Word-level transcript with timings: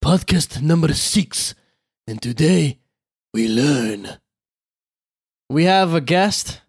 podcast 0.04 0.64
number 0.64 0.96
six, 0.96 1.54
and 2.08 2.20
today 2.20 2.80
we 3.36 3.50
learn. 3.50 4.08
We 5.50 5.66
have 5.66 5.94
a 5.94 6.00
guest, 6.00 6.62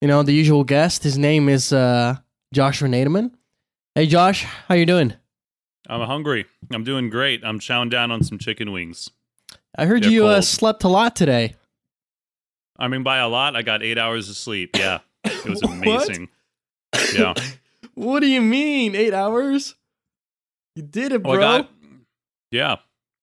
you 0.00 0.06
know, 0.06 0.22
the 0.22 0.32
usual 0.32 0.62
guest. 0.62 1.02
His 1.02 1.18
name 1.18 1.48
is 1.48 1.72
uh, 1.72 2.18
Joshua 2.54 2.86
Nademan. 2.86 3.32
Hey, 3.96 4.06
Josh, 4.06 4.44
how 4.44 4.76
you 4.76 4.86
doing? 4.86 5.14
I'm 5.88 6.06
hungry. 6.06 6.46
I'm 6.72 6.84
doing 6.84 7.10
great. 7.10 7.40
I'm 7.44 7.58
chowing 7.58 7.90
down 7.90 8.12
on 8.12 8.22
some 8.22 8.38
chicken 8.38 8.70
wings. 8.70 9.10
I 9.76 9.86
heard 9.86 10.04
They're 10.04 10.12
you 10.12 10.26
uh, 10.28 10.40
slept 10.40 10.84
a 10.84 10.88
lot 10.88 11.16
today. 11.16 11.56
I 12.78 12.86
mean, 12.86 13.02
by 13.02 13.18
a 13.18 13.26
lot, 13.26 13.56
I 13.56 13.62
got 13.62 13.82
eight 13.82 13.98
hours 13.98 14.30
of 14.30 14.36
sleep. 14.36 14.76
Yeah, 14.78 15.00
it 15.24 15.44
was 15.46 15.62
amazing. 15.64 16.28
Yeah. 17.12 17.34
What 17.94 18.20
do 18.20 18.28
you 18.28 18.40
mean? 18.40 18.94
Eight 18.94 19.12
hours? 19.12 19.74
You 20.76 20.84
did 20.84 21.10
it, 21.10 21.24
Well, 21.24 21.34
bro. 21.34 21.44
I 21.44 21.58
got, 21.58 21.70
yeah, 22.52 22.76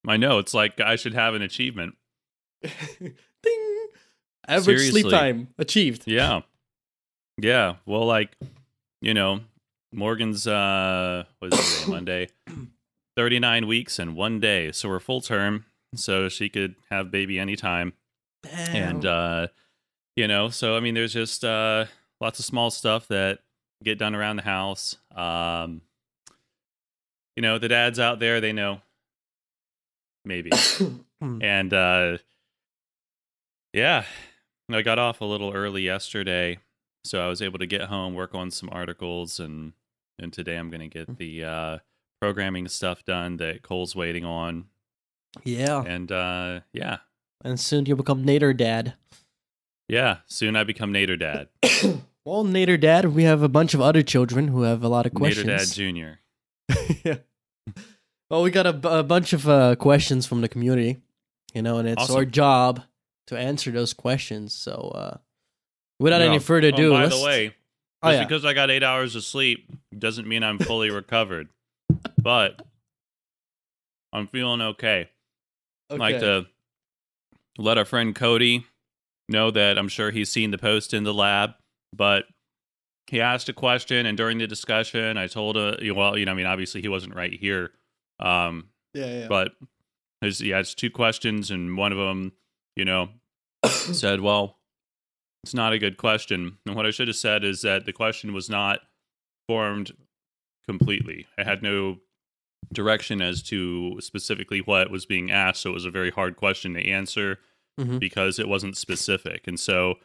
I 0.05 0.17
know. 0.17 0.39
It's 0.39 0.53
like 0.53 0.81
I 0.81 0.97
should 0.97 1.13
have 1.13 1.33
an 1.33 1.41
achievement. 1.41 1.95
Ding. 3.43 3.87
Average 4.47 4.89
sleep 4.91 5.09
time 5.09 5.47
achieved. 5.57 6.03
Yeah. 6.05 6.41
Yeah. 7.41 7.75
Well, 7.85 8.05
like, 8.05 8.35
you 9.01 9.13
know, 9.13 9.41
Morgan's, 9.91 10.45
uh, 10.47 11.23
what 11.39 11.53
is 11.53 11.59
it, 11.59 11.79
today, 11.81 11.91
Monday? 11.91 12.29
39 13.17 13.67
weeks 13.67 13.97
and 13.99 14.15
one 14.15 14.39
day. 14.39 14.71
So 14.71 14.89
we're 14.89 14.99
full 14.99 15.21
term. 15.21 15.65
So 15.95 16.27
she 16.29 16.49
could 16.49 16.75
have 16.89 17.11
baby 17.11 17.39
anytime. 17.39 17.93
and 18.53 19.03
uh 19.07 19.47
you 20.15 20.27
know 20.27 20.49
so 20.49 20.77
i 20.77 20.79
mean 20.79 20.93
there's 20.93 21.13
just 21.13 21.43
uh 21.43 21.85
lots 22.21 22.37
of 22.37 22.45
small 22.45 22.69
stuff 22.69 23.07
that 23.07 23.39
get 23.83 23.97
done 23.97 24.13
around 24.13 24.35
the 24.35 24.43
house 24.43 24.97
um 25.15 25.81
you 27.35 27.41
know 27.41 27.57
the 27.57 27.67
dads 27.67 27.99
out 27.99 28.19
there 28.19 28.39
they 28.39 28.53
know 28.53 28.81
maybe 30.25 30.51
and 31.41 31.73
uh 31.73 32.17
yeah 33.75 34.05
i 34.71 34.81
got 34.81 34.97
off 34.97 35.19
a 35.19 35.25
little 35.25 35.51
early 35.51 35.81
yesterday 35.81 36.57
so 37.03 37.19
i 37.23 37.27
was 37.27 37.41
able 37.41 37.59
to 37.59 37.65
get 37.67 37.81
home 37.81 38.13
work 38.13 38.33
on 38.33 38.49
some 38.49 38.69
articles 38.71 39.37
and 39.39 39.73
and 40.17 40.31
today 40.31 40.55
i'm 40.55 40.69
gonna 40.69 40.87
get 40.87 41.17
the 41.17 41.43
uh 41.43 41.77
programming 42.21 42.67
stuff 42.69 43.03
done 43.03 43.35
that 43.37 43.61
cole's 43.61 43.93
waiting 43.95 44.23
on 44.23 44.65
yeah. 45.43 45.83
and 45.85 46.09
uh 46.11 46.61
yeah 46.71 46.97
And 47.43 47.59
soon 47.59 47.85
you'll 47.85 47.97
become 47.97 48.25
Nader 48.25 48.55
Dad. 48.55 48.93
yeah 49.89 50.19
soon 50.25 50.55
i 50.55 50.63
become 50.63 50.93
nader 50.93 51.19
dad 51.19 51.49
Well, 52.27 52.43
Nader 52.43 52.81
Dad, 52.81 53.13
we 53.13 53.21
have 53.25 53.43
a 53.43 53.47
bunch 53.47 53.75
of 53.75 53.81
other 53.81 54.01
children 54.01 54.47
who 54.47 54.63
have 54.63 54.83
a 54.83 54.87
lot 54.87 55.05
of 55.05 55.13
questions. 55.13 55.45
nader 55.45 55.57
dad 55.59 55.67
junior 55.75 56.19
yeah. 57.03 57.17
Well, 58.31 58.41
we 58.41 58.49
got 58.49 58.65
a, 58.65 59.03
bunch 59.03 59.31
of 59.33 59.47
uh, 59.47 59.75
questions 59.75 60.25
from 60.25 60.41
the 60.41 60.49
community, 60.49 60.97
you 61.53 61.61
know, 61.61 61.77
and 61.77 61.87
it's 61.87 62.01
Awesome. 62.01 62.15
our 62.15 62.25
job 62.25 62.81
to 63.27 63.37
answer 63.37 63.71
those 63.71 63.93
questions. 63.93 64.53
So, 64.53 64.71
uh, 64.95 65.17
without 65.99 66.19
No. 66.19 66.27
any 66.29 66.39
further 66.39 66.67
Oh, 66.67 66.75
ado, 66.75 66.89
by 66.91 67.03
let's- 67.03 67.17
the 67.19 67.25
way, 67.25 67.45
just 67.47 67.57
oh 68.03 68.11
yeah, 68.11 68.23
because 68.23 68.45
I 68.45 68.53
got 68.53 68.69
eight 68.69 68.83
hours 68.83 69.15
of 69.15 69.23
sleep 69.23 69.69
doesn't 69.97 70.27
mean 70.27 70.43
I'm 70.43 70.59
fully 70.59 70.89
recovered. 71.01 71.49
But 72.21 72.61
I'm 74.13 74.27
feeling 74.27 74.61
okay. 74.61 75.09
I'd 75.89 75.99
like 75.99 76.19
to 76.19 76.47
let 77.57 77.77
our 77.77 77.85
friend 77.85 78.15
Cody 78.15 78.65
know 79.29 79.51
that 79.51 79.77
I'm 79.77 79.87
sure 79.87 80.11
he's 80.11 80.29
seen 80.31 80.51
the 80.51 80.57
post 80.57 80.93
in 80.93 81.03
the 81.03 81.13
lab, 81.13 81.51
but 81.93 82.25
he 83.07 83.21
asked 83.21 83.49
a 83.49 83.53
question, 83.53 84.05
and 84.05 84.17
during 84.17 84.37
the 84.39 84.47
discussion, 84.47 85.17
I 85.17 85.27
told 85.27 85.57
him, 85.57 85.95
well, 85.95 86.17
you 86.17 86.25
know, 86.25 86.31
I 86.31 86.35
mean, 86.35 86.45
obviously 86.47 86.81
he 86.81 86.87
wasn't 86.87 87.15
right 87.15 87.33
here, 87.33 87.71
um, 88.19 88.69
yeah, 88.93 89.19
yeah. 89.21 89.27
but 89.27 89.53
his, 90.21 90.39
he 90.39 90.49
has 90.49 90.73
two 90.73 90.89
questions, 90.89 91.51
and 91.51 91.77
one 91.77 91.91
of 91.91 91.97
them, 91.99 92.31
you 92.75 92.83
know, 92.85 93.09
said, 93.69 94.21
well, 94.21 94.57
it's 95.43 95.53
not 95.53 95.73
a 95.73 95.79
good 95.79 95.97
question. 95.97 96.57
And 96.65 96.75
what 96.75 96.85
I 96.85 96.91
should 96.91 97.07
have 97.07 97.17
said 97.17 97.43
is 97.43 97.61
that 97.61 97.85
the 97.85 97.93
question 97.93 98.33
was 98.33 98.49
not 98.49 98.79
formed 99.47 99.91
completely. 100.67 101.27
I 101.37 101.43
had 101.43 101.61
no 101.61 101.97
direction 102.73 103.21
as 103.21 103.43
to 103.43 103.97
specifically 104.01 104.59
what 104.59 104.89
was 104.89 105.05
being 105.05 105.29
asked, 105.31 105.61
so 105.61 105.69
it 105.69 105.73
was 105.73 105.85
a 105.85 105.91
very 105.91 106.09
hard 106.09 106.35
question 106.35 106.73
to 106.73 106.83
answer 106.85 107.39
Mhm. 107.79 107.99
because 107.99 108.39
it 108.39 108.47
wasn't 108.47 108.77
specific. 108.77 109.47
And 109.47 109.59
so 109.59 109.95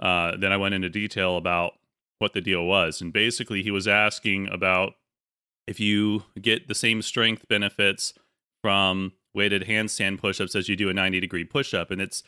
uh, 0.00 0.36
then 0.36 0.50
I 0.52 0.56
went 0.56 0.74
into 0.74 0.88
detail 0.88 1.36
about 1.36 1.74
what 2.18 2.32
the 2.32 2.40
deal 2.40 2.64
was. 2.64 3.00
And 3.00 3.12
basically, 3.12 3.62
he 3.62 3.70
was 3.70 3.86
asking 3.86 4.48
about 4.48 4.94
if 5.68 5.78
you 5.78 6.24
get 6.40 6.66
the 6.66 6.74
same 6.74 7.02
strength 7.02 7.46
benefits 7.46 8.14
from 8.62 9.12
weighted 9.32 9.62
handstand 9.62 10.18
push-ups 10.18 10.56
as 10.56 10.68
you 10.68 10.74
do 10.74 10.88
a 10.88 10.94
90 10.94 11.20
degree 11.20 11.44
push-up 11.44 11.90
and 11.92 12.00
it's 12.00 12.24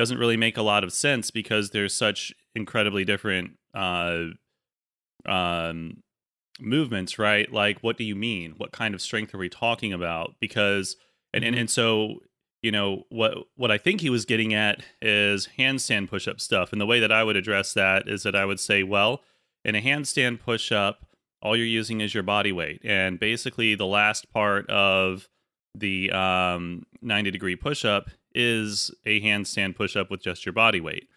doesn't 0.00 0.18
really 0.18 0.36
make 0.36 0.56
a 0.56 0.62
lot 0.62 0.82
of 0.84 0.92
sense 0.92 1.30
because 1.30 1.70
there's 1.70 1.94
such 1.94 2.32
incredibly 2.54 3.04
different 3.04 3.52
uh 3.74 4.24
um 5.26 6.02
movements 6.60 7.18
right? 7.18 7.50
Like 7.52 7.78
what 7.80 7.96
do 7.96 8.04
you 8.04 8.14
mean? 8.14 8.54
What 8.56 8.72
kind 8.72 8.94
of 8.94 9.00
strength 9.00 9.34
are 9.34 9.38
we 9.38 9.48
talking 9.48 9.92
about? 9.92 10.34
Because 10.40 10.96
and 11.32 11.44
and, 11.44 11.54
Mhm. 11.54 11.60
and 11.60 11.70
so 11.70 12.20
you 12.62 12.70
know 12.70 13.04
what 13.08 13.38
what 13.56 13.70
i 13.70 13.78
think 13.78 14.02
he 14.02 14.10
was 14.10 14.26
getting 14.26 14.52
at 14.52 14.82
is 15.00 15.48
handstand 15.58 16.08
push-up 16.10 16.40
stuff. 16.40 16.72
And 16.72 16.80
the 16.80 16.86
way 16.86 17.00
that 17.00 17.12
i 17.12 17.24
would 17.24 17.36
address 17.36 17.72
that 17.74 18.06
is 18.08 18.22
that 18.24 18.34
i 18.36 18.44
would 18.44 18.60
say 18.60 18.82
well 18.82 19.22
in 19.64 19.74
a 19.74 19.80
handstand 19.80 20.40
push-up 20.40 21.06
all 21.42 21.56
you're 21.56 21.64
using 21.66 22.02
is 22.02 22.12
your 22.12 22.22
body 22.22 22.52
weight. 22.52 22.82
And 22.84 23.18
basically 23.18 23.74
the 23.74 23.86
last 23.86 24.30
part 24.30 24.68
of 24.68 25.26
the 25.74 26.10
um, 26.10 26.82
90 27.00 27.30
degree 27.30 27.56
push 27.56 27.82
up 27.82 28.10
is 28.34 28.90
a 29.04 29.20
handstand 29.20 29.76
push 29.76 29.96
up 29.96 30.10
with 30.10 30.22
just 30.22 30.44
your 30.46 30.52
body 30.52 30.80
weight. 30.80 31.08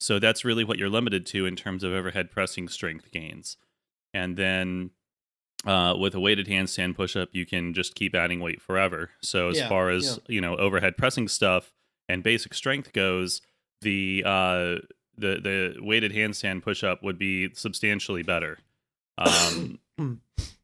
So 0.00 0.18
that's 0.18 0.44
really 0.44 0.64
what 0.64 0.78
you're 0.78 0.88
limited 0.88 1.26
to 1.26 1.46
in 1.46 1.54
terms 1.56 1.84
of 1.84 1.92
overhead 1.92 2.30
pressing 2.30 2.68
strength 2.68 3.10
gains. 3.12 3.56
And 4.12 4.36
then 4.36 4.90
uh, 5.64 5.94
with 5.98 6.14
a 6.14 6.20
weighted 6.20 6.48
handstand 6.48 6.96
push 6.96 7.14
up, 7.16 7.28
you 7.32 7.46
can 7.46 7.72
just 7.72 7.94
keep 7.94 8.14
adding 8.14 8.40
weight 8.40 8.60
forever. 8.60 9.10
So 9.22 9.48
as 9.48 9.58
Yeah, 9.58 9.68
far 9.68 9.90
as 9.90 10.18
you 10.28 10.40
know 10.40 10.56
overhead 10.56 10.96
pressing 10.96 11.28
stuff 11.28 11.72
and 12.08 12.22
basic 12.22 12.52
strength 12.54 12.92
goes, 12.92 13.42
the 13.80 14.22
uh, 14.26 14.74
the 15.16 15.38
the 15.40 15.76
weighted 15.80 16.12
handstand 16.12 16.62
push 16.62 16.82
up 16.82 17.02
would 17.02 17.18
be 17.18 17.50
substantially 17.54 18.22
better. 18.22 18.58
Um, 19.18 19.78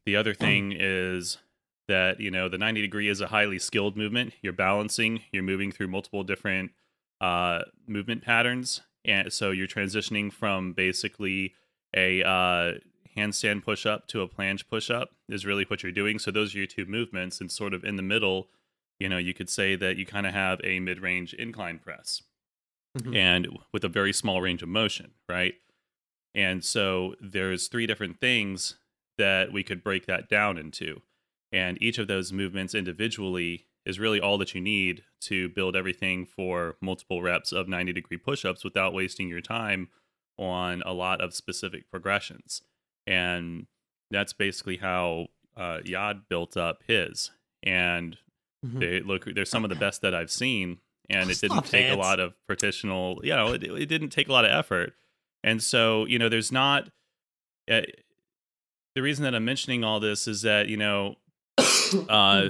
the 0.05 0.15
other 0.15 0.33
thing 0.33 0.73
is 0.77 1.37
that 1.89 2.19
you 2.21 2.31
know 2.31 2.47
the 2.49 2.57
90 2.57 2.81
degree 2.81 3.09
is 3.09 3.19
a 3.21 3.27
highly 3.27 3.59
skilled 3.59 3.97
movement. 3.97 4.33
You're 4.41 4.53
balancing 4.53 5.21
you're 5.31 5.43
moving 5.43 5.71
through 5.71 5.87
multiple 5.89 6.23
different 6.23 6.71
uh, 7.21 7.63
movement 7.85 8.23
patterns. 8.23 8.81
And 9.05 9.31
so 9.31 9.51
you're 9.51 9.67
transitioning 9.67 10.31
from 10.31 10.73
basically 10.73 11.53
a 11.95 12.23
uh, 12.23 12.73
handstand 13.17 13.63
push 13.63 13.85
up 13.85 14.07
to 14.09 14.21
a 14.21 14.27
planche 14.27 14.67
push 14.69 14.89
up 14.89 15.09
is 15.27 15.45
really 15.45 15.65
what 15.65 15.83
you're 15.83 15.91
doing. 15.91 16.19
So 16.19 16.31
those 16.31 16.53
are 16.55 16.59
your 16.59 16.67
two 16.67 16.85
movements. 16.85 17.41
And 17.41 17.51
sort 17.51 17.73
of 17.73 17.83
in 17.83 17.95
the 17.97 18.03
middle 18.03 18.47
you 18.99 19.07
know 19.09 19.17
you 19.17 19.33
could 19.33 19.49
say 19.49 19.75
that 19.75 19.95
you 19.97 20.05
kind 20.05 20.27
of 20.27 20.33
have 20.33 20.59
a 20.63 20.79
mid-range 20.79 21.33
incline 21.33 21.79
press 21.79 22.21
Mhm. 22.97 23.15
and 23.15 23.47
with 23.71 23.83
a 23.83 23.87
very 23.89 24.11
small 24.13 24.41
range 24.41 24.61
of 24.63 24.69
motion 24.69 25.11
right? 25.29 25.55
And 26.35 26.63
so 26.63 27.15
there's 27.21 27.67
three 27.69 27.87
different 27.87 28.19
things 28.19 28.75
that 29.17 29.51
we 29.51 29.63
could 29.63 29.83
break 29.83 30.05
that 30.07 30.27
down 30.29 30.57
into 30.57 31.01
and 31.51 31.81
each 31.81 31.97
of 31.97 32.07
those 32.07 32.31
movements 32.33 32.75
individually 32.75 33.65
is 33.85 33.99
really 33.99 34.19
all 34.19 34.37
that 34.37 34.53
you 34.53 34.61
need 34.61 35.03
to 35.21 35.49
build 35.49 35.75
everything 35.75 36.25
for 36.25 36.75
multiple 36.81 37.21
reps 37.21 37.51
of 37.51 37.67
90 37.67 37.93
degree 37.93 38.17
push-ups 38.17 38.63
without 38.63 38.93
wasting 38.93 39.27
your 39.29 39.41
time 39.41 39.89
on 40.37 40.81
a 40.85 40.93
lot 40.93 41.21
of 41.21 41.33
specific 41.33 41.89
progressions. 41.89 42.61
And 43.07 43.65
that's 44.11 44.33
basically 44.33 44.77
how 44.77 45.27
uh, 45.57 45.79
yad 45.83 46.21
built 46.29 46.55
up 46.57 46.83
his. 46.87 47.31
And 47.63 48.17
Mhm. 48.65 48.79
they 48.79 48.99
look 49.01 49.25
they're 49.33 49.45
some 49.45 49.63
of 49.63 49.69
the 49.69 49.75
best 49.77 50.01
that 50.01 50.13
i've 50.13 50.29
seen. 50.31 50.79
And 51.09 51.31
it 51.31 51.39
didn't 51.41 51.63
take 51.65 51.85
it. 51.87 51.93
a 51.93 51.95
lot 51.95 52.19
of 52.19 52.33
partitional 52.47 53.19
you 53.23 53.31
know 53.33 53.53
it, 53.53 53.63
it 53.63 53.85
didn't 53.87 54.09
take 54.09 54.27
a 54.27 54.31
lot 54.33 54.43
of 54.45 54.51
effort. 54.51 54.93
And 55.43 55.63
so 55.63 56.05
you 56.05 56.19
know 56.19 56.27
there's 56.29 56.51
not 56.51 56.89
uh, 57.71 57.81
the 58.95 59.01
reason 59.01 59.23
that 59.23 59.33
i'm 59.35 59.45
mentioning 59.45 59.83
all 59.83 59.99
this 59.99 60.27
is 60.27 60.41
that 60.41 60.67
you 60.67 60.75
know 60.77 61.15
uh, 62.09 62.49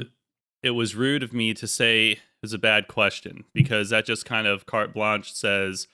it 0.64 0.72
was 0.72 0.96
rude 0.96 1.24
of 1.24 1.34
me 1.34 1.54
to 1.54 1.68
say 1.68 2.20
is 2.44 2.54
a 2.54 2.58
bad 2.58 2.88
question 2.88 3.44
because 3.54 3.90
that 3.90 4.06
just 4.06 4.26
kind 4.26 4.48
of 4.48 4.66
carte 4.66 4.94
blanche 4.94 5.34
says, 5.34 5.88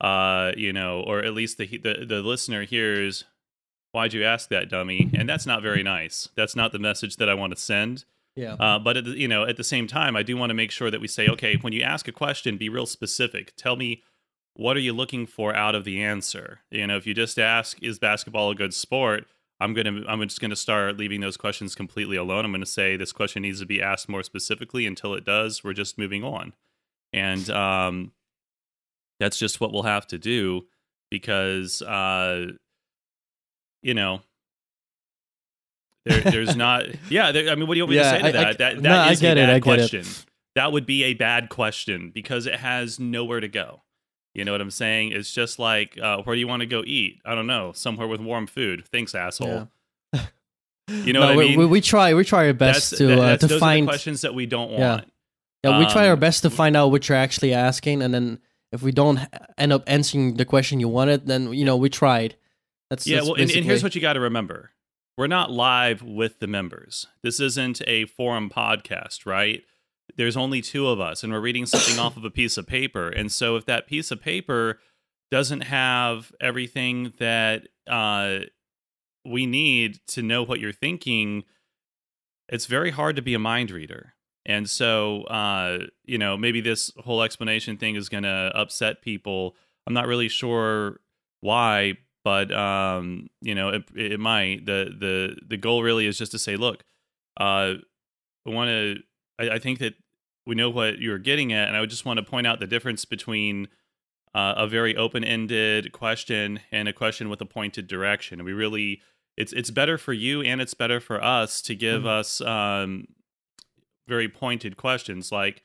uh, 0.00 0.52
you 0.56 0.72
know, 0.72 1.00
or 1.00 1.20
at 1.20 1.34
least 1.34 1.58
the 1.58 1.66
the, 1.66 2.04
the 2.06 2.22
listener 2.22 2.64
hears, 2.64 3.24
"Why'd 3.92 4.12
you 4.12 4.24
ask 4.24 4.48
that, 4.48 4.68
dummy?" 4.68 5.10
And 5.14 5.28
that's 5.28 5.46
not 5.46 5.62
very 5.62 5.82
nice. 5.82 6.28
That's 6.36 6.56
not 6.56 6.72
the 6.72 6.78
message 6.78 7.16
that 7.16 7.28
I 7.28 7.34
want 7.34 7.54
to 7.54 7.60
send. 7.60 8.04
Yeah. 8.34 8.54
Uh, 8.54 8.78
but 8.78 8.96
at 8.96 9.04
the, 9.04 9.10
you 9.10 9.28
know, 9.28 9.44
at 9.44 9.56
the 9.56 9.64
same 9.64 9.86
time, 9.86 10.16
I 10.16 10.22
do 10.22 10.36
want 10.36 10.50
to 10.50 10.54
make 10.54 10.70
sure 10.70 10.90
that 10.90 11.00
we 11.00 11.08
say, 11.08 11.28
okay, 11.28 11.56
when 11.60 11.74
you 11.74 11.82
ask 11.82 12.08
a 12.08 12.12
question, 12.12 12.56
be 12.56 12.70
real 12.70 12.86
specific. 12.86 13.52
Tell 13.56 13.76
me 13.76 14.02
what 14.54 14.76
are 14.76 14.80
you 14.80 14.92
looking 14.92 15.26
for 15.26 15.54
out 15.54 15.74
of 15.74 15.84
the 15.84 16.02
answer. 16.02 16.60
You 16.70 16.86
know, 16.86 16.96
if 16.96 17.06
you 17.06 17.14
just 17.14 17.38
ask, 17.38 17.82
"Is 17.82 17.98
basketball 17.98 18.50
a 18.50 18.54
good 18.54 18.74
sport?" 18.74 19.26
I'm 19.62 19.74
gonna 19.74 20.02
I'm 20.08 20.20
just 20.22 20.40
gonna 20.40 20.56
start 20.56 20.96
leaving 20.98 21.20
those 21.20 21.36
questions 21.36 21.74
completely 21.74 22.16
alone. 22.16 22.44
I'm 22.44 22.52
gonna 22.52 22.66
say 22.66 22.96
this 22.96 23.12
question 23.12 23.42
needs 23.42 23.60
to 23.60 23.66
be 23.66 23.80
asked 23.80 24.08
more 24.08 24.22
specifically. 24.22 24.86
Until 24.86 25.14
it 25.14 25.24
does, 25.24 25.62
we're 25.64 25.72
just 25.72 25.98
moving 25.98 26.24
on, 26.24 26.52
and 27.12 27.48
um, 27.50 28.12
that's 29.20 29.38
just 29.38 29.60
what 29.60 29.72
we'll 29.72 29.82
have 29.84 30.06
to 30.08 30.18
do 30.18 30.66
because 31.10 31.80
uh, 31.82 32.46
you 33.82 33.94
know. 33.94 34.20
There, 36.04 36.20
there's 36.20 36.56
not, 36.56 36.86
yeah. 37.10 37.30
There, 37.30 37.48
I 37.48 37.54
mean, 37.54 37.68
what 37.68 37.74
do 37.74 37.78
you 37.78 37.84
want 37.84 37.90
me 37.92 37.96
Yeah, 37.98 38.18
to 38.18 38.24
say 38.24 38.32
to 38.32 38.38
I- 38.38 38.40
I- 38.40 38.44
that? 38.44 38.58
that 38.58 38.76
no, 38.76 38.82
that 38.90 39.08
I 39.08 39.12
is 39.12 39.20
get 39.20 39.38
a 39.38 39.42
it, 39.42 39.46
bad 39.46 39.56
it. 39.58 39.60
question. 39.62 40.04
That 40.56 40.72
would 40.72 40.84
be 40.84 41.04
a 41.04 41.14
bad 41.14 41.48
question 41.48 42.10
because 42.12 42.46
it 42.46 42.56
has 42.56 42.98
nowhere 42.98 43.38
to 43.38 43.46
go. 43.48 43.82
You 44.34 44.44
know 44.44 44.52
what 44.52 44.60
I'm 44.62 44.70
saying? 44.70 45.12
It's 45.12 45.32
just 45.32 45.58
like, 45.58 45.98
uh, 46.00 46.22
where 46.22 46.34
do 46.34 46.40
you 46.40 46.48
want 46.48 46.60
to 46.60 46.66
go 46.66 46.82
eat? 46.86 47.20
I 47.24 47.34
don't 47.34 47.46
know. 47.46 47.72
Somewhere 47.72 48.06
with 48.08 48.20
warm 48.20 48.46
food. 48.46 48.86
Thanks, 48.90 49.14
asshole. 49.14 49.68
You 50.88 51.12
know 51.12 51.20
No, 51.20 51.26
what 51.36 51.44
I 51.44 51.48
mean? 51.48 51.58
we, 51.58 51.64
we 51.66 51.80
try 51.80 52.12
we 52.12 52.24
try 52.24 52.46
our 52.48 52.52
best 52.52 52.90
That's, 52.90 52.98
to 52.98 53.06
that- 53.06 53.18
uh, 53.18 53.36
to 53.38 53.46
those 53.46 53.56
are 53.56 53.60
find 53.60 53.86
the 53.86 53.90
questions 53.92 54.20
that 54.22 54.34
we 54.34 54.46
don't 54.46 54.72
Yeah. 54.72 54.78
want. 54.96 55.12
yeah 55.64 55.78
we 55.78 55.86
try 55.86 56.06
our 56.08 56.14
um, 56.14 56.20
best 56.20 56.42
to 56.42 56.50
find 56.50 56.76
out 56.76 56.88
what 56.88 57.08
you're 57.08 57.16
actually 57.16 57.54
asking, 57.54 58.02
and 58.02 58.12
then 58.12 58.40
if 58.72 58.82
we 58.82 58.90
don't 58.90 59.20
end 59.56 59.72
up 59.72 59.84
answering 59.86 60.36
the 60.36 60.44
question 60.44 60.80
you 60.80 60.88
wanted, 60.88 61.26
then 61.26 61.52
you 61.52 61.64
know 61.64 61.76
we 61.76 61.88
tried. 61.88 62.34
That's 62.90 63.06
Yeah, 63.06 63.18
that's 63.18 63.26
well, 63.28 63.40
and, 63.40 63.50
and 63.50 63.64
here's 63.64 63.82
what 63.82 63.94
you 63.94 64.00
got 64.00 64.14
to 64.14 64.20
remember: 64.20 64.72
we're 65.16 65.28
not 65.28 65.50
live 65.52 66.02
with 66.02 66.40
the 66.40 66.46
members. 66.48 67.06
This 67.22 67.38
isn't 67.38 67.80
a 67.86 68.04
forum 68.06 68.50
podcast, 68.50 69.24
right? 69.24 69.62
There's 70.16 70.36
only 70.36 70.60
two 70.60 70.88
of 70.88 71.00
us, 71.00 71.22
and 71.22 71.32
we're 71.32 71.40
reading 71.40 71.66
something 71.66 71.98
off 71.98 72.16
of 72.16 72.24
a 72.24 72.30
piece 72.30 72.56
of 72.56 72.66
paper. 72.66 73.08
And 73.08 73.30
so, 73.32 73.56
if 73.56 73.64
that 73.66 73.86
piece 73.86 74.10
of 74.10 74.20
paper 74.20 74.78
doesn't 75.30 75.62
have 75.62 76.32
everything 76.40 77.14
that 77.18 77.68
uh, 77.86 78.40
we 79.24 79.46
need 79.46 80.00
to 80.08 80.22
know 80.22 80.42
what 80.42 80.60
you're 80.60 80.72
thinking, 80.72 81.44
it's 82.48 82.66
very 82.66 82.90
hard 82.90 83.16
to 83.16 83.22
be 83.22 83.34
a 83.34 83.38
mind 83.38 83.70
reader. 83.70 84.14
And 84.44 84.68
so, 84.68 85.22
uh, 85.24 85.86
you 86.04 86.18
know, 86.18 86.36
maybe 86.36 86.60
this 86.60 86.90
whole 86.98 87.22
explanation 87.22 87.76
thing 87.76 87.94
is 87.94 88.08
going 88.08 88.24
to 88.24 88.52
upset 88.54 89.00
people. 89.00 89.54
I'm 89.86 89.94
not 89.94 90.06
really 90.06 90.28
sure 90.28 91.00
why, 91.40 91.94
but 92.24 92.52
um, 92.52 93.28
you 93.40 93.54
know, 93.54 93.70
it, 93.70 93.84
it 93.94 94.20
might. 94.20 94.66
the 94.66 94.94
the 94.98 95.36
The 95.48 95.56
goal 95.56 95.82
really 95.82 96.06
is 96.06 96.18
just 96.18 96.32
to 96.32 96.38
say, 96.38 96.56
look, 96.56 96.84
uh, 97.40 97.74
I 98.46 98.50
want 98.50 98.68
to. 98.68 98.96
I, 99.38 99.54
I 99.54 99.58
think 99.58 99.78
that 99.78 99.94
we 100.46 100.54
know 100.54 100.70
what 100.70 100.98
you're 100.98 101.18
getting 101.18 101.52
at, 101.52 101.68
and 101.68 101.76
I 101.76 101.80
would 101.80 101.90
just 101.90 102.04
want 102.04 102.18
to 102.18 102.22
point 102.24 102.46
out 102.46 102.58
the 102.60 102.66
difference 102.66 103.04
between 103.04 103.68
uh, 104.34 104.54
a 104.56 104.66
very 104.66 104.96
open-ended 104.96 105.92
question 105.92 106.60
and 106.70 106.88
a 106.88 106.92
question 106.92 107.28
with 107.28 107.40
a 107.40 107.46
pointed 107.46 107.86
direction. 107.86 108.40
And 108.40 108.46
we 108.46 108.52
really, 108.52 109.00
it's 109.36 109.52
it's 109.52 109.70
better 109.70 109.98
for 109.98 110.12
you 110.12 110.42
and 110.42 110.60
it's 110.60 110.74
better 110.74 111.00
for 111.00 111.22
us 111.22 111.60
to 111.62 111.74
give 111.74 112.02
Mhm. 112.02 112.06
us 112.06 112.40
um, 112.40 113.06
very 114.08 114.28
pointed 114.28 114.76
questions 114.76 115.30
like 115.30 115.62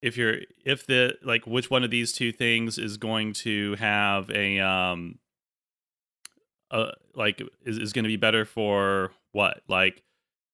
if 0.00 0.16
you're 0.16 0.36
if 0.64 0.86
the 0.86 1.16
like 1.22 1.46
which 1.46 1.70
one 1.70 1.84
of 1.84 1.90
these 1.90 2.12
two 2.12 2.32
things 2.32 2.78
is 2.78 2.96
going 2.96 3.32
to 3.32 3.74
have 3.76 4.30
a 4.30 4.58
um 4.60 5.18
uh 6.70 6.92
like 7.14 7.42
is, 7.64 7.78
is 7.78 7.92
going 7.92 8.04
to 8.04 8.08
be 8.08 8.16
better 8.16 8.44
for 8.44 9.12
what 9.32 9.60
like 9.68 10.02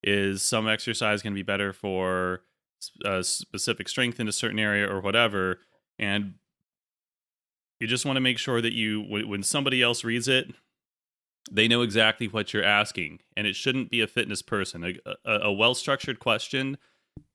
is 0.02 0.42
some 0.42 0.68
exercise 0.68 1.22
going 1.22 1.32
to 1.32 1.38
be 1.38 1.42
better 1.42 1.72
for 1.72 2.40
a 3.04 3.08
uh, 3.14 3.22
specific 3.22 3.88
strength 3.88 4.20
in 4.20 4.28
a 4.28 4.32
certain 4.32 4.58
area 4.58 4.86
or 4.88 5.00
whatever 5.00 5.58
and 5.98 6.34
you 7.80 7.86
just 7.86 8.04
want 8.06 8.16
to 8.16 8.20
make 8.20 8.38
sure 8.38 8.60
that 8.60 8.72
you 8.72 9.02
when, 9.02 9.42
somebody 9.42 9.82
else 9.82 10.04
reads 10.04 10.28
it 10.28 10.46
they 11.50 11.68
know 11.68 11.82
exactly 11.82 12.26
what 12.26 12.52
you're 12.52 12.64
asking 12.64 13.20
and 13.36 13.46
it 13.46 13.56
shouldn't 13.56 13.90
be 13.90 14.00
a 14.00 14.06
fitness 14.06 14.42
person 14.42 14.84
a, 14.84 14.94
a, 15.24 15.38
a 15.48 15.52
well-structured 15.52 16.18
question 16.18 16.76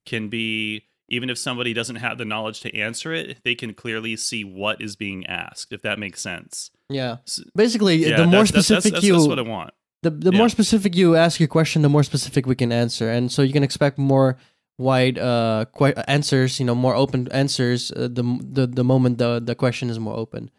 can 0.06 0.28
be 0.28 0.86
even 1.08 1.28
if 1.28 1.38
somebody 1.38 1.72
doesn't 1.72 1.96
have 1.96 2.18
the 2.18 2.24
knowledge 2.24 2.60
to 2.60 2.76
answer 2.76 3.12
it 3.12 3.38
they 3.44 3.54
can 3.54 3.72
clearly 3.74 4.16
see 4.16 4.44
what 4.44 4.80
is 4.80 4.96
being 4.96 5.26
asked 5.26 5.72
if 5.72 5.82
that 5.82 5.98
makes 5.98 6.20
sense 6.20 6.70
yeah. 6.92 7.18
Basically, 7.54 7.98
yeah, 7.98 8.16
the 8.16 8.24
more 8.26 8.42
that's- 8.44 8.50
that's- 8.50 8.64
specific 8.66 8.92
that's, 8.94 9.04
you 9.04 9.12
that's 9.12 9.28
what 9.28 9.38
i 9.38 9.42
want 9.42 9.72
the 10.02 10.10
the 10.10 10.32
Yeah. 10.32 10.38
more 10.38 10.48
specific 10.48 10.96
you 10.96 11.14
ask 11.14 11.38
your 11.40 11.48
question, 11.48 11.82
the 11.82 11.88
more 11.88 12.02
specific 12.02 12.46
we 12.46 12.54
can 12.54 12.72
answer, 12.72 13.10
and 13.10 13.30
so 13.30 13.42
you 13.42 13.52
can 13.52 13.62
expect 13.62 13.98
more 13.98 14.38
wide 14.80 15.16
uh 15.18 15.64
que- 15.76 15.94
answers. 16.08 16.58
You 16.60 16.66
know, 16.66 16.74
more 16.86 16.94
open 16.96 17.28
answers. 17.32 17.90
Uh, 17.92 18.08
the 18.18 18.24
the 18.56 18.64
the 18.66 18.84
moment 18.92 19.18
the 19.18 19.30
the 19.40 19.54
question 19.54 19.90
is 19.90 19.98
more 19.98 20.16
open. 20.16 20.50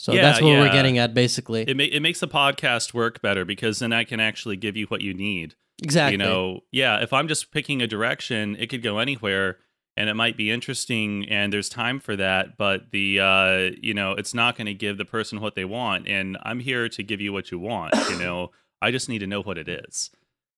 So 0.00 0.12
Yeah, 0.12 0.22
that's 0.22 0.40
what 0.40 0.52
we're 0.60 0.70
getting 0.78 0.96
at, 0.98 1.12
basically. 1.12 1.62
it, 1.70 1.76
ma- 1.76 1.92
it 1.96 2.00
makes 2.00 2.20
the 2.20 2.28
podcast 2.28 2.94
work 2.94 3.20
better 3.20 3.44
because 3.44 3.80
then 3.80 3.92
i 3.92 4.04
can 4.04 4.20
actually 4.20 4.56
give 4.56 4.76
you 4.76 4.86
what 4.92 5.00
you 5.00 5.12
need 5.12 5.48
exactly. 5.82 6.12
you 6.12 6.18
know 6.18 6.60
yeah 6.70 7.02
if 7.02 7.10
i'm 7.12 7.26
just 7.26 7.50
picking 7.50 7.82
a 7.82 7.86
direction 7.96 8.54
it 8.62 8.68
could 8.70 8.82
go 8.90 8.98
anywhere 8.98 9.56
and 9.96 10.08
it 10.08 10.14
might 10.14 10.36
be 10.36 10.52
interesting 10.52 11.26
and 11.28 11.52
there's 11.52 11.68
time 11.68 11.98
for 11.98 12.14
that 12.14 12.56
but 12.56 12.92
the 12.92 13.18
uh 13.18 13.74
you 13.82 13.92
know 13.92 14.12
it's 14.12 14.34
not 14.34 14.56
going 14.56 14.70
to 14.72 14.74
give 14.86 14.98
the 14.98 15.04
person 15.04 15.40
what 15.40 15.54
they 15.56 15.64
want 15.64 16.06
and 16.06 16.38
i'm 16.48 16.60
here 16.60 16.88
to 16.88 17.02
give 17.02 17.20
you 17.20 17.32
what 17.32 17.50
you 17.50 17.58
want 17.58 17.92
you 18.10 18.18
know 18.24 18.52
i 18.80 18.92
just 18.92 19.08
need 19.08 19.18
to 19.18 19.26
know 19.26 19.42
what 19.42 19.58
it 19.58 19.68
is 19.68 20.10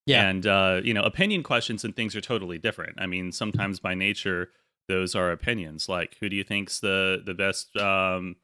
Yeah. 0.07 0.29
and 0.29 0.47
uh 0.47 0.81
you 0.83 0.95
know 0.95 1.03
opinion 1.03 1.43
questions 1.43 1.85
and 1.85 1.95
things 1.95 2.17
are 2.17 2.21
totally 2.21 2.59
different. 2.59 3.01
I 3.01 3.07
mean 3.07 3.33
sometimes 3.33 3.81
by 3.81 3.95
nature 3.95 4.51
those 4.89 5.15
are 5.15 5.31
opinions. 5.31 5.89
Like 5.89 6.17
who 6.21 6.29
do 6.29 6.37
you 6.37 6.45
think's 6.45 6.81
the 6.81 7.23
the 7.25 7.35
best 7.35 7.77
um 7.77 8.37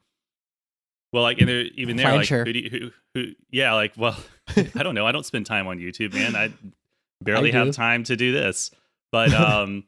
well 1.11 1.23
like 1.23 1.39
and 1.39 1.49
there, 1.49 1.61
even 1.75 1.97
there 1.97 2.15
like 2.15 2.27
who 2.27 2.53
do 2.53 2.59
you 2.59 2.69
who, 2.69 2.91
who 3.13 3.31
yeah 3.51 3.73
like 3.73 3.93
well 3.97 4.17
i 4.75 4.83
don't 4.83 4.95
know. 4.95 5.05
I 5.05 5.11
don't 5.11 5.25
spend 5.25 5.45
time 5.45 5.67
on 5.67 5.79
youtube 5.79 6.13
man. 6.13 6.35
I 6.35 6.53
barely 7.21 7.51
I 7.53 7.57
have 7.57 7.75
time 7.75 8.03
to 8.05 8.15
do 8.15 8.31
this. 8.31 8.71
But 9.11 9.33
um 9.33 9.83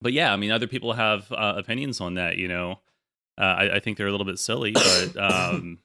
but 0.00 0.12
yeah 0.12 0.32
i 0.32 0.36
mean 0.36 0.50
other 0.52 0.66
people 0.66 0.92
have 0.92 1.30
uh, 1.32 1.54
opinions 1.56 2.00
on 2.00 2.14
that 2.14 2.36
you 2.36 2.48
know? 2.48 2.80
Uh, 3.36 3.42
I, 3.58 3.76
I 3.76 3.80
think 3.80 3.98
they're 3.98 4.06
a 4.06 4.10
little 4.12 4.26
bit 4.26 4.38
silly 4.38 4.72
but 4.72 5.16
um 5.18 5.78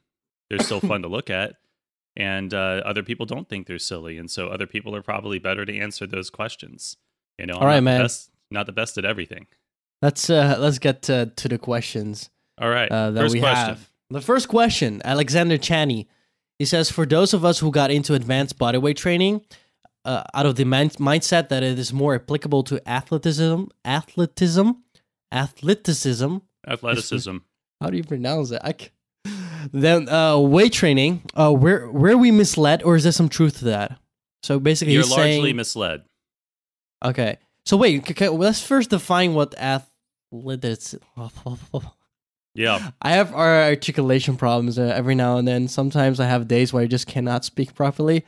they're 0.49 0.59
still 0.59 0.79
fun 0.79 1.01
to 1.01 1.07
look 1.07 1.29
at 1.29 1.55
and 2.15 2.53
uh, 2.53 2.81
other 2.85 3.03
people 3.03 3.25
don't 3.25 3.47
think 3.49 3.67
they're 3.67 3.79
silly 3.79 4.17
and 4.17 4.29
so 4.31 4.47
other 4.47 4.65
people 4.67 4.95
are 4.95 5.01
probably 5.01 5.39
better 5.39 5.65
to 5.65 5.77
answer 5.77 6.05
those 6.07 6.29
questions 6.29 6.97
you 7.37 7.45
know 7.45 7.55
All 7.55 7.65
right, 7.67 7.79
man. 7.81 8.01
best, 8.01 8.29
not 8.51 8.65
the 8.65 8.71
best 8.71 8.97
at 8.97 9.05
everything 9.05 9.47
Let's 10.01 10.29
uh 10.29 10.55
let's 10.59 10.79
get 10.79 11.01
to, 11.03 11.31
to 11.35 11.47
the 11.47 11.57
questions 11.57 12.29
all 12.61 12.69
right 12.69 12.91
uh, 12.91 13.11
that 13.11 13.21
first 13.21 13.33
we 13.33 13.39
question 13.41 13.67
have. 13.67 13.89
The 14.11 14.21
first 14.21 14.47
question, 14.47 15.01
Alexander 15.05 15.57
Chani. 15.59 16.07
He 16.57 16.65
says, 16.65 16.89
for 16.89 17.05
those 17.05 17.33
of 17.35 17.45
us 17.45 17.59
who 17.59 17.69
got 17.71 17.91
into 17.91 18.15
advanced 18.15 18.57
bodyweight 18.57 18.95
training, 18.97 19.41
uh, 20.03 20.23
out 20.33 20.47
of 20.47 20.55
the 20.55 20.63
mind- 20.65 20.93
mindset 20.93 21.49
that 21.49 21.61
it 21.61 21.77
is 21.77 21.93
more 21.93 22.15
applicable 22.15 22.63
to 22.63 22.81
athleticism, 22.89 23.65
athleticism, 23.85 24.71
athleticism. 25.31 26.37
athleticism 26.67 27.37
How 27.79 27.89
do 27.91 27.97
you 27.97 28.03
pronounce 28.03 28.51
it? 28.51 28.61
I 28.63 28.71
c- 28.73 28.89
then 29.71 30.07
uh, 30.09 30.37
weight 30.37 30.73
training. 30.73 31.21
Uh, 31.35 31.51
where 31.51 31.87
where 31.89 32.17
we 32.17 32.31
misled, 32.31 32.83
or 32.83 32.95
is 32.95 33.03
there 33.03 33.11
some 33.11 33.29
truth 33.29 33.59
to 33.59 33.65
that? 33.65 33.99
So 34.43 34.59
basically, 34.59 34.93
you're 34.93 35.03
largely 35.03 35.41
saying, 35.41 35.55
misled 35.55 36.03
okay. 37.03 37.37
So 37.65 37.77
wait, 37.77 38.07
c- 38.17 38.27
let's 38.29 38.61
first 38.61 38.89
define 38.89 39.33
what 39.33 39.53
athleticism. 39.59 40.97
yeah 42.55 42.91
I 43.01 43.11
have 43.11 43.33
our 43.33 43.63
articulation 43.63 44.37
problems 44.37 44.79
uh, 44.79 44.83
every 44.83 45.15
now 45.15 45.37
and 45.37 45.47
then. 45.47 45.67
Sometimes 45.67 46.19
I 46.19 46.25
have 46.25 46.47
days 46.47 46.73
where 46.73 46.83
I 46.83 46.87
just 46.87 47.07
cannot 47.07 47.45
speak 47.45 47.73
properly. 47.75 48.25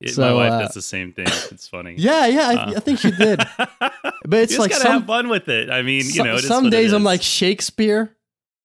It- 0.00 0.14
So, 0.14 0.22
my 0.22 0.32
wife 0.34 0.52
uh, 0.52 0.58
does 0.66 0.74
the 0.74 0.82
same 0.82 1.12
thing 1.12 1.26
it's 1.50 1.66
funny 1.68 1.94
Yeah, 1.98 2.26
yeah, 2.26 2.48
I, 2.48 2.54
Uh. 2.54 2.72
I 2.76 2.80
think 2.80 2.98
she 3.00 3.10
did. 3.10 3.40
But 4.26 4.40
it's 4.40 4.52
you 4.52 4.58
just 4.58 4.58
like 4.58 4.70
gotta 4.70 4.82
some 4.84 4.92
have 5.00 5.06
fun 5.06 5.28
with 5.28 5.48
it. 5.48 5.68
I 5.70 5.82
mean, 5.82 6.04
you 6.06 6.24
know, 6.24 6.32
it 6.34 6.38
is 6.44 6.46
some 6.46 6.70
days 6.70 6.92
I'm 6.92 7.04
like 7.04 7.22
Shakespeare. 7.22 8.10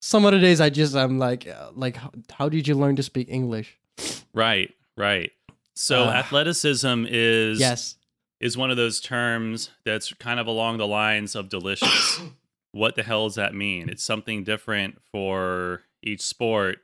Some 0.02 0.26
other 0.26 0.40
days 0.40 0.62
I 0.62 0.70
just 0.70 0.96
I'm 0.96 1.20
like 1.20 1.48
uh, 1.48 1.72
like 1.74 1.98
how, 1.98 2.12
how 2.32 2.50
did 2.50 2.68
you 2.68 2.76
learn 2.76 2.96
to 2.96 3.04
speak 3.04 3.28
English? 3.30 3.78
right, 4.34 4.74
right. 4.98 5.32
So 5.76 6.06
Uh, 6.06 6.12
athleticism 6.12 7.06
is 7.10 7.60
Yes. 7.60 7.96
is 8.40 8.56
one 8.58 8.72
of 8.72 8.78
those 8.78 9.02
terms 9.02 9.72
that's 9.86 10.14
kind 10.14 10.40
of 10.40 10.48
along 10.48 10.78
the 10.78 10.88
lines 10.88 11.36
of 11.36 11.50
delicious. 11.50 12.22
what 12.72 12.96
the 12.96 13.04
hell 13.04 13.28
does 13.28 13.36
that 13.36 13.54
mean? 13.54 13.90
It's 13.90 14.04
something 14.04 14.44
different 14.44 15.00
for 15.12 15.82
each 16.02 16.22
sport. 16.22 16.80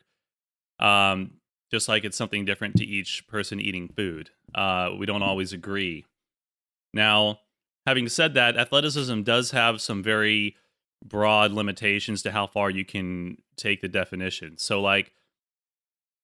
Um, 0.79 1.35
just 1.71 1.87
like 1.87 2.03
it's 2.03 2.17
something 2.17 2.43
different 2.45 2.75
to 2.77 2.85
each 2.85 3.27
person 3.27 3.59
eating 3.61 3.87
food. 3.87 4.29
Uh, 4.53 4.91
we 4.97 5.05
don't 5.05 5.23
always 5.23 5.53
agree. 5.53 6.05
Now, 6.93 7.39
having 7.85 8.07
said 8.09 8.33
that, 8.35 8.57
athleticism 8.57 9.21
does 9.23 9.51
have 9.51 9.81
some 9.81 10.03
very 10.03 10.55
broad 11.07 11.51
limitations 11.51 12.21
to 12.23 12.31
how 12.31 12.47
far 12.47 12.69
you 12.69 12.83
can 12.83 13.37
take 13.55 13.81
the 13.81 13.87
definition. 13.87 14.57
So, 14.57 14.81
like, 14.81 15.13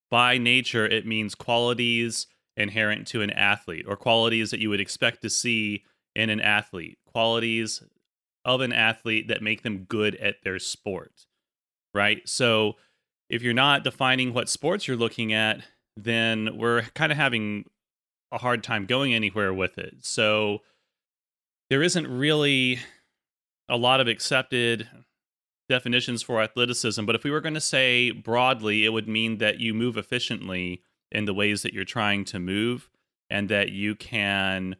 by 0.09 0.38
nature, 0.38 0.85
it 0.85 1.05
means 1.05 1.35
qualities 1.35 2.27
inherent 2.57 3.07
to 3.07 3.21
an 3.21 3.29
athlete 3.29 3.85
or 3.88 3.95
qualities 3.95 4.51
that 4.51 4.59
you 4.59 4.69
would 4.69 4.81
expect 4.81 5.21
to 5.21 5.29
see 5.29 5.83
in 6.15 6.29
an 6.29 6.41
athlete, 6.41 6.97
qualities 7.05 7.81
of 8.43 8.59
an 8.61 8.73
athlete 8.73 9.27
that 9.29 9.41
make 9.41 9.61
them 9.61 9.85
good 9.85 10.15
at 10.15 10.43
their 10.43 10.59
sport, 10.59 11.27
right? 11.93 12.27
So, 12.27 12.75
if 13.29 13.41
you're 13.41 13.53
not 13.53 13.85
defining 13.85 14.33
what 14.33 14.50
sports 14.50 14.88
you're 14.88 14.97
looking 14.97 15.31
at, 15.31 15.61
then 15.95 16.57
we're 16.57 16.81
kind 16.95 17.11
of 17.11 17.17
having 17.17 17.69
a 18.31 18.38
hard 18.38 18.63
time 18.63 18.85
going 18.85 19.13
anywhere 19.13 19.53
with 19.53 19.77
it. 19.77 19.95
So, 20.01 20.59
there 21.69 21.81
isn't 21.81 22.07
really 22.07 22.79
a 23.70 23.77
lot 23.77 24.00
of 24.00 24.08
accepted 24.08 24.88
definitions 25.70 26.22
for 26.22 26.41
athleticism, 26.41 27.06
but 27.06 27.15
if 27.15 27.24
we 27.24 27.32
were 27.32 27.41
going 27.41 27.53
to 27.53 27.62
say 27.62 28.12
broadly, 28.12 28.86
it 28.86 28.89
would 28.89 29.08
mean 29.08 29.38
that 29.38 29.60
you 29.60 29.74
move 29.74 29.98
efficiently 29.98 30.84
in 31.12 31.25
the 31.25 31.34
ways 31.34 31.62
that 31.62 31.74
you're 31.74 31.86
trying 31.86 32.25
to 32.25 32.39
move 32.39 32.89
and 33.30 33.50
that 33.50 33.70
you 33.70 33.96
can 33.96 34.75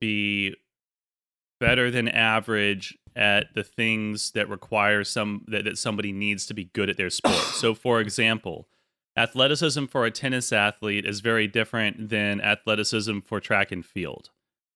be 0.00 0.54
better 1.60 1.90
than 1.90 2.08
average 2.08 2.96
at 3.16 3.54
the 3.54 3.64
things 3.64 4.32
that 4.32 4.48
require 4.48 5.04
some 5.04 5.44
that, 5.46 5.64
that 5.64 5.78
somebody 5.78 6.12
needs 6.12 6.46
to 6.46 6.54
be 6.54 6.64
good 6.64 6.90
at 6.90 6.96
their 6.96 7.10
sport. 7.10 7.36
so 7.36 7.74
for 7.74 8.00
example, 8.00 8.68
athleticism 9.16 9.86
for 9.86 10.04
a 10.04 10.10
tennis 10.10 10.52
athlete 10.52 11.06
is 11.06 11.20
very 11.20 11.46
different 11.46 12.08
than 12.08 12.40
athleticism 12.40 13.20
for 13.20 13.40
track 13.40 13.70
and 13.72 13.86
field, 13.86 14.30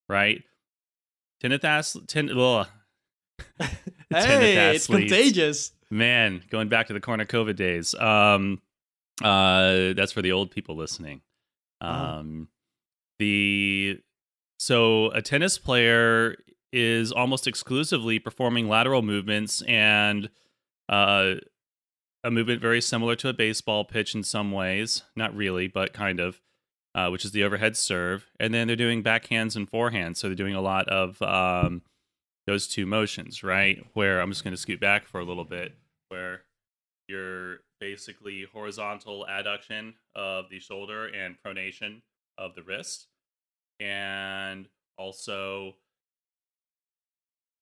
right? 0.08 0.44
Tennis 1.40 1.96
ten. 2.06 2.28
hey, 4.10 4.74
it's 4.74 4.86
contagious. 4.86 5.72
Man, 5.90 6.42
going 6.50 6.68
back 6.68 6.88
to 6.88 6.92
the 6.92 7.00
corner 7.00 7.24
COVID 7.24 7.56
days. 7.56 7.94
Um, 7.94 8.60
uh, 9.22 9.94
that's 9.94 10.12
for 10.12 10.22
the 10.22 10.32
old 10.32 10.50
people 10.50 10.76
listening. 10.76 11.22
Oh. 11.80 11.88
Um, 11.88 12.48
the 13.18 14.00
so 14.58 15.10
a 15.10 15.22
tennis 15.22 15.58
player 15.58 16.36
is 16.72 17.10
almost 17.12 17.46
exclusively 17.46 18.18
performing 18.18 18.68
lateral 18.68 19.02
movements 19.02 19.62
and 19.62 20.28
uh, 20.88 21.34
a 22.22 22.30
movement 22.30 22.60
very 22.60 22.80
similar 22.80 23.16
to 23.16 23.28
a 23.28 23.32
baseball 23.32 23.84
pitch 23.84 24.14
in 24.14 24.22
some 24.22 24.52
ways. 24.52 25.02
Not 25.16 25.34
really, 25.34 25.68
but 25.68 25.92
kind 25.92 26.20
of. 26.20 26.40
Uh, 26.94 27.10
which 27.10 27.24
is 27.24 27.30
the 27.30 27.44
overhead 27.44 27.76
serve, 27.76 28.26
and 28.40 28.52
then 28.52 28.66
they're 28.66 28.74
doing 28.74 29.04
backhands 29.04 29.54
and 29.54 29.70
forehands. 29.70 30.16
So 30.16 30.26
they're 30.26 30.34
doing 30.34 30.56
a 30.56 30.60
lot 30.60 30.88
of 30.88 31.20
um, 31.22 31.82
those 32.48 32.66
two 32.66 32.86
motions, 32.86 33.44
right? 33.44 33.84
Where 33.92 34.20
I'm 34.20 34.30
just 34.30 34.42
going 34.42 34.54
to 34.54 34.60
scoot 34.60 34.80
back 34.80 35.06
for 35.06 35.20
a 35.20 35.24
little 35.24 35.44
bit, 35.44 35.74
where 36.08 36.44
you're 37.06 37.58
basically 37.78 38.46
horizontal 38.50 39.26
adduction 39.28 39.92
of 40.16 40.46
the 40.50 40.58
shoulder 40.58 41.08
and 41.08 41.36
pronation 41.46 42.00
of 42.38 42.54
the 42.54 42.62
wrist, 42.62 43.08
and 43.78 44.66
also 44.96 45.74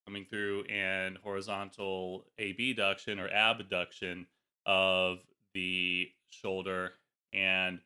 coming 0.07 0.25
through 0.29 0.63
and 0.69 1.17
horizontal 1.17 2.25
abduction 2.39 3.19
or 3.19 3.27
abduction 3.27 4.25
of 4.65 5.17
the 5.53 6.07
shoulder 6.29 6.93
and 7.33 7.79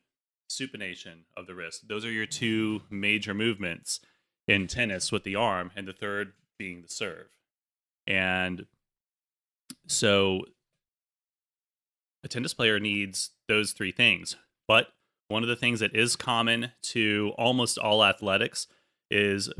supination 0.48 1.24
of 1.36 1.48
the 1.48 1.54
wrist. 1.56 1.88
Those 1.88 2.04
are 2.04 2.12
your 2.12 2.26
two 2.26 2.82
major 2.90 3.34
movements 3.34 3.98
in 4.46 4.68
tennis 4.68 5.10
with 5.10 5.24
the 5.24 5.34
arm, 5.34 5.72
and 5.74 5.88
the 5.88 5.92
third 5.92 6.34
being 6.58 6.82
the 6.82 6.88
serve. 6.88 7.28
And 8.06 8.66
so 9.86 10.44
a 12.24 12.28
tennis 12.28 12.54
player 12.54 12.78
needs 12.78 13.30
those 13.48 13.72
three 13.72 13.92
things. 13.92 14.36
But 14.68 14.88
one 15.28 15.42
of 15.42 15.48
the 15.48 15.56
things 15.56 15.80
that 15.80 15.94
is 15.94 16.16
common 16.16 16.72
to 16.82 17.32
almost 17.36 17.78
all 17.78 18.04
athletics 18.04 18.66
is 19.10 19.50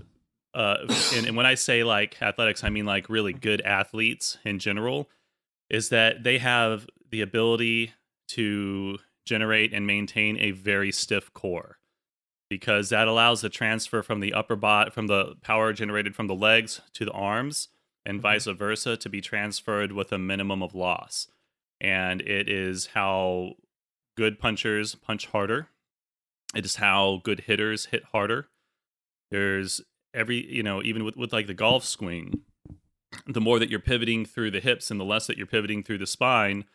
uh 0.54 0.76
and, 1.14 1.26
and 1.28 1.36
when 1.36 1.46
I 1.46 1.54
say 1.54 1.82
like 1.82 2.20
athletics, 2.20 2.62
I 2.64 2.70
mean 2.70 2.86
like 2.86 3.08
really 3.08 3.32
good 3.32 3.60
athletes 3.62 4.38
in 4.44 4.58
general, 4.58 5.08
is 5.70 5.88
that 5.88 6.24
they 6.24 6.38
have 6.38 6.86
the 7.10 7.22
ability 7.22 7.92
to 8.28 8.98
generate 9.24 9.72
and 9.72 9.86
maintain 9.86 10.36
a 10.38 10.50
very 10.50 10.92
stiff 10.92 11.32
core 11.32 11.78
because 12.52 12.90
that 12.90 13.08
allows 13.08 13.40
the 13.40 13.48
transfer 13.48 14.02
from 14.02 14.20
the 14.20 14.34
upper 14.34 14.54
bot 14.54 14.92
from 14.92 15.06
the 15.06 15.34
power 15.40 15.72
generated 15.72 16.14
from 16.14 16.26
the 16.26 16.34
legs 16.34 16.82
to 16.92 17.06
the 17.06 17.10
arms 17.12 17.68
and 18.04 18.18
Mhm. 18.18 18.22
vice 18.22 18.44
versa 18.44 18.94
to 18.94 19.08
be 19.08 19.22
transferred 19.22 19.92
with 19.92 20.12
a 20.12 20.18
minimum 20.18 20.62
of 20.62 20.74
loss. 20.74 21.28
And 21.80 22.20
it 22.20 22.50
is 22.50 22.88
how 22.88 23.54
good 24.18 24.38
punchers 24.38 24.94
punch 24.94 25.24
harder. 25.28 25.70
It 26.54 26.66
is 26.66 26.76
how 26.76 27.22
good 27.24 27.40
hitters 27.40 27.86
hit 27.86 28.04
harder. 28.12 28.50
There's 29.30 29.80
every, 30.12 30.44
you 30.54 30.62
know, 30.62 30.82
even 30.82 31.04
with, 31.04 31.16
with 31.16 31.32
like 31.32 31.46
the 31.46 31.54
golf 31.54 31.86
swing, 31.86 32.42
the 33.26 33.40
more 33.40 33.58
that 33.60 33.70
you're 33.70 33.80
pivoting 33.80 34.26
through 34.26 34.50
the 34.50 34.60
hips 34.60 34.90
and 34.90 35.00
the 35.00 35.06
less 35.06 35.26
that 35.26 35.38
you're 35.38 35.46
pivoting 35.46 35.82
through 35.82 35.98
the 35.98 36.06
spine, 36.06 36.66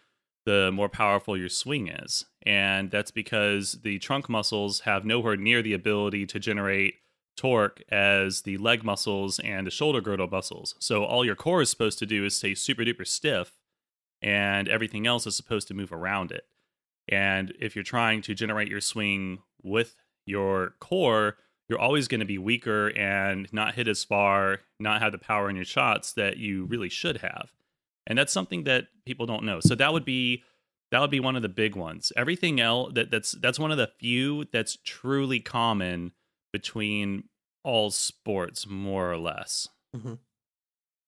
the 0.47 0.71
more 0.71 0.87
powerful 0.87 1.35
your 1.35 1.49
swing 1.49 1.89
is. 1.89 2.23
And 2.43 2.89
that's 2.89 3.11
because 3.11 3.73
the 3.83 3.99
trunk 3.99 4.29
muscles 4.29 4.79
have 4.81 5.03
nowhere 5.03 5.35
near 5.35 5.61
the 5.61 5.73
ability 5.73 6.25
to 6.25 6.39
generate 6.39 6.95
torque 7.35 7.83
as 7.89 8.43
the 8.43 8.55
leg 8.55 8.81
muscles 8.81 9.39
and 9.39 9.67
the 9.67 9.71
shoulder 9.71 9.99
girdle 9.99 10.29
muscles. 10.29 10.73
So 10.79 11.03
all 11.03 11.25
your 11.25 11.35
core 11.35 11.61
is 11.61 11.69
supposed 11.69 11.99
to 11.99 12.05
do 12.05 12.23
is 12.23 12.37
stay 12.37 12.55
super 12.55 12.83
duper 12.83 13.05
stiff, 13.05 13.59
and 14.21 14.69
everything 14.69 15.05
else 15.05 15.27
is 15.27 15.35
supposed 15.35 15.67
to 15.67 15.73
move 15.73 15.91
around 15.91 16.31
it. 16.31 16.45
And 17.09 17.53
if 17.59 17.75
you're 17.75 17.83
trying 17.83 18.21
to 18.21 18.33
generate 18.33 18.69
your 18.69 18.79
swing 18.79 19.39
with 19.61 19.97
your 20.25 20.75
core, 20.79 21.35
you're 21.67 21.77
always 21.77 22.07
going 22.07 22.21
to 22.21 22.25
be 22.25 22.37
weaker 22.37 22.87
and 22.97 23.51
not 23.51 23.75
hit 23.75 23.89
as 23.89 24.05
far, 24.05 24.61
not 24.79 25.01
have 25.01 25.11
the 25.11 25.17
power 25.17 25.49
in 25.49 25.57
your 25.57 25.65
shots 25.65 26.13
that 26.13 26.37
you 26.37 26.63
really 26.63 26.89
should 26.89 27.17
have. 27.17 27.51
And 28.07 28.17
that's 28.17 28.33
something 28.33 28.63
that 28.63 28.87
people 29.05 29.25
don't 29.25 29.43
know. 29.43 29.59
So 29.59 29.75
that 29.75 29.93
would 29.93 30.05
be 30.05 30.43
that 30.91 31.01
would 31.01 31.11
be 31.11 31.19
one 31.19 31.35
of 31.35 31.41
the 31.41 31.49
big 31.49 31.75
ones. 31.75 32.11
Everything 32.15 32.59
else 32.59 32.93
that 32.95 33.11
that's 33.11 33.33
that's 33.33 33.59
one 33.59 33.71
of 33.71 33.77
the 33.77 33.91
few 33.99 34.45
that's 34.51 34.77
truly 34.83 35.39
common 35.39 36.13
between 36.53 37.25
all 37.63 37.91
sports 37.91 38.65
more 38.65 39.11
or 39.11 39.17
less. 39.17 39.67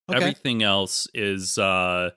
Okay. 0.10 0.18
Everything 0.18 0.62
else 0.62 1.08
is 1.13 1.58
uh 1.58 2.12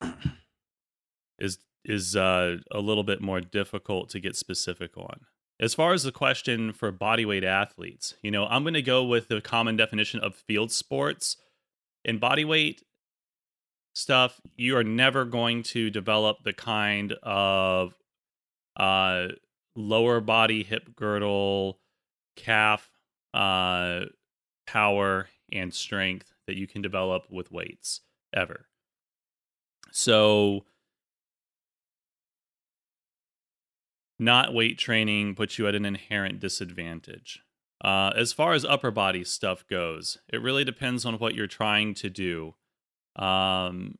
is 1.38 1.58
is 1.84 2.16
uh 2.16 2.56
a 2.70 2.80
little 2.80 3.04
bit 3.04 3.20
more 3.20 3.40
difficult 3.40 4.08
to 4.10 4.20
get 4.20 4.36
specific 4.36 4.96
on. 4.96 5.20
As 5.60 5.74
far 5.74 5.92
as 5.92 6.04
the 6.04 6.12
question 6.12 6.72
for 6.72 6.92
bodyweight 6.92 7.44
athletes, 7.44 8.14
you 8.22 8.30
know, 8.30 8.46
I'm 8.46 8.62
going 8.62 8.74
to 8.74 8.82
go 8.82 9.02
with 9.02 9.26
the 9.26 9.40
common 9.40 9.76
definition 9.76 10.20
of 10.20 10.36
field 10.36 10.70
sports. 10.70 11.36
In 12.04 12.20
bodyweight 12.20 12.82
stuff, 13.98 14.40
you 14.56 14.76
are 14.76 14.84
never 14.84 15.24
going 15.24 15.62
to 15.64 15.90
develop 15.90 16.38
the 16.44 16.52
kind 16.52 17.12
of 17.22 17.94
uh 18.76 19.28
lower 19.74 20.20
body 20.20 20.62
hip 20.62 20.94
girdle 20.94 21.80
calf 22.36 22.90
uh 23.34 24.00
power 24.66 25.28
and 25.52 25.74
strength 25.74 26.32
that 26.46 26.56
you 26.56 26.66
can 26.66 26.82
develop 26.82 27.24
with 27.30 27.50
weights 27.50 28.00
ever. 28.34 28.66
So 29.90 30.64
not 34.18 34.52
weight 34.52 34.78
training 34.78 35.34
puts 35.34 35.58
you 35.58 35.68
at 35.68 35.74
an 35.74 35.84
inherent 35.84 36.40
disadvantage. 36.40 37.40
Uh, 37.82 38.10
as 38.16 38.32
far 38.32 38.52
as 38.52 38.64
upper 38.64 38.90
body 38.90 39.22
stuff 39.22 39.64
goes, 39.68 40.18
it 40.32 40.42
really 40.42 40.64
depends 40.64 41.04
on 41.04 41.14
what 41.14 41.34
you're 41.34 41.46
trying 41.46 41.94
to 41.94 42.10
do. 42.10 42.54
Um, 43.18 43.98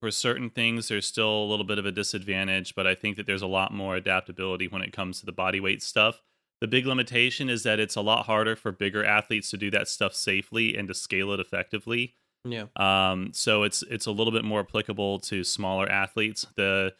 for 0.00 0.10
certain 0.10 0.50
things, 0.50 0.88
there's 0.88 1.06
still 1.06 1.44
a 1.44 1.46
little 1.46 1.64
bit 1.64 1.78
of 1.78 1.86
a 1.86 1.92
disadvantage, 1.92 2.74
but 2.74 2.86
I 2.86 2.94
think 2.94 3.16
that 3.16 3.26
there's 3.26 3.42
a 3.42 3.46
lot 3.46 3.72
more 3.72 3.96
adaptability 3.96 4.68
when 4.68 4.82
it 4.82 4.92
comes 4.92 5.20
to 5.20 5.26
the 5.26 5.32
body 5.32 5.60
weight 5.60 5.82
stuff. 5.82 6.20
The 6.60 6.68
big 6.68 6.86
limitation 6.86 7.48
is 7.48 7.62
that 7.62 7.80
it's 7.80 7.96
a 7.96 8.00
lot 8.00 8.26
harder 8.26 8.56
for 8.56 8.72
bigger 8.72 9.04
athletes 9.04 9.50
to 9.50 9.56
do 9.56 9.70
that 9.70 9.88
stuff 9.88 10.14
safely 10.14 10.76
and 10.76 10.88
to 10.88 10.94
scale 10.94 11.32
it 11.32 11.40
effectively. 11.40 12.14
Yeah. 12.44 12.66
Um, 12.76 13.30
so 13.32 13.62
it's 13.62 13.82
it's 13.84 14.06
a 14.06 14.10
little 14.10 14.32
bit 14.32 14.44
more 14.44 14.60
applicable 14.60 15.20
to 15.20 15.42
smaller 15.42 15.90
athletes. 15.90 16.46
The 16.56 16.94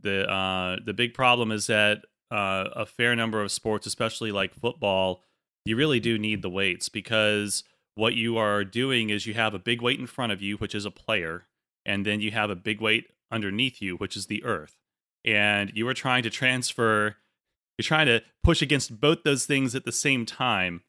the 0.00 0.30
uh, 0.30 0.76
the 0.84 0.92
big 0.92 1.14
problem 1.14 1.50
is 1.50 1.66
that 1.68 2.04
uh, 2.30 2.68
a 2.74 2.86
fair 2.86 3.16
number 3.16 3.42
of 3.42 3.50
sports, 3.50 3.86
especially 3.86 4.32
like 4.32 4.54
football, 4.54 5.22
you 5.64 5.76
really 5.76 6.00
do 6.00 6.18
need 6.18 6.42
the 6.42 6.50
weights 6.50 6.88
because 6.88 7.64
what 7.94 8.14
you 8.14 8.36
are 8.38 8.64
doing 8.64 9.10
is 9.10 9.26
you 9.26 9.34
have 9.34 9.54
a 9.54 9.58
big 9.58 9.82
weight 9.82 10.00
in 10.00 10.06
front 10.06 10.32
of 10.32 10.40
you, 10.42 10.56
which 10.56 10.74
is 10.74 10.84
a 10.84 10.90
player, 10.90 11.46
and 11.84 12.06
then 12.06 12.20
you 12.20 12.30
have 12.30 12.50
a 12.50 12.56
big 12.56 12.80
weight 12.80 13.10
underneath 13.30 13.80
you, 13.82 13.96
which 13.96 14.16
is 14.16 14.26
the 14.26 14.44
earth, 14.44 14.76
and 15.24 15.72
you 15.74 15.86
are 15.88 15.94
trying 15.94 16.22
to 16.22 16.30
transfer. 16.30 17.16
You're 17.78 17.84
trying 17.84 18.06
to 18.06 18.22
push 18.42 18.62
against 18.62 19.00
both 19.00 19.22
those 19.24 19.46
things 19.46 19.74
at 19.74 19.84
the 19.84 19.92
same 19.92 20.26
time. 20.26 20.82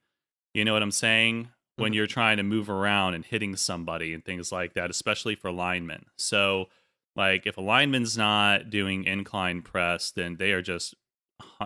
You 0.54 0.66
know 0.66 0.74
what 0.74 0.84
I'm 0.84 0.92
saying? 0.92 1.50
when 1.78 1.92
Mhm. 1.92 1.96
you're 1.96 2.06
trying 2.06 2.38
to 2.38 2.44
move 2.44 2.70
around 2.70 3.16
and 3.16 3.26
hitting 3.26 3.56
somebody 3.56 4.14
and 4.14 4.24
things 4.24 4.52
like 4.52 4.74
that, 4.76 4.92
especially 4.92 5.34
for 5.34 5.52
linemen. 5.52 6.06
So, 6.16 6.70
like 7.16 7.48
if 7.48 7.58
a 7.58 7.62
lineman's 7.62 8.16
not 8.16 8.70
doing 8.70 9.06
incline 9.06 9.64
press, 9.64 10.12
then 10.12 10.36
they 10.36 10.52
are 10.52 10.62
just 10.62 10.94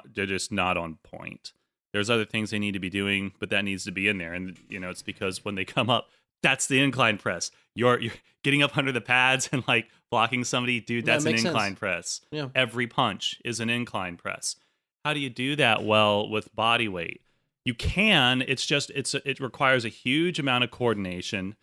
they're 0.05 0.25
just 0.25 0.49
not 0.49 0.77
on 0.77 0.95
point. 1.03 1.51
There's 1.97 2.11
other 2.11 2.25
things 2.25 2.51
they 2.51 2.59
need 2.59 2.73
to 2.73 2.79
be 2.79 2.91
doing, 2.91 3.31
but 3.39 3.49
that 3.49 3.65
needs 3.65 3.83
to 3.85 3.91
be 3.91 4.07
in 4.07 4.19
there. 4.19 4.33
And 4.33 4.55
you 4.69 4.79
know, 4.79 4.91
it's 4.91 5.01
because 5.01 5.43
when 5.43 5.55
they 5.55 5.65
come 5.65 5.89
up, 5.89 6.09
that's 6.43 6.67
the 6.67 6.79
incline 6.79 7.17
press. 7.17 7.49
You're 7.73 7.99
you're 7.99 8.13
getting 8.43 8.61
up 8.61 8.77
under 8.77 8.91
the 8.91 9.01
pads 9.01 9.49
and 9.51 9.67
like 9.67 9.87
blocking 10.11 10.43
somebody, 10.43 10.79
dude. 10.79 11.07
Yeah, 11.07 11.13
That's 11.13 11.25
an 11.25 11.31
makes 11.31 11.41
sense. 11.41 11.53
incline 11.53 11.75
press. 11.75 12.21
Yeah. 12.29 12.49
Every 12.53 12.85
punch 12.85 13.41
is 13.43 13.59
an 13.59 13.69
incline 13.71 14.15
press. 14.15 14.55
How 15.03 15.13
do 15.13 15.19
you 15.19 15.31
do 15.31 15.55
that 15.55 15.83
well 15.83 16.29
with 16.29 16.55
body 16.55 16.87
weight? 16.87 17.21
You 17.65 17.73
can. 17.73 18.43
It's 18.47 18.65
just 18.65 18.91
it's 18.91 19.15
it 19.15 19.39
requires 19.39 19.83
a 19.85 19.89
huge 19.89 20.37
amount 20.37 20.63
of 20.65 20.69
coordination, 20.71 21.55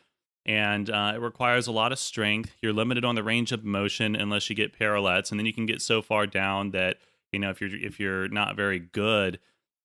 and 0.45 0.91
uh, 0.91 1.13
it 1.15 1.21
requires 1.21 1.69
a 1.69 1.73
lot 1.73 1.93
of 1.93 1.99
strength. 2.01 2.57
You're 2.61 2.73
limited 2.73 3.05
on 3.05 3.15
the 3.15 3.23
range 3.23 3.53
of 3.53 3.65
motion 3.65 4.17
unless 4.17 4.51
you 4.51 4.57
get 4.57 4.77
parallettes, 4.77 5.31
and 5.31 5.39
then 5.39 5.47
you 5.47 5.53
can 5.53 5.67
get 5.67 5.81
so 5.81 6.03
far 6.03 6.27
down 6.27 6.73
that 6.73 6.99
you 7.33 7.39
know 7.39 7.51
if 7.51 7.61
you're 7.61 7.75
if 7.75 8.01
you're 8.01 8.29
not 8.29 8.57
very 8.57 8.79
good 8.81 9.39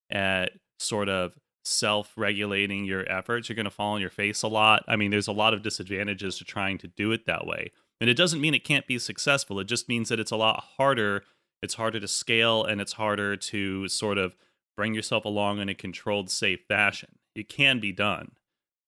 at 0.10 0.52
sort 0.80 1.10
of 1.10 1.38
self-regulating 1.66 2.86
your 2.86 3.10
efforts, 3.12 3.48
you're 3.48 3.56
going 3.56 3.66
to 3.66 3.70
fall 3.70 3.94
on 3.94 4.02
your 4.02 4.10
face 4.10 4.42
a 4.42 4.48
lot. 4.48 4.84
I 4.88 4.96
mean, 4.96 5.12
there's 5.12 5.28
a 5.28 5.34
lot 5.34 5.54
of 5.54 5.62
disadvantages 5.62 6.38
to 6.38 6.46
trying 6.46 6.78
to 6.80 6.88
do 6.88 7.12
it 7.12 7.26
that 7.26 7.46
way, 7.46 7.72
and 8.02 8.10
it 8.10 8.16
doesn't 8.16 8.42
mean 8.42 8.54
it 8.54 8.64
can't 8.64 8.88
be 8.88 8.98
successful. 8.98 9.60
It 9.60 9.66
just 9.66 9.90
means 9.90 10.10
that 10.10 10.20
it's 10.20 10.32
a 10.32 10.38
lot 10.38 10.64
harder. 10.78 11.24
It's 11.62 11.76
harder 11.76 12.00
to 12.00 12.08
scale, 12.08 12.64
and 12.64 12.80
it's 12.80 12.94
harder 12.94 13.36
to 13.36 13.88
sort 13.88 14.18
of 14.18 14.36
bring 14.78 14.94
yourself 14.94 15.26
along 15.26 15.60
in 15.60 15.68
a 15.68 15.76
controlled, 15.76 16.32
safe 16.32 16.62
fashion. 16.68 17.18
It 17.36 17.50
can 17.50 17.80
be 17.80 17.92
done. 17.92 18.32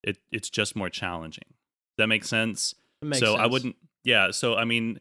It 0.03 0.17
it's 0.31 0.49
just 0.49 0.75
more 0.75 0.89
challenging. 0.89 1.43
Does 1.47 2.03
that 2.03 2.07
makes 2.07 2.29
sense? 2.29 2.73
Makes 3.01 3.19
so 3.19 3.35
I 3.35 3.47
wouldn't. 3.47 3.75
Yeah. 4.03 4.31
So 4.31 4.55
I 4.55 4.63
mean, 4.63 4.99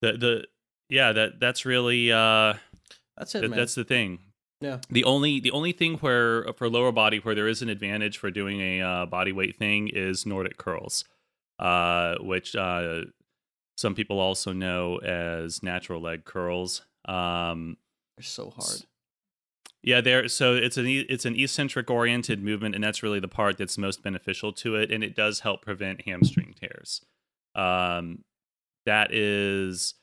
the 0.00 0.12
the 0.12 0.44
yeah 0.88 1.12
that 1.12 1.40
that's 1.40 1.66
really 1.66 2.12
uh 2.12 2.54
That's 3.18 3.34
it, 3.34 3.42
that, 3.42 3.54
that's 3.54 3.74
the 3.74 3.84
thing. 3.84 4.20
Yeah. 4.60 4.78
The 4.90 5.04
only 5.04 5.40
the 5.40 5.52
only 5.52 5.72
thing 5.72 5.94
where 5.98 6.44
for 6.54 6.68
lower 6.68 6.92
body 6.92 7.18
where 7.18 7.34
there 7.34 7.48
is 7.48 7.62
an 7.62 7.70
advantage 7.70 8.18
for 8.18 8.30
doing 8.30 8.60
a 8.60 8.80
uh, 8.82 9.06
body 9.06 9.32
weight 9.32 9.58
thing 9.58 9.88
is 9.88 10.26
Nordic 10.26 10.58
curls, 10.58 11.04
uh, 11.58 12.16
which 12.20 12.54
uh, 12.54 13.02
some 13.76 13.94
people 13.94 14.20
also 14.20 14.52
know 14.52 14.98
as 14.98 15.62
natural 15.62 16.02
leg 16.02 16.24
curls. 16.24 16.82
Um, 17.06 17.78
They're 18.18 18.24
so 18.24 18.50
hard. 18.50 18.84
yeah, 19.82 20.02
there. 20.02 20.28
So 20.28 20.54
it's 20.54 20.76
an 20.76 20.86
it's 20.86 21.24
an 21.24 21.36
eccentric 21.40 21.90
oriented 21.90 22.42
movement, 22.42 22.74
and 22.74 22.84
that's 22.84 23.02
really 23.02 23.20
the 23.20 23.28
part 23.28 23.56
that's 23.56 23.78
most 23.78 24.02
beneficial 24.02 24.52
to 24.54 24.76
it, 24.76 24.90
and 24.92 25.02
it 25.02 25.16
does 25.16 25.40
help 25.40 25.62
prevent 25.62 26.02
hamstring 26.02 26.54
tears. 26.60 27.00
Um, 27.54 28.24
that 28.84 29.14
is 29.14 29.94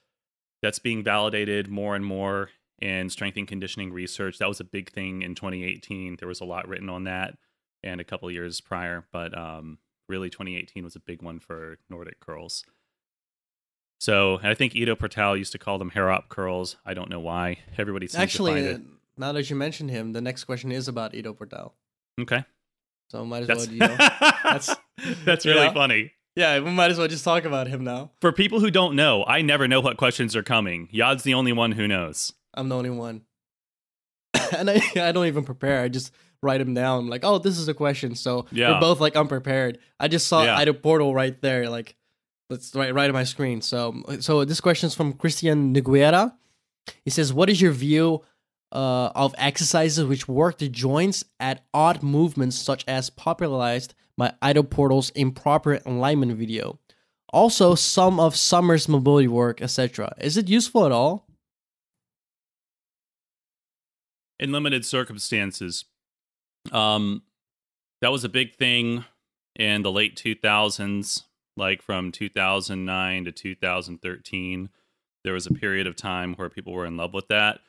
that's 0.64 0.80
being 0.80 1.04
validated 1.04 1.68
more 1.68 1.96
and 1.96 2.04
more 2.04 2.50
in 2.80 3.10
strength 3.10 3.38
and 3.38 3.48
conditioning 3.48 3.92
research. 3.92 4.38
That 4.38 4.48
was 4.48 4.60
a 4.60 4.64
big 4.64 4.92
thing 4.92 5.22
in 5.22 5.36
2018. 5.36 6.18
There 6.20 6.28
was 6.28 6.42
a 6.42 6.46
lot 6.46 6.68
written 6.68 6.90
on 6.90 7.06
that, 7.06 7.36
and 7.84 8.00
a 8.00 8.04
couple 8.04 8.30
years 8.32 8.62
prior, 8.62 9.06
but 9.12 9.38
um, 9.38 9.80
really 10.08 10.30
2018 10.30 10.84
was 10.84 10.96
a 10.96 11.00
big 11.00 11.22
one 11.22 11.40
for 11.40 11.78
Nordic 11.90 12.20
curls. 12.20 12.64
So 14.00 14.40
I 14.44 14.54
think 14.54 14.76
Ido 14.76 14.96
Portal 14.96 15.36
used 15.36 15.52
to 15.54 15.58
call 15.58 15.80
them 15.80 15.92
Harop 15.92 16.30
curls. 16.30 16.76
I 16.86 16.94
don't 16.94 17.10
know 17.10 17.20
why. 17.20 17.58
Everybody 17.78 18.06
seems 18.08 18.12
to 18.14 18.18
find 18.18 18.30
Actually, 18.30 18.62
it. 18.62 18.76
uh, 18.76 18.80
now 19.18 19.32
that 19.32 19.50
you 19.50 19.56
mentioned 19.56 19.90
him, 19.90 20.14
the 20.14 20.22
next 20.22 20.44
question 20.44 20.72
is 20.72 20.88
about 20.88 21.16
Ido 21.16 21.34
Portal. 21.34 21.74
Okay. 22.22 22.44
So 23.10 23.26
might 23.26 23.42
as 23.44 23.48
That's 23.48 23.66
well, 23.68 23.74
you 23.74 23.80
know. 23.80 23.98
that's 24.44 24.76
that's 25.26 25.46
really 25.46 25.68
know? 25.68 25.74
funny. 25.74 26.12
yeah, 26.36 26.60
we 26.60 26.70
might 26.72 26.92
as 26.92 27.00
well 27.00 27.08
just 27.08 27.24
talk 27.24 27.46
about 27.46 27.68
him 27.68 27.84
now. 27.84 28.12
For 28.22 28.32
people 28.32 28.60
who 28.60 28.70
don't 28.70 28.96
know, 28.96 29.24
I 29.26 29.42
never 29.42 29.68
know 29.68 29.80
what 29.82 29.98
questions 29.98 30.36
are 30.36 30.44
coming. 30.44 30.90
Yad's 30.92 31.24
the 31.24 31.34
only 31.34 31.54
one 31.54 31.72
who 31.72 31.88
knows. 31.88 32.34
I'm 32.58 32.70
the 32.70 32.76
only 32.76 32.90
one. 32.90 33.22
and 34.58 34.70
I, 34.70 34.82
I 34.96 35.12
don't 35.12 35.28
even 35.28 35.44
prepare. 35.44 35.82
I 35.84 35.88
just 35.88 36.14
write 36.42 36.60
them 36.60 36.74
down. 36.74 37.00
I'm 37.00 37.10
like, 37.10 37.24
oh, 37.24 37.38
this 37.40 37.58
is 37.58 37.68
a 37.68 37.74
question. 37.74 38.16
So 38.16 38.46
Yeah. 38.52 38.74
we're 38.74 38.80
both 38.82 39.00
like 39.00 39.16
unprepared. 39.16 39.80
I 40.00 40.08
just 40.08 40.28
saw 40.28 40.44
Yeah. 40.44 40.62
Ido 40.62 40.74
Portal 40.74 41.14
right 41.14 41.40
there, 41.42 41.70
like 41.70 41.96
that's 42.50 42.74
right 42.76 42.94
right 42.94 43.10
on 43.10 43.14
my 43.14 43.24
screen. 43.26 43.62
So 43.62 44.04
so 44.20 44.46
this 44.46 44.62
question 44.62 44.88
is 44.88 44.96
from 44.96 45.14
Christian 45.14 45.74
Niguera. 45.74 46.34
He 47.04 47.12
says, 47.12 47.34
What 47.34 47.50
is 47.50 47.62
your 47.62 47.72
view 47.74 48.24
uh, 48.72 49.10
of 49.16 49.34
exercises 49.38 50.06
which 50.06 50.28
work 50.28 50.58
the 50.58 50.70
joints 50.70 51.24
at 51.40 51.64
odd 51.74 52.04
movements 52.04 52.58
such 52.58 52.84
as 52.88 53.10
popularized 53.10 53.94
by 54.18 54.34
Ido 54.48 54.64
Portal's 54.64 55.10
improper 55.12 55.80
alignment 55.86 56.32
video? 56.38 56.80
Also, 57.34 57.76
some 57.76 58.22
of 58.22 58.38
Sommer's 58.38 58.88
mobility 58.88 59.28
work, 59.28 59.62
etc. 59.62 60.14
Is 60.22 60.38
it 60.38 60.48
useful 60.48 60.86
at 60.86 60.94
all? 60.94 61.27
In 64.40 64.52
limited 64.52 64.86
circumstances, 64.86 65.86
um, 66.72 67.24
that 68.02 68.12
was 68.12 68.24
a 68.24 68.30
big 68.30 68.56
thing 68.56 69.06
in 69.56 69.82
the 69.82 69.92
late 69.92 70.16
2000s, 70.16 71.24
like 71.56 71.82
from 71.82 72.12
2009 72.12 73.26
to 73.26 73.32
2013. 73.32 74.70
There 75.24 75.34
was 75.34 75.48
a 75.48 75.54
period 75.54 75.88
of 75.88 75.96
time 75.96 76.36
where 76.36 76.50
people 76.50 76.74
were 76.74 76.86
in 76.86 76.98
love 76.98 77.14
with 77.14 77.28
that. 77.30 77.60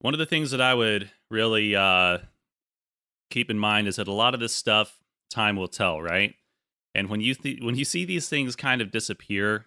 One 0.00 0.14
of 0.14 0.18
the 0.18 0.26
things 0.26 0.52
that 0.52 0.60
I 0.60 0.74
would 0.74 1.10
really 1.30 1.74
uh, 1.74 2.18
keep 3.30 3.50
in 3.50 3.58
mind 3.58 3.88
is 3.88 3.96
that 3.96 4.08
a 4.08 4.12
lot 4.12 4.34
of 4.34 4.40
this 4.40 4.54
stuff, 4.54 5.00
time 5.30 5.56
will 5.56 5.68
tell, 5.68 6.00
right? 6.00 6.34
And 6.94 7.08
when 7.08 7.20
you 7.20 7.34
th- 7.34 7.60
when 7.60 7.74
you 7.74 7.84
see 7.84 8.04
these 8.04 8.28
things 8.28 8.56
kind 8.56 8.80
of 8.80 8.90
disappear, 8.90 9.66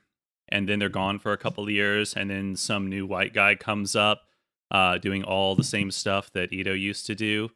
and 0.50 0.68
then 0.68 0.80
they're 0.80 0.90
gone 0.90 1.20
for 1.20 1.34
a 1.34 1.38
couple 1.38 1.66
of 1.66 1.70
years, 1.70 2.14
and 2.14 2.30
then 2.30 2.56
some 2.56 2.90
new 2.90 3.06
white 3.06 3.34
guy 3.34 3.56
comes 3.56 3.96
up 3.96 4.24
uh, 4.72 4.98
doing 4.98 5.24
all 5.24 5.56
the 5.56 5.64
same 5.64 5.92
stuff 5.92 6.32
that 6.34 6.52
Ido 6.54 6.74
used 6.74 7.06
to 7.08 7.16
do, 7.16 7.52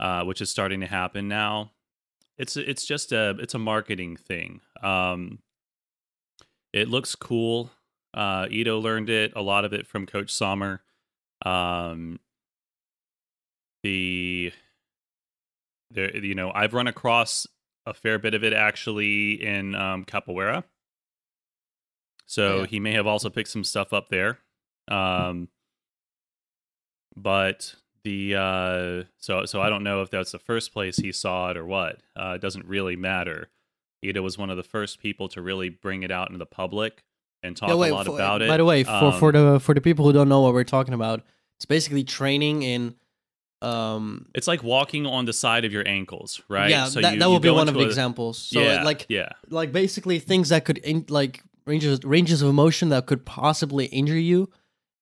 uh, 0.00 0.24
which 0.24 0.40
is 0.40 0.50
starting 0.50 0.80
to 0.80 0.86
happen 0.86 1.28
now. 1.28 1.70
It's 2.36 2.56
it's 2.56 2.84
just 2.86 3.12
a 3.12 3.36
it's 3.38 3.54
a 3.54 3.58
marketing 3.58 4.16
thing. 4.16 4.60
Um, 4.82 5.38
it 6.72 6.88
looks 6.88 7.14
cool. 7.14 7.70
Uh, 8.14 8.46
Ido 8.50 8.78
learned 8.78 9.08
it 9.10 9.32
a 9.36 9.42
lot 9.42 9.64
of 9.64 9.72
it 9.72 9.86
from 9.86 10.06
Coach 10.06 10.30
Sommer. 10.32 10.82
Um, 11.44 12.18
the 13.82 14.52
there 15.90 16.14
you 16.16 16.34
know 16.34 16.50
I've 16.54 16.74
run 16.74 16.86
across 16.86 17.46
a 17.86 17.94
fair 17.94 18.18
bit 18.18 18.34
of 18.34 18.44
it 18.44 18.52
actually 18.52 19.42
in 19.42 19.74
um, 19.74 20.04
capoeira. 20.04 20.64
So 22.26 22.60
Yeah. 22.60 22.66
he 22.66 22.80
may 22.80 22.92
have 22.92 23.06
also 23.06 23.28
picked 23.30 23.48
some 23.48 23.64
stuff 23.64 23.92
up 23.92 24.08
there. 24.08 24.38
Um, 24.88 25.48
but 27.22 27.74
the 28.04 28.34
uh, 28.36 29.04
so 29.18 29.44
so 29.44 29.60
I 29.60 29.68
don't 29.68 29.82
know 29.82 30.02
if 30.02 30.10
that's 30.10 30.32
the 30.32 30.38
first 30.38 30.72
place 30.72 30.96
he 30.96 31.12
saw 31.12 31.50
it 31.50 31.56
or 31.56 31.64
what. 31.66 32.00
Uh, 32.16 32.32
it 32.36 32.40
doesn't 32.40 32.66
really 32.66 32.96
matter. 32.96 33.48
Ido 34.02 34.22
was 34.22 34.38
one 34.38 34.48
of 34.50 34.56
the 34.56 34.62
first 34.62 34.98
people 35.00 35.28
to 35.28 35.42
really 35.42 35.68
bring 35.68 36.02
it 36.02 36.10
out 36.10 36.28
into 36.28 36.38
the 36.38 36.46
public 36.46 37.02
and 37.42 37.54
talk 37.56 37.68
Yeah, 37.68 37.74
wait, 37.74 37.90
a 37.90 37.94
lot 37.94 38.06
for- 38.06 38.14
about 38.14 38.40
it. 38.42 38.48
By 38.48 38.56
the 38.56 38.64
way, 38.64 38.82
for, 38.84 39.12
for 39.12 39.36
Um, 39.36 39.54
the 39.54 39.60
for 39.60 39.74
the 39.74 39.80
people 39.80 40.04
who 40.06 40.12
don't 40.12 40.28
know 40.28 40.40
what 40.40 40.54
we're 40.54 40.64
talking 40.64 40.94
about, 40.94 41.22
it's 41.56 41.66
basically 41.66 42.04
training 42.04 42.62
in 42.62 42.94
um 43.62 44.26
it's 44.34 44.46
like 44.48 44.62
walking 44.62 45.04
on 45.06 45.26
the 45.26 45.34
side 45.34 45.66
of 45.66 45.72
your 45.72 45.86
ankles, 45.86 46.40
right? 46.48 46.70
yeah, 46.70 46.86
So 46.86 47.00
that, 47.02 47.12
you- 47.14 47.18
that 47.18 47.30
you 47.30 47.40
be 47.40 47.50
one 47.50 47.68
of 47.68 47.74
the 47.74 47.80
a- 47.80 47.86
examples. 47.86 48.38
So 48.38 48.62
yeah, 48.62 48.82
like 48.82 49.04
yeah, 49.10 49.28
like 49.50 49.70
basically 49.72 50.18
things 50.18 50.48
that 50.48 50.64
could 50.64 50.78
in, 50.78 51.04
like 51.10 51.42
ranges 51.66 52.02
ranges 52.04 52.40
of 52.40 52.48
emotion 52.48 52.88
that 52.88 53.04
could 53.06 53.26
possibly 53.26 53.84
injure 53.86 54.18
you. 54.18 54.48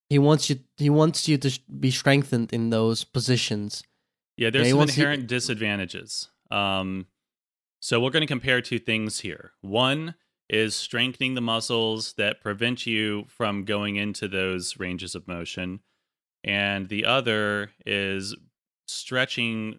He 0.09 0.17
wants 0.17 0.49
you 0.49 0.59
he 0.77 0.89
wants 0.89 1.27
you 1.27 1.37
to 1.37 1.49
sh- 1.49 1.59
be 1.79 1.91
strengthened 1.91 2.51
in 2.51 2.69
those 2.71 3.03
positions. 3.03 3.83
Yeah, 4.37 4.49
there's 4.49 4.69
some 4.69 4.77
you- 4.77 4.83
inherent 4.83 5.27
disadvantages. 5.27 6.29
Um, 6.49 7.07
so 7.79 7.99
we're 7.99 8.09
going 8.09 8.21
to 8.21 8.27
compare 8.27 8.61
two 8.61 8.79
things 8.79 9.19
here. 9.19 9.51
One 9.61 10.15
is 10.49 10.75
strengthening 10.75 11.35
the 11.35 11.41
muscles 11.41 12.13
that 12.13 12.41
prevent 12.41 12.87
you 12.87 13.25
from 13.27 13.63
going 13.65 13.97
into 13.97 14.27
those 14.27 14.79
ranges 14.79 15.13
of 15.13 15.27
motion, 15.27 15.81
and 16.43 16.89
the 16.89 17.05
other 17.05 17.71
is 17.85 18.35
stretching 18.87 19.77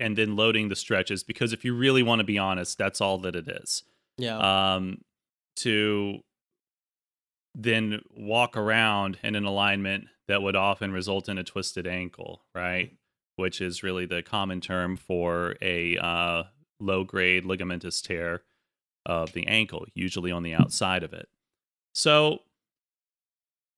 and 0.00 0.16
then 0.16 0.36
loading 0.36 0.68
the 0.68 0.76
stretches. 0.76 1.22
Because 1.22 1.52
if 1.52 1.64
you 1.64 1.74
really 1.74 2.02
want 2.02 2.20
to 2.20 2.24
be 2.24 2.38
honest, 2.38 2.78
that's 2.78 3.00
all 3.00 3.18
that 3.18 3.36
it 3.36 3.48
is. 3.48 3.82
Yeah. 4.16 4.38
Um, 4.38 5.02
to 5.56 6.20
then 7.54 8.00
walk 8.14 8.56
around 8.56 9.18
in 9.22 9.34
an 9.34 9.44
alignment 9.44 10.04
that 10.28 10.42
would 10.42 10.56
often 10.56 10.92
result 10.92 11.28
in 11.28 11.38
a 11.38 11.44
twisted 11.44 11.86
ankle, 11.86 12.42
right? 12.54 12.92
Which 13.36 13.60
is 13.60 13.82
really 13.82 14.06
the 14.06 14.22
common 14.22 14.60
term 14.60 14.96
for 14.96 15.56
a 15.62 15.96
uh, 15.96 16.44
low 16.80 17.04
grade 17.04 17.44
ligamentous 17.44 18.02
tear 18.02 18.42
of 19.06 19.32
the 19.32 19.46
ankle, 19.46 19.86
usually 19.94 20.30
on 20.30 20.42
the 20.42 20.54
outside 20.54 21.02
of 21.02 21.12
it. 21.12 21.28
So, 21.94 22.40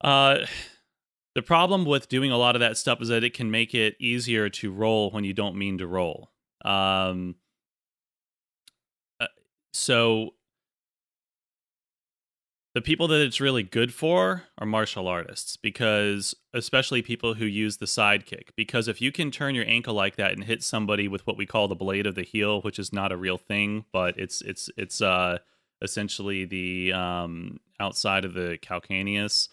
uh, 0.02 0.46
the 1.34 1.42
problem 1.42 1.84
with 1.84 2.08
doing 2.08 2.32
a 2.32 2.36
lot 2.36 2.56
of 2.56 2.60
that 2.60 2.76
stuff 2.76 3.00
is 3.00 3.08
that 3.08 3.22
it 3.22 3.34
can 3.34 3.50
make 3.50 3.74
it 3.74 3.94
easier 4.00 4.48
to 4.48 4.72
roll 4.72 5.10
when 5.10 5.24
you 5.24 5.32
don't 5.32 5.56
mean 5.56 5.78
to 5.78 5.86
roll. 5.86 6.32
Um, 6.64 7.36
so 9.72 10.34
the 12.74 12.80
people 12.80 13.08
that 13.08 13.20
it's 13.20 13.40
really 13.40 13.62
good 13.62 13.92
for 13.92 14.44
are 14.58 14.66
martial 14.66 15.08
artists 15.08 15.56
because 15.56 16.34
especially 16.54 17.02
people 17.02 17.34
who 17.34 17.44
use 17.44 17.78
the 17.78 17.86
sidekick. 17.86 18.50
Because 18.56 18.86
if 18.86 19.00
you 19.00 19.10
can 19.10 19.30
turn 19.30 19.54
your 19.54 19.66
ankle 19.66 19.94
like 19.94 20.16
that 20.16 20.32
and 20.32 20.44
hit 20.44 20.62
somebody 20.62 21.08
with 21.08 21.26
what 21.26 21.36
we 21.36 21.46
call 21.46 21.66
the 21.66 21.74
blade 21.74 22.06
of 22.06 22.14
the 22.14 22.22
heel 22.22 22.60
which 22.62 22.78
is 22.78 22.92
not 22.92 23.12
a 23.12 23.16
real 23.16 23.38
thing 23.38 23.84
but 23.92 24.18
it's 24.18 24.40
it's 24.42 24.70
it's 24.76 25.00
uh 25.00 25.38
essentially 25.82 26.44
the 26.44 26.92
um 26.92 27.58
outside 27.78 28.24
of 28.24 28.34
the 28.34 28.58
calcaneus 28.62 29.48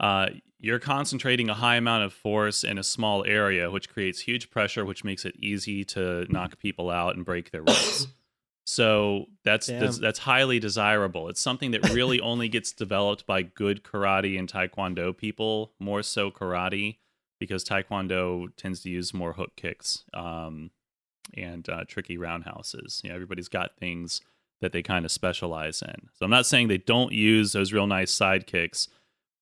uh 0.00 0.26
you're 0.58 0.78
concentrating 0.78 1.48
a 1.48 1.54
high 1.54 1.76
amount 1.76 2.04
of 2.04 2.12
force 2.12 2.64
in 2.64 2.78
a 2.78 2.82
small 2.82 3.24
area 3.24 3.70
which 3.70 3.88
creates 3.88 4.20
huge 4.20 4.50
pressure 4.50 4.84
which 4.84 5.04
makes 5.04 5.24
it 5.24 5.34
easy 5.36 5.84
to 5.84 6.26
knock 6.30 6.58
people 6.58 6.90
out 6.90 7.16
and 7.16 7.24
break 7.24 7.50
their 7.50 7.62
ribs 7.62 8.08
so 8.64 9.26
that's 9.44 9.66
that's, 9.66 9.98
that's 9.98 10.18
highly 10.20 10.58
desirable. 10.58 11.28
It's 11.28 11.40
something 11.40 11.72
that 11.72 11.90
really 11.90 12.20
only 12.20 12.48
gets 12.48 12.72
developed 12.72 13.26
by 13.26 13.42
good 13.42 13.84
karate 13.84 14.38
and 14.38 14.50
taekwondo 14.50 15.16
people, 15.16 15.72
more 15.78 16.02
so 16.02 16.30
karate, 16.30 16.96
because 17.38 17.62
taekwondo 17.62 18.48
tends 18.56 18.80
to 18.80 18.90
use 18.90 19.12
more 19.12 19.34
hook 19.34 19.52
kicks 19.56 20.04
um, 20.14 20.70
and 21.36 21.68
uh, 21.68 21.84
tricky 21.86 22.16
roundhouses. 22.16 23.02
You 23.04 23.10
know, 23.10 23.14
everybody's 23.14 23.48
got 23.48 23.76
things 23.76 24.22
that 24.62 24.72
they 24.72 24.82
kind 24.82 25.04
of 25.04 25.12
specialize 25.12 25.82
in. 25.82 26.08
So 26.14 26.24
I'm 26.24 26.30
not 26.30 26.46
saying 26.46 26.68
they 26.68 26.78
don't 26.78 27.12
use 27.12 27.52
those 27.52 27.72
real 27.72 27.86
nice 27.86 28.10
side 28.10 28.46
kicks, 28.46 28.88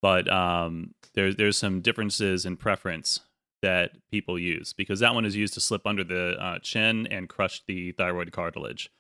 but 0.01 0.31
um, 0.33 0.95
there's 1.15 1.37
there's 1.37 1.57
some 1.57 1.81
differences 1.81 2.45
in 2.45 2.57
preference 2.57 3.21
that 3.63 3.93
people 4.11 4.37
use 4.37 4.73
because 4.73 4.99
that 4.99 5.15
one 5.15 5.25
is 5.25 5.37
used 5.37 5.55
to 5.55 5.61
slip 5.61 5.87
under 5.87 6.03
the 6.03 6.37
uh, 6.43 6.59
chin 6.59 7.07
and 7.07 7.29
crush 7.29 7.63
the 7.69 7.93
thyroid 7.93 8.33
cartilage 8.33 8.91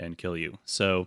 and 0.00 0.18
kill 0.18 0.36
you. 0.36 0.58
So 0.64 1.06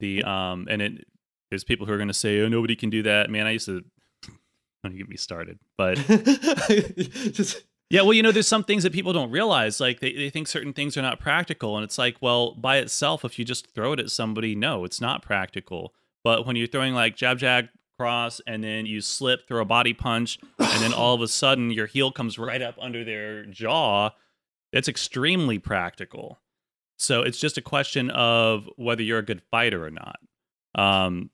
the 0.00 0.22
um 0.24 0.66
and 0.70 0.82
it 0.82 1.06
there's 1.50 1.64
people 1.64 1.86
who 1.86 1.92
are 1.92 1.96
going 1.96 2.08
to 2.08 2.14
say, 2.14 2.40
"Oh, 2.40 2.48
nobody 2.48 2.76
can 2.76 2.90
do 2.90 3.02
that." 3.04 3.30
Man, 3.30 3.46
I 3.46 3.52
used 3.52 3.66
to 3.66 3.84
don't 4.84 4.96
get 4.96 5.08
me 5.08 5.16
started. 5.16 5.58
But 5.76 5.96
Just 7.32 7.64
yeah, 7.90 8.02
well, 8.02 8.12
you 8.12 8.22
know, 8.22 8.32
there's 8.32 8.48
some 8.48 8.64
things 8.64 8.82
that 8.82 8.92
people 8.92 9.14
don't 9.14 9.30
realize. 9.30 9.80
Like 9.80 10.00
they, 10.00 10.12
they 10.12 10.28
think 10.28 10.46
certain 10.46 10.74
things 10.74 10.96
are 10.98 11.02
not 11.02 11.20
practical, 11.20 11.76
and 11.76 11.84
it's 11.84 11.96
like, 11.96 12.16
well, 12.20 12.52
by 12.54 12.76
itself, 12.78 13.24
if 13.24 13.38
you 13.38 13.44
just 13.44 13.72
throw 13.74 13.94
it 13.94 14.00
at 14.00 14.10
somebody, 14.10 14.54
no, 14.54 14.84
it's 14.84 15.00
not 15.00 15.22
practical. 15.22 15.94
But 16.22 16.46
when 16.46 16.56
you're 16.56 16.66
throwing 16.66 16.92
like 16.94 17.16
jab, 17.16 17.38
jab, 17.38 17.68
cross, 17.98 18.42
and 18.46 18.62
then 18.62 18.84
you 18.84 19.00
slip, 19.00 19.48
throw 19.48 19.62
a 19.62 19.64
body 19.64 19.94
punch, 19.94 20.38
and 20.58 20.82
then 20.82 20.92
all 20.92 21.14
of 21.14 21.22
a 21.22 21.28
sudden 21.28 21.70
your 21.70 21.86
heel 21.86 22.12
comes 22.12 22.38
right 22.38 22.60
up 22.60 22.74
under 22.80 23.04
their 23.04 23.46
jaw, 23.46 24.10
that's 24.72 24.88
extremely 24.88 25.58
practical. 25.58 26.38
So 26.98 27.22
it's 27.22 27.38
just 27.38 27.56
a 27.56 27.62
question 27.62 28.10
of 28.10 28.68
whether 28.76 29.02
you're 29.02 29.20
a 29.20 29.24
good 29.24 29.40
fighter 29.50 29.84
or 29.86 29.90
not. 29.90 30.18
Um, 30.74 31.30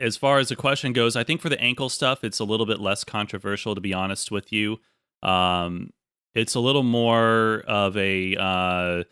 as 0.00 0.16
far 0.16 0.38
as 0.38 0.48
the 0.48 0.56
question 0.56 0.92
goes, 0.92 1.14
I 1.14 1.22
think 1.22 1.40
for 1.40 1.48
the 1.48 1.60
ankle 1.60 1.88
stuff, 1.88 2.24
it's 2.24 2.40
a 2.40 2.44
little 2.44 2.66
bit 2.66 2.80
less 2.80 3.04
controversial, 3.04 3.74
to 3.76 3.80
be 3.80 3.94
honest 3.94 4.30
with 4.32 4.52
you. 4.52 4.78
Um, 5.22 5.90
it's 6.34 6.56
a 6.56 6.60
little 6.60 6.82
more 6.82 7.62
of 7.68 7.96
a 7.96 8.34
uh, 8.36 9.04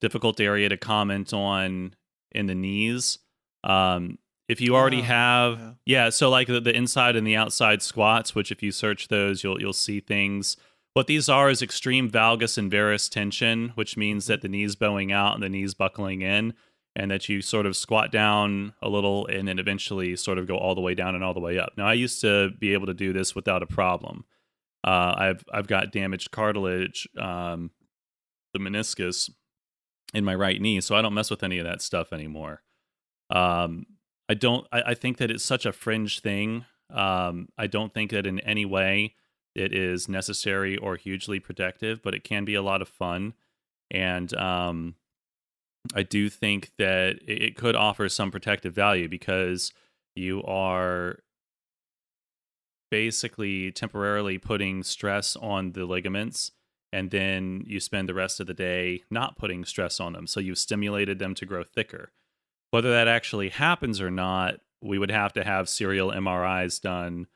difficult 0.00 0.40
area 0.40 0.70
to 0.70 0.78
comment 0.78 1.34
on 1.34 1.94
in 2.32 2.46
the 2.46 2.54
knees. 2.54 3.18
Um, 3.62 4.18
if 4.48 4.60
you 4.60 4.74
already 4.74 5.00
Oh, 5.00 5.04
have, 5.04 5.58
yeah. 5.58 6.04
yeah, 6.04 6.08
so 6.10 6.30
like 6.30 6.48
the, 6.48 6.60
the 6.60 6.74
inside 6.74 7.14
and 7.16 7.26
the 7.26 7.36
outside 7.36 7.82
squats, 7.82 8.34
which 8.34 8.50
if 8.50 8.62
you 8.62 8.72
search 8.72 9.08
those, 9.08 9.44
you'll 9.44 9.60
you'll 9.60 9.72
see 9.74 10.00
things. 10.00 10.56
What 10.94 11.06
these 11.06 11.28
are 11.28 11.48
is 11.48 11.62
extreme 11.62 12.10
valgus 12.10 12.58
and 12.58 12.70
varus 12.70 13.08
tension, 13.08 13.72
which 13.76 13.96
means 13.96 14.26
that 14.26 14.42
the 14.42 14.48
knees 14.48 14.74
bowing 14.74 15.12
out 15.12 15.34
and 15.34 15.42
the 15.42 15.48
knees 15.48 15.72
buckling 15.74 16.22
in, 16.22 16.54
and 16.96 17.10
that 17.10 17.28
you 17.28 17.40
sort 17.42 17.66
of 17.66 17.76
squat 17.76 18.10
down 18.10 18.74
a 18.82 18.88
little 18.88 19.26
and 19.26 19.46
then 19.46 19.60
eventually 19.60 20.16
sort 20.16 20.38
of 20.38 20.48
go 20.48 20.56
all 20.56 20.74
the 20.74 20.80
way 20.80 20.94
down 20.94 21.14
and 21.14 21.22
all 21.22 21.34
the 21.34 21.40
way 21.40 21.58
up. 21.58 21.72
Now, 21.76 21.86
I 21.86 21.92
used 21.92 22.20
to 22.22 22.50
be 22.58 22.72
able 22.72 22.86
to 22.86 22.94
do 22.94 23.12
this 23.12 23.34
without 23.34 23.62
a 23.62 23.66
problem. 23.66 24.24
Uh, 24.82 25.14
I've 25.16 25.44
I've 25.52 25.66
got 25.66 25.92
damaged 25.92 26.30
cartilage, 26.32 27.06
um, 27.18 27.70
the 28.52 28.58
meniscus 28.58 29.30
in 30.12 30.24
my 30.24 30.34
right 30.34 30.60
knee, 30.60 30.80
so 30.80 30.96
I 30.96 31.02
don't 31.02 31.14
mess 31.14 31.30
with 31.30 31.44
any 31.44 31.58
of 31.58 31.64
that 31.66 31.82
stuff 31.82 32.12
anymore. 32.12 32.62
Um, 33.28 33.86
I 34.28 34.34
don't. 34.34 34.66
I, 34.72 34.82
I 34.88 34.94
think 34.94 35.18
that 35.18 35.30
it's 35.30 35.44
such 35.44 35.66
a 35.66 35.72
fringe 35.72 36.20
thing. 36.20 36.64
Um, 36.92 37.48
I 37.56 37.68
don't 37.68 37.94
think 37.94 38.10
that 38.10 38.26
in 38.26 38.40
any 38.40 38.64
way 38.64 39.14
it 39.54 39.72
is 39.74 40.08
necessary 40.08 40.76
or 40.76 40.96
hugely 40.96 41.40
protective, 41.40 42.02
but 42.02 42.14
it 42.14 42.24
can 42.24 42.44
be 42.44 42.54
a 42.54 42.62
lot 42.62 42.82
of 42.82 42.88
fun. 42.88 43.34
And 43.90 44.32
um, 44.34 44.94
I 45.94 46.02
do 46.02 46.28
think 46.28 46.70
that 46.78 47.18
it, 47.26 47.56
could 47.56 47.74
offer 47.74 48.08
some 48.08 48.30
protective 48.30 48.74
value 48.74 49.08
because 49.08 49.72
you 50.14 50.42
are 50.44 51.20
basically 52.90 53.70
temporarily 53.72 54.38
putting 54.38 54.82
stress 54.82 55.36
on 55.36 55.72
the 55.72 55.84
ligaments 55.84 56.52
and 56.92 57.10
then 57.10 57.62
you 57.66 57.78
spend 57.78 58.08
the 58.08 58.14
rest 58.14 58.40
of 58.40 58.48
the 58.48 58.54
day 58.54 59.02
not 59.10 59.38
putting 59.38 59.64
stress 59.64 60.00
on 60.00 60.12
them. 60.12 60.26
So 60.26 60.40
you've 60.40 60.58
stimulated 60.58 61.18
them 61.18 61.34
to 61.36 61.46
grow 61.46 61.62
thicker. 61.62 62.10
Whether 62.72 62.90
that 62.90 63.08
actually 63.08 63.50
happens 63.50 64.00
or 64.00 64.10
not, 64.10 64.56
we 64.82 64.98
would 64.98 65.10
have 65.10 65.32
to 65.34 65.44
have 65.44 65.68
serial 65.68 66.10
MRIs 66.10 66.80
done 66.80 67.26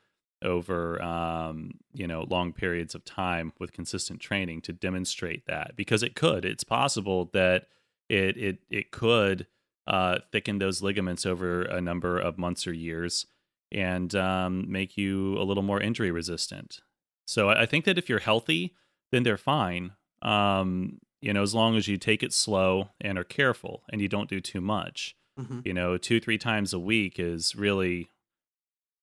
over 0.45 1.01
um, 1.01 1.71
you 1.93 2.07
know 2.07 2.25
long 2.29 2.53
periods 2.53 2.95
of 2.95 3.03
time 3.03 3.51
with 3.59 3.73
consistent 3.73 4.19
training 4.21 4.61
to 4.61 4.71
demonstrate 4.73 5.45
that 5.47 5.75
because 5.75 6.03
it 6.03 6.15
could. 6.15 6.45
It's 6.45 6.63
possible 6.63 7.29
that 7.33 7.67
it 8.07 8.37
it 8.37 8.59
it 8.69 8.91
could 8.91 9.47
uh, 9.87 10.19
thicken 10.31 10.59
those 10.59 10.81
ligaments 10.81 11.25
over 11.25 11.63
a 11.63 11.81
number 11.81 12.17
of 12.19 12.37
months 12.37 12.65
or 12.67 12.73
years 12.73 13.25
and 13.71 14.15
um, 14.15 14.71
make 14.71 14.97
you 14.97 15.37
a 15.37 15.43
little 15.43 15.63
more 15.63 15.81
injury 15.81 16.11
resistant. 16.11 16.79
So 17.25 17.49
I 17.49 17.63
I 17.63 17.65
think 17.65 17.85
that 17.85 17.97
if 17.97 18.07
you're 18.09 18.19
healthy 18.19 18.75
then 19.11 19.23
they're 19.23 19.37
fine. 19.37 19.91
Um, 20.21 20.99
you 21.21 21.33
know 21.33 21.43
as 21.43 21.53
long 21.55 21.75
as 21.75 21.87
you 21.87 21.97
take 21.97 22.23
it 22.23 22.33
slow 22.33 22.89
and 23.01 23.17
are 23.17 23.23
careful 23.23 23.83
and 23.91 24.01
you 24.01 24.07
don't 24.07 24.29
do 24.29 24.39
too 24.41 24.61
much. 24.61 25.15
Mhm. 25.39 25.65
you 25.65 25.73
know 25.73 25.97
two 25.97 26.19
three 26.21 26.37
times 26.37 26.71
a 26.73 26.79
week 26.79 27.19
is 27.19 27.55
really 27.57 28.09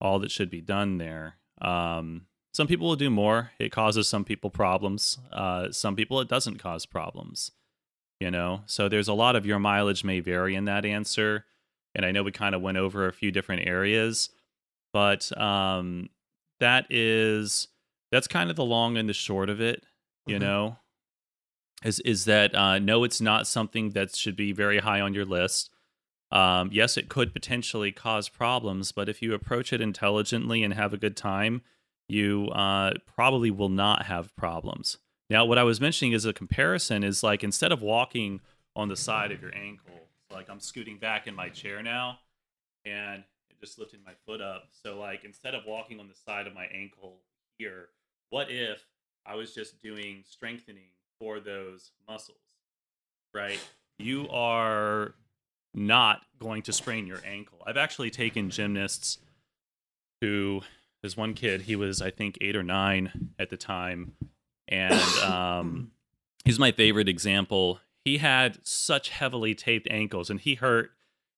all 0.03 0.19
that 0.19 0.31
should 0.31 0.51
be 0.51 0.61
done 0.61 0.99
there. 0.99 1.37
Um, 1.63 2.27
some 2.53 2.67
people 2.67 2.87
will 2.89 2.97
do 2.97 3.09
more. 3.09 3.53
It 3.59 3.73
causes 3.73 4.07
some 4.09 4.25
people 4.25 4.51
problems. 4.51 5.17
Uh, 5.33 5.71
some 5.73 5.97
people 5.97 6.21
it 6.21 6.29
doesn't 6.29 6.59
cause 6.59 6.85
problems 6.85 7.53
you 8.21 8.31
know? 8.31 8.63
So 8.67 8.89
there's 8.89 9.09
a 9.09 9.15
lot 9.15 9.35
of 9.35 9.45
your 9.47 9.59
mileage 9.59 10.05
may 10.05 10.21
vary 10.21 10.55
in 10.55 10.67
that 10.67 10.85
answer 10.85 11.45
and 11.95 12.07
i 12.07 12.13
know 12.13 12.23
we 12.23 12.31
kind 12.31 12.55
of 12.55 12.63
went 12.63 12.79
over 12.79 13.09
a 13.09 13.13
few 13.13 13.33
different 13.33 13.67
areas 13.67 14.31
but 14.93 15.37
um, 15.41 16.09
that 16.61 16.87
is 16.89 17.67
that's 18.13 18.29
kind 18.29 18.49
of 18.49 18.55
the 18.55 18.65
long 18.65 18.97
and 18.97 19.09
the 19.09 19.13
short 19.13 19.51
of 19.51 19.61
it 19.61 19.85
you 20.27 20.37
Mhm. 20.37 20.41
know? 20.41 20.79
Is 21.83 21.99
is 22.01 22.27
that 22.27 22.55
uh, 22.55 22.79
no 22.79 23.03
it's 23.03 23.21
not 23.21 23.49
something 23.49 23.91
that 23.91 24.15
should 24.15 24.37
be 24.37 24.53
very 24.53 24.79
high 24.79 25.01
on 25.01 25.15
your 25.15 25.25
list 25.25 25.71
um, 26.33 26.71
yes, 26.73 26.97
it 26.97 27.11
could 27.11 27.33
potentially 27.33 27.93
cause 27.93 28.29
problems, 28.29 28.91
but 28.91 29.09
if 29.09 29.21
you 29.21 29.35
approach 29.35 29.73
it 29.73 29.83
intelligently 29.83 30.63
and 30.63 30.73
have 30.73 30.95
a 30.95 30.97
good 30.97 31.17
time, 31.17 31.61
you 32.09 32.49
uh, 32.49 32.95
probably 33.07 33.51
will 33.51 33.69
not 33.69 34.07
have 34.07 34.35
problems. 34.35 34.97
Now, 35.29 35.45
what 35.45 35.59
I 35.59 35.63
was 35.63 35.81
mentioning 35.81 36.15
as 36.15 36.25
a 36.25 36.33
comparison 36.33 37.05
is 37.05 37.23
like 37.23 37.45
instead 37.45 37.71
of 37.71 37.83
walking 37.83 38.41
on 38.75 38.89
the 38.89 38.97
side 38.97 39.31
of 39.31 39.43
your 39.43 39.55
ankle, 39.55 40.09
like 40.33 40.49
I'm 40.49 40.61
scooting 40.61 40.99
back 40.99 41.27
in 41.27 41.35
my 41.35 41.51
chair 41.51 41.83
now 41.83 42.19
and 42.87 43.25
just 43.61 43.79
lifting 43.79 44.01
my 44.05 44.13
foot 44.27 44.41
up. 44.41 44.69
So, 44.83 44.99
like 44.99 45.25
instead 45.25 45.55
of 45.55 45.63
walking 45.67 46.01
on 46.01 46.09
the 46.09 46.15
side 46.15 46.47
of 46.47 46.55
my 46.55 46.67
ankle 46.75 47.19
here, 47.59 47.89
what 48.31 48.51
if 48.51 48.85
I 49.27 49.37
was 49.37 49.55
just 49.55 49.83
doing 49.83 50.25
strengthening 50.27 50.91
for 51.19 51.41
those 51.41 51.93
muscles? 52.09 52.39
Right? 53.35 53.61
You 53.99 54.29
are 54.31 55.15
not 55.75 56.23
going 56.39 56.63
to 56.63 56.73
sprain 56.73 57.07
your 57.07 57.21
ankle. 57.25 57.59
I've 57.67 57.77
actually 57.77 58.11
taken 58.11 58.51
gymnasts 58.51 59.19
who 60.21 60.63
there's 61.03 61.17
one 61.17 61.35
kid, 61.35 61.63
he 61.63 61.77
was 61.77 62.01
I 62.01 62.11
think 62.11 62.39
8 62.41 62.57
or 62.57 62.63
9 62.63 63.33
at 63.39 63.51
the 63.51 63.57
time 63.57 64.13
and 64.69 64.95
um 65.25 65.93
he's 66.45 66.59
my 66.59 66.73
favorite 66.73 67.09
example. 67.09 67.81
He 68.05 68.19
had 68.19 68.59
such 68.63 69.11
heavily 69.11 69.55
taped 69.55 69.89
ankles 69.91 70.31
and 70.31 70.41
he 70.41 70.55
hurt 70.55 70.91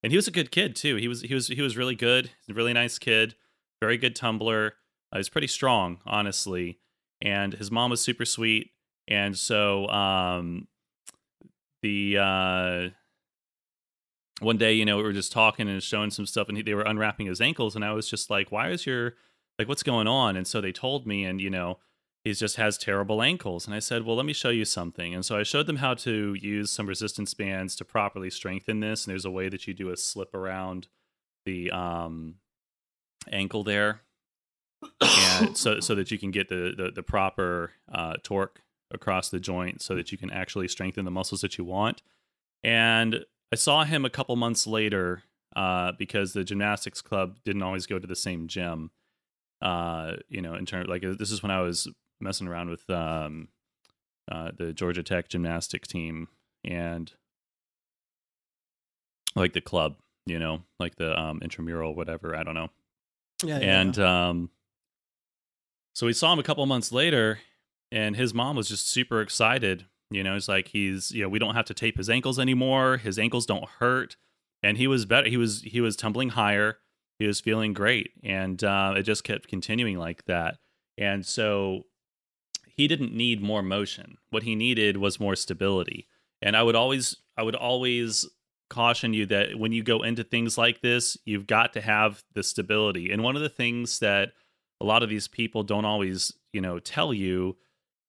and 0.03 0.13
he 0.13 0.17
was 0.17 0.29
a 0.29 0.33
good 0.33 0.51
kid 0.51 0.77
too. 0.77 0.97
He 0.97 1.09
was 1.09 1.23
he 1.23 1.35
was 1.35 1.49
he 1.49 1.63
was 1.63 1.77
really 1.77 1.95
good. 1.95 2.31
Really 2.49 2.73
nice 2.73 2.99
kid, 2.99 3.35
very 3.81 3.97
good 3.97 4.15
tumbler. 4.15 4.75
Uh, 5.13 5.19
he's 5.19 5.29
pretty 5.29 5.47
strong, 5.47 5.99
honestly. 6.05 6.79
And 7.23 7.55
his 7.55 7.71
mom 7.71 7.91
was 7.91 8.03
super 8.03 8.25
sweet 8.25 8.71
and 9.09 9.37
so 9.37 9.87
um 9.89 10.67
the 11.83 12.17
uh 12.19 12.89
one 14.45 14.59
day, 14.59 14.73
you 14.73 14.85
know, 14.85 14.99
we 14.99 15.03
were 15.03 15.13
just 15.13 15.33
talking 15.33 15.69
and 15.69 15.83
showing 15.83 16.11
some 16.11 16.27
stuff, 16.27 16.49
and 16.49 16.57
he, 16.57 16.63
they 16.63 16.75
were 16.75 16.83
unwrapping 16.83 17.27
his 17.27 17.41
ankles, 17.41 17.75
and 17.75 17.85
I 17.85 17.93
was 17.93 18.09
just 18.09 18.31
like, 18.31 18.53
"Why 18.53 18.71
is 18.71 18.87
your 18.87 19.15
like 19.59 19.69
what's 19.69 19.83
going 19.83 20.07
on?" 20.07 20.37
And 20.37 20.47
so 20.47 20.61
they 20.61 20.73
told 20.73 21.07
me, 21.07 21.25
and 21.25 21.41
you 21.41 21.51
know, 21.51 21.79
he 22.25 22.33
just 22.33 22.57
has 22.57 22.79
terrible 22.79 23.23
ankles. 23.23 23.67
And 23.67 23.75
I 23.75 23.81
said, 23.81 24.05
well, 24.05 24.17
let 24.17 24.25
me 24.25 24.33
show 24.33 24.49
you 24.49 24.65
something. 24.65 25.15
And 25.15 25.25
so 25.25 25.37
I 25.37 25.43
showed 25.43 25.67
them 25.67 25.77
how 25.77 25.93
to 25.95 26.35
use 26.35 26.71
some 26.71 26.87
resistance 26.87 27.35
bands 27.35 27.77
to 27.77 27.85
properly 27.85 28.31
strengthen 28.31 28.81
this. 28.81 29.05
And 29.05 29.13
there's 29.13 29.27
a 29.27 29.31
way 29.31 29.51
that 29.51 29.67
you 29.67 29.75
do 29.75 29.91
a 29.91 29.97
slip 29.97 30.35
around 30.35 30.89
the 31.45 31.71
um, 31.71 32.37
ankle 33.31 33.63
there, 33.63 34.01
and 35.01 35.57
so 35.57 35.81
so 35.81 35.95
that 35.95 36.11
you 36.11 36.19
can 36.19 36.31
get 36.31 36.49
the 36.49 36.73
the, 36.77 36.91
the 36.91 37.03
proper 37.03 37.73
uh, 37.93 38.15
torque 38.23 38.63
across 38.91 39.29
the 39.29 39.41
joint, 39.41 39.83
so 39.83 39.95
that 39.95 40.11
you 40.11 40.17
can 40.17 40.31
actually 40.31 40.69
strengthen 40.69 41.05
the 41.05 41.11
muscles 41.11 41.43
that 41.43 41.59
you 41.59 41.65
want. 41.65 42.01
And 42.63 43.27
I 43.53 43.57
saw 43.57 43.85
him 43.85 44.05
a 44.05 44.11
couple 44.11 44.35
months 44.37 44.67
later 44.67 45.23
uh, 45.55 45.93
because 45.99 46.33
the 46.33 46.45
gymnastics 46.45 47.01
club 47.01 47.39
didn't 47.45 47.63
always 47.63 47.87
go 47.87 47.99
to 47.99 48.07
the 48.07 48.17
same 48.17 48.49
gym. 48.49 48.91
Uh, 49.63 50.15
you 50.29 50.43
know, 50.43 50.55
in 50.55 50.67
terms 50.67 50.89
like 50.89 51.03
this 51.03 51.31
is 51.31 51.43
when 51.43 51.53
I 51.53 51.61
was 51.61 51.89
messing 52.21 52.49
around 52.49 52.71
with 52.71 52.89
um, 52.91 53.49
uh, 54.31 54.51
the 54.57 54.73
Georgia 54.73 55.03
Tech 55.03 55.29
gymnastic 55.29 55.87
team 55.87 56.29
and 56.65 57.13
like 59.37 59.53
the 59.53 59.61
club, 59.61 59.97
you 60.27 60.39
know, 60.39 60.63
like 60.79 60.97
the 60.97 61.19
um, 61.19 61.41
intramural, 61.43 61.95
whatever. 61.95 62.35
I 62.35 62.43
don't 62.43 62.55
know. 62.55 62.71
Yeah, 63.43 63.59
yeah, 63.59 63.81
and 63.81 63.99
um, 63.99 64.51
so 65.95 66.07
we 66.07 66.13
saw 66.13 66.33
him 66.33 66.39
a 66.39 66.45
couple 66.45 66.65
months 66.67 66.93
later, 66.93 67.41
and 67.93 68.17
his 68.17 68.35
mom 68.35 68.57
was 68.57 68.69
just 68.69 68.89
super 68.89 69.21
excited. 69.21 69.87
You 70.15 70.23
know, 70.23 70.37
it's 70.37 70.49
like 70.49 70.69
he's, 70.69 71.11
you 71.11 71.23
know, 71.23 71.29
we 71.29 71.39
don't 71.39 71.55
have 71.55 71.67
to 71.67 71.75
tape 71.75 71.97
his 71.97 72.11
ankles 72.11 72.39
anymore. 72.39 72.99
His 72.99 73.19
ankles 73.19 73.47
don't 73.47 73.69
hurt, 73.69 74.17
and 74.63 74.79
he 74.79 74.87
was 74.87 75.05
better. 75.05 75.29
He 75.29 75.37
was 75.37 75.63
he 75.63 75.81
was 75.81 75.97
tumbling 75.97 76.31
higher. 76.31 76.79
He 77.19 77.27
was 77.27 77.41
feeling 77.41 77.73
great, 77.73 78.13
and 78.23 78.63
uh, 78.63 78.95
it 78.97 79.03
just 79.03 79.25
kept 79.25 79.49
continuing 79.49 79.99
like 79.99 80.25
that. 80.27 80.59
And 80.99 81.25
so 81.25 81.85
he 82.77 82.89
didn't 82.89 83.15
need 83.15 83.41
more 83.41 83.63
motion. 83.63 84.19
What 84.31 84.43
he 84.43 84.55
needed 84.55 84.97
was 84.97 85.21
more 85.21 85.37
stability. 85.37 86.09
And 86.43 86.57
I 86.57 86.63
would 86.63 86.75
always 86.75 87.17
I 87.37 87.43
would 87.43 87.55
always 87.55 88.27
caution 88.71 89.15
you 89.15 89.27
that 89.27 89.57
when 89.59 89.73
you 89.73 89.83
go 89.83 90.03
into 90.03 90.25
things 90.25 90.59
like 90.59 90.81
this, 90.81 91.17
you've 91.25 91.47
got 91.47 91.73
to 91.75 91.81
have 91.81 92.25
the 92.35 92.43
stability. 92.43 93.13
And 93.13 93.23
one 93.23 93.37
of 93.37 93.43
the 93.43 93.49
things 93.49 93.99
that 94.01 94.33
a 94.81 94.85
lot 94.85 95.03
of 95.03 95.09
these 95.09 95.29
people 95.29 95.63
don't 95.63 95.85
always, 95.85 96.33
you 96.53 96.61
know, 96.61 96.79
tell 96.79 97.15
you 97.15 97.57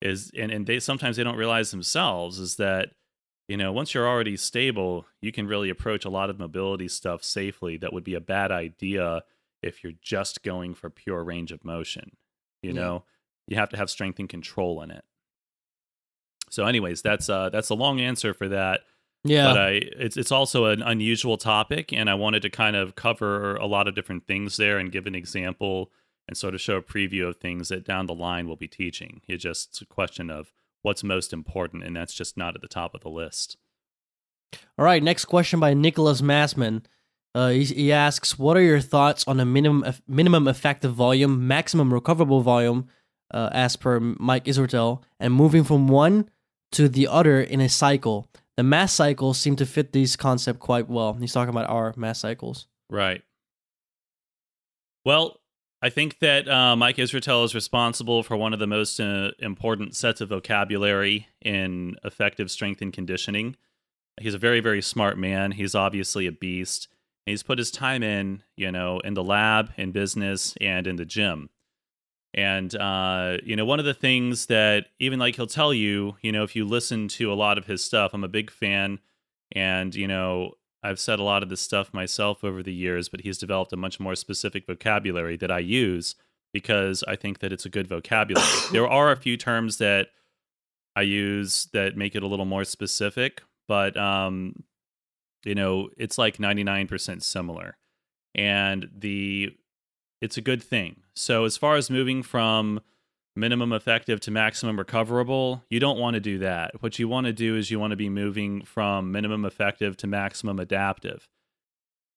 is 0.06 0.32
and, 0.38 0.52
and 0.52 0.66
they 0.68 0.80
sometimes 0.80 1.18
they 1.18 1.24
don't 1.24 1.38
realize 1.38 1.72
themselves 1.72 2.40
is 2.40 2.56
that 2.58 2.90
you 3.48 3.58
know 3.58 3.72
once 3.72 3.94
you're 3.94 4.08
already 4.08 4.38
stable 4.38 5.06
you 5.22 5.32
can 5.32 5.48
really 5.48 5.70
approach 5.70 6.06
a 6.06 6.10
lot 6.10 6.30
of 6.30 6.40
mobility 6.40 6.88
stuff 6.88 7.24
safely 7.24 7.78
that 7.78 7.92
would 7.94 8.04
be 8.04 8.16
a 8.16 8.22
bad 8.22 8.52
idea 8.52 9.24
if 9.62 9.84
you're 9.84 9.94
just 10.02 10.44
going 10.44 10.74
for 10.74 10.90
pure 10.90 11.24
range 11.24 11.52
of 11.52 11.64
motion 11.64 12.16
you 12.62 12.72
Yeah. 12.72 12.82
know 12.82 13.04
you 13.48 13.58
have 13.58 13.70
to 13.70 13.78
have 13.78 13.90
strength 13.90 14.20
and 14.20 14.30
control 14.30 14.82
in 14.82 14.92
it 14.92 15.04
so 16.50 16.66
anyways 16.66 17.02
that's 17.02 17.30
uh 17.30 17.50
that's 17.50 17.70
a 17.70 17.76
long 17.76 18.00
answer 18.00 18.34
for 18.34 18.48
that 18.50 18.82
yeah. 19.24 19.46
but 19.54 19.58
I 19.58 19.70
it's 20.00 20.18
it's 20.18 20.32
also 20.32 20.66
an 20.66 20.84
unusual 20.84 21.38
topic, 21.38 21.92
and 21.92 22.10
I 22.12 22.14
wanted 22.14 22.44
to 22.44 22.50
kind 22.52 22.76
of 22.76 22.94
cover 22.96 23.56
a 23.56 23.66
lot 23.66 23.88
of 23.88 23.96
different 23.96 24.28
things 24.28 24.58
there 24.58 24.78
and 24.78 24.92
give 24.92 25.08
an 25.08 25.16
example 25.16 25.90
and 26.28 26.36
sort 26.38 26.54
of 26.54 26.62
show 26.62 26.78
a 26.78 26.82
preview 26.82 27.28
of 27.28 27.38
things 27.38 27.70
that 27.70 27.86
down 27.86 28.08
the 28.08 28.14
line 28.14 28.48
we'll 28.48 28.56
be 28.56 28.68
teaching. 28.68 29.22
It's 29.28 29.44
just 29.44 29.82
a 29.82 29.86
question 29.86 30.30
of 30.30 30.52
what's 30.82 31.04
most 31.04 31.34
important, 31.34 31.84
and 31.84 31.96
that's 31.96 32.14
just 32.14 32.38
not 32.38 32.56
at 32.56 32.62
the 32.62 32.68
top 32.68 32.94
of 32.94 33.02
the 33.02 33.10
list. 33.10 33.58
All 34.78 34.86
right, 34.86 35.02
next 35.02 35.26
question 35.26 35.60
by 35.60 35.74
Nicholas 35.74 36.22
Massman. 36.22 36.86
Uh, 37.34 37.50
he, 37.50 37.66
he 37.66 37.92
asks, 37.92 38.40
"What 38.40 38.56
are 38.56 38.62
your 38.62 38.80
thoughts 38.80 39.26
on 39.28 39.40
a 39.40 39.46
minimum 39.46 39.94
minimum 40.08 40.48
effective 40.48 40.94
volume, 40.94 41.48
maximum 41.48 41.94
recoverable 41.94 42.42
volume, 42.42 42.88
uh, 43.32 43.50
as 43.52 43.76
per 43.76 44.00
Mike 44.00 44.46
Israetel, 44.46 45.02
and 45.20 45.34
moving 45.34 45.64
from 45.64 45.88
one 45.88 46.30
to 46.72 46.88
the 46.88 47.08
other 47.08 47.42
in 47.42 47.60
a 47.60 47.68
cycle? 47.68 48.30
The 48.56 48.64
mass 48.64 48.94
cycles 48.94 49.38
seem 49.38 49.58
to 49.58 49.66
fit 49.66 49.92
these 49.92 50.16
concept 50.16 50.60
quite 50.60 50.88
well." 50.88 51.14
He's 51.14 51.34
talking 51.34 51.50
about 51.50 51.70
our 51.70 51.94
mass 51.98 52.20
cycles. 52.20 52.68
Right. 52.90 53.22
Well, 55.04 55.42
I 55.82 55.90
think 55.90 56.20
that 56.20 56.48
uh, 56.48 56.76
Mike 56.76 56.98
Israetel 56.98 57.46
is 57.46 57.54
responsible 57.54 58.24
for 58.24 58.38
one 58.38 58.54
of 58.54 58.60
the 58.60 58.68
most 58.68 59.00
uh, 59.00 59.32
important 59.40 59.96
sets 59.96 60.22
of 60.22 60.30
vocabulary 60.30 61.28
in 61.42 61.96
effective 62.04 62.50
strength 62.50 62.82
and 62.82 62.92
conditioning. 62.92 63.56
He's 64.20 64.34
a 64.34 64.40
very, 64.40 64.62
very 64.62 64.82
smart 64.82 65.18
man. 65.18 65.52
He's 65.52 65.76
obviously 65.76 66.26
a 66.26 66.32
beast. 66.32 66.88
He's 67.26 67.44
put 67.44 67.58
his 67.58 67.72
time 67.72 68.04
in, 68.04 68.44
you 68.56 68.72
know, 68.72 69.00
in 69.00 69.14
the 69.14 69.24
lab, 69.24 69.74
in 69.78 69.92
business, 69.92 70.56
and 70.62 70.88
in 70.88 70.96
the 70.96 71.06
gym. 71.06 71.50
And, 72.34 72.76
uh, 72.76 73.38
you 73.44 73.56
know, 73.56 73.66
one 73.66 73.80
of 73.80 73.86
the 73.86 73.94
things 73.94 74.48
that 74.48 74.88
even 75.00 75.20
like 75.20 75.36
he'll 75.36 75.48
tell 75.48 75.74
you, 75.74 76.18
you 76.22 76.32
know, 76.32 76.44
if 76.44 76.56
you 76.56 76.66
listen 76.66 77.08
to 77.10 77.32
a 77.32 77.36
lot 77.36 77.58
of 77.58 77.66
his 77.66 77.84
stuff, 77.84 78.14
I'm 78.14 78.24
a 78.24 78.30
big 78.30 78.52
fan. 78.52 79.00
And, 79.54 79.96
you 79.96 80.08
know, 80.08 80.54
I've 80.86 81.00
said 81.00 81.20
a 81.20 81.24
lot 81.24 81.42
of 81.42 81.50
this 81.50 81.62
stuff 81.62 81.94
myself 81.94 82.44
over 82.44 82.62
the 82.62 82.74
years, 82.74 83.10
but 83.10 83.22
he's 83.22 83.40
developed 83.40 83.74
a 83.74 83.78
much 83.78 84.00
more 84.00 84.16
specific 84.16 84.68
vocabulary 84.68 85.36
that 85.38 85.50
I 85.50 85.60
use 85.60 86.16
because 86.54 87.04
I 87.08 87.16
think 87.16 87.40
that 87.40 87.52
it's 87.52 87.66
a 87.66 87.70
good 87.70 87.88
vocabulary. 87.88 88.46
there 88.72 88.88
are 88.88 89.12
a 89.12 89.18
few 89.18 89.36
terms 89.36 89.78
that 89.78 90.10
I 90.96 91.02
use 91.02 91.68
that 91.74 91.98
make 91.98 92.16
it 92.16 92.24
a 92.24 92.28
little 92.28 92.46
more 92.46 92.64
specific, 92.64 93.42
but 93.68 93.98
um, 93.98 94.64
you 95.44 95.56
know, 95.56 95.90
it's 95.98 96.18
like 96.18 96.38
99% 96.38 97.24
similar. 97.24 97.78
And 98.36 98.90
the 98.96 99.56
it's 100.22 100.38
a 100.38 100.42
good 100.42 100.62
thing. 100.64 101.02
So 101.16 101.46
as 101.46 101.58
far 101.58 101.76
as 101.76 101.90
moving 101.90 102.24
from 102.24 102.80
minimum 103.36 103.74
effective 103.74 104.20
to 104.22 104.32
maximum 104.32 104.78
recoverable, 104.78 105.64
you 105.70 105.80
don't 105.80 106.00
want 106.00 106.14
to 106.16 106.20
do 106.20 106.38
that. 106.40 106.82
What 106.82 106.98
you 107.00 107.08
want 107.08 107.26
to 107.28 107.34
do 107.34 107.56
is 107.56 107.70
you 107.70 107.80
want 107.80 107.92
to 107.92 107.98
be 107.98 108.10
moving 108.10 108.62
from 108.64 109.12
minimum 109.12 109.46
effective 109.46 109.98
to 109.98 110.08
maximum 110.08 110.60
adaptive. 110.60 111.28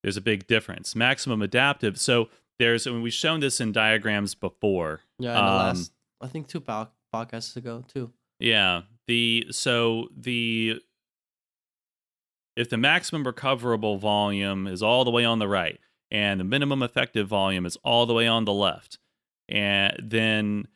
There's 0.02 0.16
a 0.16 0.20
big 0.20 0.46
difference. 0.46 0.94
Maximum 0.94 1.42
adaptive. 1.42 1.98
So 1.98 2.28
there's, 2.58 2.86
and 2.86 3.02
we've 3.02 3.12
shown 3.12 3.40
this 3.40 3.60
in 3.60 3.72
diagrams 3.72 4.34
before. 4.34 5.00
Yeah, 5.18 5.30
in 5.30 5.44
the 5.44 5.50
Um, 5.50 5.56
last, 5.58 5.92
I 6.20 6.26
think 6.28 6.46
two 6.46 6.60
po- 6.60 6.88
podcasts 7.14 7.56
ago 7.56 7.84
too. 7.92 8.12
Yeah. 8.38 8.82
The 9.08 9.46
so 9.50 10.08
the 10.16 10.80
if 12.56 12.68
the 12.68 12.76
maximum 12.76 13.24
recoverable 13.26 13.98
volume 13.98 14.66
is 14.66 14.82
all 14.82 15.04
the 15.04 15.10
way 15.10 15.24
on 15.24 15.38
the 15.38 15.48
right 15.48 15.80
and 16.10 16.38
the 16.40 16.44
minimum 16.44 16.82
effective 16.82 17.26
volume 17.28 17.64
is 17.66 17.76
all 17.84 18.04
the 18.06 18.14
way 18.14 18.26
on 18.26 18.44
the 18.44 18.52
left, 18.52 18.98
and 19.48 19.94
then 20.02 20.66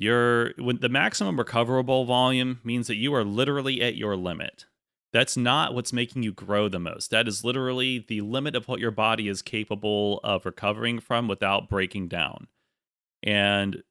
your 0.00 0.52
when 0.58 0.78
the 0.78 0.88
maximum 0.88 1.38
recoverable 1.38 2.04
volume 2.04 2.60
means 2.64 2.86
that 2.86 2.96
you 2.96 3.14
are 3.14 3.24
literally 3.24 3.82
at 3.82 3.96
your 3.96 4.16
limit. 4.16 4.66
That's 5.12 5.36
not 5.36 5.74
what's 5.74 5.92
making 5.92 6.22
you 6.22 6.32
grow 6.32 6.68
the 6.68 6.78
most. 6.78 7.10
That 7.10 7.26
is 7.26 7.42
literally 7.42 8.04
the 8.06 8.20
limit 8.20 8.54
of 8.54 8.68
what 8.68 8.80
your 8.80 8.90
body 8.90 9.28
is 9.28 9.40
capable 9.40 10.20
of 10.22 10.44
recovering 10.44 11.00
from 11.00 11.28
without 11.28 11.68
breaking 11.68 12.08
down. 12.08 12.48
And 13.22 13.82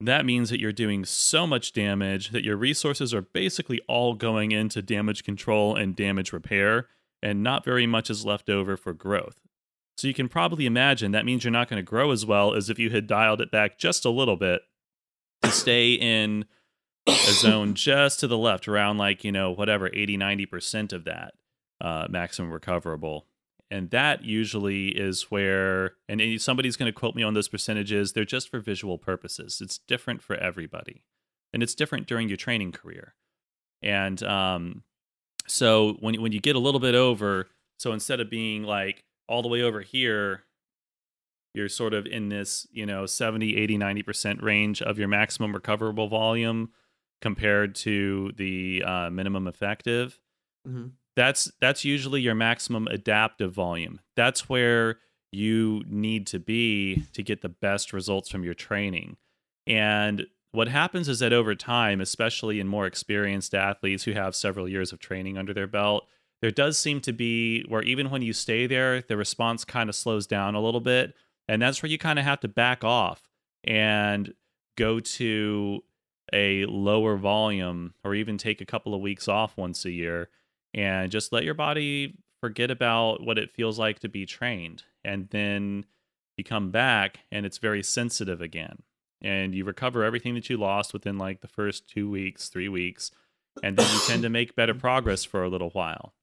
that 0.00 0.26
means 0.26 0.50
that 0.50 0.58
you're 0.60 0.72
doing 0.72 1.04
so 1.04 1.46
much 1.46 1.72
damage 1.72 2.30
that 2.30 2.44
your 2.44 2.56
resources 2.56 3.14
are 3.14 3.22
basically 3.22 3.80
all 3.86 4.14
going 4.14 4.50
into 4.50 4.82
damage 4.82 5.22
control 5.22 5.76
and 5.76 5.94
damage 5.94 6.32
repair, 6.32 6.88
and 7.22 7.42
not 7.42 7.64
very 7.64 7.86
much 7.86 8.10
is 8.10 8.26
left 8.26 8.50
over 8.50 8.76
for 8.76 8.92
growth. 8.92 9.38
So 9.96 10.08
you 10.08 10.14
can 10.14 10.28
probably 10.28 10.66
imagine 10.66 11.12
that 11.12 11.24
means 11.24 11.44
you're 11.44 11.52
not 11.52 11.68
going 11.68 11.78
to 11.78 11.88
grow 11.88 12.10
as 12.10 12.26
well 12.26 12.54
as 12.54 12.68
if 12.68 12.78
you 12.80 12.90
had 12.90 13.06
dialed 13.06 13.40
it 13.40 13.52
back 13.52 13.78
just 13.78 14.04
a 14.04 14.10
little 14.10 14.36
bit 14.36 14.62
to 15.42 15.50
stay 15.50 15.92
in 15.92 16.44
a 17.06 17.32
zone 17.32 17.74
just 17.74 18.20
to 18.20 18.26
the 18.26 18.38
left, 18.38 18.68
around 18.68 18.98
like, 18.98 19.24
you 19.24 19.32
know, 19.32 19.50
whatever, 19.50 19.90
80, 19.92 20.16
90% 20.16 20.92
of 20.92 21.04
that 21.04 21.34
uh, 21.80 22.06
maximum 22.08 22.52
recoverable. 22.52 23.26
And 23.70 23.90
that 23.90 24.22
usually 24.22 24.88
is 24.88 25.30
where, 25.30 25.94
and 26.08 26.20
somebody's 26.40 26.76
going 26.76 26.92
to 26.92 26.98
quote 26.98 27.14
me 27.14 27.22
on 27.22 27.34
those 27.34 27.48
percentages, 27.48 28.12
they're 28.12 28.24
just 28.24 28.50
for 28.50 28.60
visual 28.60 28.98
purposes. 28.98 29.60
It's 29.62 29.78
different 29.78 30.22
for 30.22 30.36
everybody. 30.36 31.02
And 31.52 31.62
it's 31.62 31.74
different 31.74 32.06
during 32.06 32.28
your 32.28 32.36
training 32.36 32.72
career. 32.72 33.14
And 33.82 34.22
um, 34.22 34.82
so 35.46 35.96
when, 36.00 36.20
when 36.20 36.32
you 36.32 36.40
get 36.40 36.54
a 36.54 36.60
little 36.60 36.80
bit 36.80 36.94
over, 36.94 37.48
so 37.78 37.92
instead 37.92 38.20
of 38.20 38.30
being 38.30 38.62
like 38.62 39.04
all 39.26 39.42
the 39.42 39.48
way 39.48 39.62
over 39.62 39.80
here, 39.80 40.44
you're 41.54 41.68
sort 41.68 41.94
of 41.94 42.06
in 42.06 42.28
this, 42.28 42.66
you 42.72 42.86
know, 42.86 43.06
70, 43.06 43.56
80, 43.56 43.78
90% 43.78 44.42
range 44.42 44.82
of 44.82 44.98
your 44.98 45.08
maximum 45.08 45.54
recoverable 45.54 46.08
volume 46.08 46.70
compared 47.20 47.74
to 47.74 48.32
the 48.36 48.82
uh, 48.84 49.10
minimum 49.10 49.46
effective 49.46 50.18
Mm-hmm. 50.66 50.88
that's 51.16 51.50
that's 51.60 51.84
usually 51.84 52.20
your 52.20 52.36
maximum 52.36 52.86
adaptive 52.86 53.52
volume. 53.52 53.98
That's 54.14 54.48
where 54.48 54.98
you 55.32 55.82
need 55.88 56.26
to 56.28 56.38
be 56.38 57.04
to 57.14 57.22
get 57.22 57.42
the 57.42 57.48
best 57.48 57.92
results 57.92 58.28
from 58.28 58.44
your 58.44 58.54
training. 58.54 59.16
And 59.66 60.26
what 60.52 60.68
happens 60.68 61.08
is 61.08 61.18
that 61.18 61.32
over 61.32 61.54
time, 61.54 62.00
especially 62.00 62.60
in 62.60 62.68
more 62.68 62.86
experienced 62.86 63.54
athletes 63.54 64.04
who 64.04 64.12
have 64.12 64.36
several 64.36 64.68
years 64.68 64.92
of 64.92 65.00
training 65.00 65.36
under 65.36 65.52
their 65.52 65.66
belt, 65.66 66.06
there 66.42 66.50
does 66.50 66.78
seem 66.78 67.00
to 67.00 67.12
be 67.12 67.64
where 67.68 67.82
even 67.82 68.10
when 68.10 68.22
you 68.22 68.32
stay 68.32 68.66
there, 68.68 69.02
the 69.02 69.16
response 69.16 69.64
kind 69.64 69.88
of 69.88 69.96
slows 69.96 70.26
down 70.28 70.54
a 70.54 70.60
little 70.60 70.80
bit. 70.80 71.14
And 71.48 71.60
that's 71.60 71.82
where 71.82 71.90
you 71.90 71.98
kind 71.98 72.18
of 72.18 72.24
have 72.24 72.40
to 72.40 72.48
back 72.48 72.84
off 72.84 73.28
and 73.64 74.32
go 74.76 75.00
to 75.00 75.82
a 76.32 76.64
lower 76.66 77.16
volume 77.16 77.94
or 78.04 78.14
even 78.14 78.38
take 78.38 78.60
a 78.60 78.66
couple 78.66 78.94
of 78.94 79.00
weeks 79.00 79.28
off 79.28 79.56
once 79.56 79.84
a 79.84 79.90
year 79.90 80.28
and 80.72 81.10
just 81.10 81.32
let 81.32 81.44
your 81.44 81.54
body 81.54 82.16
forget 82.40 82.70
about 82.70 83.22
what 83.22 83.38
it 83.38 83.50
feels 83.50 83.78
like 83.78 83.98
to 84.00 84.08
be 84.08 84.24
trained 84.24 84.84
and 85.04 85.28
then 85.30 85.84
you 86.36 86.44
come 86.44 86.70
back 86.70 87.20
and 87.30 87.44
it's 87.44 87.58
very 87.58 87.82
sensitive 87.82 88.40
again. 88.40 88.82
And 89.20 89.54
you 89.54 89.64
recover 89.64 90.02
everything 90.02 90.34
that 90.34 90.50
you 90.50 90.56
lost 90.56 90.92
within 90.92 91.16
like 91.16 91.40
the 91.40 91.48
first 91.48 91.88
2 91.88 92.10
weeks 92.10 92.48
3 92.48 92.68
weeks 92.68 93.10
and 93.62 93.76
then 93.76 93.86
you 93.92 94.00
tend 94.06 94.22
to 94.22 94.28
make 94.28 94.56
better 94.56 94.74
progress 94.88 95.24
for 95.24 95.44
a 95.44 95.48
little 95.48 95.70
while. 95.70 96.14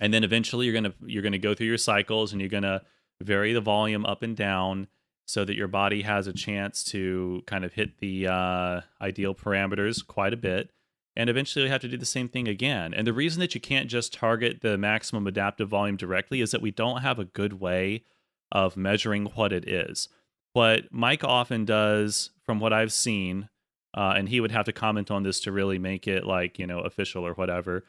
And 0.00 0.14
then 0.14 0.24
eventually 0.24 0.66
you're 0.66 0.80
going 0.80 0.84
to 0.84 0.94
you're 1.06 1.22
going 1.22 1.32
to 1.32 1.38
go 1.38 1.54
through 1.54 1.66
your 1.66 1.78
cycles 1.78 2.32
and 2.32 2.40
you're 2.40 2.48
going 2.48 2.62
to 2.62 2.82
vary 3.20 3.52
the 3.52 3.60
volume 3.60 4.04
up 4.04 4.22
and 4.22 4.36
down 4.36 4.88
so 5.24 5.44
that 5.44 5.56
your 5.56 5.68
body 5.68 6.02
has 6.02 6.26
a 6.26 6.32
chance 6.32 6.84
to 6.84 7.42
kind 7.46 7.64
of 7.64 7.72
hit 7.74 7.98
the 7.98 8.26
uh, 8.26 8.80
ideal 9.00 9.34
parameters 9.34 10.06
quite 10.06 10.32
a 10.32 10.36
bit. 10.36 10.70
And 11.14 11.28
eventually, 11.28 11.64
you 11.64 11.70
have 11.70 11.82
to 11.82 11.88
do 11.88 11.98
the 11.98 12.06
same 12.06 12.28
thing 12.28 12.48
again. 12.48 12.94
And 12.94 13.06
the 13.06 13.12
reason 13.12 13.40
that 13.40 13.54
you 13.54 13.60
can't 13.60 13.88
just 13.88 14.14
target 14.14 14.62
the 14.62 14.78
maximum 14.78 15.26
adaptive 15.26 15.68
volume 15.68 15.96
directly 15.96 16.40
is 16.40 16.50
that 16.52 16.62
we 16.62 16.70
don't 16.70 17.02
have 17.02 17.18
a 17.18 17.26
good 17.26 17.60
way 17.60 18.04
of 18.50 18.76
measuring 18.76 19.26
what 19.26 19.52
it 19.52 19.68
is. 19.68 20.08
What 20.54 20.84
Mike 20.90 21.24
often 21.24 21.64
does, 21.64 22.30
from 22.42 22.60
what 22.60 22.72
I've 22.72 22.92
seen, 22.92 23.48
uh, 23.94 24.14
and 24.16 24.28
he 24.28 24.40
would 24.40 24.52
have 24.52 24.66
to 24.66 24.72
comment 24.72 25.10
on 25.10 25.22
this 25.22 25.40
to 25.40 25.52
really 25.52 25.78
make 25.78 26.06
it 26.06 26.26
like 26.26 26.58
you 26.58 26.66
know 26.66 26.80
official 26.80 27.26
or 27.26 27.34
whatever 27.34 27.84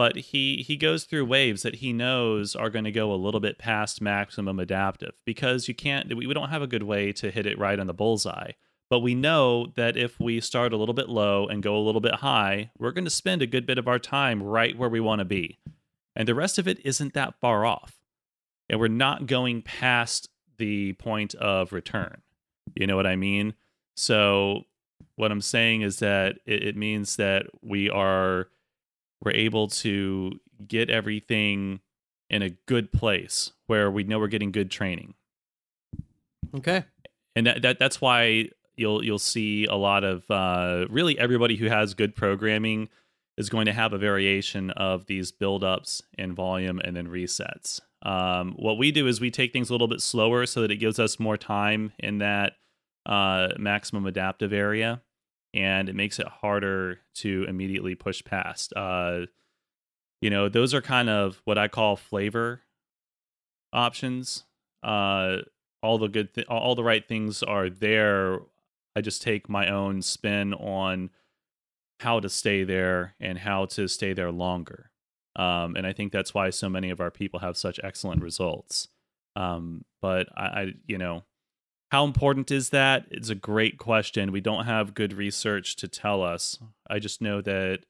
but 0.00 0.16
he 0.16 0.64
he 0.66 0.78
goes 0.78 1.04
through 1.04 1.26
waves 1.26 1.60
that 1.60 1.74
he 1.74 1.92
knows 1.92 2.56
are 2.56 2.70
going 2.70 2.86
to 2.86 2.90
go 2.90 3.12
a 3.12 3.22
little 3.22 3.38
bit 3.38 3.58
past 3.58 4.00
maximum 4.00 4.58
adaptive 4.58 5.12
because 5.26 5.68
you 5.68 5.74
can't 5.74 6.16
we, 6.16 6.32
don't 6.32 6.48
have 6.48 6.62
a 6.62 6.66
good 6.66 6.84
way 6.84 7.12
to 7.12 7.30
hit 7.30 7.44
it 7.44 7.58
right 7.58 7.78
on 7.78 7.86
the 7.86 7.92
bullseye. 7.92 8.52
But 8.88 9.00
we 9.00 9.14
know 9.14 9.66
that 9.76 9.98
if 9.98 10.18
we 10.18 10.40
start 10.40 10.72
a 10.72 10.78
little 10.78 10.94
bit 10.94 11.10
low 11.10 11.46
and 11.46 11.62
go 11.62 11.76
a 11.76 11.84
little 11.84 12.00
bit 12.00 12.14
high 12.14 12.70
we're 12.78 12.92
going 12.92 13.04
to 13.04 13.10
spend 13.10 13.42
a 13.42 13.46
good 13.46 13.66
bit 13.66 13.76
of 13.76 13.86
our 13.86 13.98
time 13.98 14.42
right 14.42 14.74
where 14.74 14.88
we 14.88 15.00
want 15.00 15.18
to 15.18 15.26
be. 15.26 15.58
And 16.16 16.26
the 16.26 16.34
rest 16.34 16.58
of 16.58 16.66
it 16.66 16.78
isn't 16.82 17.12
that 17.12 17.38
far 17.38 17.66
off. 17.66 18.00
And 18.70 18.80
we're 18.80 18.88
not 18.88 19.26
going 19.26 19.60
past 19.60 20.30
the 20.56 20.94
point 20.94 21.34
of 21.34 21.74
return. 21.74 22.22
You 22.74 22.86
know 22.86 22.96
what 22.96 23.06
i 23.06 23.16
mean? 23.16 23.52
So 23.96 24.62
what 25.16 25.30
i'm 25.30 25.42
saying 25.42 25.82
is 25.82 25.98
that 25.98 26.38
it, 26.46 26.68
it 26.68 26.76
means 26.78 27.16
that 27.16 27.44
we 27.60 27.90
are 27.90 28.48
we're 29.22 29.32
able 29.32 29.68
to 29.68 30.32
get 30.66 30.90
everything 30.90 31.80
in 32.28 32.42
a 32.42 32.50
good 32.66 32.92
place 32.92 33.52
where 33.66 33.90
we 33.90 34.04
know 34.04 34.18
we're 34.18 34.28
getting 34.28 34.52
good 34.52 34.70
training. 34.70 35.14
Okay. 36.54 36.84
And 37.36 37.46
that, 37.46 37.62
that 37.62 37.78
that's 37.78 38.00
why 38.00 38.48
you'll 38.76 39.04
you'll 39.04 39.18
see 39.18 39.66
a 39.66 39.74
lot 39.74 40.04
of 40.04 40.28
uh, 40.30 40.86
really 40.88 41.18
everybody 41.18 41.56
who 41.56 41.66
has 41.66 41.94
good 41.94 42.14
programming 42.14 42.88
is 43.36 43.48
going 43.48 43.66
to 43.66 43.72
have 43.72 43.92
a 43.92 43.98
variation 43.98 44.70
of 44.72 45.06
these 45.06 45.32
buildups 45.32 46.02
and 46.18 46.34
volume 46.34 46.80
and 46.84 46.96
then 46.96 47.08
resets. 47.08 47.80
Um, 48.02 48.52
what 48.56 48.78
we 48.78 48.92
do 48.92 49.06
is 49.06 49.20
we 49.20 49.30
take 49.30 49.52
things 49.52 49.70
a 49.70 49.72
little 49.72 49.88
bit 49.88 50.00
slower 50.00 50.46
so 50.46 50.62
that 50.62 50.70
it 50.70 50.76
gives 50.76 50.98
us 50.98 51.20
more 51.20 51.36
time 51.36 51.92
in 51.98 52.18
that 52.18 52.54
uh, 53.06 53.48
maximum 53.58 54.06
adaptive 54.06 54.52
area 54.52 55.02
and 55.54 55.88
it 55.88 55.94
makes 55.94 56.18
it 56.18 56.26
harder 56.26 57.00
to 57.14 57.44
immediately 57.48 57.94
push 57.94 58.22
past. 58.24 58.72
Uh, 58.74 59.26
you 60.20 60.30
know, 60.30 60.48
those 60.48 60.74
are 60.74 60.82
kind 60.82 61.08
of 61.08 61.40
what 61.44 61.58
I 61.58 61.68
call 61.68 61.96
flavor 61.96 62.62
options. 63.72 64.44
Uh, 64.82 65.38
all 65.82 65.98
the 65.98 66.08
good, 66.08 66.34
th- 66.34 66.46
all 66.46 66.74
the 66.74 66.84
right 66.84 67.06
things 67.06 67.42
are 67.42 67.70
there. 67.70 68.40
I 68.94 69.00
just 69.00 69.22
take 69.22 69.48
my 69.48 69.68
own 69.68 70.02
spin 70.02 70.52
on 70.54 71.10
how 72.00 72.20
to 72.20 72.28
stay 72.28 72.64
there 72.64 73.14
and 73.20 73.38
how 73.38 73.66
to 73.66 73.88
stay 73.88 74.12
there 74.12 74.32
longer. 74.32 74.90
Um, 75.36 75.76
and 75.76 75.86
I 75.86 75.92
think 75.92 76.12
that's 76.12 76.34
why 76.34 76.50
so 76.50 76.68
many 76.68 76.90
of 76.90 77.00
our 77.00 77.10
people 77.10 77.40
have 77.40 77.56
such 77.56 77.80
excellent 77.82 78.22
results. 78.22 78.88
Um, 79.36 79.84
but 80.02 80.28
I, 80.36 80.44
I, 80.44 80.72
you 80.86 80.98
know, 80.98 81.24
how 81.90 82.04
important 82.04 82.50
is 82.50 82.70
that? 82.70 83.06
It's 83.10 83.30
a 83.30 83.34
great 83.34 83.78
question. 83.78 84.32
We 84.32 84.40
don't 84.40 84.64
have 84.64 84.94
good 84.94 85.12
research 85.12 85.76
to 85.76 85.88
tell 85.88 86.22
us. 86.22 86.58
I 86.88 87.00
just 87.00 87.20
know 87.20 87.40
that 87.42 87.80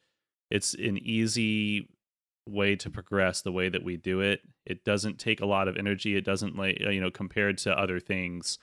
it's 0.51 0.75
an 0.75 0.99
easy 0.99 1.89
way 2.49 2.77
to 2.77 2.91
progress 2.91 3.43
the 3.43 3.53
way 3.53 3.69
that 3.69 3.85
we 3.85 3.97
do 3.97 4.21
it. 4.21 4.41
It 4.65 4.85
doesn't 4.85 5.19
take 5.19 5.41
a 5.41 5.47
lot 5.47 5.69
of 5.69 5.77
energy. 5.77 6.17
It 6.17 6.25
doesn't 6.25 6.57
like 6.57 6.81
you 6.81 7.01
know 7.01 7.11
compared 7.11 7.59
to 7.59 7.79
other 7.79 8.01
things. 8.01 8.59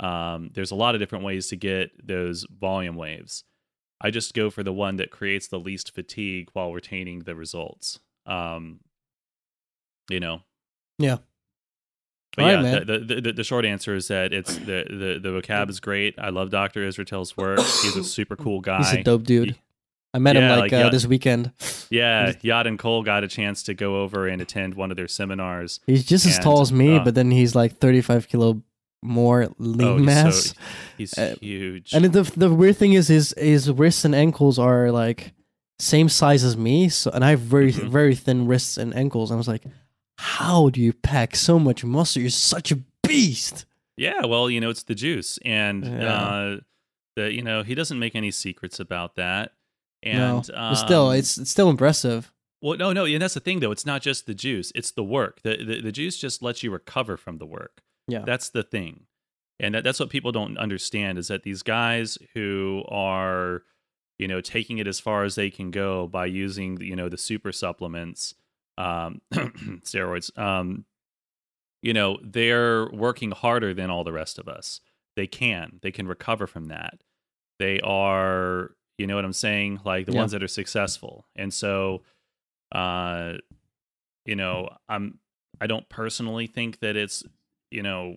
Um, 0.00 0.50
there's 0.52 0.72
a 0.72 0.76
lot 0.76 0.96
of 0.96 1.00
different 1.00 1.24
ways 1.24 1.48
to 1.48 1.56
get 1.56 1.90
those 2.04 2.44
volume 2.50 2.96
waves. 2.96 3.44
I 4.00 4.10
just 4.10 4.34
go 4.34 4.50
for 4.50 4.64
the 4.64 4.72
one 4.72 4.96
that 4.96 5.12
creates 5.12 5.46
the 5.46 5.60
least 5.60 5.94
fatigue 5.94 6.48
while 6.54 6.72
retaining 6.72 7.20
the 7.20 7.36
results. 7.36 8.00
Um, 8.26 8.80
you 10.10 10.18
know. 10.18 10.42
Yeah. 10.98 11.18
But 12.36 12.44
All 12.44 12.50
yeah, 12.50 12.54
right, 12.56 12.62
man. 12.62 12.86
the, 12.86 12.98
the, 12.98 13.20
the 13.20 13.32
the 13.34 13.44
short 13.44 13.64
answer 13.66 13.94
is 13.94 14.08
that 14.08 14.32
it's 14.32 14.56
the 14.56 14.84
the 14.88 15.20
the 15.22 15.28
vocab 15.40 15.68
is 15.68 15.80
great. 15.80 16.14
I 16.18 16.30
love 16.30 16.50
Dr. 16.50 16.80
Israetel's 16.88 17.36
work. 17.36 17.58
He's 17.58 17.96
a 17.96 18.04
super 18.18 18.36
cool 18.36 18.60
guy. 18.60 18.78
He's 18.78 18.92
a 18.94 19.02
dope 19.02 19.24
dude. 19.24 19.50
He- 19.50 19.56
I 20.14 20.18
met 20.18 20.36
him 20.36 20.46
like, 20.50 20.60
like, 20.60 20.72
uh, 20.74 20.76
yeah. 20.76 20.88
this 20.90 21.06
weekend. 21.06 21.52
yeah, 21.88 22.32
Yad 22.44 22.66
and 22.66 22.78
Cole 22.78 23.02
got 23.02 23.24
a 23.24 23.28
chance 23.28 23.62
to 23.62 23.72
go 23.72 24.02
over 24.02 24.26
and 24.28 24.42
attend 24.42 24.74
one 24.74 24.90
of 24.90 24.98
their 24.98 25.08
seminars. 25.08 25.80
He's 25.86 26.04
just 26.04 26.26
as 26.26 26.38
tall 26.38 26.60
as 26.60 26.70
me, 26.70 26.96
uh, 26.96 27.04
but 27.04 27.14
then 27.14 27.30
he's 27.30 27.54
like 27.54 27.78
35 27.78 28.28
kilo 28.28 28.62
more 29.02 29.48
lean 29.58 29.88
Oh, 29.88 29.96
he's 29.96 30.04
mass. 30.06 30.36
so 30.50 30.54
he's 30.98 31.16
Uh, 31.18 31.34
huge. 31.40 31.94
and 31.94 32.04
the 32.04 32.22
the 32.36 32.52
weird 32.52 32.76
thing 32.76 32.92
is, 32.92 33.08
his 33.08 33.34
his 33.38 33.70
wrists 33.70 34.04
and 34.04 34.14
ankles 34.14 34.58
are 34.58 34.90
like 34.90 35.32
same 35.78 36.10
size 36.10 36.44
as 36.44 36.58
me. 36.58 36.90
So, 36.90 37.10
and 37.10 37.24
I 37.24 37.30
have 37.30 37.40
very 37.40 37.72
Mhm. 37.72 37.88
very 37.88 38.14
thin 38.14 38.46
wrists 38.46 38.76
and 38.76 38.94
ankles. 38.94 39.30
And 39.30 39.36
I 39.36 39.38
was 39.38 39.48
like, 39.48 39.64
how 40.22 40.68
do 40.70 40.80
you 40.80 40.92
pack 40.92 41.34
so 41.36 41.58
much 41.58 41.84
muscle? 41.84 42.22
You're 42.22 42.30
such 42.30 42.70
a 42.72 42.76
beast. 43.06 43.64
yeah, 43.96 44.24
well, 44.24 44.48
you 44.48 44.60
know, 44.60 44.70
it's 44.70 44.84
the 44.84 44.94
juice, 44.94 45.38
and 45.44 45.84
Yeah. 45.84 46.14
uh, 46.16 46.56
the 47.16 47.32
you 47.32 47.42
know 47.42 47.62
he 47.62 47.74
doesn't 47.74 47.98
make 47.98 48.14
any 48.14 48.30
secrets 48.30 48.78
about 48.80 49.16
that. 49.16 49.52
no, 50.04 50.36
And 50.36 50.76
still, 50.78 51.08
um, 51.08 51.16
it's 51.16 51.38
it's 51.38 51.50
still 51.50 51.68
impressive. 51.70 52.32
Well, 52.62 52.78
no, 52.78 52.92
no, 52.92 53.04
and 53.04 53.20
that's 53.20 53.34
the 53.34 53.40
thing 53.40 53.60
though. 53.60 53.72
It's 53.72 53.84
not 53.86 54.02
just 54.02 54.26
the 54.26 54.34
juice; 54.34 54.72
it's 54.74 54.92
the 54.92 55.02
work. 55.04 55.42
The 55.42 55.56
the, 55.64 55.80
the 55.80 55.92
juice 55.92 56.16
just 56.16 56.42
lets 56.42 56.62
you 56.62 56.70
recover 56.70 57.16
from 57.16 57.38
the 57.38 57.46
work. 57.46 57.82
Yeah. 58.08 58.22
that's 58.26 58.48
the 58.50 58.62
thing, 58.62 59.04
and 59.60 59.74
that, 59.74 59.84
that's 59.84 60.00
what 60.00 60.10
people 60.10 60.32
don't 60.32 60.56
understand 60.58 61.18
is 61.18 61.28
that 61.28 61.42
these 61.44 61.62
guys 61.62 62.18
who 62.34 62.84
are, 62.88 63.62
you 64.18 64.26
know, 64.28 64.40
taking 64.40 64.78
it 64.78 64.86
as 64.88 64.98
far 65.00 65.22
as 65.24 65.34
they 65.36 65.50
can 65.50 65.70
go 65.70 66.06
by 66.06 66.26
using 66.26 66.80
you 66.80 66.96
know 66.96 67.08
the 67.08 67.18
super 67.18 67.52
supplements, 67.52 68.34
um, 68.78 69.20
steroids. 69.32 70.36
Um, 70.38 70.84
you 71.82 71.92
know, 71.92 72.18
they're 72.22 72.88
working 72.90 73.32
harder 73.32 73.74
than 73.74 73.90
all 73.90 74.04
the 74.04 74.12
rest 74.12 74.38
of 74.38 74.48
us. 74.48 74.80
They 75.16 75.26
can. 75.26 75.78
They 75.82 75.90
can 75.90 76.06
recover 76.06 76.46
from 76.46 76.66
that. 76.66 77.02
They 77.58 77.80
are, 77.80 78.70
you 78.98 79.06
know 79.06 79.16
what 79.16 79.24
I'm 79.24 79.32
saying? 79.32 79.80
Like 79.84 80.06
the 80.06 80.12
Yeah. 80.12 80.20
ones 80.20 80.32
that 80.32 80.42
are 80.42 80.48
successful. 80.48 81.26
And 81.36 81.52
so 81.52 82.02
uh 82.72 83.34
you 84.24 84.36
know, 84.36 84.68
I'm 84.88 85.18
I 85.60 85.66
don't 85.66 85.88
personally 85.88 86.46
think 86.46 86.78
that 86.80 86.96
it's, 86.96 87.22
you 87.70 87.82
know, 87.82 88.16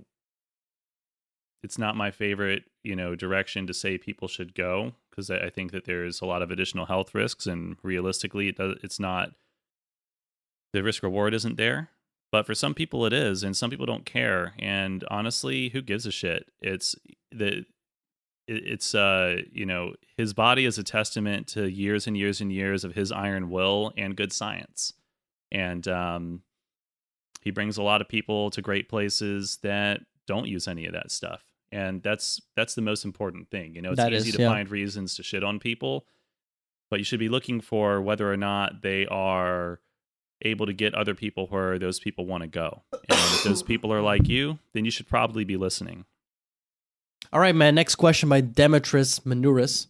it's 1.63 1.77
not 1.77 1.95
my 1.95 2.11
favorite, 2.11 2.63
you 2.83 2.95
know, 2.95 3.15
direction 3.15 3.65
to 3.67 3.73
say 3.73 3.97
people 3.97 4.27
should 4.27 4.53
go 4.53 4.93
because 5.09 5.29
I, 5.31 5.37
I 5.37 5.49
think 5.49 5.71
that 5.71 5.85
there's 5.85 6.21
a 6.21 6.25
lot 6.25 6.41
of 6.43 6.51
additional 6.51 6.85
health 6.85 7.15
risks 7.15 7.47
and 7.47 7.77
realistically 7.83 8.47
it 8.49 8.57
does 8.57 8.77
it's 8.83 8.99
not 8.99 9.31
the 10.75 10.83
risk 10.83 11.03
reward 11.03 11.33
isn't 11.33 11.57
there. 11.57 11.89
But 12.31 12.45
for 12.45 12.53
some 12.53 12.73
people 12.73 13.05
it 13.05 13.13
is, 13.13 13.43
and 13.43 13.55
some 13.55 13.69
people 13.69 13.85
don't 13.85 14.05
care. 14.05 14.53
And 14.59 15.03
honestly, 15.09 15.69
who 15.69 15.81
gives 15.81 16.05
a 16.05 16.11
shit? 16.11 16.51
It's 16.61 16.95
the 17.31 17.65
it's 18.47 18.93
uh 18.93 19.37
you 19.51 19.65
know 19.65 19.93
his 20.17 20.33
body 20.33 20.65
is 20.65 20.77
a 20.77 20.83
testament 20.83 21.47
to 21.47 21.67
years 21.67 22.05
and 22.05 22.15
years 22.15 22.41
and 22.41 22.51
years 22.51 22.83
of 22.83 22.93
his 22.93 23.11
iron 23.11 23.49
will 23.49 23.91
and 23.97 24.15
good 24.15 24.31
science 24.31 24.93
and 25.51 25.87
um 25.87 26.41
he 27.41 27.49
brings 27.49 27.77
a 27.77 27.81
lot 27.81 28.01
of 28.01 28.07
people 28.07 28.51
to 28.51 28.61
great 28.61 28.87
places 28.87 29.57
that 29.63 30.01
don't 30.27 30.47
use 30.47 30.67
any 30.67 30.85
of 30.85 30.93
that 30.93 31.09
stuff 31.09 31.41
and 31.71 32.03
that's 32.03 32.39
that's 32.55 32.75
the 32.75 32.83
most 32.83 33.03
important 33.03 33.49
thing 33.49 33.73
you 33.73 33.81
know 33.81 33.89
it's 33.89 33.97
That 33.97 34.13
easy 34.13 34.29
is, 34.29 34.35
to 34.35 34.43
yeah. 34.43 34.49
find 34.49 34.69
reasons 34.69 35.15
to 35.15 35.23
shit 35.23 35.43
on 35.43 35.57
people 35.57 36.05
but 36.91 36.99
you 36.99 37.03
should 37.03 37.19
be 37.19 37.29
looking 37.29 37.61
for 37.61 37.99
whether 37.99 38.31
or 38.31 38.37
not 38.37 38.83
they 38.83 39.07
are 39.07 39.79
able 40.45 40.65
to 40.65 40.73
get 40.73 40.93
other 40.95 41.13
people 41.13 41.47
where 41.47 41.77
those 41.77 41.99
people 41.99 42.25
want 42.25 42.41
to 42.41 42.47
go 42.47 42.83
and 42.93 43.01
if 43.09 43.43
those 43.43 43.63
people 43.63 43.91
are 43.91 44.01
like 44.01 44.29
you 44.29 44.57
then 44.73 44.85
you 44.85 44.91
should 44.91 45.07
probably 45.07 45.43
be 45.43 45.57
listening 45.57 46.05
All 47.33 47.41
right, 47.41 47.55
man. 47.55 47.75
Next 47.75 47.95
question 47.95 48.29
by 48.29 48.39
Demetrius 48.41 49.19
Manuris. 49.25 49.87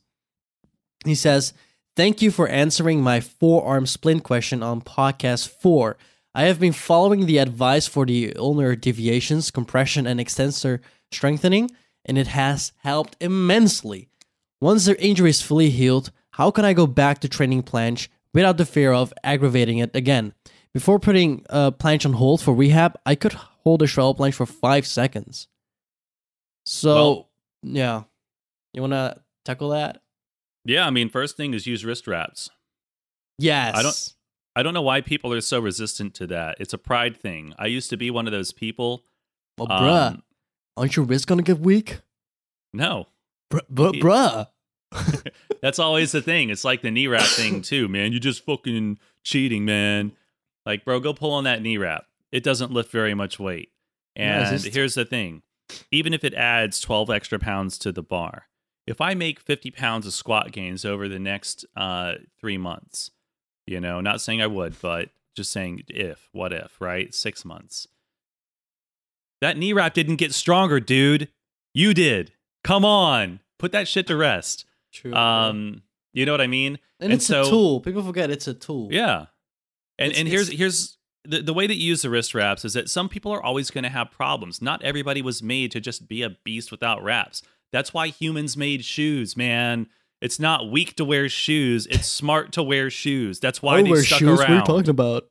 He 1.06 1.14
says, 1.16 1.54
Thank 1.96 2.22
you 2.22 2.32
for 2.32 2.48
answering 2.48 3.02
my 3.02 3.20
forearm 3.20 3.86
splint 3.86 4.24
question 4.24 4.64
on 4.64 4.82
podcast 4.82 5.50
four. 5.50 5.98
I 6.34 6.44
have 6.44 6.60
been 6.60 6.74
following 6.74 7.26
the 7.26 7.38
advice 7.38 7.88
for 7.88 8.06
the 8.06 8.36
ulnar 8.36 8.76
deviations, 8.76 9.52
compression, 9.52 10.08
and 10.08 10.20
extensor 10.20 10.82
strengthening, 11.12 11.72
and 12.04 12.18
it 12.18 12.28
has 12.28 12.74
helped 12.78 13.16
immensely. 13.22 14.10
Once 14.60 14.86
their 14.86 14.96
injury 14.96 15.30
is 15.30 15.42
fully 15.42 15.70
healed, 15.70 16.12
how 16.32 16.52
can 16.52 16.66
I 16.66 16.74
go 16.74 16.88
back 16.88 17.20
to 17.20 17.30
training 17.30 17.64
planche 17.64 18.08
without 18.36 18.58
the 18.58 18.66
fear 18.66 18.92
of 18.94 19.12
aggravating 19.24 19.80
it 19.80 19.96
again? 19.96 20.34
Before 20.74 21.00
putting 21.00 21.44
a 21.50 21.72
planche 21.72 22.06
on 22.06 22.14
hold 22.14 22.42
for 22.42 22.54
rehab, 22.54 22.96
I 23.06 23.16
could 23.16 23.34
hold 23.34 23.82
a 23.82 23.88
straddle 23.88 24.14
planche 24.14 24.34
for 24.36 24.46
five 24.46 24.86
seconds. 24.86 25.48
So, 26.66 26.96
Well- 26.96 27.30
yeah. 27.64 28.04
You 28.74 28.82
want 28.82 28.94
to 28.94 29.22
tackle 29.46 29.70
that? 29.70 30.02
Yeah, 30.66 30.86
I 30.86 30.90
mean, 30.90 31.10
first 31.10 31.38
thing 31.38 31.54
is 31.54 31.66
use 31.66 31.86
wrist 31.86 32.08
wraps. 32.08 32.50
Yes. 33.38 33.76
I 33.76 33.82
don't- 33.84 34.14
I 34.58 34.64
don't 34.64 34.74
know 34.74 34.82
why 34.82 35.02
people 35.02 35.34
are 35.34 35.42
so 35.42 35.60
resistant 35.60 36.14
to 36.16 36.28
that. 36.28 36.58
It's 36.60 36.74
a 36.74 36.78
pride 36.78 37.18
thing. 37.18 37.54
I 37.60 37.68
used 37.68 37.90
to 37.90 37.98
be 37.98 38.10
one 38.10 38.26
of 38.26 38.32
those 38.32 38.52
people. 38.54 39.04
Well, 39.58 39.68
bruh, 39.68 40.08
um, 40.14 40.24
aren't 40.78 40.96
your 40.96 41.06
wrists 41.06 41.26
going 41.26 41.38
to 41.40 41.44
get 41.44 41.60
weak? 41.62 42.02
no, 42.74 43.08
Bruh, 43.52 43.62
bruh, 43.72 43.94
It- 43.96 44.02
bruh. 44.02 44.48
that's 45.62 45.80
always 45.80 46.12
the 46.12 46.22
thing. 46.22 46.50
It's 46.50 46.64
like 46.64 46.82
the 46.82 46.92
knee 46.92 47.08
wrap 47.08 47.24
thing 47.24 47.62
too, 47.62 47.88
man. 47.88 48.12
You're 48.12 48.20
just 48.20 48.46
fucking 48.46 49.00
cheating, 49.24 49.66
man. 49.66 50.14
Like, 50.66 50.86
bro, 50.86 51.00
go 51.00 51.14
pull 51.14 51.32
on 51.34 51.44
that 51.44 51.62
knee 51.62 51.78
wrap. 51.78 52.06
It 52.32 52.44
doesn't 52.44 52.72
lift 52.72 52.92
very 52.92 53.14
much 53.14 53.40
weight. 53.40 53.70
And 54.16 54.48
just- 54.50 54.74
here's 54.74 54.94
the 54.96 55.06
thing: 55.06 55.42
even 55.92 56.14
if 56.14 56.24
it 56.24 56.34
adds 56.34 56.80
12 56.80 57.10
extra 57.10 57.40
pounds 57.40 57.78
to 57.80 57.92
the 57.92 58.04
bar, 58.04 58.48
if 58.88 59.02
I 59.02 59.14
make 59.14 59.40
50 59.40 59.72
pounds 59.72 60.06
of 60.06 60.14
squat 60.14 60.52
gains 60.52 60.86
over 60.86 61.08
the 61.08 61.20
next 61.20 61.66
uh, 61.76 62.14
three 62.40 62.58
months, 62.58 63.12
you 63.66 63.80
know, 63.80 64.00
not 64.02 64.22
saying 64.22 64.42
I 64.42 64.48
would, 64.48 64.80
but 64.82 65.10
just 65.36 65.52
saying 65.52 65.84
if, 65.90 66.30
what 66.32 66.54
if, 66.54 66.80
right? 66.80 67.14
Six 67.14 67.44
months. 67.44 67.88
That 69.42 69.58
knee 69.58 69.74
wrap 69.74 69.94
didn't 69.94 70.16
get 70.16 70.34
stronger, 70.34 70.80
dude. 70.80 71.30
You 71.74 71.94
did. 71.94 72.32
Come 72.64 72.86
on, 72.86 73.42
put 73.60 73.72
that 73.74 73.88
shit 73.88 74.08
to 74.08 74.16
rest. 74.16 74.66
True. 74.96 75.14
Um, 75.14 75.82
you 76.14 76.26
know 76.26 76.32
what 76.32 76.42
I 76.42 76.48
mean? 76.48 76.80
and, 77.00 77.12
and 77.12 77.14
it's 77.14 77.30
a 77.30 77.44
tool. 77.44 77.82
People 77.82 78.02
forget 78.04 78.32
it's 78.32 78.48
a 78.48 78.54
tool. 78.54 78.88
Yeah. 78.92 79.26
And 80.00 80.12
It's- 80.12 80.20
and 80.20 80.28
here's 80.28 80.50
here's 80.50 80.98
the, 81.26 81.42
the 81.42 81.54
way 81.54 81.68
that 81.68 81.76
you 81.76 81.88
use 81.90 82.02
the 82.04 82.10
wrist 82.10 82.34
wraps 82.36 82.64
is 82.64 82.74
that 82.74 82.90
some 82.90 83.10
people 83.10 83.32
are 83.32 83.42
always 83.44 83.72
going 83.72 83.84
to 83.84 83.90
have 83.90 84.12
problems. 84.12 84.62
Not 84.62 84.82
everybody 84.84 85.22
was 85.22 85.42
made 85.44 85.72
to 85.72 85.80
just 85.82 86.08
be 86.08 86.22
a 86.22 86.30
beast 86.44 86.72
without 86.72 87.04
wraps. 87.04 87.42
That's 87.72 87.94
why 87.94 88.08
humans 88.08 88.56
made 88.56 88.86
shoes, 88.86 89.36
man. 89.36 89.88
It's 90.22 90.40
not 90.40 90.72
weak 90.72 90.96
to 90.96 91.04
wear 91.06 91.28
shoes. 91.28 91.88
It's 91.88 92.08
smart 92.22 92.52
to 92.54 92.64
wear 92.64 92.90
shoes. 92.90 93.40
That's 93.40 93.62
why 93.62 93.82
they 93.82 93.94
stuck 93.96 94.22
around. 94.22 94.88
about? 94.88 95.26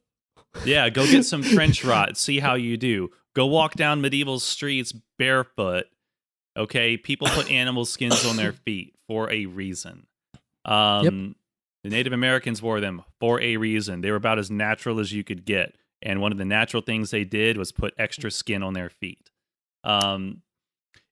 Yeah, 0.64 0.88
go 0.90 1.06
get 1.06 1.24
some 1.24 1.42
trench 1.42 1.84
rot. 1.84 2.16
See 2.16 2.40
how 2.40 2.54
you 2.54 2.76
do. 2.76 3.10
Go 3.34 3.46
walk 3.46 3.74
down 3.74 4.00
medieval 4.00 4.38
streets 4.40 4.92
barefoot. 5.18 5.86
Okay, 6.56 6.96
people 6.96 7.26
put 7.28 7.50
animal 7.50 7.84
skins 7.84 8.24
on 8.26 8.36
their 8.36 8.52
feet 8.52 8.93
for 9.06 9.30
a 9.30 9.46
reason. 9.46 10.06
Um, 10.64 11.04
The 11.82 11.90
Native 11.90 12.12
Americans 12.14 12.62
wore 12.62 12.80
them 12.80 13.02
for 13.20 13.40
a 13.40 13.56
reason. 13.58 14.00
They 14.00 14.10
were 14.10 14.16
about 14.16 14.38
as 14.38 14.50
natural 14.50 14.98
as 15.00 15.12
you 15.12 15.22
could 15.22 15.44
get, 15.44 15.76
and 16.00 16.20
one 16.20 16.32
of 16.32 16.38
the 16.38 16.44
natural 16.46 16.82
things 16.82 17.10
they 17.10 17.24
did 17.24 17.56
was 17.58 17.72
put 17.72 17.92
extra 17.98 18.30
skin 18.30 18.62
on 18.62 18.72
their 18.72 18.88
feet. 18.88 19.30
Um, 19.84 20.40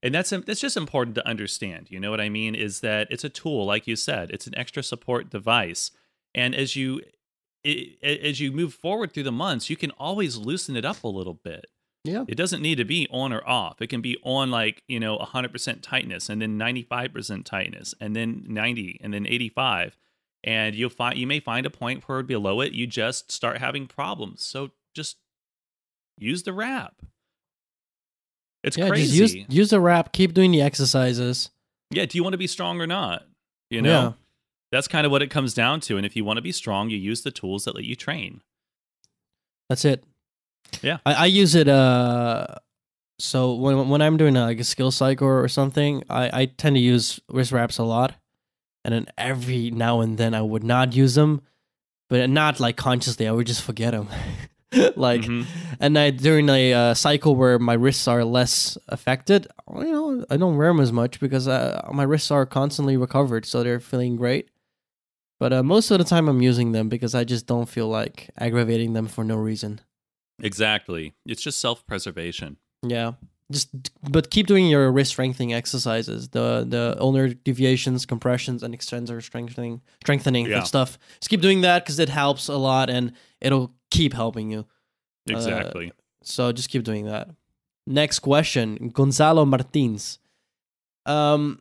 and 0.03 0.15
that's 0.15 0.31
that's 0.31 0.61
just 0.61 0.77
important 0.77 1.15
to 1.17 1.29
understand. 1.29 1.91
You 1.91 2.01
know 2.01 2.11
what 2.11 2.21
I 2.21 2.29
mean? 2.31 2.55
Is 2.55 2.81
that 2.81 3.09
it's 3.11 3.25
a 3.25 3.29
tool, 3.29 3.67
like 3.67 3.87
you 3.87 3.97
said, 3.97 4.31
it's 4.31 4.47
an 4.47 4.57
extra 4.57 4.83
support 4.83 5.29
device, 5.31 5.91
and 6.35 6.55
as 6.55 6.75
you 6.75 7.03
i- 7.67 7.97
as 8.03 8.41
you 8.41 8.51
move 8.51 8.75
forward 8.75 9.13
through 9.13 9.23
the 9.25 9.31
months, 9.33 9.69
you 9.71 9.77
can 9.77 9.91
always 9.93 10.37
loosen 10.39 10.75
it 10.75 10.85
up 10.85 11.05
a 11.05 11.09
little 11.09 11.35
bit. 11.35 11.67
Yeah. 12.05 12.25
It 12.27 12.37
doesn't 12.37 12.63
need 12.63 12.77
to 12.77 12.85
be 12.85 13.07
on 13.11 13.33
or 13.33 13.47
off. 13.49 13.81
It 13.81 13.87
can 13.87 14.01
be 14.01 14.19
on 14.25 14.51
like, 14.51 14.83
you 14.89 14.99
know, 14.99 15.19
100% 15.19 15.83
tightness 15.83 16.29
and 16.29 16.43
then 16.43 16.59
95% 16.59 17.45
tightness 17.45 17.95
and 18.01 18.17
then 18.17 18.45
90 18.49 19.01
and 19.03 19.15
then 19.15 19.27
85. 19.27 19.97
And 20.45 20.75
you'll 20.75 20.91
find 20.91 21.17
you 21.17 21.27
may 21.29 21.39
find 21.39 21.65
a 21.65 21.71
point 21.71 22.09
where 22.09 22.23
below 22.25 22.61
it 22.61 22.73
you 22.73 22.89
just 22.89 23.31
start 23.31 23.59
having 23.59 23.87
problems. 23.87 24.45
So 24.45 24.71
just 24.95 25.17
use 26.19 26.43
the 26.43 26.53
wrap. 26.53 26.95
It's 28.65 28.77
yeah, 28.77 28.89
crazy. 28.89 29.17
use 29.17 29.35
use 29.49 29.71
the 29.71 29.81
wrap. 29.81 30.13
Keep 30.13 30.35
doing 30.35 30.51
the 30.51 30.63
exercises. 30.63 31.51
yeah, 31.91 32.07
do 32.07 32.19
you 32.19 32.25
want 32.25 32.35
to 32.35 32.39
be 32.39 32.47
strong 32.49 32.81
or 32.81 32.87
not? 32.87 33.27
You 33.71 33.83
know? 33.83 34.03
Yeah. 34.03 34.13
That's 34.73 34.89
kind 34.89 35.05
of 35.05 35.13
what 35.13 35.23
it 35.23 35.31
comes 35.31 35.55
down 35.55 35.81
to. 35.83 35.97
And 35.97 36.07
if 36.07 36.17
you 36.17 36.25
want 36.25 36.39
to 36.39 36.43
be 36.43 36.53
strong, 36.53 36.89
you 36.89 36.97
use 36.97 37.23
the 37.23 37.31
tools 37.31 37.65
that 37.65 37.75
let 37.75 37.85
you 37.85 37.95
train. 37.95 38.41
That's 39.69 39.85
it. 39.85 40.03
Yeah. 40.83 40.99
I, 41.07 41.15
I 41.15 41.27
use 41.27 41.55
it. 41.55 41.69
Uh, 41.69 42.47
so 43.19 43.55
when 43.55 43.89
when 43.89 44.03
I'm 44.03 44.17
doing 44.17 44.37
uh, 44.37 44.47
like 44.47 44.59
a 44.61 44.65
skill 44.65 44.91
cycle 44.91 45.29
or 45.29 45.47
something, 45.49 46.03
I 46.11 46.43
I 46.43 46.47
tend 46.47 46.77
to 46.77 46.81
use 46.81 47.21
wrist 47.29 47.53
wraps 47.53 47.79
a 47.79 47.85
lot, 47.85 48.15
and 48.85 48.93
then 48.95 49.07
every 49.17 49.71
now 49.71 50.01
and 50.01 50.19
then 50.19 50.35
I 50.35 50.43
would 50.43 50.65
not 50.65 50.95
use 50.95 51.15
them, 51.15 51.43
but 52.09 52.29
not 52.31 52.59
like 52.61 52.77
consciously. 52.77 53.29
I 53.29 53.33
would 53.33 53.47
just 53.47 53.63
forget 53.63 53.93
them. 53.93 54.09
like, 54.97 55.21
Mhm. 55.21 55.45
and 55.81 55.99
I 55.99 56.11
during 56.11 56.49
a 56.49 56.73
uh, 56.73 56.95
cycle 56.95 57.37
where 57.37 57.59
my 57.59 57.75
wrists 57.75 58.09
are 58.09 58.25
less 58.25 58.79
affected, 58.89 59.47
you 59.77 59.85
know, 59.93 60.25
I 60.31 60.37
don't 60.39 60.57
wear 60.57 60.69
them 60.69 60.81
as 60.81 60.91
much 60.91 61.21
because 61.21 61.47
uh, 61.47 61.89
my 61.93 62.03
wrists 62.05 62.31
are 62.31 62.47
constantly 62.47 62.97
recovered, 62.97 63.45
so 63.45 63.63
they're 63.63 63.81
feeling 63.81 64.17
great. 64.17 64.49
But 65.39 65.53
uh, 65.53 65.63
most 65.63 65.91
of 65.91 65.99
the 65.99 66.05
time, 66.05 66.27
I'm 66.29 66.41
using 66.41 66.73
them 66.73 66.89
because 66.89 67.15
I 67.15 67.25
just 67.25 67.47
don't 67.47 67.69
feel 67.69 67.89
like 67.89 68.31
aggravating 68.39 68.95
them 68.95 69.07
for 69.09 69.23
no 69.25 69.37
reason. 69.37 69.81
Exactly. 70.41 71.15
It's 71.27 71.43
just 71.43 71.61
self 71.61 71.87
preservation. 71.87 72.57
Yeah. 72.83 73.13
Just 73.51 73.69
but 74.11 74.31
keep 74.31 74.47
doing 74.47 74.67
your 74.67 74.91
wrist 74.91 75.11
strengthening 75.13 75.53
exercises. 75.53 76.29
The 76.29 76.65
the 76.67 76.97
ulnar 76.99 77.29
deviations, 77.29 78.07
compressions, 78.07 78.63
and 78.63 78.73
extensor 78.75 79.21
strengthening 79.21 79.83
strengthening 80.03 80.47
Yeah. 80.47 80.63
stuff. 80.63 80.99
Just 81.21 81.29
keep 81.29 81.41
doing 81.43 81.61
that 81.63 81.85
because 81.85 81.99
it 81.99 82.09
helps 82.09 82.49
a 82.49 82.57
lot 82.57 82.89
and 82.89 83.13
it'll 83.41 83.75
keep 83.91 84.15
helping 84.15 84.51
you. 84.51 84.61
Uh, 85.31 85.35
Exactly. 85.37 85.93
So 86.23 86.51
just 86.53 86.71
keep 86.71 86.83
doing 86.85 87.07
that. 87.07 87.29
Next 87.87 88.21
question, 88.21 88.89
Gonzalo 88.95 89.45
Martins. 89.45 90.19
Um, 91.05 91.61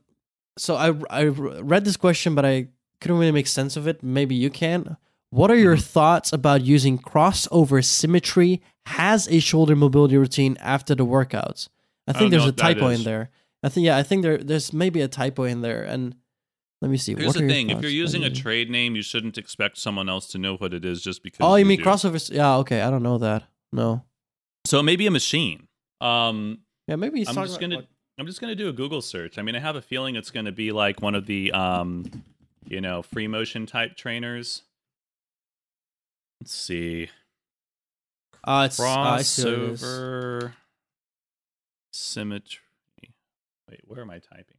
so 0.58 0.76
I 0.76 0.94
I 1.10 1.24
read 1.26 1.84
this 1.84 1.98
question, 1.98 2.36
but 2.36 2.46
I 2.46 2.68
couldn't 3.02 3.18
really 3.18 3.32
make 3.32 3.48
sense 3.48 3.76
of 3.76 3.88
it. 3.88 4.02
Maybe 4.04 4.36
you 4.36 4.50
can. 4.50 4.98
What 5.32 5.50
are 5.50 5.56
your 5.56 5.78
Mhm. 5.78 5.82
thoughts 5.84 6.34
about 6.34 6.62
using 6.64 7.00
crossover 7.00 7.84
symmetry 7.84 8.62
as 8.86 9.28
a 9.30 9.40
shoulder 9.40 9.76
mobility 9.76 10.18
routine 10.18 10.58
after 10.60 10.94
the 10.94 11.06
workouts? 11.06 11.70
I 12.08 12.12
I 12.12 12.14
think 12.14 12.22
don't 12.22 12.32
there's 12.32 12.46
a 12.46 12.52
typo 12.52 12.88
in 12.90 13.04
there. 13.04 13.30
I 13.64 13.70
think 13.70 13.86
yeah, 13.86 13.98
I 13.98 14.04
think 14.04 14.24
there 14.24 14.38
there's 14.38 14.74
maybe 14.74 15.00
a 15.02 15.08
typo 15.08 15.44
in 15.44 15.62
there. 15.62 15.84
And 15.84 16.16
let 16.82 16.92
me 16.92 16.98
see. 16.98 17.16
Here's 17.16 17.34
the 17.34 17.48
thing: 17.48 17.70
if 17.70 17.82
you're 17.82 17.90
using 17.92 18.24
a 18.26 18.30
trade 18.30 18.70
name, 18.70 18.96
you 18.96 19.02
shouldn't 19.02 19.38
expect 19.38 19.78
someone 19.78 20.10
else 20.10 20.28
to 20.30 20.38
know 20.38 20.58
what 20.58 20.74
it 20.74 20.84
is 20.84 21.02
just 21.02 21.24
because. 21.24 21.40
oh, 21.42 21.56
you 21.56 21.66
mean 21.66 21.78
do. 21.78 21.86
crossovers? 21.86 22.30
Yeah, 22.34 22.58
okay. 22.58 22.82
I 22.82 22.90
don't 22.90 23.04
know 23.04 23.18
that. 23.20 23.44
No. 23.72 24.04
So 24.66 24.84
maybe 24.84 25.08
a 25.08 25.12
machine. 25.12 25.68
Um, 26.02 26.60
Yeah, 26.88 26.98
maybe 26.98 27.20
he's 27.20 27.30
I'm 27.30 27.36
just 27.36 27.60
gonna 27.62 27.78
like- 27.78 27.88
I'm 28.20 28.26
just 28.28 28.42
gonna 28.42 28.56
do 28.56 28.68
a 28.68 28.74
Google 28.74 29.02
search. 29.02 29.38
I 29.38 29.44
mean, 29.44 29.56
I 29.56 29.60
have 29.60 29.76
a 29.78 29.82
feeling 29.82 30.16
it's 30.18 30.30
gonna 30.32 30.52
be 30.52 30.72
like 30.74 31.02
one 31.02 31.16
of 31.16 31.26
the 31.26 31.52
um, 31.54 32.06
you 32.68 32.82
know, 32.82 33.02
free 33.02 33.28
motion 33.28 33.66
type 33.66 33.96
trainers. 33.96 34.64
Let's 36.42 36.56
see, 36.56 37.08
Uh, 38.44 38.64
it's 38.66 38.80
uh, 38.80 38.84
I 38.90 39.22
see 39.22 39.44
what 39.46 39.54
it 39.54 39.60
is. 39.74 39.84
crossover 39.84 40.54
symmetry. 41.94 42.60
Wait, 43.70 43.82
where 43.86 44.02
am 44.02 44.10
I 44.10 44.18
typing? 44.20 44.58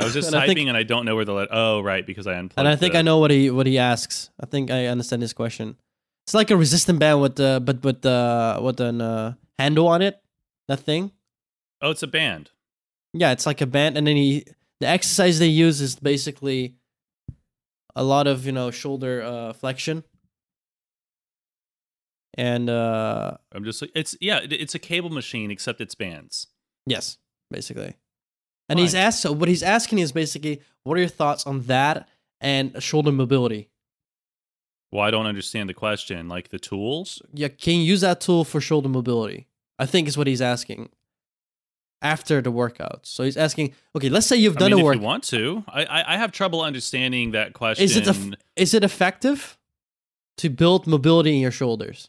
I 0.00 0.04
was 0.04 0.14
just 0.14 0.28
And 0.28 0.36
I 0.36 0.40
typing 0.40 0.56
think- 0.56 0.68
and 0.68 0.76
I 0.76 0.84
don't 0.84 1.04
know 1.04 1.16
where 1.16 1.26
the 1.26 1.34
let. 1.34 1.48
Oh, 1.50 1.80
right, 1.82 2.06
because 2.06 2.26
I 2.26 2.34
unplugged. 2.34 2.58
And 2.60 2.66
I 2.68 2.76
think 2.76 2.94
the- 2.94 3.00
I 3.00 3.02
know 3.02 3.18
what 3.18 3.30
he 3.30 3.50
what 3.50 3.66
he 3.66 3.76
asks. 3.78 4.30
I 4.40 4.46
think 4.46 4.70
I 4.70 4.86
understand 4.86 5.20
his 5.20 5.34
question. 5.34 5.76
It's 6.26 6.32
like 6.34 6.50
a 6.50 6.56
resistant 6.56 6.98
band 6.98 7.20
with 7.20 7.36
the 7.36 7.60
but 7.62 7.82
with 7.84 8.00
the 8.00 8.58
with 8.62 8.80
an 8.80 9.00
uh, 9.02 9.34
handle 9.58 9.86
on 9.88 10.00
it. 10.00 10.18
That 10.68 10.80
thing. 10.80 11.12
Oh, 11.82 11.90
it's 11.90 12.02
a 12.02 12.06
band. 12.06 12.50
Yeah, 13.12 13.32
it's 13.32 13.44
like 13.44 13.60
a 13.60 13.66
band, 13.66 13.98
and 13.98 14.06
then 14.06 14.16
he 14.16 14.44
the 14.80 14.86
exercise 14.88 15.38
they 15.40 15.48
use 15.48 15.80
is 15.82 15.96
basically 15.96 16.76
a 17.96 18.04
lot 18.04 18.26
of 18.26 18.46
you 18.46 18.52
know 18.52 18.70
shoulder 18.70 19.22
uh, 19.22 19.52
flexion. 19.52 20.04
And 22.34 22.70
uh 22.70 23.36
I'm 23.52 23.64
just 23.64 23.82
it's 23.94 24.16
yeah, 24.20 24.40
it's 24.42 24.74
a 24.74 24.78
cable 24.78 25.10
machine 25.10 25.50
except 25.50 25.80
it's 25.80 25.94
bands. 25.94 26.46
yes, 26.86 27.18
basically. 27.50 27.94
And 28.68 28.78
he's 28.78 28.94
asked 28.94 29.20
so 29.20 29.32
what 29.32 29.48
he's 29.48 29.64
asking 29.64 29.98
is 29.98 30.12
basically 30.12 30.62
what 30.84 30.96
are 30.96 31.00
your 31.00 31.08
thoughts 31.08 31.44
on 31.46 31.62
that 31.62 32.08
and 32.40 32.80
shoulder 32.82 33.10
mobility? 33.12 33.68
Well, 34.92 35.02
I 35.02 35.10
don't 35.10 35.26
understand 35.26 35.68
the 35.68 35.74
question. 35.74 36.28
Like 36.28 36.48
the 36.48 36.58
tools? 36.58 37.20
yeah, 37.32 37.48
can 37.48 37.74
you 37.74 37.82
use 37.82 38.00
that 38.02 38.20
tool 38.20 38.44
for 38.44 38.60
shoulder 38.60 38.88
mobility? 38.88 39.46
I 39.78 39.86
think 39.86 40.06
is 40.08 40.16
what 40.16 40.26
he's 40.26 40.42
asking. 40.42 40.90
After 42.02 42.40
the 42.40 42.50
workout, 42.50 43.00
so 43.06 43.24
he's 43.24 43.36
asking. 43.36 43.74
Okay, 43.94 44.08
let's 44.08 44.26
say 44.26 44.36
you've 44.36 44.56
I 44.56 44.60
done 44.60 44.70
mean, 44.70 44.78
a 44.78 44.82
if 44.82 44.84
work. 44.86 44.94
you 44.96 45.02
want 45.02 45.22
to, 45.24 45.64
I, 45.68 45.84
I 45.84 46.14
I 46.14 46.16
have 46.16 46.32
trouble 46.32 46.62
understanding 46.62 47.32
that 47.32 47.52
question. 47.52 47.84
Is 47.84 47.94
it 47.94 48.06
a 48.06 48.16
is 48.56 48.72
it 48.72 48.82
effective 48.82 49.58
to 50.38 50.48
build 50.48 50.86
mobility 50.86 51.34
in 51.34 51.40
your 51.42 51.50
shoulders? 51.50 52.08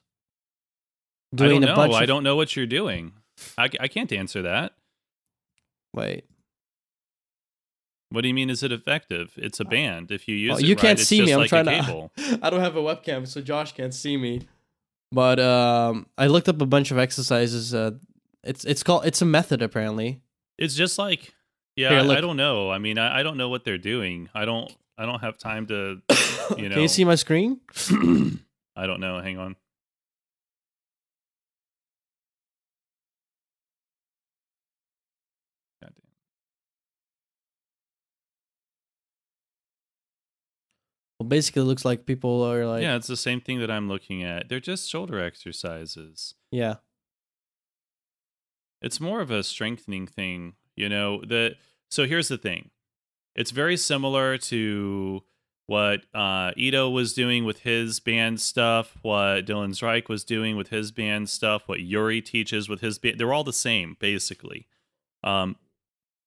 I 1.34 1.36
don't 1.48 1.64
a 1.64 1.66
know. 1.66 1.76
I 1.76 2.02
of- 2.04 2.08
don't 2.08 2.24
know 2.24 2.38
what 2.38 2.56
you're 2.56 2.66
doing. 2.66 3.12
I, 3.58 3.70
I 3.82 3.88
can't 3.90 4.12
answer 4.14 4.42
that. 4.44 4.74
Wait. 5.94 6.24
What 8.12 8.22
do 8.22 8.28
you 8.28 8.34
mean? 8.34 8.50
Is 8.50 8.62
it 8.64 8.72
effective? 8.72 9.34
It's 9.38 9.60
a 9.60 9.66
band. 9.66 10.12
If 10.12 10.28
you 10.28 10.36
use 10.36 10.60
it 10.60 10.66
you 10.66 10.76
right, 10.76 10.82
can't 10.82 11.00
it's 11.00 11.08
see 11.08 11.22
me. 11.22 11.32
I'm 11.34 11.40
like 11.40 11.50
trying 11.50 11.66
to- 11.66 12.10
I 12.42 12.50
don't 12.50 12.60
have 12.60 12.76
a 12.76 12.82
webcam, 12.82 13.28
so 13.28 13.42
Josh 13.42 13.72
can't 13.74 13.94
see 13.94 14.18
me. 14.18 14.48
But 15.14 15.40
um, 15.40 16.08
I 16.18 16.28
looked 16.28 16.48
up 16.50 16.62
a 16.62 16.66
bunch 16.66 16.92
of 16.92 16.98
exercises. 16.98 17.74
Uh, 17.74 17.92
it's 18.44 18.66
it's 18.66 18.84
called 18.84 19.06
it's 19.06 19.22
a 19.22 19.26
method 19.26 19.62
apparently. 19.62 20.22
It's 20.58 20.76
just 20.76 20.98
like, 21.00 21.34
yeah, 21.76 21.90
Here, 22.02 22.12
I- 22.12 22.18
I 22.18 22.22
don't 22.22 22.38
know. 22.38 22.70
I 22.72 22.78
mean, 22.78 22.98
I, 22.98 23.20
I 23.20 23.24
don't 23.24 23.38
know 23.38 23.50
what 23.50 23.64
they're 23.64 23.78
doing. 23.78 24.30
I 24.34 24.46
don't. 24.46 24.72
I 24.98 25.06
don't 25.06 25.22
have 25.22 25.38
time 25.38 25.68
to. 25.68 26.02
You 26.58 26.68
know. 26.68 26.74
Can 26.76 26.82
you 26.82 26.88
see 26.90 27.06
my 27.06 27.16
screen? 27.16 27.62
I 28.76 28.86
don't 28.86 29.00
know. 29.00 29.22
Hang 29.22 29.38
on. 29.38 29.56
Well, 41.20 41.28
basically, 41.30 41.62
it 41.62 41.66
looks 41.66 41.86
like 41.86 42.06
people 42.06 42.42
are 42.44 42.66
like, 42.66 42.82
yeah, 42.82 42.96
it's 42.96 43.08
the 43.08 43.18
same 43.18 43.42
thing 43.42 43.60
that 43.60 43.70
I'm 43.70 43.88
looking 43.88 44.24
at. 44.24 44.50
They're 44.50 44.60
just 44.60 44.90
shoulder 44.90 45.20
exercises. 45.20 46.34
yeah. 46.52 46.76
It's 48.82 49.00
more 49.00 49.22
of 49.22 49.32
a 49.32 49.44
strengthening 49.44 50.08
thing, 50.08 50.56
you 50.76 50.90
know. 50.90 51.22
The 51.24 51.56
so 51.90 52.06
here's 52.06 52.28
the 52.30 52.38
thing. 52.38 52.72
It's 53.36 53.52
very 53.52 53.78
similar 53.78 54.38
to 54.38 55.24
what 55.68 56.02
uh, 56.14 56.52
Ido 56.58 56.90
was 56.90 57.14
doing 57.14 57.46
with 57.46 57.60
his 57.60 58.00
band 58.00 58.42
stuff, 58.42 58.98
what 59.04 59.46
Dylan 59.46 59.80
Reich 59.82 60.10
was 60.10 60.24
doing 60.24 60.58
with 60.58 60.68
his 60.70 60.92
band 60.92 61.30
stuff, 61.30 61.64
what 61.68 61.80
Yuri 61.80 62.22
teaches 62.22 62.68
with 62.68 62.82
his 62.82 63.00
band. 63.00 63.20
They're 63.20 63.34
all 63.34 63.44
the 63.44 63.54
same, 63.54 63.96
basically. 64.00 64.68
Um, 65.24 65.56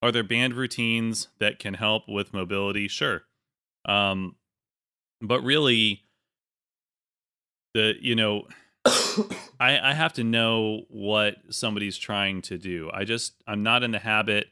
are 0.00 0.12
there 0.12 0.22
band 0.22 0.54
routines 0.54 1.28
that 1.40 1.58
can 1.58 1.74
help 1.74 2.04
with 2.08 2.32
mobility? 2.32 2.88
Sure. 2.88 3.22
Um, 3.86 4.36
but 5.20 5.42
really, 5.42 6.02
the 7.74 7.94
you 8.00 8.14
know, 8.14 8.46
I, 8.86 9.78
I 9.82 9.94
have 9.94 10.12
to 10.14 10.24
know 10.24 10.82
what 10.88 11.36
somebody's 11.50 11.96
trying 11.96 12.42
to 12.42 12.58
do. 12.58 12.90
I 12.92 13.04
just 13.04 13.34
I'm 13.46 13.62
not 13.62 13.82
in 13.82 13.92
the 13.92 13.98
habit 13.98 14.48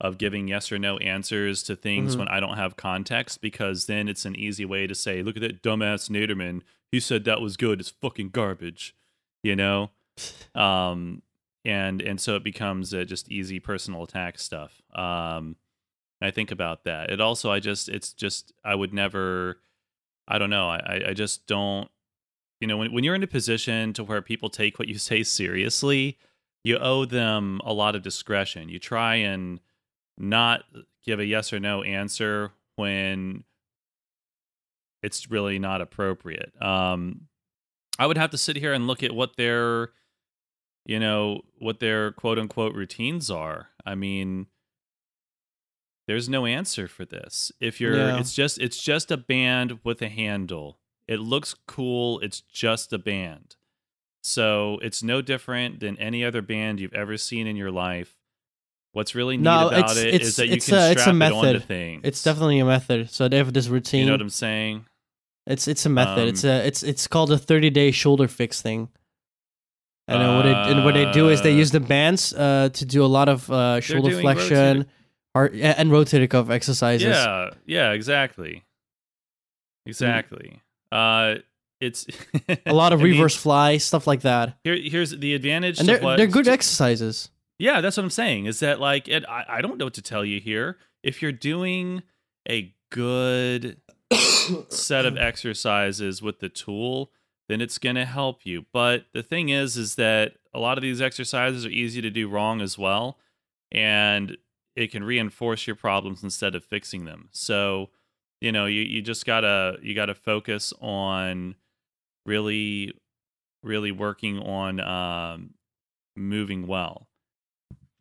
of 0.00 0.18
giving 0.18 0.48
yes 0.48 0.70
or 0.70 0.78
no 0.78 0.98
answers 0.98 1.62
to 1.64 1.76
things 1.76 2.14
Mhm. 2.14 2.20
when 2.20 2.28
I 2.28 2.40
don't 2.40 2.56
have 2.56 2.76
context 2.76 3.40
because 3.40 3.86
then 3.86 4.08
it's 4.08 4.24
an 4.26 4.36
easy 4.36 4.64
way 4.64 4.86
to 4.86 4.94
say, 4.94 5.22
look 5.22 5.36
at 5.36 5.42
that 5.42 5.62
dumbass 5.62 6.10
Naderman. 6.10 6.62
He 6.92 7.00
said 7.00 7.24
that 7.24 7.40
was 7.40 7.56
good. 7.56 7.80
It's 7.80 7.90
fucking 7.90 8.30
garbage, 8.30 8.94
you 9.42 9.56
know. 9.56 9.90
Um, 10.54 11.22
and 11.64 12.00
and 12.02 12.20
so 12.20 12.36
it 12.36 12.44
becomes 12.44 12.92
uh, 12.94 13.04
just 13.04 13.30
easy 13.30 13.58
personal 13.60 14.02
attack 14.02 14.38
stuff. 14.38 14.80
Um, 14.94 15.56
I 16.22 16.30
think 16.30 16.50
about 16.50 16.84
that. 16.84 17.10
It 17.10 17.20
also 17.20 17.50
I 17.50 17.60
just 17.60 17.88
it's 17.88 18.12
just 18.12 18.52
I 18.64 18.74
would 18.74 18.92
never. 18.94 19.58
I 20.28 20.38
don't 20.38 20.50
know. 20.50 20.68
I- 20.70 21.04
I 21.08 21.12
just 21.14 21.46
don't 21.46 21.88
you 22.60 22.66
know 22.66 22.76
when, 22.76 22.92
when 22.92 23.04
you're 23.04 23.14
in 23.14 23.22
a 23.22 23.26
position 23.26 23.92
to 23.92 24.02
where 24.04 24.22
people 24.22 24.48
take 24.48 24.78
what 24.78 24.88
you 24.88 24.98
say 24.98 25.22
seriously 25.22 26.18
you 26.64 26.78
owe 26.78 27.04
them 27.04 27.60
a 27.64 27.72
lot 27.72 27.94
of 27.94 28.02
discretion. 28.02 28.68
You 28.68 28.80
try 28.80 29.14
and 29.16 29.60
not 30.18 30.64
give 31.04 31.20
a 31.20 31.24
yes 31.24 31.52
or 31.52 31.60
no 31.60 31.84
answer 31.84 32.50
when 32.74 33.44
it's 35.00 35.30
really 35.30 35.58
not 35.60 35.80
appropriate. 35.80 36.52
Um 36.60 37.28
i 37.98 38.06
would 38.06 38.18
have 38.18 38.30
to 38.30 38.38
sit 38.38 38.56
here 38.56 38.72
and 38.72 38.86
look 38.86 39.02
at 39.04 39.12
what 39.12 39.36
their 39.36 39.90
you 40.84 40.98
know 40.98 41.42
what 41.58 41.78
their 41.80 42.10
quote 42.12 42.38
unquote 42.38 42.74
routines 42.74 43.30
are. 43.30 43.68
I 43.84 43.94
mean 43.94 44.46
there's 46.08 46.28
no 46.28 46.46
answer 46.46 46.88
for 46.88 47.04
this. 47.04 47.52
If 47.60 47.80
you're 47.80 47.96
Yeah. 47.96 48.18
it's 48.18 48.34
just 48.34 48.58
it's 48.58 48.82
just 48.82 49.10
a 49.12 49.16
band 49.16 49.78
with 49.84 50.02
a 50.02 50.08
handle 50.08 50.78
it 51.08 51.20
looks 51.20 51.54
cool 51.66 52.18
it's 52.20 52.40
just 52.40 52.92
a 52.92 52.98
band 52.98 53.56
so 54.22 54.78
it's 54.82 55.02
no 55.02 55.22
different 55.22 55.80
than 55.80 55.96
any 55.98 56.24
other 56.24 56.42
band 56.42 56.80
you've 56.80 56.94
ever 56.94 57.16
seen 57.16 57.46
in 57.46 57.54
your 57.56 57.70
life 57.70 58.14
what's 58.92 59.14
really 59.14 59.36
neat 59.36 59.44
No, 59.44 59.68
about 59.68 59.96
it's- 59.96 59.96
it 59.98 60.06
is 60.08 60.14
it's- 60.14 60.36
that 60.36 60.46
you 60.48 60.60
can 60.60 60.74
a- 60.74 60.90
it's 60.90 61.00
a 61.00 61.00
strap 61.02 61.14
it 61.14 61.22
onto 61.32 61.52
method. 61.52 61.64
things 61.68 62.00
It's 62.04 62.22
definitely 62.22 62.58
a 62.60 62.64
method. 62.64 63.10
So 63.10 63.28
they 63.28 63.36
have 63.36 63.52
this 63.52 63.68
routine. 63.68 64.00
you 64.00 64.06
know 64.06 64.12
what 64.14 64.20
i'm 64.22 64.30
saying 64.30 64.86
It's 65.46 65.68
it's 65.68 65.84
a 65.86 65.88
method. 65.90 66.28
it's 66.28 66.44
Um, 66.44 66.50
a 66.50 66.66
it's 66.66 66.82
it's 66.82 67.06
called 67.06 67.30
a 67.30 67.38
thirty 67.38 67.70
day 67.70 67.90
shoulder 67.92 68.26
fix 68.26 68.60
thing. 68.62 68.88
And 70.08 70.20
then 70.22 70.36
what 70.36 70.46
it, 70.46 70.56
and 70.70 70.84
what 70.84 70.94
they 70.94 71.10
do 71.12 71.28
is 71.30 71.42
they 71.42 71.52
Uh, 71.52 71.62
use 71.62 71.70
the 71.72 71.80
bands 71.80 72.32
uh, 72.32 72.68
to 72.72 72.84
do 72.84 73.04
a 73.04 73.10
lot 73.18 73.28
of 73.28 73.50
uh, 73.50 73.80
shoulder 73.80 74.10
flexion, 74.20 74.84
rotator- 74.84 74.86
heart, 75.34 75.54
and 75.54 75.90
rotator 75.90 76.28
cuff 76.30 76.48
exercises. 76.48 77.06
Yeah, 77.08 77.50
yeah, 77.66 77.90
exactly. 77.92 78.64
Exactly. 79.84 80.62
Uh 80.92 81.36
it's 81.80 82.06
A 82.64 82.72
lot 82.72 82.92
of 82.92 83.00
I 83.00 83.04
mean, 83.04 83.12
reverse 83.12 83.36
fly 83.36 83.76
stuff 83.76 84.06
like 84.06 84.22
that, 84.22 84.58
here, 84.64 84.76
here's 84.76 85.10
the 85.10 85.34
advantage 85.34 85.78
and 85.78 85.88
they're 85.88 86.00
what 86.00 86.16
they're 86.16 86.26
good 86.26 86.48
exercises. 86.48 87.30
Yeah, 87.58 87.80
that's 87.80 87.96
what 87.96 88.04
I'm 88.04 88.10
saying. 88.10 88.46
Is 88.46 88.60
that 88.60 88.80
like 88.80 89.08
it, 89.08 89.24
I, 89.28 89.44
I 89.48 89.60
don't 89.60 89.78
know 89.78 89.86
what 89.86 89.94
to 89.94 90.02
tell 90.02 90.24
you 90.24 90.40
here. 90.40 90.78
If 91.02 91.22
you're 91.22 91.32
doing 91.32 92.02
a 92.48 92.74
good 92.90 93.78
set 94.68 95.06
of 95.06 95.16
exercises 95.16 96.22
with 96.22 96.40
the 96.40 96.48
tool, 96.48 97.10
then 97.48 97.60
it's 97.60 97.78
going 97.78 97.96
to 97.96 98.04
help 98.04 98.44
you. 98.44 98.66
But 98.72 99.06
the 99.12 99.22
thing 99.22 99.48
is 99.48 99.76
is 99.76 99.94
that 99.96 100.34
a 100.54 100.58
lot 100.58 100.78
of 100.78 100.82
these 100.82 101.00
exercises 101.00 101.66
are 101.66 101.70
easy 101.70 102.00
to 102.02 102.10
do 102.10 102.28
wrong 102.28 102.60
as 102.60 102.78
well, 102.78 103.18
and 103.70 104.36
it 104.74 104.90
can 104.90 105.04
reinforce 105.04 105.66
your 105.66 105.76
problems 105.76 106.22
instead 106.22 106.54
of 106.54 106.64
fixing 106.64 107.04
them. 107.04 107.28
So, 107.32 107.90
you 108.40 108.52
know, 108.52 108.66
you, 108.66 108.82
you 108.82 109.02
just 109.02 109.24
got 109.26 109.40
to 109.40 109.76
you 109.82 109.94
got 109.94 110.06
to 110.06 110.14
focus 110.14 110.72
on 110.80 111.54
really 112.24 112.92
really 113.62 113.90
working 113.92 114.38
on 114.40 114.80
um 114.80 115.50
moving 116.16 116.66
well 116.66 117.08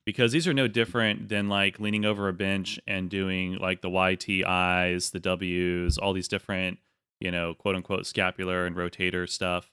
because 0.06 0.32
these 0.32 0.48
are 0.48 0.54
no 0.54 0.68
different 0.68 1.30
than 1.30 1.50
like 1.50 1.80
leaning 1.80 2.06
over 2.06 2.28
a 2.28 2.34
bench 2.34 2.80
and 2.88 3.10
doing 3.10 3.56
like 3.58 3.82
the 3.82 3.90
YTIs, 3.90 5.12
the 5.12 5.20
W's, 5.20 5.98
all 5.98 6.14
these 6.14 6.28
different, 6.28 6.78
you 7.20 7.32
know, 7.32 7.56
quote 7.56 7.76
unquote 7.76 8.06
scapular 8.06 8.66
and 8.68 8.76
rotator 8.76 9.28
stuff. 9.28 9.72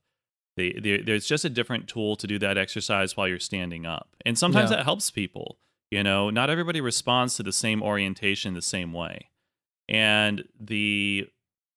They, 0.57 0.73
they, 0.73 0.99
there's 0.99 1.27
just 1.27 1.45
a 1.45 1.51
different 1.51 1.87
tool 1.89 2.17
to 2.17 2.27
do 2.27 2.39
that 2.39 2.57
exercise 2.59 3.17
while 3.17 3.29
you're 3.29 3.39
standing 3.39 3.85
up. 3.87 4.17
And 4.25 4.39
sometimes 4.39 4.71
Yeah. 4.71 4.77
that 4.79 4.85
helps 4.85 5.11
people. 5.11 5.59
You 5.91 6.03
know, 6.03 6.31
not 6.31 6.49
everybody 6.49 6.81
responds 6.81 7.37
to 7.37 7.43
the 7.43 7.53
same 7.53 7.83
orientation 7.83 8.55
the 8.55 8.63
same 8.63 8.95
way. 8.95 9.29
And 9.93 10.43
the 10.59 11.29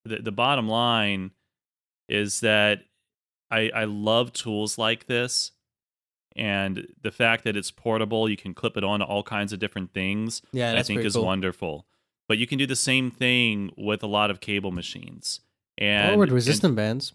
the, 0.05 0.18
the 0.22 0.32
bottom 0.32 0.68
line 0.68 1.32
is 2.09 2.39
that 2.39 2.82
I, 3.51 3.70
I 3.76 3.84
love 3.86 4.32
tools 4.34 4.78
like 4.78 5.05
this. 5.07 5.51
And 6.36 6.88
the 7.01 7.11
fact 7.11 7.43
that 7.45 7.55
it's 7.55 7.72
portable 7.72 8.28
you 8.30 8.36
can 8.38 8.53
clip 8.53 8.76
it 8.78 8.84
on 8.84 8.99
to 8.99 9.05
all 9.05 9.24
kinds 9.24 9.53
of 9.53 9.59
different 9.59 9.93
things 9.93 10.41
Yeah, 10.51 10.74
i 10.78 10.84
think 10.84 11.01
is 11.05 11.13
cool. 11.16 11.26
wonderful. 11.26 11.86
But 12.28 12.38
you 12.39 12.47
can 12.47 12.57
do 12.57 12.66
the 12.66 12.76
same 12.76 13.11
thing 13.11 13.70
with 13.78 14.01
a 14.03 14.07
lot 14.07 14.32
of 14.32 14.39
cable 14.41 14.72
machines. 14.72 15.41
And 15.78 16.16
or 16.16 16.26
with 16.26 16.63
and- 16.63 16.76
bands. 16.76 17.13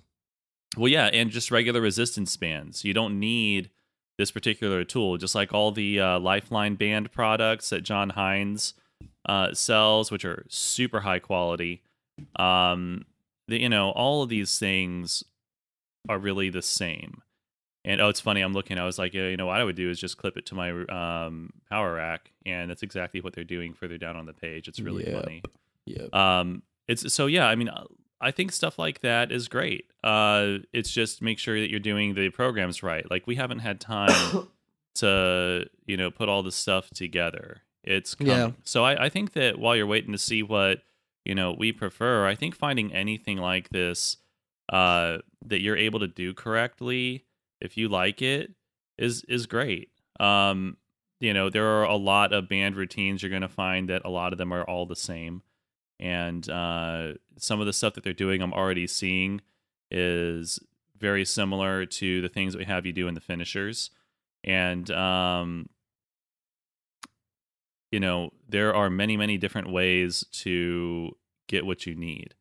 well 0.77 0.89
yeah 0.89 1.07
and 1.07 1.31
just 1.31 1.51
regular 1.51 1.81
resistance 1.81 2.37
bands. 2.37 2.85
You 2.85 2.93
don't 2.95 3.19
need 3.21 3.71
this 4.19 4.31
particular 4.31 4.85
tool. 4.85 5.17
Just 5.19 5.35
like 5.35 5.53
all 5.55 5.71
the 5.73 5.99
uh, 6.01 6.19
lifeline 6.19 6.75
band 6.77 7.13
products 7.13 7.71
that 7.71 7.83
john 7.83 8.11
hines 8.11 8.75
uh, 9.27 9.53
sells 9.55 10.11
which 10.11 10.25
are 10.25 10.45
super 10.49 11.01
high 11.01 11.19
quality. 11.19 11.83
Um, 12.37 13.05
the, 13.49 13.61
you 13.61 13.69
know 13.69 13.91
all 13.91 14.23
of 14.23 14.29
these 14.29 14.59
things 14.59 15.25
are 16.09 16.19
really 16.19 16.51
the 16.51 16.63
same. 16.63 17.23
And 17.85 18.01
oh 18.03 18.09
it's 18.11 18.21
funny 18.21 18.43
i'm 18.43 18.53
looking 18.53 18.79
i 18.79 18.85
was 18.85 18.99
like 18.99 19.15
yeah, 19.15 19.29
you 19.29 19.39
know 19.39 19.47
what 19.47 19.59
i 19.59 19.65
would 19.65 19.75
do 19.75 19.89
is 19.89 19.99
just 19.99 20.19
clip 20.19 20.37
it 20.37 20.45
to 20.47 20.55
my 20.55 20.71
um, 20.71 21.51
power 21.71 21.95
rack 21.95 22.31
and 22.45 22.71
that's 22.71 22.83
exactly 22.83 23.23
what 23.23 23.33
they're 23.35 23.43
doing 23.43 23.73
further 23.73 23.97
down 23.97 24.17
on 24.17 24.27
the 24.27 24.35
page. 24.35 24.69
It's 24.69 24.81
really 24.81 25.07
Yep. 25.07 25.15
funny. 25.23 25.43
Yeah. 25.87 26.07
um 26.13 26.63
it's 26.89 27.11
so 27.13 27.25
yeah 27.27 27.47
i 27.49 27.55
mean 27.55 27.71
uh, 27.71 27.85
i 28.21 28.31
think 28.33 28.53
stuff 28.53 28.79
like 28.79 29.01
that 29.01 29.33
is 29.33 29.49
great. 29.49 29.87
Uh 30.05 30.59
it's 30.75 30.91
just 30.91 31.23
make 31.23 31.39
sure 31.39 31.59
that 31.59 31.71
you're 31.71 31.81
doing 31.81 32.15
the 32.15 32.29
programs 32.29 32.83
right. 32.83 33.11
Like 33.11 33.27
we 33.27 33.37
haven't 33.37 33.61
had 33.61 33.81
time 33.81 34.47
to 34.97 35.65
you 35.87 35.97
know 35.97 36.11
put 36.11 36.29
all 36.29 36.43
this 36.43 36.57
stuff 36.57 36.91
together 36.91 37.63
it's 37.85 38.15
coming. 38.15 38.33
Yeah. 38.33 38.51
so 38.65 38.85
I, 38.85 39.07
I 39.07 39.09
think 39.09 39.33
that 39.33 39.59
while 39.59 39.75
you're 39.75 39.87
waiting 39.87 40.13
to 40.13 40.19
see 40.19 40.43
what 40.43 40.83
you 41.25 41.35
know 41.35 41.55
we 41.59 41.73
prefer 41.73 42.27
i 42.27 42.35
think 42.35 42.55
finding 42.55 42.93
anything 42.93 43.39
like 43.39 43.69
this 43.71 44.17
uh 44.73 45.19
that 45.45 45.61
you're 45.61 45.77
able 45.77 46.01
to 46.01 46.09
do 46.09 46.35
correctly 46.35 47.25
if 47.61 47.77
you 47.77 47.89
like 47.89 48.23
it 48.23 48.53
is 48.99 49.25
is 49.25 49.47
great 49.47 49.91
um 50.19 50.77
you 51.21 51.33
know 51.35 51.51
there 51.51 51.67
are 51.67 51.85
a 51.85 51.97
lot 51.97 52.33
of 52.33 52.49
band 52.49 52.77
routines 52.77 53.23
you're 53.23 53.31
going 53.31 53.43
to 53.43 53.49
find 53.49 53.89
that 53.89 54.03
a 54.05 54.11
lot 54.11 54.33
of 54.33 54.39
them 54.39 54.53
are 54.53 54.65
all 54.65 54.87
the 54.87 54.97
same 54.97 55.43
and 55.99 56.49
uh, 56.49 57.13
some 57.37 57.61
of 57.61 57.67
the 57.67 57.73
stuff 57.75 57.95
that 57.95 58.05
they're 58.05 58.13
doing 58.13 58.43
i'm 58.43 58.53
already 58.53 58.87
seeing 58.87 59.41
is 59.91 60.59
very 60.99 61.25
similar 61.25 61.87
to 61.87 62.21
the 62.21 62.29
things 62.29 62.53
that 62.53 62.59
we 62.59 62.65
have 62.65 62.87
you 62.87 62.93
do 62.93 63.09
in 63.09 63.15
the 63.15 63.21
finishers 63.21 63.91
and 64.45 64.91
um, 64.91 65.69
you 67.91 68.01
know, 68.01 68.31
there 68.49 68.75
are 68.75 68.89
many, 68.91 69.17
many 69.17 69.37
different 69.37 69.71
ways 69.71 70.25
to 70.33 71.17
get 71.49 71.67
what 71.67 71.87
you 71.87 71.95
need. 71.95 72.35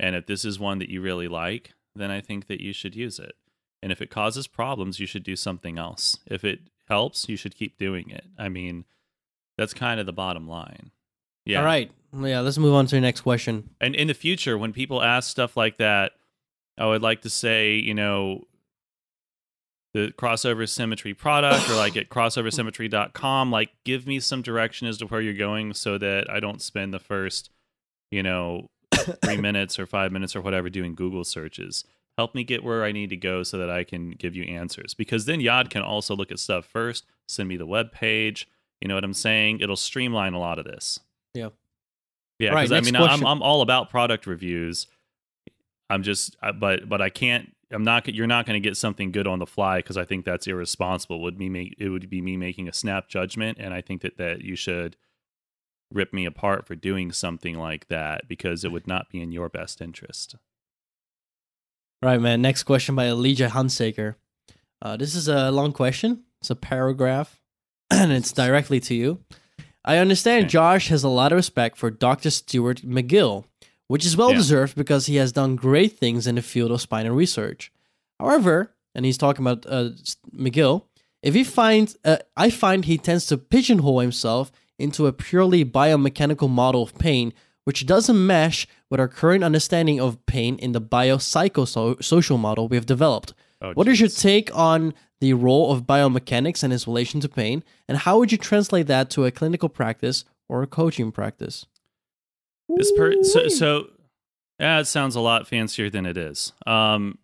And 0.00 0.16
if 0.16 0.26
this 0.26 0.44
is 0.44 0.58
one 0.58 0.78
that 0.78 0.88
you 0.88 1.00
really 1.00 1.28
like, 1.28 1.72
then 1.94 2.10
I 2.10 2.20
think 2.20 2.46
that 2.48 2.60
you 2.60 2.72
should 2.72 2.96
use 2.96 3.18
it. 3.18 3.34
And 3.82 3.92
if 3.92 4.00
it 4.00 4.10
causes 4.10 4.46
problems, 4.46 4.98
you 4.98 5.06
should 5.06 5.22
do 5.22 5.36
something 5.36 5.78
else. 5.78 6.18
If 6.26 6.42
it 6.44 6.60
helps, 6.88 7.28
you 7.28 7.36
should 7.36 7.54
keep 7.54 7.78
doing 7.78 8.10
it. 8.10 8.24
I 8.38 8.48
mean, 8.48 8.86
that's 9.56 9.74
kind 9.74 10.00
of 10.00 10.06
the 10.06 10.12
bottom 10.12 10.48
line. 10.48 10.90
Yeah. 11.44 11.58
All 11.58 11.64
right. 11.64 11.90
Yeah, 12.18 12.40
let's 12.40 12.58
move 12.58 12.74
on 12.74 12.86
to 12.86 12.94
the 12.94 13.00
next 13.00 13.20
question. 13.20 13.70
And 13.80 13.94
in 13.94 14.08
the 14.08 14.14
future, 14.14 14.56
when 14.56 14.72
people 14.72 15.02
ask 15.02 15.30
stuff 15.30 15.56
like 15.56 15.78
that, 15.78 16.12
I 16.78 16.86
would 16.86 17.02
like 17.02 17.22
to 17.22 17.30
say, 17.30 17.74
you 17.74 17.94
know, 17.94 18.44
the 19.94 20.12
crossover 20.18 20.68
symmetry 20.68 21.14
product 21.14 21.70
or 21.70 21.76
like 21.76 21.96
at 21.96 22.10
crossoversymmetry.com, 22.10 23.50
like 23.50 23.70
give 23.84 24.06
me 24.06 24.20
some 24.20 24.42
direction 24.42 24.88
as 24.88 24.98
to 24.98 25.06
where 25.06 25.20
you're 25.20 25.32
going 25.32 25.72
so 25.72 25.96
that 25.98 26.28
I 26.28 26.40
don't 26.40 26.60
spend 26.60 26.92
the 26.92 26.98
first, 26.98 27.48
you 28.10 28.22
know, 28.22 28.66
three 29.24 29.36
minutes 29.40 29.78
or 29.78 29.86
five 29.86 30.10
minutes 30.12 30.34
or 30.34 30.42
whatever 30.42 30.68
doing 30.68 30.96
Google 30.96 31.24
searches. 31.24 31.84
Help 32.18 32.34
me 32.34 32.42
get 32.44 32.64
where 32.64 32.84
I 32.84 32.92
need 32.92 33.10
to 33.10 33.16
go 33.16 33.44
so 33.44 33.56
that 33.58 33.70
I 33.70 33.84
can 33.84 34.10
give 34.10 34.34
you 34.34 34.44
answers. 34.44 34.94
Because 34.94 35.26
then 35.26 35.40
Yod 35.40 35.70
can 35.70 35.82
also 35.82 36.14
look 36.14 36.32
at 36.32 36.40
stuff 36.40 36.66
first, 36.66 37.04
send 37.28 37.48
me 37.48 37.56
the 37.56 37.66
web 37.66 37.92
page. 37.92 38.48
You 38.80 38.88
know 38.88 38.96
what 38.96 39.04
I'm 39.04 39.14
saying? 39.14 39.60
It'll 39.60 39.76
streamline 39.76 40.34
a 40.34 40.38
lot 40.40 40.58
of 40.58 40.64
this. 40.64 41.00
Yeah. 41.34 41.50
Yeah, 42.40 42.50
Right, 42.52 42.68
because 42.68 42.88
I 42.88 42.90
mean, 42.90 42.96
I'm. 42.96 43.24
I'm 43.24 43.42
all 43.42 43.62
about 43.62 43.90
product 43.90 44.26
reviews. 44.26 44.88
I'm 45.88 46.02
just, 46.02 46.36
but 46.58 46.88
but 46.88 47.00
I 47.00 47.08
can't. 47.08 47.53
I'm 47.70 47.84
not. 47.84 48.12
You're 48.12 48.26
not 48.26 48.46
going 48.46 48.60
to 48.60 48.68
get 48.68 48.76
something 48.76 49.12
good 49.12 49.26
on 49.26 49.38
the 49.38 49.46
fly 49.46 49.78
because 49.78 49.96
I 49.96 50.04
think 50.04 50.24
that's 50.24 50.46
irresponsible. 50.46 51.20
Would 51.22 51.38
me 51.38 51.48
make 51.48 51.74
it 51.78 51.88
would 51.88 52.08
be 52.10 52.20
me 52.20 52.36
making 52.36 52.68
a 52.68 52.72
snap 52.72 53.08
judgment, 53.08 53.58
and 53.60 53.72
I 53.74 53.80
think 53.80 54.02
that 54.02 54.16
that 54.18 54.42
you 54.42 54.56
should 54.56 54.96
rip 55.90 56.12
me 56.12 56.24
apart 56.26 56.66
for 56.66 56.74
doing 56.74 57.12
something 57.12 57.56
like 57.56 57.88
that 57.88 58.26
because 58.26 58.64
it 58.64 58.72
would 58.72 58.86
not 58.86 59.10
be 59.10 59.20
in 59.20 59.30
your 59.32 59.48
best 59.48 59.80
interest. 59.80 60.34
All 62.02 62.08
right, 62.10 62.20
man. 62.20 62.42
Next 62.42 62.64
question 62.64 62.94
by 62.94 63.06
Elijah 63.06 63.48
Hunsaker. 63.48 64.16
Uh, 64.82 64.96
this 64.96 65.14
is 65.14 65.28
a 65.28 65.50
long 65.50 65.72
question. 65.72 66.24
It's 66.40 66.50
a 66.50 66.56
paragraph, 66.56 67.40
and 67.90 68.12
it's 68.12 68.32
directly 68.32 68.80
to 68.80 68.94
you. 68.94 69.20
I 69.84 69.98
understand 69.98 70.44
Okay. 70.44 70.50
Josh 70.50 70.88
has 70.88 71.04
a 71.04 71.08
lot 71.08 71.32
of 71.32 71.36
respect 71.36 71.76
for 71.76 71.90
Dr. 71.90 72.30
Stuart 72.30 72.82
McGill, 72.82 73.44
which 73.94 74.04
is 74.04 74.16
well 74.16 74.32
Yeah. 74.32 74.38
deserved 74.42 74.74
because 74.82 75.06
he 75.06 75.16
has 75.22 75.30
done 75.40 75.54
great 75.54 75.92
things 76.02 76.26
in 76.26 76.34
the 76.34 76.42
field 76.42 76.70
of 76.72 76.80
spinal 76.80 77.14
research. 77.14 77.70
However, 78.18 78.56
and 78.94 79.04
he's 79.06 79.16
talking 79.24 79.44
about 79.46 79.64
uh, 79.76 79.90
McGill, 80.44 80.76
if 81.22 81.32
he 81.34 81.44
finds, 81.44 81.96
uh, 82.04 82.16
I 82.36 82.50
find 82.50 82.84
he 82.84 82.98
tends 82.98 83.24
to 83.26 83.36
pigeonhole 83.38 84.00
himself 84.00 84.50
into 84.84 85.06
a 85.06 85.12
purely 85.12 85.64
biomechanical 85.64 86.50
model 86.50 86.82
of 86.82 86.98
pain, 86.98 87.32
which 87.66 87.86
doesn't 87.86 88.26
mesh 88.34 88.66
with 88.90 88.98
our 88.98 89.06
current 89.20 89.44
understanding 89.44 90.00
of 90.00 90.10
pain 90.26 90.56
in 90.58 90.72
the 90.72 90.80
biopsychosocial 90.80 92.38
model 92.38 92.66
we 92.68 92.76
have 92.76 92.86
developed. 92.86 93.32
Oh, 93.62 93.72
What 93.74 93.88
is 93.88 94.00
your 94.00 94.08
take 94.08 94.48
on 94.70 94.92
the 95.20 95.32
role 95.34 95.72
of 95.72 95.82
biomechanics 95.86 96.62
and 96.64 96.72
its 96.72 96.86
relation 96.88 97.20
to 97.20 97.28
pain, 97.28 97.62
and 97.88 97.98
how 97.98 98.18
would 98.18 98.32
you 98.32 98.38
translate 98.38 98.86
that 98.88 99.08
to 99.10 99.24
a 99.24 99.30
clinical 99.30 99.68
practice 99.68 100.24
or 100.48 100.62
a 100.62 100.66
coaching 100.66 101.12
practice? 101.12 101.66
This 102.76 102.92
per 102.96 103.22
so 103.22 103.48
so 103.48 103.90
yeah, 104.58 104.80
it 104.80 104.86
sounds 104.86 105.16
a 105.16 105.20
lot 105.20 105.46
fancier 105.46 105.90
than 105.90 106.06
it 106.06 106.16
is. 106.16 106.52
Um 106.66 107.18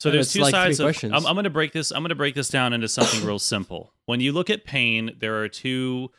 so 0.00 0.08
Yeah, 0.08 0.14
there's 0.14 0.32
two 0.32 0.40
like 0.40 0.50
sides 0.52 0.80
of 0.80 0.84
questions. 0.86 1.12
I'm, 1.14 1.26
I'm 1.26 1.34
gonna 1.34 1.50
break 1.50 1.72
this 1.72 1.90
I'm 1.90 2.02
gonna 2.02 2.14
break 2.14 2.34
this 2.34 2.48
down 2.48 2.72
into 2.72 2.88
something 2.88 3.24
real 3.24 3.38
simple. 3.38 3.92
When 4.06 4.20
you 4.20 4.32
look 4.32 4.50
at 4.50 4.64
pain, 4.64 5.16
there 5.18 5.42
are 5.42 5.48
two 5.48 6.10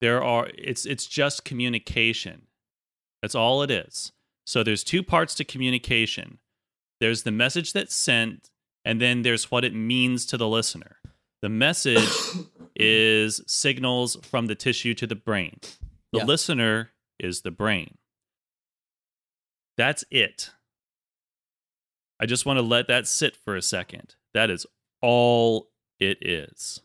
there 0.00 0.22
are 0.22 0.48
it's 0.56 0.86
it's 0.86 1.06
just 1.06 1.44
communication. 1.44 2.42
That's 3.22 3.34
all 3.34 3.62
it 3.62 3.70
is. 3.70 4.12
So 4.46 4.62
there's 4.62 4.84
two 4.84 5.02
parts 5.02 5.34
to 5.36 5.44
communication. 5.44 6.38
There's 7.00 7.24
the 7.24 7.30
message 7.32 7.72
that's 7.72 7.94
sent, 7.94 8.50
and 8.84 9.00
then 9.00 9.22
there's 9.22 9.50
what 9.50 9.64
it 9.64 9.74
means 9.74 10.24
to 10.26 10.36
the 10.36 10.48
listener. 10.48 10.96
The 11.42 11.48
message 11.48 12.08
is 12.76 13.42
signals 13.46 14.16
from 14.22 14.46
the 14.46 14.54
tissue 14.54 14.94
to 14.94 15.06
the 15.06 15.14
brain. 15.14 15.58
The 16.12 16.20
Yeah. 16.20 16.24
listener 16.24 16.90
is 17.20 17.42
the 17.42 17.50
brain. 17.50 17.98
That's 19.78 20.04
it. 20.10 20.50
I 22.20 22.26
just 22.26 22.44
want 22.44 22.58
to 22.58 22.62
let 22.62 22.88
that 22.88 23.06
sit 23.06 23.36
for 23.36 23.56
a 23.56 23.62
second. 23.62 24.16
That 24.34 24.50
is 24.50 24.66
all 25.00 25.70
it 26.00 26.18
is. 26.20 26.80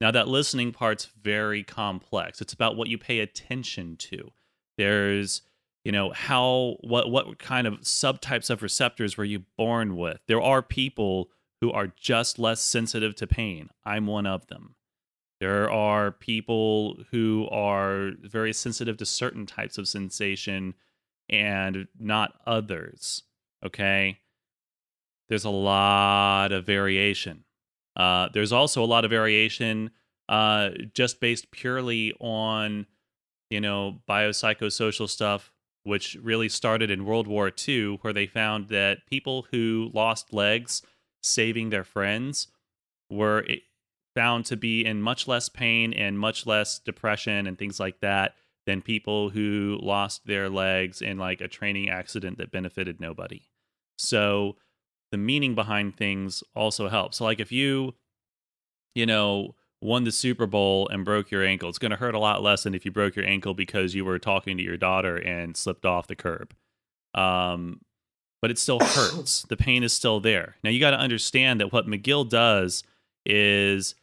Now, 0.00 0.10
that 0.10 0.26
listening 0.26 0.72
part's 0.72 1.10
very 1.22 1.62
complex. 1.62 2.40
It's 2.40 2.52
about 2.52 2.76
what 2.76 2.88
you 2.88 2.98
pay 2.98 3.20
attention 3.20 3.96
to. 3.98 4.32
There's, 4.76 5.42
you 5.84 5.92
know, 5.92 6.10
how, 6.12 6.76
what, 6.80 7.10
what 7.10 7.38
kind 7.38 7.66
of 7.66 7.82
subtypes 7.82 8.50
of 8.50 8.62
receptors 8.62 9.16
were 9.16 9.24
you 9.24 9.44
born 9.56 9.96
with? 9.96 10.18
There 10.26 10.42
are 10.42 10.62
people 10.62 11.30
who 11.60 11.70
are 11.70 11.92
just 11.98 12.38
less 12.38 12.60
sensitive 12.60 13.14
to 13.16 13.26
pain. 13.26 13.68
I'm 13.84 14.06
one 14.06 14.26
of 14.26 14.46
them. 14.48 14.74
There 15.40 15.70
are 15.70 16.10
people 16.10 16.96
who 17.10 17.46
are 17.50 18.12
very 18.22 18.52
sensitive 18.54 18.96
to 18.96 19.06
certain 19.06 19.46
types 19.46 19.78
of 19.78 19.86
sensation 19.86 20.74
and 21.28 21.86
not 21.98 22.34
others. 22.46 23.22
Okay. 23.64 24.18
There's 25.28 25.44
a 25.44 25.50
lot 25.50 26.52
of 26.52 26.66
variation. 26.66 27.44
Uh, 27.96 28.28
there's 28.32 28.52
also 28.52 28.82
a 28.82 28.86
lot 28.86 29.04
of 29.04 29.10
variation 29.10 29.90
uh, 30.28 30.70
just 30.92 31.20
based 31.20 31.50
purely 31.50 32.12
on, 32.20 32.86
you 33.50 33.60
know, 33.60 34.00
biopsychosocial 34.08 35.08
stuff, 35.08 35.52
which 35.84 36.16
really 36.22 36.48
started 36.48 36.90
in 36.90 37.04
World 37.04 37.26
War 37.26 37.50
II, 37.66 37.98
where 38.02 38.12
they 38.12 38.26
found 38.26 38.68
that 38.68 39.06
people 39.08 39.46
who 39.50 39.90
lost 39.94 40.32
legs 40.32 40.82
saving 41.22 41.70
their 41.70 41.84
friends 41.84 42.48
were 43.10 43.46
found 44.14 44.44
to 44.46 44.56
be 44.56 44.84
in 44.84 45.02
much 45.02 45.26
less 45.26 45.48
pain 45.48 45.92
and 45.92 46.18
much 46.18 46.46
less 46.46 46.78
depression 46.78 47.46
and 47.46 47.58
things 47.58 47.80
like 47.80 48.00
that 48.00 48.34
than 48.66 48.82
people 48.82 49.30
who 49.30 49.78
lost 49.82 50.26
their 50.26 50.48
legs 50.48 51.02
in 51.02 51.18
like 51.18 51.40
a 51.40 51.48
training 51.48 51.90
accident 51.90 52.38
that 52.38 52.50
benefited 52.50 53.00
nobody. 53.00 53.42
So 53.98 54.56
the 55.10 55.18
meaning 55.18 55.54
behind 55.54 55.96
things 55.96 56.42
also 56.54 56.88
helps. 56.88 57.18
So 57.18 57.24
like 57.24 57.40
if 57.40 57.52
you, 57.52 57.94
you 58.94 59.06
know, 59.06 59.54
won 59.80 60.04
the 60.04 60.12
Super 60.12 60.46
Bowl 60.46 60.88
and 60.88 61.04
broke 61.04 61.30
your 61.30 61.44
ankle, 61.44 61.68
it's 61.68 61.78
going 61.78 61.90
to 61.90 61.96
hurt 61.96 62.14
a 62.14 62.18
lot 62.18 62.42
less 62.42 62.62
than 62.62 62.74
if 62.74 62.84
you 62.84 62.90
broke 62.90 63.16
your 63.16 63.26
ankle 63.26 63.54
because 63.54 63.94
you 63.94 64.04
were 64.04 64.18
talking 64.18 64.56
to 64.56 64.62
your 64.62 64.78
daughter 64.78 65.16
and 65.16 65.56
slipped 65.56 65.84
off 65.84 66.06
the 66.06 66.16
curb. 66.16 66.54
Um, 67.14 67.80
but 68.40 68.50
it 68.50 68.58
still 68.58 68.80
hurts. 68.80 69.42
the 69.48 69.56
pain 69.56 69.82
is 69.82 69.92
still 69.92 70.20
there. 70.20 70.56
Now 70.64 70.70
you 70.70 70.80
got 70.80 70.90
to 70.90 70.98
understand 70.98 71.60
that 71.60 71.72
what 71.72 71.86
McGill 71.86 72.28
does 72.28 72.82
is 73.26 73.94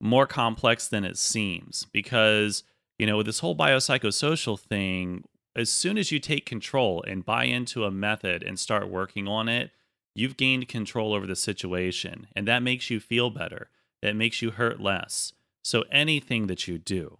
more 0.00 0.26
complex 0.26 0.88
than 0.88 1.04
it 1.04 1.16
seems 1.18 1.86
because 1.92 2.62
you 2.98 3.06
know 3.06 3.16
with 3.16 3.26
this 3.26 3.40
whole 3.40 3.56
biopsychosocial 3.56 4.58
thing 4.58 5.24
as 5.56 5.70
soon 5.70 5.96
as 5.96 6.10
you 6.10 6.18
take 6.18 6.44
control 6.46 7.04
and 7.06 7.24
buy 7.24 7.44
into 7.44 7.84
a 7.84 7.90
method 7.90 8.42
and 8.42 8.58
start 8.58 8.88
working 8.88 9.28
on 9.28 9.48
it 9.48 9.70
you've 10.14 10.36
gained 10.36 10.68
control 10.68 11.12
over 11.12 11.26
the 11.26 11.36
situation 11.36 12.26
and 12.34 12.46
that 12.46 12.62
makes 12.62 12.90
you 12.90 13.00
feel 13.00 13.30
better. 13.30 13.68
That 14.02 14.16
makes 14.16 14.42
you 14.42 14.50
hurt 14.50 14.80
less. 14.80 15.32
So 15.62 15.84
anything 15.90 16.46
that 16.46 16.68
you 16.68 16.78
do 16.78 17.18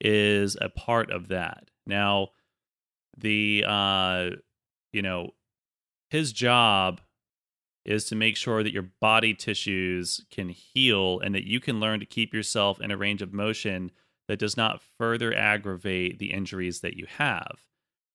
is 0.00 0.56
a 0.60 0.68
part 0.68 1.10
of 1.10 1.28
that. 1.28 1.70
Now 1.86 2.28
the 3.16 3.64
uh 3.66 4.30
you 4.92 5.02
know 5.02 5.30
his 6.10 6.32
job 6.32 7.00
is 7.84 8.04
to 8.04 8.14
make 8.14 8.36
sure 8.36 8.62
that 8.62 8.72
your 8.72 8.88
body 9.00 9.34
tissues 9.34 10.24
can 10.30 10.48
heal 10.48 11.18
and 11.20 11.34
that 11.34 11.44
you 11.44 11.58
can 11.58 11.80
learn 11.80 11.98
to 12.00 12.06
keep 12.06 12.32
yourself 12.32 12.80
in 12.80 12.90
a 12.90 12.96
range 12.96 13.20
of 13.20 13.32
motion 13.32 13.90
that 14.32 14.38
does 14.38 14.56
not 14.56 14.80
further 14.80 15.34
aggravate 15.36 16.18
the 16.18 16.32
injuries 16.32 16.80
that 16.80 16.96
you 16.96 17.04
have. 17.18 17.66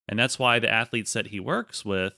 And 0.09 0.18
that's 0.18 0.39
why 0.39 0.57
the 0.57 0.68
athletes 0.68 1.13
that 1.13 1.28
he 1.28 1.39
works 1.39 1.86
with 1.86 2.15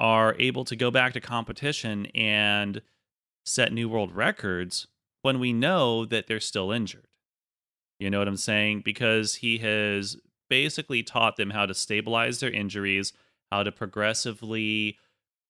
are 0.00 0.34
able 0.40 0.64
to 0.64 0.74
go 0.74 0.90
back 0.90 1.12
to 1.12 1.20
competition 1.20 2.06
and 2.06 2.82
set 3.46 3.72
new 3.72 3.88
world 3.88 4.10
records 4.10 4.88
when 5.22 5.38
we 5.38 5.52
know 5.52 6.04
that 6.04 6.26
they're 6.26 6.40
still 6.40 6.72
injured. 6.72 7.06
You 8.00 8.10
know 8.10 8.18
what 8.18 8.26
I'm 8.26 8.36
saying? 8.36 8.82
Because 8.84 9.36
he 9.36 9.58
has 9.58 10.16
basically 10.50 11.04
taught 11.04 11.36
them 11.36 11.50
how 11.50 11.66
to 11.66 11.72
stabilize 11.72 12.40
their 12.40 12.50
injuries, 12.50 13.12
how 13.52 13.62
to 13.62 13.70
progressively 13.70 14.98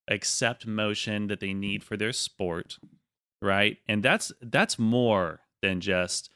accept 0.07 0.67
motion 0.67 1.29
that 1.29 1.41
they 1.41 1.55
need 1.55 1.83
for 1.83 1.97
their 1.97 2.12
sport, 2.12 2.77
right? 3.41 3.79
And 3.89 4.03
that's 4.03 4.35
that's 4.43 4.79
more 4.79 5.41
than 5.62 5.81
just 5.81 6.29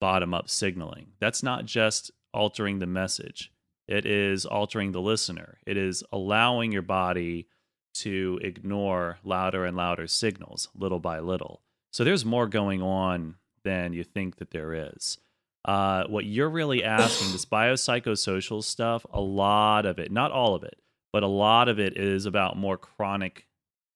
bottom 0.00 0.34
up 0.34 0.48
signaling. 0.48 1.08
That's 1.20 1.42
not 1.42 1.64
just 1.64 2.10
altering 2.32 2.78
the 2.78 2.86
message. 2.86 3.52
It 3.86 4.04
is 4.04 4.44
altering 4.44 4.92
the 4.92 5.00
listener. 5.00 5.58
It 5.66 5.76
is 5.76 6.04
allowing 6.12 6.72
your 6.72 6.82
body 6.82 7.48
to 7.94 8.38
ignore 8.42 9.18
louder 9.24 9.64
and 9.64 9.76
louder 9.76 10.06
signals 10.06 10.68
little 10.74 11.00
by 11.00 11.20
little. 11.20 11.62
So 11.92 12.04
there's 12.04 12.24
more 12.24 12.46
going 12.46 12.82
on 12.82 13.36
than 13.64 13.92
you 13.92 14.04
think 14.04 14.36
that 14.36 14.50
there 14.50 14.92
is. 14.92 15.18
Uh, 15.64 16.04
what 16.04 16.24
you're 16.24 16.50
really 16.50 16.84
asking, 16.84 17.32
this 17.32 17.44
biopsychosocial 17.46 18.62
stuff, 18.62 19.04
a 19.12 19.20
lot 19.20 19.86
of 19.86 19.98
it, 19.98 20.12
not 20.12 20.30
all 20.30 20.54
of 20.54 20.62
it, 20.62 20.76
but 21.12 21.22
a 21.22 21.28
lot 21.28 21.68
of 21.68 21.78
it 21.78 21.96
is 21.96 22.26
about 22.26 22.56
more 22.56 22.76
chronic 22.76 23.46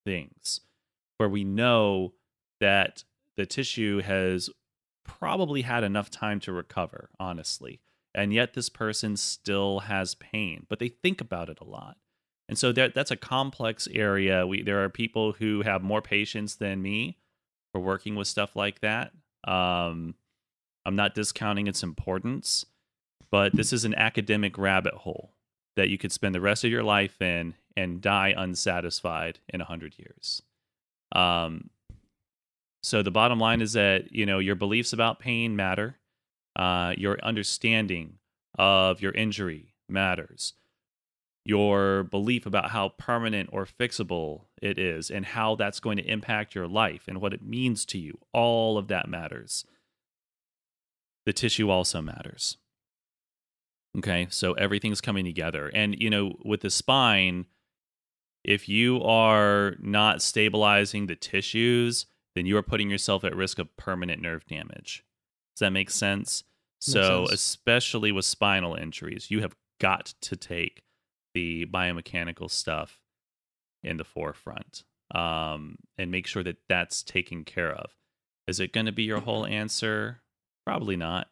things 0.04 0.60
where 1.18 1.28
we 1.28 1.44
know 1.44 2.14
that 2.60 3.04
the 3.36 3.46
tissue 3.46 4.00
has 4.00 4.50
probably 5.04 5.62
had 5.62 5.84
enough 5.84 6.10
time 6.10 6.40
to 6.40 6.52
recover, 6.52 7.10
honestly. 7.18 7.80
And 8.14 8.32
yet 8.32 8.54
this 8.54 8.68
person 8.68 9.16
still 9.16 9.80
has 9.80 10.14
pain, 10.14 10.66
but 10.68 10.78
they 10.78 10.88
think 10.88 11.20
about 11.20 11.48
it 11.48 11.58
a 11.60 11.64
lot. 11.64 11.96
And 12.48 12.58
so 12.58 12.72
that 12.72 12.94
that's 12.94 13.10
a 13.10 13.16
complex 13.16 13.88
area. 13.92 14.46
We 14.46 14.62
there 14.62 14.84
are 14.84 14.88
people 14.90 15.32
who 15.32 15.62
have 15.62 15.82
more 15.82 16.02
patience 16.02 16.54
than 16.54 16.82
me 16.82 17.16
for 17.72 17.80
working 17.80 18.14
with 18.14 18.28
stuff 18.28 18.54
like 18.54 18.80
that. 18.80 19.12
Um, 19.44 20.14
I'm 20.84 20.96
not 20.96 21.14
discounting 21.14 21.66
its 21.66 21.82
importance, 21.82 22.66
but 23.30 23.54
this 23.54 23.72
is 23.72 23.84
an 23.84 23.94
academic 23.94 24.58
rabbit 24.58 24.94
hole 24.94 25.32
that 25.76 25.88
you 25.88 25.96
could 25.96 26.12
spend 26.12 26.34
the 26.34 26.40
rest 26.40 26.64
of 26.64 26.70
your 26.70 26.82
life 26.82 27.22
in 27.22 27.54
and 27.76 28.02
die 28.02 28.34
unsatisfied 28.36 29.38
in 29.48 29.60
a 29.60 29.64
hundred 29.64 29.98
years. 29.98 30.42
Um, 31.12 31.70
so 32.82 33.02
the 33.02 33.10
bottom 33.10 33.38
line 33.38 33.60
is 33.60 33.72
that 33.74 34.12
you 34.12 34.26
know 34.26 34.38
your 34.38 34.54
beliefs 34.54 34.92
about 34.92 35.18
pain 35.20 35.56
matter. 35.56 35.98
Uh, 36.54 36.92
your 36.98 37.18
understanding 37.22 38.18
of 38.58 39.00
your 39.00 39.12
injury 39.12 39.74
matters. 39.88 40.54
Your 41.44 42.04
belief 42.04 42.46
about 42.46 42.70
how 42.70 42.90
permanent 42.90 43.48
or 43.52 43.66
fixable 43.66 44.42
it 44.60 44.78
is 44.78 45.10
and 45.10 45.24
how 45.24 45.56
that's 45.56 45.80
going 45.80 45.96
to 45.96 46.04
impact 46.04 46.54
your 46.54 46.68
life 46.68 47.04
and 47.08 47.20
what 47.20 47.32
it 47.32 47.42
means 47.42 47.84
to 47.86 47.98
you, 47.98 48.18
all 48.32 48.78
of 48.78 48.88
that 48.88 49.08
matters. 49.08 49.64
The 51.24 51.32
tissue 51.32 51.70
also 51.70 52.00
matters. 52.00 52.58
Okay, 53.98 54.26
so 54.30 54.52
everything's 54.52 55.00
coming 55.00 55.24
together. 55.24 55.70
And, 55.74 56.00
you 56.00 56.10
know, 56.10 56.34
with 56.44 56.60
the 56.60 56.70
spine, 56.70 57.46
if 58.44 58.68
you 58.68 59.02
are 59.02 59.74
not 59.80 60.22
stabilizing 60.22 61.06
the 61.06 61.16
tissues, 61.16 62.06
then 62.34 62.46
you 62.46 62.56
are 62.56 62.62
putting 62.62 62.90
yourself 62.90 63.24
at 63.24 63.36
risk 63.36 63.58
of 63.58 63.76
permanent 63.76 64.22
nerve 64.22 64.46
damage. 64.46 65.04
Does 65.54 65.60
that 65.60 65.70
make 65.70 65.90
sense? 65.90 66.44
Makes 66.86 66.92
so, 66.92 67.26
sense. 67.26 67.40
especially 67.40 68.12
with 68.12 68.24
spinal 68.24 68.74
injuries, 68.74 69.30
you 69.30 69.40
have 69.40 69.54
got 69.80 70.14
to 70.22 70.36
take 70.36 70.82
the 71.34 71.66
biomechanical 71.66 72.50
stuff 72.50 73.00
in 73.82 73.96
the 73.96 74.04
forefront 74.04 74.84
um, 75.14 75.76
and 75.98 76.10
make 76.10 76.26
sure 76.26 76.42
that 76.42 76.58
that's 76.68 77.02
taken 77.02 77.44
care 77.44 77.72
of. 77.72 77.90
Is 78.46 78.60
it 78.60 78.72
going 78.72 78.86
to 78.86 78.92
be 78.92 79.04
your 79.04 79.20
whole 79.20 79.46
answer? 79.46 80.22
Probably 80.64 80.96
not. 80.96 81.28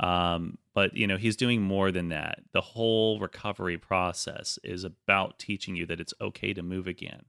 Um, 0.00 0.58
but 0.74 0.96
you 0.96 1.06
know, 1.06 1.16
he's 1.16 1.36
doing 1.36 1.60
more 1.60 1.90
than 1.90 2.10
that. 2.10 2.40
The 2.52 2.60
whole 2.60 3.18
recovery 3.18 3.78
process 3.78 4.58
is 4.62 4.84
about 4.84 5.38
teaching 5.38 5.74
you 5.74 5.86
that 5.86 6.00
it's 6.00 6.14
okay 6.20 6.54
to 6.54 6.62
move 6.62 6.86
again, 6.86 7.24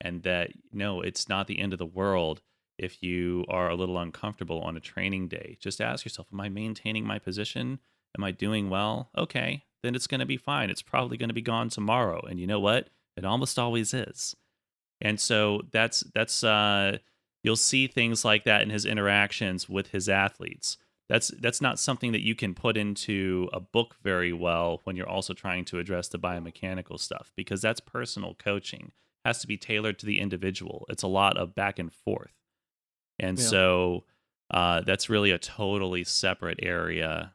and 0.00 0.22
that 0.24 0.50
no, 0.72 1.00
it's 1.00 1.28
not 1.28 1.46
the 1.46 1.58
end 1.58 1.72
of 1.72 1.78
the 1.78 1.86
world 1.86 2.42
if 2.80 3.02
you 3.02 3.44
are 3.48 3.68
a 3.68 3.74
little 3.74 3.98
uncomfortable 3.98 4.60
on 4.60 4.76
a 4.76 4.80
training 4.80 5.28
day. 5.28 5.56
Just 5.60 5.80
ask 5.80 6.04
yourself, 6.04 6.28
am 6.32 6.40
I 6.40 6.48
maintaining 6.48 7.06
my 7.06 7.18
position? 7.18 7.78
Am 8.16 8.24
I 8.24 8.30
doing 8.30 8.70
well? 8.70 9.10
Okay, 9.16 9.64
then 9.82 9.94
it's 9.94 10.06
going 10.06 10.20
to 10.20 10.26
be 10.26 10.36
fine. 10.36 10.70
It's 10.70 10.82
probably 10.82 11.16
going 11.16 11.28
to 11.28 11.34
be 11.34 11.42
gone 11.42 11.68
tomorrow, 11.68 12.20
and 12.22 12.40
you 12.40 12.46
know 12.46 12.60
what? 12.60 12.88
It 13.16 13.24
almost 13.24 13.58
always 13.58 13.94
is. 13.94 14.34
And 15.00 15.20
so 15.20 15.62
that's 15.72 16.00
that's 16.14 16.42
uh, 16.42 16.98
you'll 17.42 17.56
see 17.56 17.86
things 17.86 18.24
like 18.24 18.44
that 18.44 18.62
in 18.62 18.70
his 18.70 18.84
interactions 18.84 19.68
with 19.68 19.88
his 19.88 20.08
athletes 20.08 20.76
that's 21.10 21.28
that's 21.40 21.60
not 21.60 21.80
something 21.80 22.12
that 22.12 22.24
you 22.24 22.36
can 22.36 22.54
put 22.54 22.76
into 22.76 23.50
a 23.52 23.58
book 23.58 23.96
very 24.02 24.32
well 24.32 24.80
when 24.84 24.96
you're 24.96 25.08
also 25.08 25.34
trying 25.34 25.64
to 25.64 25.80
address 25.80 26.08
the 26.08 26.18
biomechanical 26.18 26.98
stuff 26.98 27.32
because 27.36 27.60
that's 27.60 27.80
personal 27.80 28.34
coaching 28.34 28.92
it 29.24 29.28
has 29.28 29.40
to 29.40 29.48
be 29.48 29.56
tailored 29.56 29.98
to 29.98 30.06
the 30.06 30.20
individual 30.20 30.86
it's 30.88 31.02
a 31.02 31.08
lot 31.08 31.36
of 31.36 31.54
back 31.54 31.80
and 31.80 31.92
forth 31.92 32.32
and 33.20 33.38
Yeah. 33.38 33.44
so 33.44 34.04
uh, 34.50 34.80
that's 34.80 35.08
really 35.08 35.30
a 35.30 35.38
totally 35.38 36.02
separate 36.02 36.58
area 36.60 37.34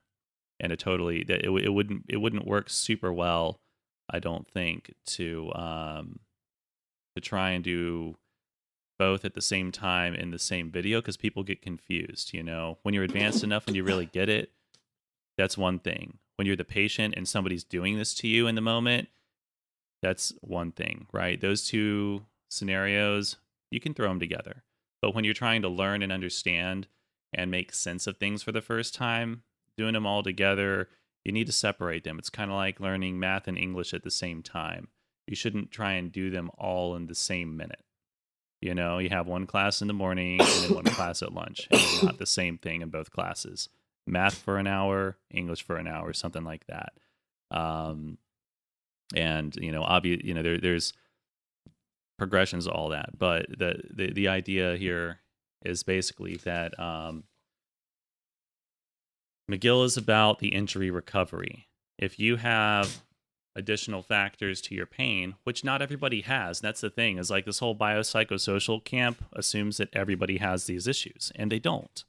and 0.59 0.73
a 0.73 0.75
totally 0.75 1.23
that 1.23 1.45
it, 1.45 1.49
it 1.49 1.69
wouldn't 1.69 2.03
it 2.09 2.17
wouldn't 2.17 2.45
work 2.45 2.69
super 2.69 3.11
well 3.13 3.59
i 4.09 4.19
don't 4.19 4.47
think 4.47 4.93
to 5.05 5.51
um 5.55 6.19
to 7.15 7.21
try 7.21 7.51
and 7.51 7.63
do 7.63 8.17
both 8.99 9.25
at 9.25 9.33
the 9.33 9.41
same 9.41 9.71
time 9.71 10.13
in 10.13 10.31
the 10.31 10.39
same 10.39 10.71
video 10.71 10.99
because 11.01 11.17
people 11.17 11.43
get 11.43 11.61
confused. 11.61 12.33
You 12.33 12.43
know, 12.43 12.77
when 12.83 12.93
you're 12.93 13.03
advanced 13.03 13.43
enough 13.43 13.67
and 13.67 13.75
you 13.75 13.83
really 13.83 14.05
get 14.05 14.29
it, 14.29 14.51
that's 15.37 15.57
one 15.57 15.79
thing. 15.79 16.17
When 16.37 16.45
you're 16.45 16.55
the 16.55 16.63
patient 16.65 17.13
and 17.17 17.27
somebody's 17.27 17.63
doing 17.63 17.97
this 17.97 18.13
to 18.15 18.27
you 18.27 18.47
in 18.47 18.55
the 18.55 18.61
moment, 18.61 19.09
that's 20.01 20.33
one 20.41 20.71
thing, 20.71 21.07
right? 21.13 21.39
Those 21.39 21.65
two 21.67 22.25
scenarios, 22.49 23.37
you 23.71 23.79
can 23.79 23.93
throw 23.93 24.07
them 24.09 24.19
together. 24.19 24.63
But 25.05 25.13
when 25.13 25.23
you're 25.23 25.35
trying 25.35 25.61
to 25.61 25.69
learn 25.69 26.01
and 26.01 26.11
understand 26.11 26.87
and 27.31 27.51
make 27.51 27.75
sense 27.75 28.07
of 28.07 28.17
things 28.17 28.41
for 28.41 28.51
the 28.51 28.59
first 28.59 28.95
time, 28.95 29.43
doing 29.77 29.93
them 29.93 30.07
all 30.07 30.23
together, 30.23 30.89
you 31.23 31.31
need 31.31 31.45
to 31.45 31.53
separate 31.53 32.03
them. 32.03 32.17
It's 32.17 32.31
kind 32.31 32.49
of 32.49 32.57
like 32.57 32.79
learning 32.79 33.19
math 33.19 33.47
and 33.47 33.55
English 33.55 33.93
at 33.93 34.01
the 34.01 34.09
same 34.09 34.41
time. 34.41 34.87
You 35.27 35.35
shouldn't 35.35 35.69
try 35.69 35.91
and 35.91 36.11
do 36.11 36.31
them 36.31 36.49
all 36.57 36.95
in 36.95 37.05
the 37.05 37.13
same 37.13 37.55
minute. 37.55 37.83
You 38.61 38.73
know, 38.73 38.97
you 38.97 39.09
have 39.09 39.27
one 39.27 39.45
class 39.45 39.79
in 39.79 39.87
the 39.87 39.93
morning 39.93 40.41
and 40.41 40.63
then 40.63 40.73
one 40.73 40.85
class 40.85 41.21
at 41.21 41.35
lunch. 41.35 41.67
And 41.69 41.79
it's 41.79 42.01
not 42.01 42.17
the 42.17 42.25
same 42.25 42.57
thing 42.57 42.81
in 42.81 42.89
both 42.89 43.11
classes. 43.11 43.69
Math 44.07 44.33
for 44.33 44.57
an 44.57 44.65
hour, 44.65 45.19
English 45.29 45.61
for 45.61 45.77
an 45.77 45.87
hour, 45.87 46.13
something 46.13 46.43
like 46.43 46.65
that. 46.65 46.93
Um, 47.51 48.17
and 49.15 49.55
you 49.55 49.71
know, 49.71 49.83
obvious, 49.83 50.21
you 50.23 50.33
know, 50.33 50.41
there, 50.41 50.57
there's 50.57 50.93
progressions, 52.17 52.67
all 52.67 52.89
that. 52.89 53.17
But 53.17 53.47
the, 53.49 53.81
the 53.93 54.13
the 54.13 54.27
idea 54.27 54.77
here 54.77 55.21
is 55.63 55.83
basically 55.83 56.37
that 56.37 56.79
um, 56.79 57.23
McGill 59.49 59.83
is 59.85 59.97
about 59.97 60.39
the 60.39 60.49
injury 60.49 60.89
recovery. 60.89 61.67
If 61.97 62.19
you 62.19 62.35
have 62.37 63.01
additional 63.55 64.01
factors 64.01 64.61
to 64.61 64.75
your 64.75 64.85
pain, 64.85 65.35
which 65.43 65.63
not 65.63 65.81
everybody 65.81 66.21
has. 66.21 66.59
That's 66.59 66.81
the 66.81 66.89
thing, 66.89 67.17
is 67.17 67.31
like 67.31 67.45
this 67.45 67.59
whole 67.59 67.75
biopsychosocial 67.75 68.83
camp 68.83 69.23
assumes 69.33 69.77
that 69.77 69.89
everybody 69.93 70.37
has 70.37 70.65
these 70.65 70.87
issues, 70.87 71.31
and 71.35 71.51
they 71.51 71.59
don't. 71.59 72.03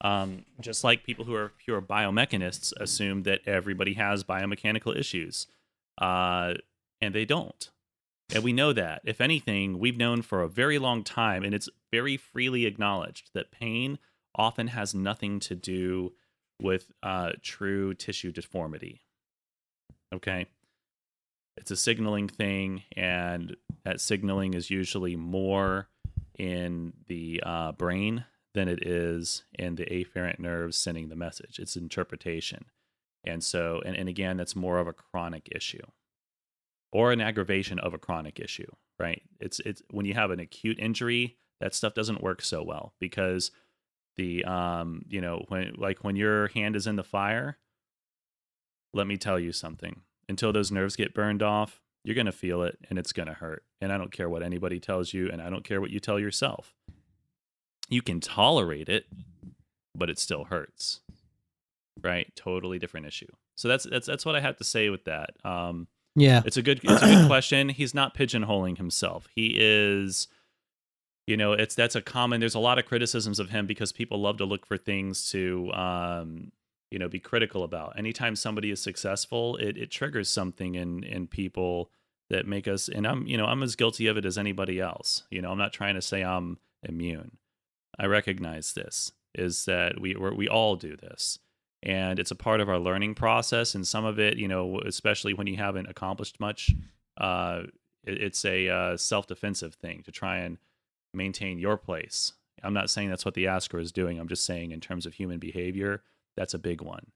Um, 0.00 0.44
just 0.60 0.84
like 0.84 1.02
people 1.02 1.24
who 1.24 1.34
are 1.34 1.52
pure 1.64 1.82
biomechanists 1.82 2.72
assume 2.80 3.24
that 3.24 3.40
everybody 3.46 3.94
has 3.94 4.22
biomechanical 4.22 4.96
issues, 4.96 5.48
uh, 6.00 6.54
and 7.00 7.14
they 7.14 7.24
don't. 7.24 7.70
And 8.34 8.44
we 8.44 8.52
know 8.52 8.72
that. 8.72 9.02
If 9.04 9.20
anything, 9.20 9.78
we've 9.78 9.96
known 9.96 10.22
for 10.22 10.42
a 10.42 10.48
very 10.48 10.78
long 10.78 11.02
time, 11.02 11.44
and 11.44 11.54
it's 11.54 11.68
very 11.90 12.16
freely 12.16 12.66
acknowledged 12.66 13.30
that 13.34 13.50
pain 13.50 13.98
often 14.34 14.68
has 14.68 14.94
nothing 14.94 15.40
to 15.40 15.54
do 15.54 16.12
with 16.60 16.92
uh, 17.02 17.32
true 17.42 17.94
tissue 17.94 18.32
deformity. 18.32 19.02
Okay 20.12 20.46
it's 21.58 21.70
a 21.70 21.76
signaling 21.76 22.28
thing 22.28 22.84
and 22.96 23.56
that 23.84 24.00
signaling 24.00 24.54
is 24.54 24.70
usually 24.70 25.16
more 25.16 25.88
in 26.38 26.92
the 27.08 27.42
uh, 27.44 27.72
brain 27.72 28.24
than 28.54 28.68
it 28.68 28.86
is 28.86 29.42
in 29.58 29.74
the 29.74 29.84
afferent 29.86 30.38
nerves 30.38 30.76
sending 30.76 31.08
the 31.08 31.16
message 31.16 31.58
it's 31.58 31.76
interpretation 31.76 32.64
and 33.24 33.42
so 33.42 33.82
and, 33.84 33.96
and 33.96 34.08
again 34.08 34.36
that's 34.36 34.56
more 34.56 34.78
of 34.78 34.86
a 34.86 34.92
chronic 34.92 35.48
issue 35.52 35.82
or 36.92 37.12
an 37.12 37.20
aggravation 37.20 37.78
of 37.78 37.94
a 37.94 37.98
chronic 37.98 38.40
issue 38.40 38.70
right 38.98 39.22
it's 39.40 39.60
it's 39.60 39.82
when 39.90 40.06
you 40.06 40.14
have 40.14 40.30
an 40.30 40.40
acute 40.40 40.78
injury 40.78 41.36
that 41.60 41.74
stuff 41.74 41.94
doesn't 41.94 42.22
work 42.22 42.42
so 42.42 42.62
well 42.62 42.94
because 43.00 43.50
the 44.16 44.44
um 44.44 45.02
you 45.08 45.20
know 45.20 45.44
when 45.48 45.74
like 45.76 46.02
when 46.04 46.16
your 46.16 46.48
hand 46.48 46.76
is 46.76 46.86
in 46.86 46.96
the 46.96 47.04
fire 47.04 47.58
let 48.92 49.06
me 49.06 49.16
tell 49.16 49.38
you 49.38 49.52
something 49.52 50.00
until 50.28 50.52
those 50.52 50.70
nerves 50.70 50.96
get 50.96 51.14
burned 51.14 51.42
off, 51.42 51.80
you're 52.04 52.14
going 52.14 52.26
to 52.26 52.32
feel 52.32 52.62
it 52.62 52.78
and 52.88 52.98
it's 52.98 53.12
going 53.12 53.28
to 53.28 53.34
hurt. 53.34 53.64
And 53.80 53.92
I 53.92 53.98
don't 53.98 54.12
care 54.12 54.28
what 54.28 54.42
anybody 54.42 54.80
tells 54.80 55.12
you, 55.12 55.30
and 55.30 55.40
I 55.40 55.50
don't 55.50 55.64
care 55.64 55.80
what 55.80 55.90
you 55.90 56.00
tell 56.00 56.18
yourself. 56.18 56.74
You 57.88 58.02
can 58.02 58.20
tolerate 58.20 58.88
it, 58.88 59.06
but 59.94 60.10
it 60.10 60.18
still 60.18 60.44
hurts. 60.44 61.00
Right? 62.02 62.30
Totally 62.36 62.78
different 62.78 63.06
issue. 63.06 63.28
So 63.56 63.66
that's 63.66 63.84
that's 63.84 64.06
that's 64.06 64.24
what 64.24 64.36
I 64.36 64.40
have 64.40 64.56
to 64.58 64.64
say 64.64 64.88
with 64.88 65.04
that. 65.04 65.30
Um, 65.44 65.88
Yeah. 66.14 66.42
it's 66.44 66.56
a 66.56 66.62
good 66.62 66.80
it's 66.82 67.02
a 67.02 67.06
good 67.06 67.26
question. 67.26 67.68
He's 67.68 67.94
not 67.94 68.16
pigeonholing 68.16 68.76
himself. 68.76 69.28
He 69.34 69.54
is 69.58 70.28
you 71.26 71.36
know, 71.36 71.52
it's 71.52 71.74
that's 71.74 71.94
a 71.94 72.00
common 72.00 72.40
there's 72.40 72.54
a 72.54 72.58
lot 72.58 72.78
of 72.78 72.86
criticisms 72.86 73.38
of 73.38 73.50
him 73.50 73.66
because 73.66 73.92
people 73.92 74.20
love 74.20 74.38
to 74.38 74.44
look 74.44 74.66
for 74.66 74.76
things 74.78 75.30
to 75.30 75.70
um 75.72 76.52
you 76.90 76.98
know 76.98 77.08
be 77.08 77.20
critical 77.20 77.64
about. 77.64 77.98
Anytime 77.98 78.34
somebody 78.34 78.70
is 78.70 78.80
successful, 78.80 79.56
it 79.56 79.76
it 79.76 79.90
triggers 79.90 80.28
something 80.30 80.74
in 80.74 81.04
in 81.04 81.26
people 81.26 81.90
that 82.30 82.46
make 82.46 82.66
us 82.66 82.88
and 82.88 83.06
I'm 83.06 83.26
you 83.26 83.36
know, 83.36 83.46
I'm 83.46 83.62
as 83.62 83.76
guilty 83.76 84.06
of 84.06 84.16
it 84.16 84.24
as 84.24 84.38
anybody 84.38 84.80
else. 84.80 85.24
You 85.30 85.42
know, 85.42 85.50
I'm 85.50 85.58
not 85.58 85.72
trying 85.72 85.94
to 85.94 86.02
say 86.02 86.22
I'm 86.24 86.58
immune. 86.82 87.38
I 87.98 88.06
recognize 88.06 88.72
this 88.72 89.12
is 89.34 89.66
that 89.66 90.00
we 90.00 90.14
we 90.14 90.48
all 90.48 90.76
do 90.76 90.96
this. 90.96 91.38
And 91.82 92.18
it's 92.18 92.30
a 92.30 92.36
part 92.36 92.60
of 92.60 92.68
our 92.68 92.78
learning 92.78 93.14
process. 93.14 93.74
And 93.74 93.86
some 93.86 94.04
of 94.04 94.18
it, 94.18 94.36
you 94.36 94.48
know, 94.48 94.80
especially 94.80 95.34
when 95.34 95.46
you 95.46 95.56
haven't 95.56 95.88
accomplished 95.88 96.40
much, 96.40 96.74
uh, 97.18 97.62
it, 98.04 98.22
it's 98.22 98.44
a 98.44 98.68
uh, 98.68 98.96
self-defensive 98.96 99.74
thing 99.74 100.02
to 100.04 100.12
try 100.12 100.38
and 100.38 100.58
maintain 101.14 101.58
your 101.58 101.76
place. 101.76 102.32
I'm 102.62 102.74
not 102.74 102.90
saying 102.90 103.08
that's 103.08 103.24
what 103.24 103.34
the 103.34 103.46
asker 103.46 103.78
is 103.78 103.92
doing. 103.92 104.18
I'm 104.18 104.28
just 104.28 104.44
saying 104.44 104.72
in 104.72 104.80
terms 104.80 105.06
of 105.06 105.14
human 105.14 105.38
behavior, 105.38 106.02
that's 106.36 106.54
a 106.54 106.58
big 106.58 106.82
one. 106.82 107.06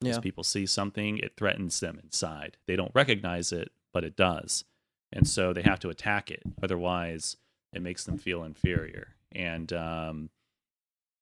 Yeah. 0.00 0.10
As 0.10 0.18
people 0.18 0.44
see 0.44 0.66
something, 0.66 1.18
it 1.18 1.32
threatens 1.36 1.80
them 1.80 1.98
inside. 2.02 2.56
They 2.66 2.76
don't 2.76 2.94
recognize 2.94 3.52
it, 3.52 3.70
but 3.92 4.04
it 4.04 4.16
does. 4.16 4.64
And 5.12 5.26
so 5.26 5.52
they 5.52 5.62
have 5.62 5.80
to 5.80 5.88
attack 5.88 6.30
it. 6.30 6.42
Otherwise, 6.62 7.36
it 7.72 7.82
makes 7.82 8.04
them 8.04 8.18
feel 8.18 8.44
inferior. 8.44 9.16
And 9.32 9.72
um, 9.72 10.30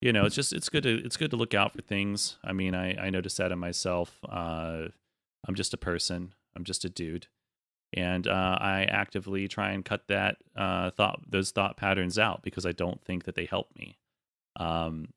you 0.06 0.12
know, 0.12 0.24
it's 0.24 0.36
just 0.36 0.52
it's 0.52 0.68
good 0.68 0.84
to 0.84 1.04
it's 1.04 1.16
good 1.16 1.32
to 1.32 1.36
look 1.36 1.52
out 1.52 1.72
for 1.72 1.82
things. 1.82 2.36
I 2.44 2.52
mean, 2.52 2.76
I 2.76 2.94
I 3.06 3.10
noticed 3.10 3.38
that 3.38 3.50
in 3.50 3.58
myself. 3.58 4.20
Uh, 4.28 4.86
I'm 5.48 5.56
just 5.56 5.74
a 5.74 5.76
person. 5.76 6.32
I'm 6.54 6.62
just 6.62 6.84
a 6.84 6.88
dude, 6.88 7.26
and 7.92 8.28
uh, 8.28 8.56
I 8.60 8.84
actively 8.84 9.48
try 9.48 9.72
and 9.72 9.84
cut 9.84 10.06
that 10.06 10.36
uh, 10.54 10.90
thought 10.90 11.22
those 11.28 11.50
thought 11.50 11.76
patterns 11.76 12.20
out 12.20 12.42
because 12.42 12.64
I 12.64 12.70
don't 12.70 13.02
think 13.04 13.24
that 13.24 13.34
they 13.34 13.46
help 13.46 13.70
me. 13.76 13.98
Um, 14.54 15.08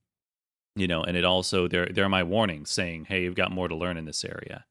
you 0.75 0.87
know, 0.87 1.03
and 1.03 1.15
it 1.15 1.23
also 1.23 1.67
they're 1.67 1.89
they're 1.93 2.09
my 2.09 2.23
warnings 2.23 2.71
saying, 2.71 3.05
hey, 3.05 3.21
you've 3.21 3.35
got 3.35 3.51
more 3.51 3.67
to 3.67 3.75
learn 3.75 3.95
in 3.95 4.05
this 4.05 4.25
area, 4.25 4.65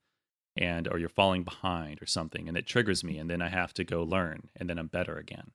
and 0.56 0.88
or 0.88 0.98
you're 0.98 1.08
falling 1.08 1.44
behind 1.44 2.02
or 2.02 2.06
something, 2.06 2.48
and 2.48 2.56
it 2.56 2.66
triggers 2.66 3.04
me, 3.04 3.18
and 3.18 3.30
then 3.30 3.40
I 3.40 3.50
have 3.50 3.72
to 3.74 3.84
go 3.84 4.02
learn, 4.02 4.50
and 4.56 4.68
then 4.68 4.80
I'm 4.80 4.88
better 4.88 5.16
again. 5.16 5.52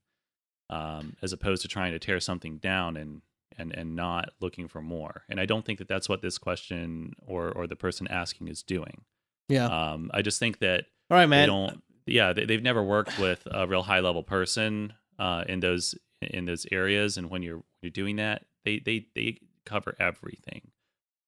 Um, 0.70 1.18
as 1.22 1.34
opposed 1.34 1.64
to 1.64 1.68
trying 1.68 1.91
to 1.91 1.99
tear 1.99 2.22
something 2.22 2.59
down 2.59 2.95
and 2.95 3.24
and 3.58 3.74
and 3.74 3.95
not 3.95 4.30
looking 4.39 4.68
for 4.68 4.82
more. 4.82 5.24
And 5.30 5.39
I 5.39 5.45
don't 5.45 5.66
think 5.66 5.80
that 5.80 5.88
that's 5.88 6.10
what 6.10 6.22
this 6.22 6.38
question 6.38 7.14
or 7.26 7.51
or 7.51 7.68
the 7.68 7.76
person 7.76 8.08
asking 8.08 8.47
is 8.47 8.64
doing. 8.64 9.04
Yeah. 9.49 9.66
Um, 9.66 10.10
I 10.14 10.22
just 10.22 10.39
think 10.39 10.60
that 10.60 10.86
All 11.10 11.18
right, 11.18 11.26
they 11.26 11.30
man. 11.30 11.47
don't. 11.47 11.84
Yeah, 12.06 12.34
they, 12.34 12.45
they've 12.45 12.62
never 12.62 12.84
worked 12.84 13.18
with 13.18 13.47
a 13.49 13.66
real 13.66 13.84
high 13.84 14.01
level 14.01 14.24
person 14.24 14.93
uh, 15.20 15.43
in 15.47 15.60
those 15.60 15.95
in 16.22 16.45
those 16.45 16.66
areas, 16.72 17.18
and 17.18 17.30
when 17.30 17.43
you're 17.43 17.64
you're 17.82 17.91
doing 17.91 18.18
that, 18.18 18.45
they 18.66 18.80
they 18.80 19.08
they 19.16 19.39
cover 19.66 19.95
everything. 19.99 20.72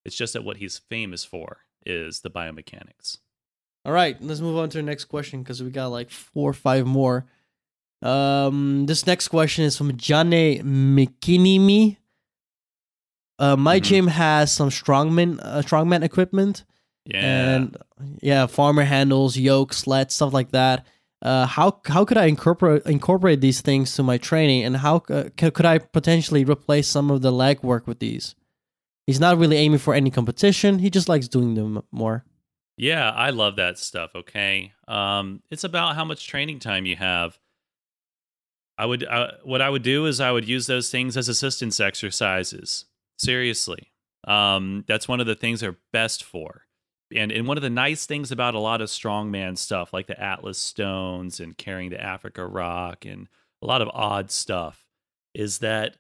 It's 0.04 0.16
just 0.16 0.34
that 0.34 0.44
what 0.44 0.58
he's 0.58 0.78
famous 0.78 1.24
for 1.24 1.60
is 1.86 2.22
the 2.22 2.30
biomechanics. 2.30 3.18
All 3.86 3.94
right, 3.94 4.18
let's 4.22 4.40
move 4.42 4.58
on 4.58 4.70
to 4.70 4.78
the 4.78 4.84
next 4.84 5.06
question 5.06 5.44
because 5.44 5.62
we 5.62 5.70
got 5.70 5.88
like 5.88 6.10
four 6.10 6.50
or 6.50 6.54
five 6.54 6.86
more. 6.86 7.26
Um, 8.02 8.86
this 8.86 9.08
next 9.08 9.30
question 9.30 9.66
is 9.66 9.78
from 9.78 9.96
Jane 9.98 10.62
Mikinimi. 10.96 11.98
Uh, 13.38 13.56
my 13.56 13.80
Mhm. 13.80 13.84
gym 13.84 14.08
has 14.08 14.52
some 14.52 14.70
strongman 14.70 15.40
uh, 15.44 15.62
strongman 15.62 16.04
equipment 16.04 16.64
Yeah, 17.06 17.56
and 17.58 17.78
yeah, 18.22 18.46
farmer 18.48 18.84
handles, 18.84 19.38
yokes, 19.38 19.78
sleds, 19.78 20.16
stuff 20.16 20.34
like 20.34 20.52
that. 20.52 20.86
Uh, 21.22 21.46
how 21.46 21.80
how 21.88 22.06
could 22.06 22.18
I 22.18 22.26
incorporate 22.26 22.84
incorporate 22.86 23.42
these 23.42 23.62
things 23.62 23.94
to 23.96 24.04
my 24.04 24.18
training, 24.18 24.64
and 24.64 24.78
how 24.78 25.04
uh, 25.10 25.30
c- 25.40 25.52
could 25.52 25.66
I 25.66 25.78
potentially 25.80 26.44
replace 26.46 26.88
some 26.88 27.12
of 27.12 27.22
the 27.22 27.32
leg 27.32 27.62
work 27.64 27.88
with 27.88 28.00
these? 28.00 28.36
He's 29.08 29.20
not 29.20 29.38
really 29.38 29.58
aiming 29.58 29.80
for 29.80 29.94
any 29.94 30.10
competition. 30.12 30.80
He 30.80 30.90
just 30.90 31.08
likes 31.10 31.28
doing 31.28 31.54
them 31.56 31.84
more. 31.92 32.26
Yeah, 32.78 33.10
I 33.12 33.30
love 33.30 33.56
that 33.58 33.78
stuff. 33.78 34.12
Okay, 34.16 34.74
um, 34.88 35.42
it's 35.52 35.64
about 35.64 35.96
how 35.96 36.06
much 36.06 36.28
training 36.28 36.60
time 36.60 36.86
you 36.86 36.96
have. 36.96 37.38
I 38.78 38.86
would, 38.86 39.04
uh, 39.06 39.32
what 39.44 39.62
I 39.62 39.70
would 39.70 39.84
do 39.84 40.06
is 40.06 40.20
I 40.20 40.32
would 40.32 40.48
use 40.48 40.68
those 40.68 40.90
things 40.92 41.16
as 41.16 41.30
assistance 41.30 41.80
exercises. 41.80 42.86
Seriously, 43.18 43.92
um, 44.28 44.84
that's 44.88 45.08
one 45.08 45.20
of 45.20 45.28
the 45.28 45.36
things 45.36 45.62
they're 45.62 45.78
best 45.94 46.24
for. 46.24 46.64
And 47.16 47.32
and 47.32 47.48
one 47.48 47.58
of 47.58 47.64
the 47.64 47.70
nice 47.70 48.06
things 48.06 48.32
about 48.32 48.56
a 48.56 48.60
lot 48.60 48.82
of 48.82 48.90
strongman 48.90 49.58
stuff, 49.58 49.94
like 49.94 50.08
the 50.08 50.20
Atlas 50.22 50.58
stones 50.58 51.40
and 51.40 51.58
carrying 51.58 51.92
the 51.92 52.02
Africa 52.02 52.46
rock 52.46 53.06
and 53.06 53.28
a 53.62 53.68
lot 53.68 53.82
of 53.82 53.90
odd 53.94 54.32
stuff, 54.32 54.86
is 55.34 55.60
that 55.60 55.98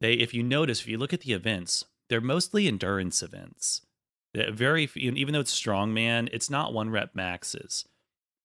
they, 0.00 0.14
if 0.14 0.32
you 0.32 0.42
notice, 0.42 0.80
if 0.80 0.88
you 0.88 0.98
look 0.98 1.12
at 1.12 1.20
the 1.20 1.32
events, 1.32 1.84
they're 2.08 2.20
mostly 2.20 2.68
endurance 2.68 3.22
events. 3.22 3.82
They're 4.32 4.52
very 4.52 4.88
even 4.94 5.34
though 5.34 5.40
it's 5.40 5.58
strongman, 5.58 6.28
it's 6.32 6.50
not 6.50 6.72
one 6.72 6.90
rep 6.90 7.14
maxes. 7.14 7.84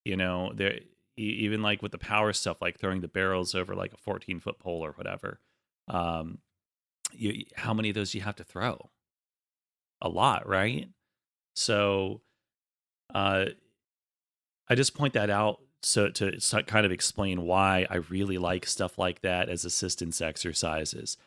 You 0.05 0.17
know, 0.17 0.51
there 0.53 0.79
e- 1.17 1.37
even 1.41 1.61
like 1.61 1.81
with 1.81 1.91
the 1.91 1.97
power 1.97 2.33
stuff, 2.33 2.61
like 2.61 2.79
throwing 2.79 3.01
the 3.01 3.07
barrels 3.07 3.53
over 3.53 3.75
like 3.75 3.93
a 3.93 3.97
14 3.97 4.39
foot 4.39 4.59
pole 4.59 4.83
or 4.83 4.91
whatever. 4.93 5.39
Um, 5.87 6.39
you, 7.11 7.45
how 7.55 7.73
many 7.73 7.89
of 7.89 7.95
those 7.95 8.11
do 8.11 8.17
you 8.17 8.23
have 8.23 8.35
to 8.37 8.43
throw? 8.43 8.89
A 10.01 10.09
lot, 10.09 10.47
right? 10.47 10.87
So, 11.55 12.21
uh, 13.13 13.45
I 14.69 14.75
just 14.75 14.93
point 14.95 15.13
that 15.13 15.29
out 15.29 15.59
so 15.81 16.09
to 16.09 16.37
kind 16.67 16.85
of 16.85 16.91
explain 16.91 17.43
why 17.43 17.87
I 17.89 17.97
really 17.97 18.37
like 18.37 18.65
stuff 18.65 18.97
like 18.97 19.21
that 19.21 19.49
as 19.49 19.65
assistance 19.65 20.21
exercises. 20.21 21.17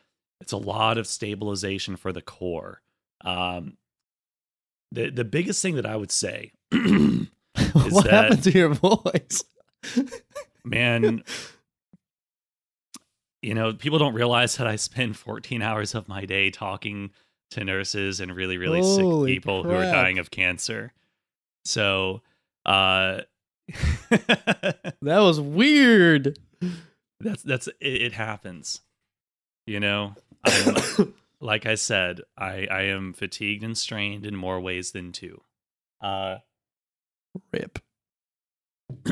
It's 0.41 0.53
a 0.53 0.59
lot 0.59 0.99
of 0.99 1.07
stabilization 1.07 1.97
for 1.97 2.12
the 2.12 2.22
core. 2.22 2.83
Um, 3.24 3.76
the 4.91 5.11
the 5.11 5.24
biggest 5.24 5.62
thing 5.62 5.76
that 5.76 5.87
I 5.87 5.97
would 5.97 6.11
say, 6.11 6.53
what 6.72 8.05
that- 8.05 8.11
happened 8.11 8.43
to 8.45 8.51
your 8.53 8.74
voice? 8.74 9.45
man, 10.64 11.24
you 13.43 13.55
know, 13.55 13.72
people 13.72 13.99
don't 13.99 14.14
realize 14.14 14.57
that 14.57 14.66
I 14.66 14.76
spend 14.76 15.16
14 15.16 15.61
hours 15.62 15.95
of 15.95 16.09
my 16.09 16.24
day 16.24 16.51
talking 16.51 17.11
to 17.51 17.64
nurses 17.64 18.20
and 18.20 18.34
really 18.34 18.57
really 18.57 18.80
Holy 18.80 19.32
sick 19.34 19.36
people 19.36 19.62
who 19.62 19.70
are 19.70 19.82
dying 19.82 20.18
of 20.18 20.30
cancer. 20.30 20.93
So, 21.64 22.22
uh 22.64 23.20
That 24.11 25.18
was 25.20 25.40
weird. 25.40 26.38
that's 27.20 27.43
that's 27.43 27.66
it, 27.80 28.03
it 28.03 28.12
happens 28.12 28.80
you 29.66 29.78
know 29.80 30.14
I'm, 30.45 31.14
like 31.40 31.66
i 31.66 31.74
said 31.76 32.20
i 32.36 32.66
i 32.70 32.82
am 32.82 33.12
fatigued 33.12 33.62
and 33.62 33.76
strained 33.78 34.26
in 34.26 34.34
more 34.34 34.61
ways 34.61 34.90
than 34.93 35.12
two 35.12 35.40
uh 36.01 36.38
Rip. 37.53 37.78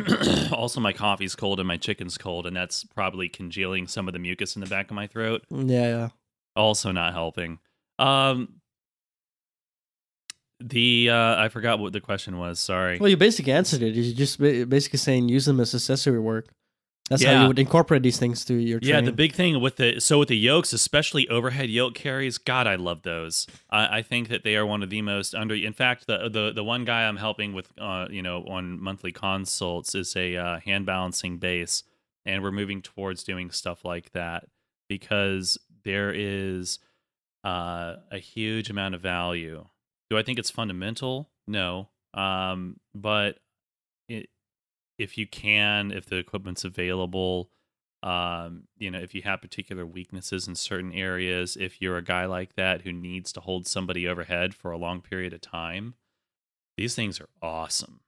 also 0.52 0.80
my 0.80 0.92
coffee's 0.92 1.34
cold 1.34 1.58
and 1.60 1.66
my 1.68 1.76
chicken's 1.76 2.16
cold 2.18 2.46
and 2.46 2.56
that's 2.56 2.84
probably 2.84 3.28
congealing 3.28 3.86
some 3.86 4.08
of 4.08 4.12
the 4.12 4.18
mucus 4.18 4.56
in 4.56 4.60
the 4.60 4.66
back 4.68 4.90
of 4.90 4.94
my 4.94 5.06
throat 5.06 5.42
Yeah, 5.50 5.86
yeah. 5.88 6.08
also 6.56 6.92
not 6.92 7.12
helping 7.12 7.58
um 7.98 8.54
the 10.62 11.08
uh 11.10 11.36
i 11.42 11.48
forgot 11.48 11.78
what 11.78 11.92
the 11.92 12.00
question 12.00 12.38
was 12.38 12.60
sorry 12.60 12.98
Well, 12.98 13.08
you 13.08 13.16
basically 13.16 13.52
answered 13.52 13.82
it. 13.82 13.94
You're 13.94 14.14
just 14.14 14.38
basically 14.38 14.98
saying 14.98 15.28
use 15.28 15.46
them 15.46 15.58
as 15.60 15.74
accessory 15.74 16.20
work. 16.20 16.48
That's 17.10 17.24
how 17.24 17.42
you 17.42 17.48
would 17.48 17.58
incorporate 17.58 18.04
these 18.04 18.20
things 18.20 18.44
to 18.44 18.54
your 18.54 18.78
Yeah, 18.80 19.00
the 19.00 19.10
big 19.10 19.34
thing 19.34 19.60
with 19.60 19.76
the 19.76 19.98
so 19.98 20.20
with 20.20 20.28
the 20.28 20.36
yokes, 20.36 20.72
especially 20.72 21.28
overhead 21.28 21.68
yoke 21.68 21.94
carries. 21.94 22.38
God, 22.38 22.68
I 22.68 22.76
love 22.76 23.02
those. 23.02 23.48
I, 23.68 23.98
I 23.98 24.02
think 24.02 24.28
that 24.28 24.44
they 24.44 24.54
are 24.54 24.64
one 24.64 24.84
of 24.84 24.90
the 24.90 25.02
most 25.02 25.34
under. 25.34 25.56
In 25.56 25.72
fact, 25.72 26.06
the 26.06 26.28
the 26.28 26.52
the 26.54 26.62
one 26.62 26.84
guy 26.84 27.08
I'm 27.08 27.16
helping 27.16 27.52
with, 27.52 27.68
uh, 27.80 28.06
you 28.08 28.22
know, 28.22 28.44
on 28.44 28.80
monthly 28.80 29.10
consults 29.10 29.96
is 29.96 30.14
a 30.14 30.36
uh, 30.36 30.60
hand 30.60 30.86
balancing 30.86 31.38
base, 31.38 31.82
and 32.24 32.44
we're 32.44 32.52
moving 32.52 32.80
towards 32.80 33.24
doing 33.24 33.50
stuff 33.50 33.84
like 33.84 34.12
that 34.12 34.46
because 34.88 35.58
there 35.84 36.12
is 36.14 36.78
uh, 37.42 37.96
a 38.12 38.18
huge 38.18 38.70
amount 38.70 38.94
of 38.94 39.00
value. 39.00 39.66
Do 40.10 40.16
I 40.16 40.22
think 40.22 40.38
it's 40.38 40.50
fundamental? 40.50 41.28
No, 41.48 41.88
um, 42.14 42.78
but 42.94 43.38
if 45.00 45.16
you 45.16 45.26
can, 45.26 45.90
if 45.90 46.04
the 46.04 46.16
equipment's 46.16 46.62
available, 46.62 47.50
um, 48.02 48.64
you 48.76 48.90
know, 48.90 48.98
if 48.98 49.14
you 49.14 49.22
have 49.22 49.40
particular 49.40 49.86
weaknesses 49.86 50.46
in 50.46 50.54
certain 50.54 50.92
areas, 50.92 51.56
if 51.58 51.80
you're 51.80 51.96
a 51.96 52.04
guy 52.04 52.26
like 52.26 52.54
that 52.56 52.82
who 52.82 52.92
needs 52.92 53.32
to 53.32 53.40
hold 53.40 53.66
somebody 53.66 54.06
overhead 54.06 54.54
for 54.54 54.70
a 54.70 54.78
long 54.78 55.00
period 55.00 55.32
of 55.32 55.40
time, 55.40 55.94
these 56.76 56.94
things 56.94 57.18
are 57.18 57.28
awesome. 57.40 58.00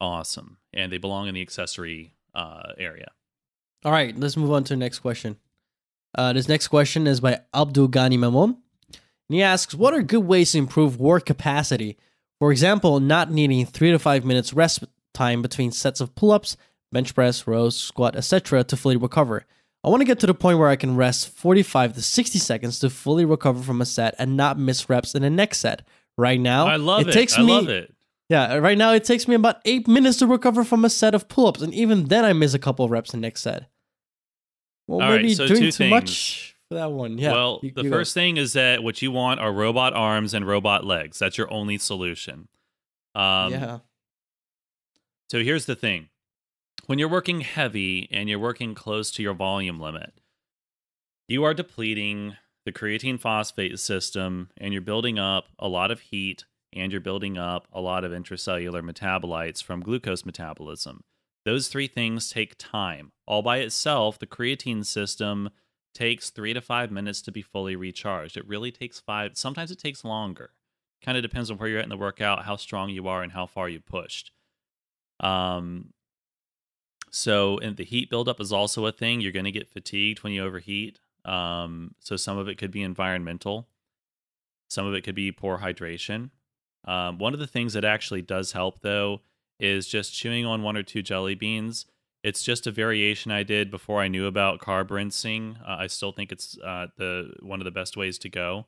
Awesome. 0.00 0.56
And 0.72 0.90
they 0.90 0.98
belong 0.98 1.28
in 1.28 1.34
the 1.34 1.42
accessory 1.42 2.14
uh, 2.34 2.72
area. 2.78 3.10
All 3.84 3.92
right, 3.92 4.18
let's 4.18 4.36
move 4.36 4.52
on 4.52 4.64
to 4.64 4.72
the 4.72 4.78
next 4.78 5.00
question. 5.00 5.36
Uh, 6.14 6.32
this 6.32 6.48
next 6.48 6.68
question 6.68 7.06
is 7.06 7.20
by 7.20 7.40
Abdul 7.54 7.88
Ghani 7.88 8.18
Mamon. 8.18 8.56
And 8.88 9.34
he 9.34 9.42
asks, 9.42 9.74
What 9.74 9.92
are 9.92 10.02
good 10.02 10.24
ways 10.24 10.52
to 10.52 10.58
improve 10.58 10.98
work 10.98 11.26
capacity? 11.26 11.98
For 12.38 12.50
example, 12.50 12.98
not 12.98 13.30
needing 13.30 13.66
three 13.66 13.90
to 13.90 13.98
five 13.98 14.24
minutes 14.24 14.54
rest 14.54 14.84
time 15.14 15.42
between 15.42 15.72
sets 15.72 16.00
of 16.00 16.14
pull 16.14 16.32
ups, 16.32 16.56
bench 16.92 17.14
press, 17.14 17.46
rows, 17.46 17.78
squat, 17.78 18.16
etc. 18.16 18.64
to 18.64 18.76
fully 18.76 18.96
recover. 18.96 19.44
I 19.82 19.88
want 19.88 20.00
to 20.02 20.06
get 20.06 20.20
to 20.20 20.26
the 20.26 20.34
point 20.34 20.58
where 20.58 20.68
I 20.68 20.76
can 20.76 20.94
rest 20.96 21.28
45 21.30 21.94
to 21.94 22.02
60 22.02 22.38
seconds 22.38 22.78
to 22.80 22.90
fully 22.90 23.24
recover 23.24 23.62
from 23.62 23.80
a 23.80 23.86
set 23.86 24.14
and 24.18 24.36
not 24.36 24.58
miss 24.58 24.88
reps 24.90 25.14
in 25.14 25.22
the 25.22 25.30
next 25.30 25.58
set. 25.58 25.82
Right 26.18 26.38
now, 26.40 26.66
I 26.66 26.76
love 26.76 27.02
it. 27.02 27.08
it. 27.08 27.12
takes 27.12 27.38
I 27.38 27.42
me 27.42 27.52
love 27.52 27.68
it. 27.70 27.94
yeah, 28.28 28.56
right 28.56 28.76
now 28.76 28.92
it 28.92 29.04
takes 29.04 29.26
me 29.26 29.34
about 29.34 29.56
eight 29.64 29.88
minutes 29.88 30.18
to 30.18 30.26
recover 30.26 30.64
from 30.64 30.84
a 30.84 30.90
set 30.90 31.14
of 31.14 31.28
pull-ups, 31.28 31.62
and 31.62 31.72
even 31.72 32.06
then 32.08 32.26
I 32.26 32.34
miss 32.34 32.52
a 32.52 32.58
couple 32.58 32.84
of 32.84 32.90
reps 32.90 33.14
in 33.14 33.20
the 33.20 33.26
next 33.26 33.40
set. 33.40 33.70
Well, 34.86 35.00
All 35.00 35.08
right, 35.08 35.22
maybe 35.22 35.34
so 35.34 35.46
doing 35.46 35.70
too 35.70 35.88
much 35.88 36.56
for 36.68 36.74
that 36.74 36.90
one. 36.92 37.16
Yeah. 37.16 37.32
well, 37.32 37.60
you- 37.62 37.72
the 37.72 37.84
you 37.84 37.90
go. 37.90 37.96
first 37.96 38.12
thing 38.12 38.36
is 38.36 38.52
that 38.52 38.82
what 38.82 39.00
you 39.00 39.12
want 39.12 39.40
are 39.40 39.52
robot 39.52 39.94
arms 39.94 40.34
and 40.34 40.46
robot 40.46 40.84
legs. 40.84 41.18
That's 41.18 41.38
your 41.38 41.50
only 41.50 41.78
solution. 41.78 42.48
Um, 43.14 43.52
yeah. 43.52 43.78
So 45.30 45.44
here's 45.44 45.66
the 45.66 45.76
thing 45.76 46.08
when 46.86 46.98
you're 46.98 47.08
working 47.08 47.42
heavy 47.42 48.08
and 48.10 48.28
you're 48.28 48.40
working 48.40 48.74
close 48.74 49.12
to 49.12 49.22
your 49.22 49.32
volume 49.32 49.78
limit, 49.78 50.12
you 51.28 51.44
are 51.44 51.54
depleting 51.54 52.36
the 52.64 52.72
creatine 52.72 53.20
phosphate 53.20 53.78
system 53.78 54.50
and 54.56 54.72
you're 54.72 54.82
building 54.82 55.20
up 55.20 55.46
a 55.56 55.68
lot 55.68 55.92
of 55.92 56.00
heat 56.00 56.46
and 56.72 56.90
you're 56.90 57.00
building 57.00 57.38
up 57.38 57.68
a 57.72 57.80
lot 57.80 58.02
of 58.02 58.10
intracellular 58.10 58.82
metabolites 58.82 59.62
from 59.62 59.82
glucose 59.82 60.26
metabolism. 60.26 61.04
Those 61.44 61.68
three 61.68 61.86
things 61.86 62.28
take 62.28 62.56
time. 62.58 63.12
All 63.24 63.42
by 63.42 63.58
itself, 63.58 64.18
the 64.18 64.26
creatine 64.26 64.84
system 64.84 65.50
takes 65.94 66.30
three 66.30 66.54
to 66.54 66.60
five 66.60 66.90
minutes 66.90 67.22
to 67.22 67.30
be 67.30 67.40
fully 67.40 67.76
recharged. 67.76 68.36
It 68.36 68.48
really 68.48 68.72
takes 68.72 68.98
five, 68.98 69.38
sometimes 69.38 69.70
it 69.70 69.78
takes 69.78 70.04
longer. 70.04 70.50
Kind 71.04 71.16
of 71.16 71.22
depends 71.22 71.52
on 71.52 71.58
where 71.58 71.68
you're 71.68 71.78
at 71.78 71.84
in 71.84 71.88
the 71.88 71.96
workout, 71.96 72.46
how 72.46 72.56
strong 72.56 72.90
you 72.90 73.06
are, 73.06 73.22
and 73.22 73.30
how 73.30 73.46
far 73.46 73.68
you 73.68 73.78
pushed. 73.78 74.32
Um, 75.20 75.92
so, 77.10 77.58
and 77.58 77.76
the 77.76 77.84
heat 77.84 78.10
buildup 78.10 78.40
is 78.40 78.52
also 78.52 78.86
a 78.86 78.92
thing. 78.92 79.20
You're 79.20 79.32
going 79.32 79.44
to 79.44 79.52
get 79.52 79.68
fatigued 79.68 80.22
when 80.22 80.32
you 80.32 80.44
overheat. 80.44 81.00
Um, 81.24 81.94
so, 81.98 82.16
some 82.16 82.38
of 82.38 82.48
it 82.48 82.56
could 82.56 82.70
be 82.70 82.82
environmental, 82.82 83.68
some 84.68 84.86
of 84.86 84.94
it 84.94 85.02
could 85.02 85.14
be 85.14 85.32
poor 85.32 85.58
hydration. 85.58 86.30
Um, 86.86 87.18
one 87.18 87.34
of 87.34 87.40
the 87.40 87.46
things 87.46 87.74
that 87.74 87.84
actually 87.84 88.22
does 88.22 88.52
help, 88.52 88.80
though, 88.80 89.20
is 89.58 89.86
just 89.86 90.14
chewing 90.14 90.46
on 90.46 90.62
one 90.62 90.76
or 90.76 90.82
two 90.82 91.02
jelly 91.02 91.34
beans. 91.34 91.86
It's 92.22 92.42
just 92.42 92.66
a 92.66 92.70
variation 92.70 93.32
I 93.32 93.42
did 93.42 93.70
before 93.70 94.00
I 94.00 94.08
knew 94.08 94.26
about 94.26 94.60
carb 94.60 94.90
rinsing. 94.90 95.58
Uh, 95.66 95.76
I 95.80 95.86
still 95.86 96.12
think 96.12 96.32
it's 96.32 96.58
uh, 96.58 96.86
the 96.96 97.32
one 97.40 97.60
of 97.60 97.64
the 97.64 97.70
best 97.70 97.96
ways 97.96 98.18
to 98.18 98.28
go. 98.28 98.66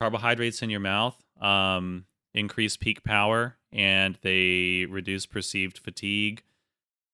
Carbohydrates 0.00 0.62
in 0.62 0.70
your 0.70 0.80
mouth 0.80 1.16
um, 1.40 2.06
increase 2.34 2.76
peak 2.76 3.04
power 3.04 3.56
and 3.72 4.18
they 4.22 4.86
reduce 4.88 5.26
perceived 5.26 5.78
fatigue. 5.78 6.42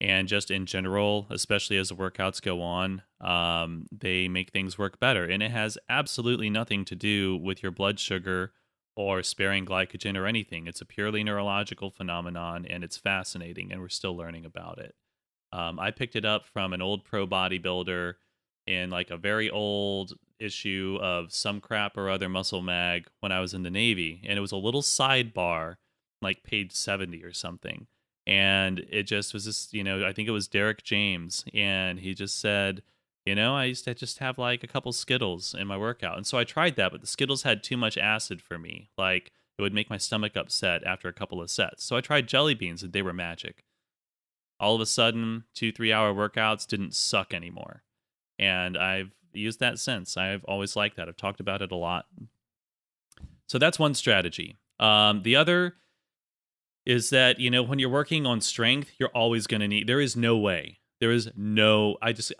And 0.00 0.28
just 0.28 0.50
in 0.50 0.64
general, 0.64 1.26
especially 1.28 1.76
as 1.76 1.90
the 1.90 1.94
workouts 1.94 2.40
go 2.40 2.62
on, 2.62 3.02
um, 3.20 3.86
they 3.92 4.28
make 4.28 4.50
things 4.50 4.78
work 4.78 4.98
better. 4.98 5.24
And 5.24 5.42
it 5.42 5.50
has 5.50 5.76
absolutely 5.90 6.48
nothing 6.48 6.86
to 6.86 6.94
do 6.94 7.36
with 7.36 7.62
your 7.62 7.70
blood 7.70 8.00
sugar 8.00 8.52
or 8.96 9.22
sparing 9.22 9.66
glycogen 9.66 10.16
or 10.16 10.26
anything. 10.26 10.66
It's 10.66 10.80
a 10.80 10.86
purely 10.86 11.22
neurological 11.22 11.90
phenomenon 11.90 12.66
and 12.68 12.82
it's 12.82 12.96
fascinating, 12.96 13.72
and 13.72 13.80
we're 13.80 13.88
still 13.88 14.16
learning 14.16 14.44
about 14.44 14.78
it. 14.78 14.94
Um, 15.52 15.78
I 15.78 15.90
picked 15.90 16.16
it 16.16 16.24
up 16.24 16.46
from 16.46 16.72
an 16.72 16.82
old 16.82 17.04
pro 17.04 17.26
bodybuilder 17.26 18.14
in 18.66 18.90
like 18.90 19.10
a 19.10 19.16
very 19.16 19.50
old 19.50 20.14
issue 20.38 20.98
of 21.00 21.32
some 21.32 21.60
crap 21.60 21.96
or 21.96 22.08
other 22.08 22.28
muscle 22.28 22.62
mag 22.62 23.06
when 23.20 23.32
I 23.32 23.40
was 23.40 23.54
in 23.54 23.62
the 23.62 23.70
Navy. 23.70 24.22
And 24.26 24.38
it 24.38 24.40
was 24.40 24.52
a 24.52 24.56
little 24.56 24.82
sidebar, 24.82 25.76
like 26.22 26.42
page 26.42 26.72
70 26.72 27.22
or 27.24 27.32
something. 27.32 27.86
And 28.26 28.80
it 28.90 29.04
just 29.04 29.34
was 29.34 29.44
this, 29.44 29.72
you 29.72 29.84
know, 29.84 30.06
I 30.06 30.12
think 30.12 30.28
it 30.28 30.32
was 30.32 30.48
Derek 30.48 30.82
James. 30.82 31.44
And 31.54 32.00
he 32.00 32.14
just 32.14 32.38
said, 32.38 32.82
you 33.26 33.34
know, 33.34 33.54
I 33.54 33.64
used 33.64 33.84
to 33.84 33.94
just 33.94 34.18
have 34.18 34.38
like 34.38 34.62
a 34.62 34.68
couple 34.68 34.92
Skittles 34.92 35.54
in 35.54 35.66
my 35.66 35.76
workout. 35.76 36.16
And 36.16 36.26
so 36.26 36.38
I 36.38 36.44
tried 36.44 36.76
that, 36.76 36.92
but 36.92 37.00
the 37.00 37.06
Skittles 37.06 37.42
had 37.42 37.62
too 37.62 37.76
much 37.76 37.98
acid 37.98 38.40
for 38.40 38.58
me. 38.58 38.90
Like 38.96 39.32
it 39.58 39.62
would 39.62 39.74
make 39.74 39.90
my 39.90 39.98
stomach 39.98 40.36
upset 40.36 40.82
after 40.84 41.08
a 41.08 41.12
couple 41.12 41.40
of 41.40 41.50
sets. 41.50 41.84
So 41.84 41.96
I 41.96 42.00
tried 42.00 42.28
jelly 42.28 42.54
beans 42.54 42.82
and 42.82 42.92
they 42.92 43.02
were 43.02 43.12
magic. 43.12 43.64
All 44.58 44.74
of 44.74 44.80
a 44.80 44.86
sudden, 44.86 45.44
two, 45.54 45.72
three 45.72 45.92
hour 45.92 46.14
workouts 46.14 46.66
didn't 46.66 46.94
suck 46.94 47.32
anymore. 47.34 47.82
And 48.40 48.76
I've 48.78 49.12
used 49.34 49.60
that 49.60 49.78
since. 49.78 50.16
I've 50.16 50.42
always 50.44 50.74
liked 50.74 50.96
that. 50.96 51.08
I've 51.08 51.16
talked 51.16 51.40
about 51.40 51.60
it 51.60 51.70
a 51.70 51.76
lot. 51.76 52.06
So 53.46 53.58
that's 53.58 53.78
one 53.78 53.94
strategy. 53.94 54.56
Um, 54.80 55.22
the 55.22 55.36
other 55.36 55.74
is 56.86 57.10
that, 57.10 57.38
you 57.38 57.50
know, 57.50 57.62
when 57.62 57.78
you're 57.78 57.90
working 57.90 58.24
on 58.24 58.40
strength, 58.40 58.92
you're 58.98 59.10
always 59.10 59.46
going 59.46 59.60
to 59.60 59.68
need, 59.68 59.86
there 59.86 60.00
is 60.00 60.16
no 60.16 60.38
way. 60.38 60.78
There 61.00 61.10
is 61.12 61.30
no, 61.36 61.98
I 62.00 62.12
just, 62.12 62.32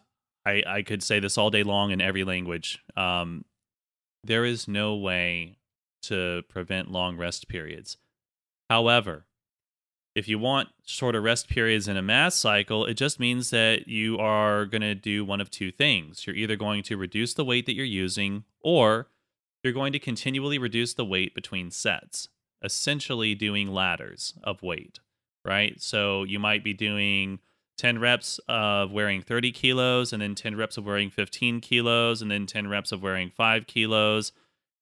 I, 0.46 0.62
I 0.66 0.82
could 0.82 1.02
say 1.02 1.20
this 1.20 1.36
all 1.36 1.50
day 1.50 1.62
long 1.62 1.90
in 1.90 2.00
every 2.00 2.24
language. 2.24 2.78
Um, 2.96 3.44
there 4.24 4.46
is 4.46 4.66
no 4.66 4.96
way 4.96 5.58
to 6.04 6.42
prevent 6.48 6.90
long 6.90 7.18
rest 7.18 7.46
periods. 7.48 7.98
However, 8.70 9.26
if 10.14 10.28
you 10.28 10.38
want 10.38 10.68
shorter 10.84 11.20
rest 11.20 11.48
periods 11.48 11.86
in 11.86 11.96
a 11.96 12.02
mass 12.02 12.34
cycle, 12.34 12.84
it 12.84 12.94
just 12.94 13.20
means 13.20 13.50
that 13.50 13.86
you 13.86 14.18
are 14.18 14.66
going 14.66 14.82
to 14.82 14.94
do 14.94 15.24
one 15.24 15.40
of 15.40 15.50
two 15.50 15.70
things. 15.70 16.26
You're 16.26 16.36
either 16.36 16.56
going 16.56 16.82
to 16.84 16.96
reduce 16.96 17.34
the 17.34 17.44
weight 17.44 17.66
that 17.66 17.74
you're 17.74 17.84
using, 17.84 18.44
or 18.60 19.08
you're 19.62 19.72
going 19.72 19.92
to 19.92 19.98
continually 19.98 20.58
reduce 20.58 20.94
the 20.94 21.04
weight 21.04 21.34
between 21.34 21.70
sets, 21.70 22.28
essentially 22.62 23.34
doing 23.34 23.72
ladders 23.72 24.34
of 24.42 24.62
weight, 24.62 24.98
right? 25.44 25.80
So 25.80 26.24
you 26.24 26.38
might 26.38 26.64
be 26.64 26.74
doing 26.74 27.38
10 27.78 27.98
reps 27.98 28.40
of 28.48 28.90
wearing 28.90 29.22
30 29.22 29.52
kilos, 29.52 30.12
and 30.12 30.20
then 30.20 30.34
10 30.34 30.56
reps 30.56 30.76
of 30.76 30.84
wearing 30.84 31.10
15 31.10 31.60
kilos, 31.60 32.20
and 32.20 32.30
then 32.30 32.46
10 32.46 32.68
reps 32.68 32.90
of 32.90 33.02
wearing 33.02 33.30
5 33.30 33.66
kilos. 33.66 34.32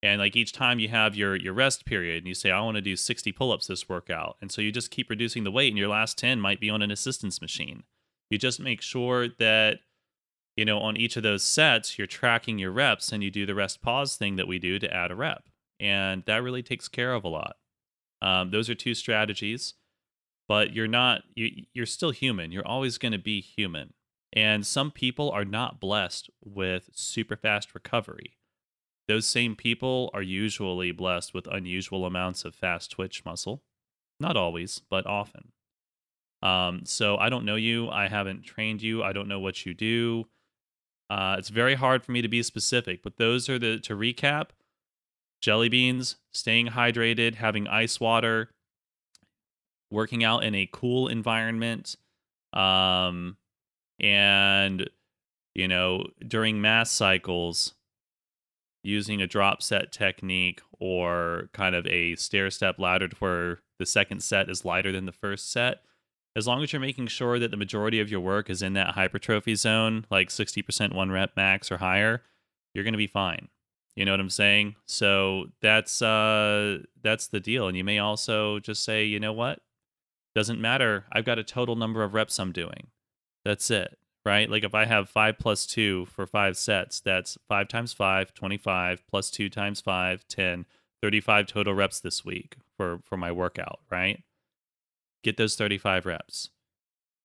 And 0.02 0.20
like 0.20 0.36
each 0.36 0.52
time 0.52 0.78
you 0.78 0.88
have 0.88 1.16
your 1.16 1.34
your 1.34 1.52
rest 1.52 1.84
period 1.84 2.18
and 2.18 2.28
you 2.28 2.34
say, 2.34 2.50
I 2.50 2.60
want 2.60 2.76
to 2.76 2.80
do 2.80 2.94
60 2.94 3.32
pull-ups 3.32 3.66
this 3.66 3.88
workout. 3.88 4.36
And 4.40 4.50
so 4.52 4.62
you 4.62 4.70
just 4.70 4.90
keep 4.90 5.10
reducing 5.10 5.44
the 5.44 5.50
weight 5.50 5.68
and 5.68 5.78
your 5.78 5.88
last 5.88 6.16
10 6.18 6.40
might 6.40 6.60
be 6.60 6.70
on 6.70 6.82
an 6.82 6.90
assistance 6.90 7.40
machine. 7.40 7.82
You 8.30 8.38
just 8.38 8.60
make 8.60 8.80
sure 8.80 9.28
that, 9.38 9.78
you 10.56 10.64
know, 10.64 10.78
on 10.78 10.96
each 10.96 11.16
of 11.16 11.22
those 11.22 11.42
sets, 11.42 11.98
you're 11.98 12.06
tracking 12.06 12.58
your 12.58 12.70
reps 12.70 13.10
and 13.10 13.24
you 13.24 13.30
do 13.30 13.46
the 13.46 13.54
rest 13.54 13.82
pause 13.82 14.16
thing 14.16 14.36
that 14.36 14.46
we 14.46 14.58
do 14.58 14.78
to 14.78 14.92
add 14.92 15.10
a 15.10 15.16
rep. 15.16 15.44
And 15.80 16.22
that 16.26 16.42
really 16.42 16.62
takes 16.62 16.88
care 16.88 17.12
of 17.12 17.24
a 17.24 17.28
lot. 17.28 17.56
Um, 18.22 18.50
those 18.50 18.68
are 18.70 18.74
two 18.74 18.94
strategies, 18.94 19.74
but 20.48 20.72
you're 20.72 20.88
not 20.88 21.22
you 21.34 21.64
you're 21.72 21.86
still 21.86 22.10
human. 22.10 22.52
You're 22.52 22.66
always 22.66 22.98
going 22.98 23.12
to 23.12 23.18
be 23.18 23.40
human. 23.40 23.94
And 24.32 24.64
some 24.66 24.90
people 24.90 25.30
are 25.30 25.44
not 25.44 25.80
blessed 25.80 26.30
with 26.44 26.90
super 26.92 27.36
fast 27.36 27.74
recovery 27.74 28.38
those 29.08 29.26
same 29.26 29.56
people 29.56 30.10
are 30.12 30.22
usually 30.22 30.92
blessed 30.92 31.32
with 31.32 31.46
unusual 31.46 32.04
amounts 32.04 32.44
of 32.44 32.54
fast 32.54 32.90
twitch 32.90 33.24
muscle. 33.24 33.62
Not 34.20 34.36
always, 34.36 34.82
but 34.90 35.06
often. 35.06 35.52
Um, 36.42 36.82
so 36.84 37.16
I 37.16 37.30
don't 37.30 37.44
know 37.44 37.56
you. 37.56 37.88
I 37.88 38.08
haven't 38.08 38.44
trained 38.44 38.82
you. 38.82 39.02
I 39.02 39.12
don't 39.12 39.28
know 39.28 39.40
what 39.40 39.64
you 39.64 39.74
do. 39.74 40.26
Uh, 41.10 41.36
it's 41.38 41.48
very 41.48 41.74
hard 41.74 42.04
for 42.04 42.12
me 42.12 42.20
to 42.20 42.28
be 42.28 42.42
specific, 42.42 43.02
but 43.02 43.16
those 43.16 43.48
are 43.48 43.58
the 43.58 43.78
to 43.80 43.94
recap: 43.94 44.50
jelly 45.40 45.70
beans, 45.70 46.16
staying 46.32 46.68
hydrated, 46.68 47.36
having 47.36 47.66
ice 47.66 47.98
water, 47.98 48.50
working 49.90 50.22
out 50.22 50.44
in 50.44 50.54
a 50.54 50.68
cool 50.70 51.08
environment, 51.08 51.96
um, 52.52 53.38
and 53.98 54.88
you 55.54 55.66
know 55.66 56.04
during 56.26 56.60
mass 56.60 56.90
cycles 56.90 57.72
using 58.88 59.20
a 59.20 59.26
drop 59.26 59.62
set 59.62 59.92
technique 59.92 60.60
or 60.80 61.50
kind 61.52 61.74
of 61.74 61.86
a 61.86 62.16
stair 62.16 62.50
step 62.50 62.78
ladder 62.78 63.08
where 63.18 63.60
the 63.78 63.86
second 63.86 64.22
set 64.22 64.48
is 64.48 64.64
lighter 64.64 64.90
than 64.90 65.06
the 65.06 65.12
first 65.12 65.52
set, 65.52 65.82
as 66.34 66.46
long 66.46 66.62
as 66.62 66.72
you're 66.72 66.80
making 66.80 67.06
sure 67.06 67.38
that 67.38 67.50
the 67.50 67.56
majority 67.56 68.00
of 68.00 68.10
your 68.10 68.20
work 68.20 68.48
is 68.48 68.62
in 68.62 68.72
that 68.72 68.94
hypertrophy 68.94 69.54
zone, 69.54 70.06
like 70.10 70.28
60% 70.28 70.94
one 70.94 71.10
rep 71.10 71.32
max 71.36 71.70
or 71.70 71.76
higher, 71.76 72.22
you're 72.74 72.84
going 72.84 72.94
to 72.94 72.98
be 72.98 73.06
fine. 73.06 73.48
You 73.94 74.04
know 74.04 74.12
what 74.12 74.20
I'm 74.20 74.30
saying? 74.30 74.76
So 74.86 75.46
that's 75.60 76.00
uh 76.00 76.78
that's 77.02 77.26
the 77.26 77.40
deal. 77.40 77.66
And 77.66 77.76
you 77.76 77.82
may 77.82 77.98
also 77.98 78.60
just 78.60 78.84
say, 78.84 79.04
you 79.04 79.18
know 79.18 79.32
what? 79.32 79.58
Doesn't 80.36 80.60
matter. 80.60 81.04
I've 81.10 81.24
got 81.24 81.40
a 81.40 81.44
total 81.44 81.74
number 81.74 82.04
of 82.04 82.14
reps 82.14 82.38
I'm 82.38 82.52
doing. 82.52 82.88
That's 83.44 83.70
it 83.72 83.97
right? 84.28 84.50
Like 84.50 84.62
if 84.62 84.74
I 84.74 84.84
have 84.84 85.08
five 85.08 85.38
plus 85.38 85.64
two 85.64 86.04
for 86.04 86.26
five 86.26 86.58
sets, 86.58 87.00
that's 87.00 87.38
five 87.48 87.66
times 87.66 87.94
five, 87.94 88.34
25, 88.34 89.02
plus 89.08 89.30
two 89.30 89.48
times 89.48 89.80
five, 89.80 90.28
10, 90.28 90.66
35 91.00 91.46
total 91.46 91.72
reps 91.72 91.98
this 91.98 92.26
week 92.26 92.56
for, 92.76 92.98
for 93.02 93.16
my 93.16 93.32
workout, 93.32 93.80
right? 93.90 94.22
Get 95.24 95.38
those 95.38 95.56
35 95.56 96.04
reps. 96.04 96.50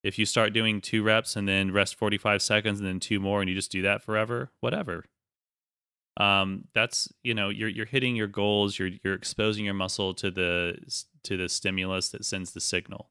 If 0.01 0.17
you 0.17 0.25
start 0.25 0.53
doing 0.53 0.79
two 0.79 1.03
reps 1.03 1.35
and 1.35 1.45
then 1.45 1.71
rest 1.71 1.95
45 1.95 2.41
seconds 2.41 2.79
and 2.79 2.87
then 2.87 3.01
two 3.01 3.19
more 3.19 3.41
and 3.41 3.49
you 3.49 3.55
just 3.55 3.71
do 3.71 3.81
that 3.81 4.01
forever, 4.01 4.51
whatever. 4.61 5.03
Um, 6.15 6.65
that's 6.73 7.11
you 7.23 7.33
know 7.33 7.49
you're 7.49 7.69
you're 7.69 7.87
hitting 7.87 8.15
your 8.15 8.27
goals. 8.27 8.77
You're 8.77 8.91
you're 9.03 9.15
exposing 9.15 9.65
your 9.65 9.73
muscle 9.73 10.13
to 10.13 10.29
the 10.29 10.77
to 11.23 11.37
the 11.37 11.49
stimulus 11.49 12.09
that 12.09 12.23
sends 12.23 12.51
the 12.51 12.59
signal 12.59 13.09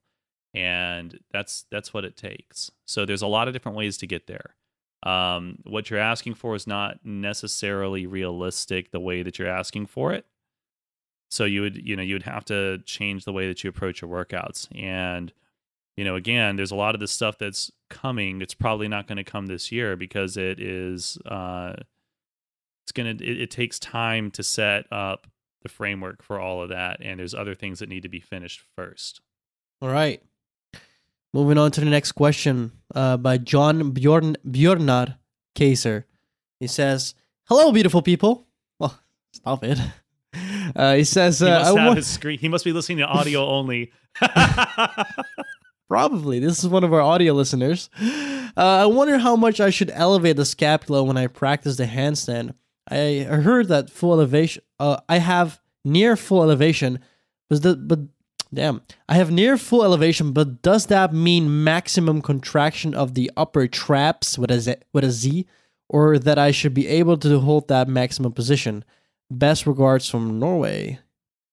and 0.55 1.19
that's 1.33 1.65
that's 1.71 1.95
what 1.95 2.05
it 2.05 2.17
takes. 2.17 2.71
So 2.87 3.05
there's 3.05 3.23
a 3.23 3.27
lot 3.27 3.49
of 3.49 3.55
different 3.55 3.79
ways 3.79 3.97
to 3.99 4.07
get 4.07 4.27
there. 4.27 4.55
Um, 5.03 5.59
what 5.65 5.91
you're 5.91 5.99
asking 5.99 6.35
for 6.35 6.55
is 6.55 6.67
not 6.67 6.99
necessarily 7.05 8.07
realistic 8.07 8.91
the 8.91 9.01
way 9.01 9.23
that 9.23 9.39
you're 9.39 9.49
asking 9.49 9.87
for 9.87 10.13
it. 10.13 10.27
So 11.31 11.45
you 11.45 11.63
would 11.63 11.77
you 11.77 11.97
know 11.97 12.03
you 12.03 12.15
would 12.15 12.25
have 12.25 12.45
to 12.47 12.79
change 12.85 13.25
the 13.25 13.33
way 13.33 13.49
that 13.49 13.65
you 13.65 13.71
approach 13.71 14.03
your 14.03 14.11
workouts. 14.11 14.69
And 14.77 15.33
you 15.97 16.05
know 16.05 16.15
again 16.15 16.57
there's 16.57 16.71
a 16.71 16.77
lot 16.77 16.95
of 16.95 17.01
this 17.01 17.11
stuff 17.11 17.39
that's 17.39 17.71
coming. 17.91 18.43
It's 18.43 18.55
probably 18.55 18.89
not 18.89 19.07
going 19.07 19.17
to 19.17 19.25
come 19.25 19.47
this 19.47 19.73
year 19.73 19.97
because 19.97 20.37
it 20.37 20.61
is 20.61 21.19
uh 21.27 21.75
it's 22.85 22.93
gonna 22.93 23.11
it, 23.11 23.41
it 23.41 23.51
takes 23.51 23.79
time 23.79 24.31
to 24.33 24.43
set 24.43 24.85
up 24.93 25.27
the 25.63 25.69
framework 25.69 26.23
for 26.23 26.41
all 26.41 26.63
of 26.63 26.69
that, 26.71 26.99
and 27.01 27.21
there's 27.21 27.35
other 27.35 27.55
things 27.55 27.79
that 27.79 27.89
need 27.89 28.03
to 28.03 28.09
be 28.09 28.21
finished 28.21 28.63
first. 28.77 29.21
All 29.81 29.89
right. 29.89 30.23
Moving 31.35 31.57
on 31.59 31.70
to 31.72 31.80
the 31.80 31.87
next 31.87 32.12
question 32.12 32.72
uh, 32.95 33.16
by 33.16 33.39
John 33.39 33.91
Bjorn 33.93 34.37
Bjornar 34.47 35.16
Kaiser. 35.55 36.07
He 36.61 36.66
says, 36.66 37.14
"Hello, 37.45 37.72
beautiful 37.72 38.03
people." 38.03 38.47
Well, 38.78 38.99
stop 39.33 39.64
it. 39.64 39.78
Uh, 40.74 40.95
he 40.95 41.05
says, 41.05 41.41
He 41.41 41.47
uh, 41.47 41.59
must 41.59 41.76
I 41.76 41.80
have 41.80 41.89
wa- 41.91 41.95
his 41.97 42.07
screen. 42.07 42.39
He 42.39 42.49
must 42.49 42.64
be 42.64 42.72
listening 42.72 42.99
to 42.99 43.05
audio 43.05 43.45
only. 43.59 43.93
Probably. 45.89 46.39
This 46.39 46.59
is 46.64 46.68
one 46.68 46.85
of 46.85 46.93
our 46.95 47.03
audio 47.03 47.35
listeners. 47.35 47.91
Uh, 48.01 48.51
I 48.57 48.87
wonder 48.87 49.18
how 49.18 49.37
much 49.37 49.61
I 49.61 49.68
should 49.68 49.91
elevate 49.93 50.37
the 50.37 50.47
scapula 50.47 51.05
when 51.05 51.18
I 51.18 51.26
practice 51.26 51.76
the 51.76 51.85
handstand. 51.85 52.55
I 52.91 53.24
heard 53.28 53.68
that 53.68 53.91
full 53.91 54.14
elevation. 54.14 54.62
Uh, 54.80 54.99
I 55.09 55.18
have 55.18 55.61
near 55.85 56.16
full 56.16 56.43
elevation, 56.43 57.01
but 57.51 57.62
the, 57.62 57.76
but 57.76 57.99
damn, 58.53 58.83
I 59.09 59.15
have 59.15 59.31
near 59.31 59.57
full 59.57 59.85
elevation. 59.85 60.33
But 60.33 60.63
does 60.63 60.87
that 60.87 61.13
mean 61.13 61.65
maximum 61.65 62.23
contraction 62.23 62.95
of 62.95 63.15
the 63.15 63.31
upper 63.37 63.67
traps 63.67 64.39
with 64.39 64.51
a 64.51 64.61
Z, 64.61 64.77
with 64.93 65.05
a 65.05 65.11
Z, 65.11 65.47
or 65.89 66.19
that 66.19 66.39
I 66.39 66.51
should 66.51 66.75
be 66.75 66.87
able 66.89 67.17
to 67.19 67.41
hold 67.41 67.69
that 67.69 67.89
maximum 67.89 68.33
position? 68.33 68.85
Best 69.31 69.67
regards 69.67 70.09
from 70.09 70.39
Norway. 70.39 70.99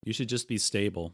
You 0.03 0.13
should 0.13 0.29
just 0.29 0.47
be 0.47 0.57
stable. 0.57 1.13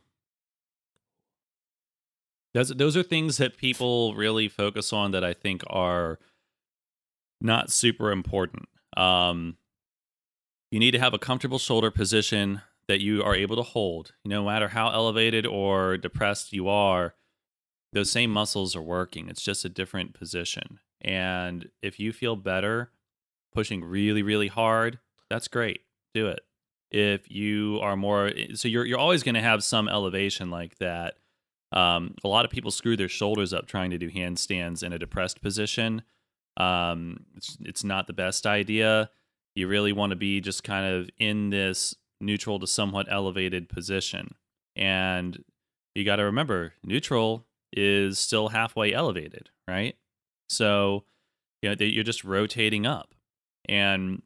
Those 2.53 2.69
those 2.69 2.95
are 2.95 3.03
things 3.03 3.37
that 3.37 3.57
people 3.57 4.15
really 4.15 4.47
focus 4.47 4.93
on 4.93 5.11
that 5.11 5.23
I 5.23 5.33
think 5.33 5.63
are 5.67 6.19
not 7.41 7.71
super 7.71 8.11
important. 8.11 8.69
Um, 8.95 9.57
you 10.71 10.79
need 10.79 10.91
to 10.91 10.99
have 10.99 11.13
a 11.13 11.19
comfortable 11.19 11.59
shoulder 11.59 11.91
position 11.91 12.61
that 12.87 13.01
you 13.01 13.23
are 13.23 13.35
able 13.35 13.55
to 13.55 13.63
hold. 13.63 14.13
No 14.23 14.45
matter 14.45 14.67
how 14.67 14.91
elevated 14.91 15.45
or 15.45 15.97
depressed 15.97 16.53
you 16.53 16.67
are, 16.67 17.15
those 17.93 18.11
same 18.11 18.31
muscles 18.31 18.75
are 18.75 18.81
working. 18.81 19.29
It's 19.29 19.41
just 19.41 19.65
a 19.65 19.69
different 19.69 20.13
position. 20.13 20.79
And 21.01 21.69
if 21.81 21.99
you 21.99 22.11
feel 22.11 22.35
better 22.35 22.91
pushing 23.53 23.83
really, 23.83 24.21
really 24.21 24.47
hard, 24.47 24.99
that's 25.29 25.47
great. 25.47 25.81
Do 26.13 26.27
it. 26.27 26.41
If 26.91 27.29
you 27.31 27.79
are 27.81 27.95
more, 27.95 28.31
so 28.53 28.67
you're 28.67 28.85
you're 28.85 28.99
always 28.99 29.23
going 29.23 29.35
to 29.35 29.41
have 29.41 29.63
some 29.63 29.89
elevation 29.89 30.49
like 30.49 30.77
that. 30.77 31.15
Um, 31.71 32.15
a 32.23 32.27
lot 32.27 32.45
of 32.45 32.51
people 32.51 32.71
screw 32.71 32.95
their 32.95 33.09
shoulders 33.09 33.53
up 33.53 33.67
trying 33.67 33.91
to 33.91 33.97
do 33.97 34.09
handstands 34.09 34.83
in 34.83 34.93
a 34.93 34.99
depressed 34.99 35.41
position. 35.41 36.03
Um, 36.57 37.25
it's 37.35 37.57
it's 37.61 37.83
not 37.83 38.07
the 38.07 38.13
best 38.13 38.45
idea. 38.45 39.09
You 39.55 39.67
really 39.67 39.93
want 39.93 40.11
to 40.11 40.15
be 40.15 40.41
just 40.41 40.63
kind 40.63 40.85
of 40.93 41.09
in 41.17 41.49
this 41.49 41.95
neutral 42.21 42.59
to 42.59 42.67
somewhat 42.67 43.07
elevated 43.09 43.69
position, 43.69 44.35
and 44.75 45.43
you 45.93 46.03
got 46.03 46.17
to 46.17 46.23
remember 46.23 46.73
neutral 46.83 47.45
is 47.73 48.19
still 48.19 48.49
halfway 48.49 48.93
elevated, 48.93 49.49
right? 49.67 49.95
So, 50.49 51.03
you 51.61 51.69
know, 51.69 51.75
you're 51.79 52.03
just 52.03 52.23
rotating 52.23 52.85
up, 52.85 53.15
and 53.67 54.21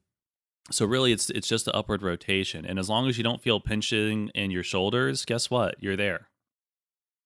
so 0.71 0.85
really, 0.85 1.11
it's 1.11 1.29
it's 1.29 1.47
just 1.47 1.65
the 1.65 1.75
upward 1.75 2.03
rotation. 2.03 2.65
And 2.65 2.77
as 2.77 2.89
long 2.89 3.07
as 3.07 3.17
you 3.17 3.23
don't 3.23 3.41
feel 3.41 3.59
pinching 3.59 4.29
in 4.35 4.51
your 4.51 4.63
shoulders, 4.63 5.25
guess 5.25 5.49
what? 5.49 5.75
You're 5.81 5.95
there. 5.95 6.29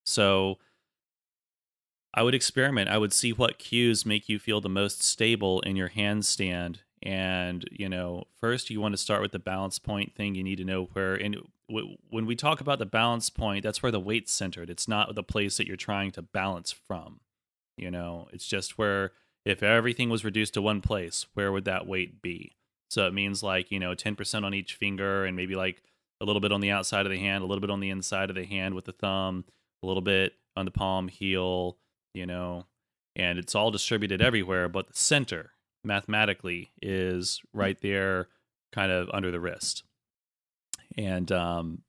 So, 0.05 0.59
I 2.14 2.24
would 2.24 2.36
experiment. 2.36 2.89
I 2.89 2.97
would 2.97 3.14
see 3.14 3.34
what 3.34 3.59
cues 3.59 4.05
make 4.05 4.30
you 4.30 4.39
feel 4.39 4.61
the 4.61 4.70
most 4.70 5.01
stable 5.03 5.61
in 5.61 5.76
your 5.76 5.89
handstand. 5.89 6.78
And, 7.04 7.68
you 7.70 7.89
know, 7.89 8.24
first 8.39 8.70
you 8.70 8.80
want 8.80 8.93
to 8.93 8.97
start 8.97 9.22
with 9.22 9.34
the 9.34 9.39
balance 9.39 9.78
point 9.78 10.16
thing. 10.16 10.36
You 10.36 10.43
need 10.43 10.58
to 10.58 10.64
know 10.64 10.86
where, 10.93 11.16
and 11.16 11.36
w- 11.68 11.97
when 12.10 12.26
we 12.26 12.36
talk 12.36 12.62
about 12.62 12.80
the 12.80 12.86
balance 12.86 13.30
point, 13.30 13.64
that's 13.64 13.84
where 13.84 13.91
the 13.91 13.99
weight's 13.99 14.32
centered. 14.32 14.70
It's 14.70 14.88
not 14.88 15.14
the 15.14 15.24
place 15.24 15.58
that 15.58 15.68
you're 15.68 15.76
trying 15.76 16.12
to 16.12 16.22
balance 16.22 16.72
from. 16.72 17.20
You 17.78 17.91
know, 17.91 18.30
it's 18.32 18.47
just 18.47 18.78
where, 18.78 19.12
if 19.45 19.62
everything 19.62 20.10
was 20.10 20.24
reduced 20.24 20.54
to 20.54 20.62
one 20.62 20.80
place, 20.80 21.26
where 21.34 21.51
would 21.51 21.66
that 21.66 21.86
weight 21.86 22.22
be? 22.22 22.56
So 22.89 23.06
it 23.06 23.14
means 23.14 23.43
like, 23.43 23.70
you 23.70 23.80
know, 23.80 23.95
10% 23.95 24.45
on 24.45 24.54
each 24.54 24.76
finger 24.76 25.26
and 25.26 25.36
maybe 25.36 25.56
like 25.56 25.84
a 26.22 26.26
little 26.26 26.39
bit 26.39 26.54
on 26.54 26.62
the 26.62 26.72
outside 26.72 27.06
of 27.06 27.12
the 27.12 27.20
hand, 27.20 27.43
a 27.43 27.47
little 27.47 27.60
bit 27.60 27.72
on 27.72 27.82
the 27.82 27.89
inside 27.89 28.30
of 28.30 28.36
the 28.38 28.45
hand 28.45 28.76
with 28.76 28.86
the 28.86 28.93
thumb, 28.93 29.43
a 29.82 29.88
little 29.88 30.01
bit 30.01 30.34
on 30.56 30.64
the 30.64 30.72
palm, 30.72 31.10
heel, 31.10 31.78
you 32.14 32.26
know, 32.26 32.66
and 33.16 33.38
it's 33.38 33.56
all 33.56 33.72
distributed 33.72 34.22
everywhere, 34.22 34.70
but 34.70 34.88
the 34.88 34.95
center 34.95 35.53
mathematically 35.84 36.72
is 36.82 37.42
right 37.54 37.80
there 37.82 38.28
kind 38.72 38.92
of 38.92 39.10
under 39.14 39.32
the 39.32 39.40
wrist. 39.40 39.84
And 40.98 41.32
um, 41.32 41.82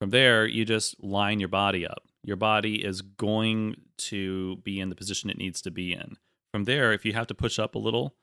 from 0.00 0.10
there, 0.10 0.46
you 0.46 0.64
just 0.64 1.02
line 1.02 1.40
your 1.40 1.48
body 1.48 1.86
up. 1.86 2.04
Your 2.22 2.36
body 2.36 2.84
is 2.84 3.02
going 3.02 3.76
to 3.98 4.56
be 4.56 4.80
in 4.80 4.88
the 4.88 4.94
position 4.94 5.30
it 5.30 5.38
needs 5.38 5.60
to 5.62 5.70
be 5.70 5.92
in. 5.92 6.16
From 6.52 6.64
there, 6.64 6.92
if 6.92 7.04
you 7.04 7.12
have 7.12 7.26
to 7.28 7.34
push 7.34 7.58
up 7.58 7.74
a 7.74 7.78
little, 7.78 8.14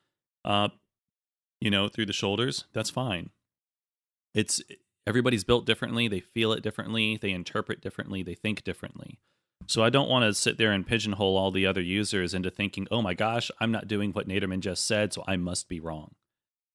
uh, 0.45 0.69
you 1.59 1.69
know, 1.69 1.87
through 1.87 2.07
the 2.07 2.13
shoulders, 2.13 2.65
that's 2.73 2.89
fine. 2.89 3.29
It's 4.33 4.61
everybody's 5.05 5.43
built 5.43 5.65
differently. 5.65 6.07
They 6.07 6.21
feel 6.21 6.53
it 6.53 6.63
differently. 6.63 7.17
They 7.21 7.31
interpret 7.31 7.81
differently. 7.81 8.23
They 8.23 8.33
think 8.33 8.63
differently. 8.63 9.19
So 9.67 9.83
I 9.83 9.89
don't 9.89 10.09
want 10.09 10.23
to 10.23 10.33
sit 10.33 10.57
there 10.57 10.71
and 10.71 10.85
pigeonhole 10.85 11.37
all 11.37 11.51
the 11.51 11.65
other 11.65 11.81
users 11.81 12.33
into 12.33 12.49
thinking, 12.49 12.87
oh 12.91 13.01
my 13.01 13.13
gosh, 13.13 13.49
I'm 13.59 13.71
not 13.71 13.87
doing 13.87 14.11
what 14.11 14.27
Naderman 14.27 14.59
just 14.59 14.85
said, 14.85 15.13
so 15.13 15.23
I 15.27 15.37
must 15.37 15.69
be 15.69 15.79
wrong. 15.79 16.15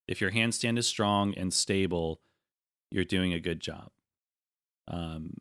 If 0.09 0.21
your 0.21 0.31
handstand 0.31 0.79
is 0.79 0.87
strong 0.87 1.35
and 1.37 1.53
stable, 1.53 2.21
you're 2.91 3.05
doing 3.05 3.33
a 3.33 3.41
good 3.41 3.61
job. 3.61 3.91
Um, 4.89 5.35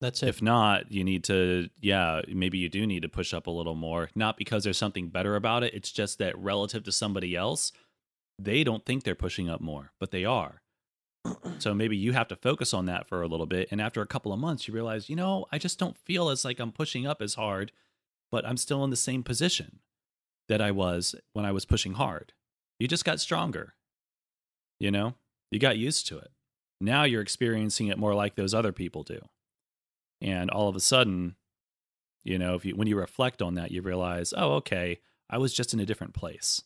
That's 0.00 0.22
it. 0.22 0.28
if 0.28 0.40
not, 0.40 0.92
you 0.92 1.04
need 1.04 1.24
to, 1.24 1.68
yeah, 1.80 2.22
maybe 2.28 2.58
you 2.58 2.68
do 2.68 2.86
need 2.86 3.02
to 3.02 3.08
push 3.08 3.34
up 3.34 3.46
a 3.46 3.50
little 3.50 3.74
more. 3.74 4.10
Not 4.14 4.36
because 4.36 4.64
there's 4.64 4.78
something 4.78 5.08
better 5.08 5.36
about 5.36 5.64
it. 5.64 5.74
It's 5.74 5.90
just 5.90 6.18
that 6.18 6.38
relative 6.38 6.84
to 6.84 6.92
somebody 6.92 7.34
else, 7.34 7.72
they 8.38 8.62
don't 8.62 8.84
think 8.86 9.02
they're 9.02 9.16
pushing 9.16 9.48
up 9.50 9.60
more, 9.60 9.92
but 9.98 10.12
they 10.12 10.24
are. 10.24 10.62
So 11.58 11.74
maybe 11.74 11.96
you 11.96 12.12
have 12.12 12.28
to 12.28 12.36
focus 12.36 12.72
on 12.72 12.86
that 12.86 13.08
for 13.08 13.22
a 13.22 13.26
little 13.26 13.46
bit. 13.46 13.68
And 13.70 13.80
after 13.80 14.00
a 14.00 14.06
couple 14.06 14.32
of 14.32 14.38
months, 14.38 14.68
you 14.68 14.74
realize, 14.74 15.10
you 15.10 15.16
know, 15.16 15.46
I 15.52 15.58
just 15.58 15.78
don't 15.78 15.96
feel 15.96 16.30
as 16.30 16.44
like 16.44 16.60
I'm 16.60 16.72
pushing 16.72 17.06
up 17.06 17.20
as 17.20 17.34
hard, 17.34 17.72
but 18.30 18.46
I'm 18.46 18.56
still 18.56 18.84
in 18.84 18.90
the 18.90 18.96
same 18.96 19.22
position 19.22 19.80
that 20.48 20.60
I 20.60 20.70
was 20.70 21.14
when 21.32 21.44
I 21.44 21.52
was 21.52 21.64
pushing 21.64 21.94
hard. 21.94 22.32
You 22.78 22.88
just 22.88 23.04
got 23.04 23.20
stronger. 23.20 23.74
You 24.78 24.90
know, 24.90 25.14
you 25.50 25.58
got 25.58 25.76
used 25.76 26.06
to 26.08 26.18
it. 26.18 26.30
Now 26.80 27.02
you're 27.04 27.22
experiencing 27.22 27.88
it 27.88 27.98
more 27.98 28.14
like 28.14 28.36
those 28.36 28.54
other 28.54 28.72
people 28.72 29.02
do. 29.02 29.20
And 30.20 30.50
all 30.50 30.68
of 30.68 30.76
a 30.76 30.80
sudden, 30.80 31.36
you 32.24 32.38
know, 32.38 32.54
if 32.54 32.64
you 32.64 32.76
when 32.76 32.88
you 32.88 32.96
reflect 32.96 33.42
on 33.42 33.54
that, 33.54 33.70
you 33.70 33.82
realize, 33.82 34.32
oh, 34.36 34.54
okay, 34.54 35.00
I 35.28 35.38
was 35.38 35.52
just 35.52 35.74
in 35.74 35.80
a 35.80 35.86
different 35.86 36.14
place 36.14 36.62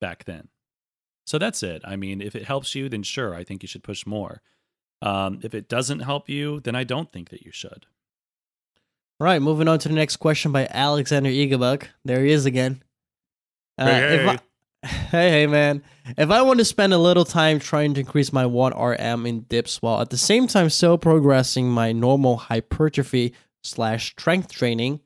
back 0.00 0.24
then. 0.24 0.48
So 1.26 1.38
that's 1.38 1.62
it. 1.62 1.82
I 1.84 1.96
mean, 1.96 2.20
if 2.20 2.34
it 2.34 2.44
helps 2.44 2.74
you, 2.74 2.88
then 2.88 3.02
sure, 3.02 3.34
I 3.34 3.44
think 3.44 3.62
you 3.62 3.68
should 3.68 3.82
push 3.84 4.04
more. 4.06 4.42
Um, 5.00 5.40
if 5.42 5.54
it 5.54 5.68
doesn't 5.68 6.00
help 6.00 6.28
you, 6.28 6.60
then 6.60 6.74
I 6.74 6.84
don't 6.84 7.10
think 7.12 7.30
that 7.30 7.42
you 7.42 7.52
should. 7.52 7.86
All 9.20 9.24
right, 9.26 9.40
moving 9.40 9.68
on 9.68 9.78
to 9.80 9.88
the 9.88 9.94
next 9.94 10.16
question 10.16 10.50
by 10.52 10.66
Alexander 10.70 11.30
Eaglebuck. 11.30 11.86
There 12.04 12.24
he 12.24 12.32
is 12.32 12.44
again. 12.46 12.82
Uh, 13.78 13.86
Hey, 13.86 14.14
if 14.14 14.20
hey. 14.22 14.28
I- 14.28 14.38
hey, 14.86 15.30
hey, 15.30 15.46
man. 15.46 15.82
If 16.18 16.30
I 16.30 16.42
want 16.42 16.58
to 16.58 16.64
spend 16.64 16.92
a 16.92 16.98
little 16.98 17.24
time 17.24 17.60
trying 17.60 17.94
to 17.94 18.00
increase 18.00 18.32
my 18.32 18.44
1RM 18.44 19.28
in 19.28 19.42
dips 19.42 19.80
while 19.80 20.00
at 20.00 20.10
the 20.10 20.18
same 20.18 20.48
time 20.48 20.70
still 20.70 20.98
progressing 20.98 21.68
my 21.70 21.92
normal 21.92 22.36
hypertrophy 22.36 23.32
slash 23.62 24.10
strength 24.10 24.50
training, 24.50 24.98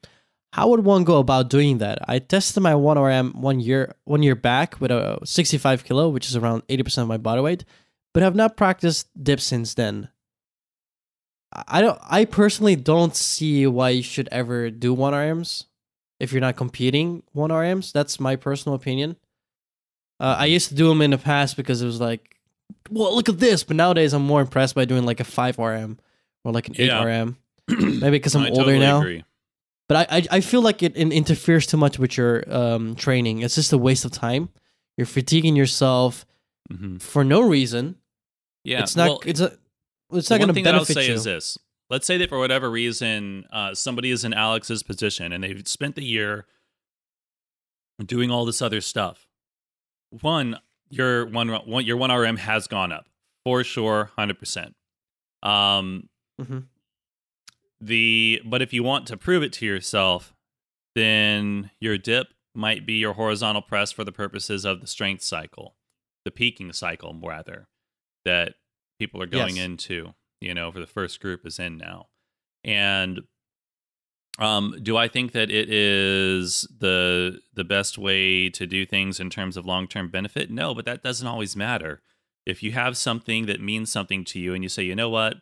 how 0.56 0.68
would 0.68 0.84
one 0.84 1.04
go 1.04 1.18
about 1.18 1.50
doing 1.50 1.78
that? 1.78 1.98
I 2.08 2.18
tested 2.18 2.62
my 2.62 2.72
1RM 2.72 3.34
one 3.34 3.60
year 3.60 3.94
one 4.04 4.22
year 4.22 4.34
back 4.34 4.80
with 4.80 4.90
a 4.90 5.18
65 5.24 5.84
kilo, 5.84 6.08
which 6.08 6.26
is 6.28 6.34
around 6.36 6.66
80% 6.68 7.02
of 7.02 7.08
my 7.08 7.18
body 7.18 7.42
weight, 7.42 7.64
but 8.14 8.22
have 8.22 8.34
not 8.34 8.56
practiced 8.56 9.08
dips 9.22 9.44
since 9.44 9.74
then. 9.74 10.08
I 11.68 11.80
don't. 11.82 11.98
I 12.08 12.24
personally 12.24 12.74
don't 12.76 13.14
see 13.14 13.66
why 13.66 13.90
you 13.90 14.02
should 14.02 14.28
ever 14.32 14.70
do 14.70 14.94
one 14.94 15.12
RMs 15.12 15.64
if 16.20 16.32
you're 16.32 16.40
not 16.40 16.56
competing 16.56 17.22
one 17.32 17.50
RMs. 17.50 17.92
That's 17.92 18.18
my 18.18 18.36
personal 18.36 18.74
opinion. 18.76 19.16
Uh, 20.18 20.36
I 20.38 20.46
used 20.46 20.68
to 20.70 20.74
do 20.74 20.88
them 20.88 21.02
in 21.02 21.10
the 21.10 21.18
past 21.18 21.56
because 21.56 21.82
it 21.82 21.86
was 21.86 22.00
like, 22.00 22.36
well, 22.90 23.14
look 23.14 23.28
at 23.28 23.38
this. 23.38 23.62
But 23.62 23.76
nowadays, 23.76 24.12
I'm 24.14 24.22
more 24.26 24.40
impressed 24.40 24.74
by 24.74 24.86
doing 24.86 25.04
like 25.04 25.20
a 25.20 25.24
five 25.24 25.58
RM 25.58 25.98
or 26.44 26.52
like 26.52 26.68
an 26.68 26.74
eight 26.78 26.86
Yeah. 26.88 27.04
RM. 27.04 27.36
Maybe 27.68 28.10
because 28.12 28.34
I'm 28.34 28.42
I 28.42 28.48
older 28.48 28.60
totally 28.64 28.78
now. 28.78 28.98
agree. 29.00 29.24
But 29.88 30.10
I, 30.10 30.18
I 30.18 30.26
I 30.32 30.40
feel 30.40 30.62
like 30.62 30.82
it, 30.82 30.96
it 30.96 31.12
interferes 31.12 31.66
too 31.66 31.76
much 31.76 31.98
with 31.98 32.16
your 32.16 32.42
um 32.52 32.96
training. 32.96 33.40
It's 33.42 33.54
just 33.54 33.72
a 33.72 33.78
waste 33.78 34.04
of 34.04 34.10
time. 34.12 34.48
You're 34.96 35.06
fatiguing 35.06 35.56
yourself 35.56 36.24
Mhm. 36.72 37.00
for 37.00 37.22
no 37.22 37.42
reason. 37.42 37.96
Yeah, 38.64 38.80
it's 38.82 38.96
not. 38.96 39.08
well, 39.08 39.20
it's 39.24 39.40
a. 39.40 39.56
It's 40.12 40.30
not 40.30 40.38
going 40.38 40.48
to 40.48 40.54
thing 40.54 40.64
that 40.64 40.74
I'll 40.74 40.80
benefit 40.80 40.94
say 40.94 41.06
you. 41.08 41.14
is 41.14 41.22
this: 41.24 41.58
Let's 41.90 42.06
say 42.06 42.16
that 42.18 42.28
for 42.28 42.38
whatever 42.40 42.68
reason, 42.70 43.44
uh, 43.52 43.74
somebody 43.74 44.10
is 44.10 44.24
in 44.24 44.34
Alex's 44.34 44.82
position 44.82 45.32
and 45.32 45.44
they've 45.44 45.66
spent 45.68 45.94
the 45.94 46.04
year 46.04 46.46
doing 48.04 48.30
all 48.30 48.44
this 48.44 48.60
other 48.62 48.80
stuff. 48.80 49.26
One, 50.20 50.58
your 50.90 51.26
one, 51.26 51.48
one 51.48 51.84
your 51.84 51.96
one 51.96 52.10
RM 52.12 52.36
has 52.38 52.66
gone 52.66 52.90
up 52.92 53.06
for 53.44 53.62
sure, 53.64 54.10
hundred 54.16 54.38
percent. 54.40 54.74
Um, 55.42 56.08
Mhm. 56.40 56.64
The 57.80 58.40
but 58.44 58.62
if 58.62 58.72
you 58.72 58.82
want 58.82 59.06
to 59.08 59.16
prove 59.16 59.42
it 59.42 59.52
to 59.54 59.66
yourself, 59.66 60.34
then 60.94 61.70
your 61.80 61.98
dip 61.98 62.28
might 62.54 62.86
be 62.86 62.94
your 62.94 63.12
horizontal 63.14 63.62
press 63.62 63.92
for 63.92 64.04
the 64.04 64.12
purposes 64.12 64.64
of 64.64 64.80
the 64.80 64.86
strength 64.86 65.22
cycle, 65.22 65.76
the 66.24 66.30
peaking 66.30 66.72
cycle, 66.72 67.14
rather, 67.22 67.68
that 68.24 68.54
people 68.98 69.22
are 69.22 69.26
going 69.26 69.56
Yes. 69.56 69.64
into. 69.64 70.14
You 70.40 70.54
know, 70.54 70.70
for 70.70 70.80
the 70.80 70.86
first 70.86 71.20
group 71.20 71.46
is 71.46 71.58
in 71.58 71.78
now, 71.78 72.08
and 72.62 73.20
um, 74.38 74.76
do 74.82 74.96
I 74.96 75.08
think 75.08 75.32
that 75.32 75.50
it 75.50 75.70
is 75.70 76.68
the 76.78 77.40
the 77.54 77.64
best 77.64 77.96
way 77.96 78.50
to 78.50 78.66
do 78.66 78.84
things 78.84 79.18
in 79.18 79.30
terms 79.30 79.56
of 79.56 79.64
long 79.64 79.86
term 79.88 80.10
benefit? 80.10 80.50
No, 80.50 80.74
but 80.74 80.84
that 80.84 81.02
doesn't 81.02 81.26
always 81.26 81.56
matter. 81.56 82.02
If 82.44 82.62
you 82.62 82.72
have 82.72 82.96
something 82.98 83.46
that 83.46 83.60
means 83.62 83.90
something 83.90 84.24
to 84.26 84.38
you, 84.38 84.52
and 84.52 84.62
you 84.62 84.68
say, 84.68 84.82
you 84.82 84.94
know 84.94 85.08
what, 85.08 85.38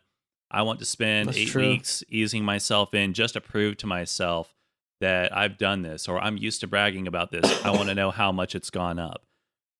I 0.51 0.61
want 0.61 0.79
to 0.79 0.85
spend 0.85 1.29
That's 1.29 1.37
eight 1.37 1.47
true. 1.49 1.69
weeks 1.69 2.03
easing 2.09 2.43
myself 2.45 2.93
in 2.93 3.13
just 3.13 3.33
to 3.33 3.41
prove 3.41 3.77
to 3.77 3.87
myself 3.87 4.53
that 5.01 5.35
I've 5.35 5.57
done 5.57 5.81
this, 5.81 6.07
or 6.07 6.19
I'm 6.19 6.37
used 6.37 6.61
to 6.61 6.67
bragging 6.67 7.07
about 7.07 7.31
this. 7.31 7.63
I 7.65 7.71
want 7.71 7.89
to 7.89 7.95
know 7.95 8.11
how 8.11 8.31
much 8.31 8.55
it's 8.55 8.69
gone 8.69 8.99
up. 8.99 9.23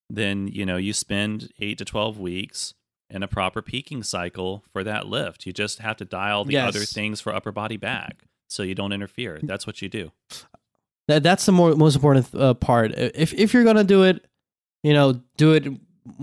Then 0.09 0.47
you 0.47 0.65
know 0.65 0.77
you 0.77 0.93
spend 0.93 1.49
eight 1.59 1.77
to 1.79 1.85
twelve 1.85 2.19
weeks 2.19 2.73
in 3.09 3.23
a 3.23 3.27
proper 3.27 3.61
peaking 3.61 4.03
cycle 4.03 4.63
for 4.73 4.83
that 4.83 5.07
lift. 5.07 5.45
You 5.45 5.53
just 5.53 5.79
have 5.79 5.97
to 5.97 6.05
dial 6.05 6.43
the 6.45 6.57
other 6.57 6.81
things 6.81 7.21
for 7.21 7.33
upper 7.33 7.51
body 7.51 7.77
back 7.77 8.23
so 8.49 8.63
you 8.63 8.75
don't 8.75 8.91
interfere. 8.91 9.39
That's 9.41 9.65
what 9.65 9.81
you 9.81 9.89
do. 9.89 10.11
That 11.07 11.23
that's 11.23 11.45
the 11.45 11.51
more 11.51 11.75
most 11.75 11.95
important 11.95 12.33
uh, 12.35 12.53
part. 12.55 12.93
If 12.95 13.33
if 13.33 13.53
you're 13.53 13.63
gonna 13.63 13.83
do 13.83 14.03
it, 14.03 14.25
you 14.83 14.93
know, 14.93 15.21
do 15.37 15.53
it 15.53 15.67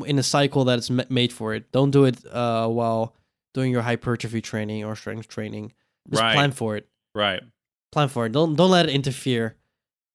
in 0.06 0.18
a 0.18 0.22
cycle 0.22 0.64
that's 0.64 0.90
ma- 0.90 1.04
made 1.08 1.32
for 1.32 1.54
it. 1.54 1.70
Don't 1.72 1.90
do 1.90 2.04
it 2.04 2.24
uh, 2.26 2.68
while 2.68 3.14
doing 3.54 3.70
your 3.70 3.82
hypertrophy 3.82 4.40
training 4.40 4.84
or 4.84 4.96
strength 4.96 5.28
training. 5.28 5.72
Just 6.10 6.22
Right. 6.22 6.34
plan 6.34 6.52
for 6.52 6.76
it. 6.76 6.88
Right. 7.14 7.42
Plan 7.92 8.08
for 8.08 8.26
it. 8.26 8.32
Don't 8.32 8.56
don't 8.56 8.70
let 8.70 8.86
it 8.88 8.92
interfere. 8.92 9.56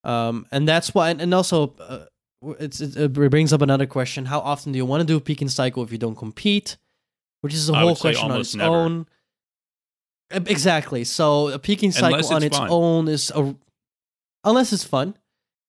Um, 0.03 0.45
and 0.51 0.67
that's 0.67 0.93
why. 0.93 1.09
And, 1.09 1.21
and 1.21 1.33
also, 1.33 1.75
uh, 1.79 2.05
it's, 2.59 2.79
it, 2.79 3.13
brings 3.13 3.51
up 3.53 3.61
another 3.61 3.85
question: 3.85 4.25
How 4.25 4.39
often 4.39 4.71
do 4.71 4.77
you 4.77 4.85
want 4.85 5.01
to 5.01 5.05
do 5.05 5.17
a 5.17 5.21
peak 5.21 5.41
and 5.41 5.51
cycle 5.51 5.83
if 5.83 5.91
you 5.91 5.97
don't 5.97 6.15
compete? 6.15 6.77
Which 7.41 7.53
is 7.53 7.69
a 7.69 7.75
whole 7.75 7.95
question 7.95 8.31
on 8.31 8.39
its 8.39 8.55
never. 8.55 8.75
own. 8.75 9.07
Exactly. 10.31 11.03
So 11.03 11.49
a 11.49 11.59
peaking 11.59 11.91
cycle 11.91 12.07
Unless 12.07 12.31
on 12.31 12.37
it's 12.37 12.45
its 12.47 12.57
fun. 12.57 12.67
own 12.69 13.07
is 13.07 13.31
a, 13.33 13.55
unless 14.43 14.73
it's 14.73 14.83
fun, 14.83 15.15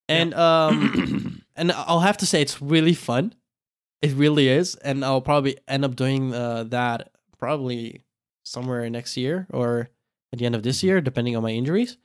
and 0.07 0.33
um, 0.33 1.41
and 1.55 1.71
I'll 1.71 2.01
have 2.01 2.17
to 2.17 2.25
say 2.25 2.41
it's 2.41 2.61
really 2.61 2.93
fun. 2.93 3.33
It 4.01 4.13
really 4.13 4.47
is, 4.47 4.75
and 4.75 5.03
I'll 5.05 5.21
probably 5.21 5.57
end 5.67 5.85
up 5.85 5.95
doing 5.95 6.33
uh, 6.33 6.63
that 6.65 7.11
probably 7.39 8.03
somewhere 8.43 8.87
next 8.89 9.17
year 9.17 9.47
or 9.51 9.89
at 10.31 10.39
the 10.39 10.45
end 10.45 10.55
of 10.55 10.63
this 10.63 10.83
year, 10.83 11.01
depending 11.01 11.35
on 11.35 11.43
my 11.43 11.51
injuries. 11.51 11.97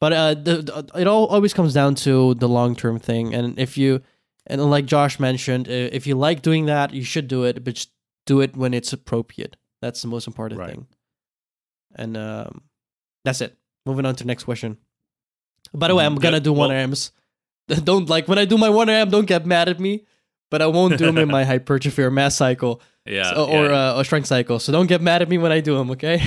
But 0.00 0.12
uh, 0.12 0.34
the, 0.34 0.56
the, 0.62 0.90
it 1.00 1.06
all 1.06 1.26
always 1.26 1.52
comes 1.52 1.74
down 1.74 1.94
to 1.96 2.34
the 2.34 2.48
long 2.48 2.74
term 2.74 2.98
thing, 2.98 3.34
and 3.34 3.58
if 3.58 3.76
you 3.76 4.00
and 4.46 4.60
like 4.70 4.86
Josh 4.86 5.20
mentioned, 5.20 5.68
if 5.68 6.06
you 6.06 6.16
like 6.16 6.42
doing 6.42 6.66
that, 6.66 6.92
you 6.92 7.04
should 7.04 7.28
do 7.28 7.44
it, 7.44 7.62
but 7.62 7.74
just 7.74 7.90
do 8.26 8.40
it 8.40 8.56
when 8.56 8.74
it's 8.74 8.92
appropriate. 8.92 9.56
That's 9.80 10.02
the 10.02 10.08
most 10.08 10.26
important 10.26 10.58
Right. 10.60 10.70
thing. 10.70 10.86
And 11.94 12.16
um, 12.16 12.62
that's 13.24 13.40
it. 13.40 13.56
Moving 13.86 14.06
on 14.06 14.16
to 14.16 14.24
the 14.24 14.28
next 14.28 14.44
question. 14.44 14.78
By 15.74 15.88
the 15.88 15.94
way, 15.94 16.04
I'm 16.06 16.16
Mhm. 16.16 16.22
gonna 16.22 16.40
do 16.40 16.52
one 16.52 16.70
well- 16.70 16.78
arms. 16.80 17.12
Don't 17.84 18.08
like 18.08 18.26
when 18.28 18.38
I 18.38 18.44
do 18.44 18.58
my 18.58 18.68
one 18.70 18.88
arm. 18.90 19.10
Don't 19.10 19.26
get 19.26 19.46
mad 19.46 19.68
at 19.68 19.78
me. 19.78 20.04
But 20.52 20.62
I 20.62 20.66
won't 20.66 20.98
do 20.98 21.06
them 21.06 21.18
in 21.18 21.28
my 21.28 21.44
hypertrophy 21.52 22.02
or 22.02 22.10
mass 22.10 22.36
cycle 22.36 22.80
yeah. 23.06 23.32
so- 23.34 23.46
or 23.46 23.64
yeah. 23.70 23.90
uh, 23.92 23.98
or 23.98 24.04
strength 24.04 24.26
cycle. 24.28 24.58
So 24.60 24.70
don't 24.70 24.86
get 24.86 25.00
mad 25.00 25.22
at 25.22 25.28
me 25.28 25.38
when 25.38 25.50
I 25.50 25.60
do 25.60 25.76
them, 25.78 25.90
okay? 25.92 26.22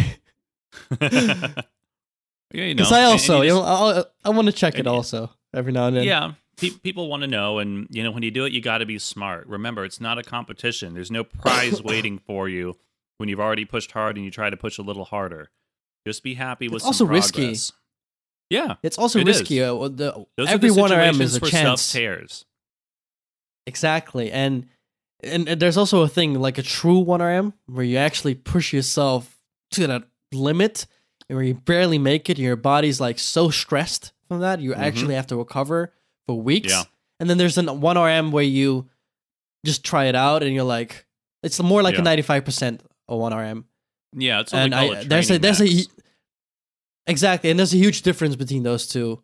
yeah, 0.99 1.07
you 2.51 2.73
know. 2.73 2.73
Because 2.75 2.91
I 2.91 3.03
also, 3.03 3.41
you 3.41 3.47
you 3.49 3.53
know, 3.53 3.61
I'll, 3.61 4.05
I 4.23 4.29
want 4.31 4.47
to 4.47 4.51
check 4.51 4.77
it 4.79 4.87
also 4.87 5.29
every 5.53 5.71
now 5.71 5.87
and 5.87 5.95
then. 5.97 6.03
yeah. 6.03 6.33
Pe- 6.57 6.69
people 6.69 7.09
want 7.09 7.21
to 7.21 7.27
know, 7.27 7.59
and 7.59 7.85
you 7.91 8.01
know, 8.01 8.11
when 8.11 8.23
you 8.23 8.31
do 8.31 8.45
it, 8.45 8.53
you 8.53 8.61
got 8.61 8.77
to 8.77 8.85
be 8.85 8.97
smart. 8.97 9.45
Remember, 9.47 9.83
it's 9.83 9.99
not 9.99 10.17
a 10.17 10.23
competition. 10.23 10.93
There's 10.93 11.11
no 11.11 11.23
prize 11.25 11.83
waiting 11.91 12.17
for 12.17 12.47
you 12.47 12.77
when 13.17 13.27
you've 13.27 13.41
already 13.41 13.65
pushed 13.65 13.91
hard 13.91 14.15
and 14.15 14.23
you 14.23 14.31
try 14.31 14.49
to 14.49 14.55
push 14.57 14.77
a 14.77 14.81
little 14.81 15.03
harder. 15.05 15.49
Just 16.07 16.23
be 16.23 16.35
happy 16.35 16.67
with. 16.69 16.77
It's 16.77 16.85
also 16.85 17.05
risky. 17.05 17.55
Yeah, 18.49 18.75
It's 18.83 18.97
also 18.97 19.19
It 19.19 19.27
risky. 19.27 19.59
is. 19.59 19.69
Uh, 19.69 19.89
the, 19.91 20.25
those 20.37 20.47
every 20.49 20.71
one 20.71 20.91
RM 20.91 21.19
is 21.19 21.35
a 21.35 21.41
chance. 21.41 21.91
tears. 21.91 22.45
Exactly, 23.67 24.31
and, 24.31 24.67
and 25.23 25.49
and 25.49 25.59
there's 25.59 25.77
also 25.77 26.01
a 26.03 26.07
thing 26.07 26.35
like 26.39 26.57
a 26.57 26.63
true 26.63 26.99
one 26.99 27.21
RM 27.21 27.53
where 27.65 27.83
you 27.85 27.97
actually 27.97 28.35
push 28.35 28.71
yourself 28.73 29.37
to 29.71 29.87
that 29.87 30.03
limit, 30.31 30.85
and 31.29 31.35
where 31.37 31.45
you 31.45 31.55
barely 31.55 31.97
make 31.97 32.29
it. 32.29 32.37
Your 32.37 32.55
body's 32.55 32.99
like 33.01 33.17
so 33.19 33.49
stressed 33.49 34.11
from 34.27 34.41
that, 34.41 34.59
you 34.59 34.71
Mhm. 34.73 34.77
actually 34.77 35.15
have 35.15 35.27
to 35.27 35.35
recover 35.35 35.93
for 36.27 36.39
weeks. 36.39 36.71
Yeah. 36.71 36.83
And 37.19 37.29
then 37.29 37.37
there's 37.37 37.57
an 37.57 37.81
one 37.81 37.97
RM 37.97 38.31
where 38.31 38.43
you 38.43 38.89
just 39.65 39.83
try 39.83 40.05
it 40.05 40.15
out, 40.15 40.43
and 40.43 40.53
you're 40.53 40.63
like, 40.63 41.05
it's 41.41 41.59
more 41.61 41.81
like 41.81 41.95
Yeah. 41.95 42.01
a 42.01 42.03
95 42.03 42.45
percent 42.45 42.83
of 43.07 43.19
one 43.19 43.33
RM. 43.33 43.65
Yeah, 44.17 44.41
it's 44.41 44.53
and 44.53 44.73
we 44.73 44.79
I 44.79 44.83
a 45.01 45.03
there's 45.05 45.31
a 45.31 45.39
there's 45.39 45.59
max. 45.59 45.71
a 45.71 45.85
exactly, 47.07 47.49
and 47.49 47.59
there's 47.59 47.73
a 47.73 47.77
huge 47.77 48.01
difference 48.03 48.35
between 48.35 48.63
those 48.63 48.87
two, 48.87 49.21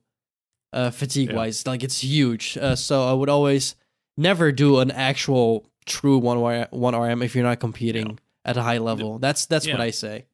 uh, 0.73 0.89
fatigue 0.91 1.33
wise. 1.33 1.65
Like 1.67 1.83
it's 1.83 2.03
huge. 2.03 2.57
Uh, 2.57 2.75
so 2.75 3.07
I 3.07 3.13
would 3.13 3.29
always 3.29 3.75
never 4.21 4.51
do 4.51 4.79
an 4.79 4.91
actual 4.91 5.67
true 5.85 6.17
one 6.17 6.39
one 6.69 6.95
RM 6.95 7.21
if 7.21 7.35
you're 7.35 7.43
not 7.43 7.59
competing 7.59 8.19
at 8.45 8.55
a 8.57 8.61
high 8.61 8.77
level. 8.77 9.19
That's 9.19 9.45
that's 9.45 9.67
what 9.67 9.81
I 9.81 9.91
say. 9.91 10.25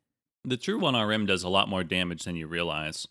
the 0.45 0.57
true 0.57 0.79
one 0.79 0.95
RM 0.95 1.25
does 1.25 1.43
a 1.43 1.49
lot 1.49 1.67
more 1.69 1.83
damage 1.83 2.23
than 2.23 2.35
you 2.35 2.47
realize. 2.47 3.07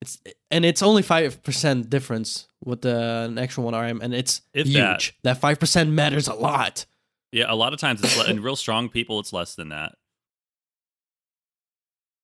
It's 0.00 0.18
and 0.50 0.64
it's 0.64 0.82
only 0.82 1.02
five 1.02 1.42
percent 1.42 1.90
difference 1.90 2.46
with 2.64 2.80
the 2.82 3.26
an 3.28 3.38
actual 3.38 3.64
one 3.64 3.74
RM, 3.74 4.00
and 4.00 4.14
it's 4.14 4.40
If 4.54 4.66
huge. 4.66 4.76
that. 4.76 5.12
That 5.34 5.40
five 5.40 5.58
percent 5.60 5.90
matters 5.90 6.26
a 6.26 6.34
lot. 6.34 6.86
Yeah, 7.32 7.44
a 7.48 7.54
lot 7.54 7.72
of 7.74 7.80
times 7.80 8.02
it's 8.02 8.16
le- 8.16 8.24
in 8.30 8.42
real 8.42 8.56
strong 8.56 8.88
people, 8.88 9.20
it's 9.20 9.32
less 9.32 9.54
than 9.54 9.68
that. 9.68 9.96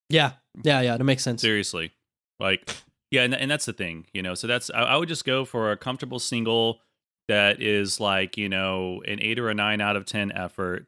Yeah, 0.08 0.32
yeah, 0.62 0.80
yeah. 0.80 0.96
That 0.96 1.04
makes 1.04 1.22
sense. 1.22 1.42
Seriously, 1.42 1.92
like 2.38 2.68
yeah, 3.10 3.22
and, 3.22 3.34
and 3.34 3.50
that's 3.50 3.66
the 3.66 3.72
thing, 3.72 4.06
you 4.12 4.22
know. 4.22 4.34
So 4.34 4.46
that's 4.46 4.70
I, 4.70 4.82
I 4.82 4.96
would 4.96 5.08
just 5.08 5.24
go 5.24 5.44
for 5.44 5.72
a 5.72 5.76
comfortable 5.76 6.18
single 6.18 6.80
that 7.28 7.60
is 7.60 8.00
like 8.00 8.36
you 8.36 8.48
know 8.48 9.02
an 9.06 9.20
eight 9.20 9.38
or 9.38 9.48
a 9.48 9.54
nine 9.54 9.80
out 9.80 9.96
of 9.96 10.06
ten 10.06 10.32
effort, 10.32 10.86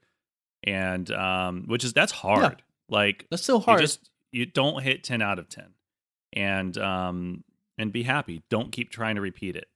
and 0.64 1.10
um, 1.10 1.64
which 1.66 1.84
is 1.84 1.92
that's 1.92 2.12
hard. 2.12 2.62
Like 2.88 3.26
That's 3.30 3.44
so 3.44 3.58
hard. 3.58 3.80
You 3.80 3.86
just 3.86 4.10
you 4.32 4.46
don't 4.46 4.82
hit 4.82 5.04
ten 5.04 5.20
out 5.20 5.38
of 5.38 5.48
ten, 5.48 5.74
and 6.32 6.76
um 6.78 7.44
and 7.76 7.92
be 7.92 8.02
happy. 8.02 8.42
Don't 8.50 8.72
keep 8.72 8.90
trying 8.90 9.16
to 9.16 9.20
repeat 9.20 9.56
it. 9.56 9.68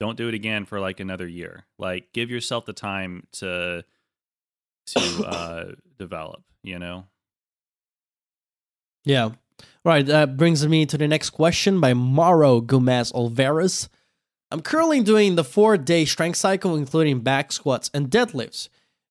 Don't 0.00 0.16
do 0.16 0.28
it 0.28 0.34
again 0.34 0.64
for 0.64 0.80
like 0.80 1.00
another 1.00 1.28
year. 1.28 1.64
Like 1.78 2.12
give 2.12 2.30
yourself 2.30 2.64
the 2.64 2.72
time 2.72 3.26
to 3.32 3.84
to 4.86 5.00
uh 5.26 5.64
develop. 5.98 6.42
You 6.62 6.78
know. 6.78 7.06
Yeah. 9.04 9.30
Right. 9.84 10.06
That 10.06 10.36
brings 10.36 10.66
me 10.66 10.86
to 10.86 10.98
the 10.98 11.08
next 11.08 11.30
question 11.30 11.80
by 11.80 11.94
Mauro 11.94 12.60
Gomez 12.60 13.12
Alvarez. 13.14 13.88
I'm 14.52 14.60
currently 14.60 15.00
doing 15.02 15.34
the 15.34 15.44
four 15.44 15.76
day 15.78 16.04
strength 16.04 16.36
cycle, 16.36 16.76
including 16.76 17.20
back 17.20 17.52
squats 17.52 17.90
and 17.94 18.10
deadlifts. 18.10 18.68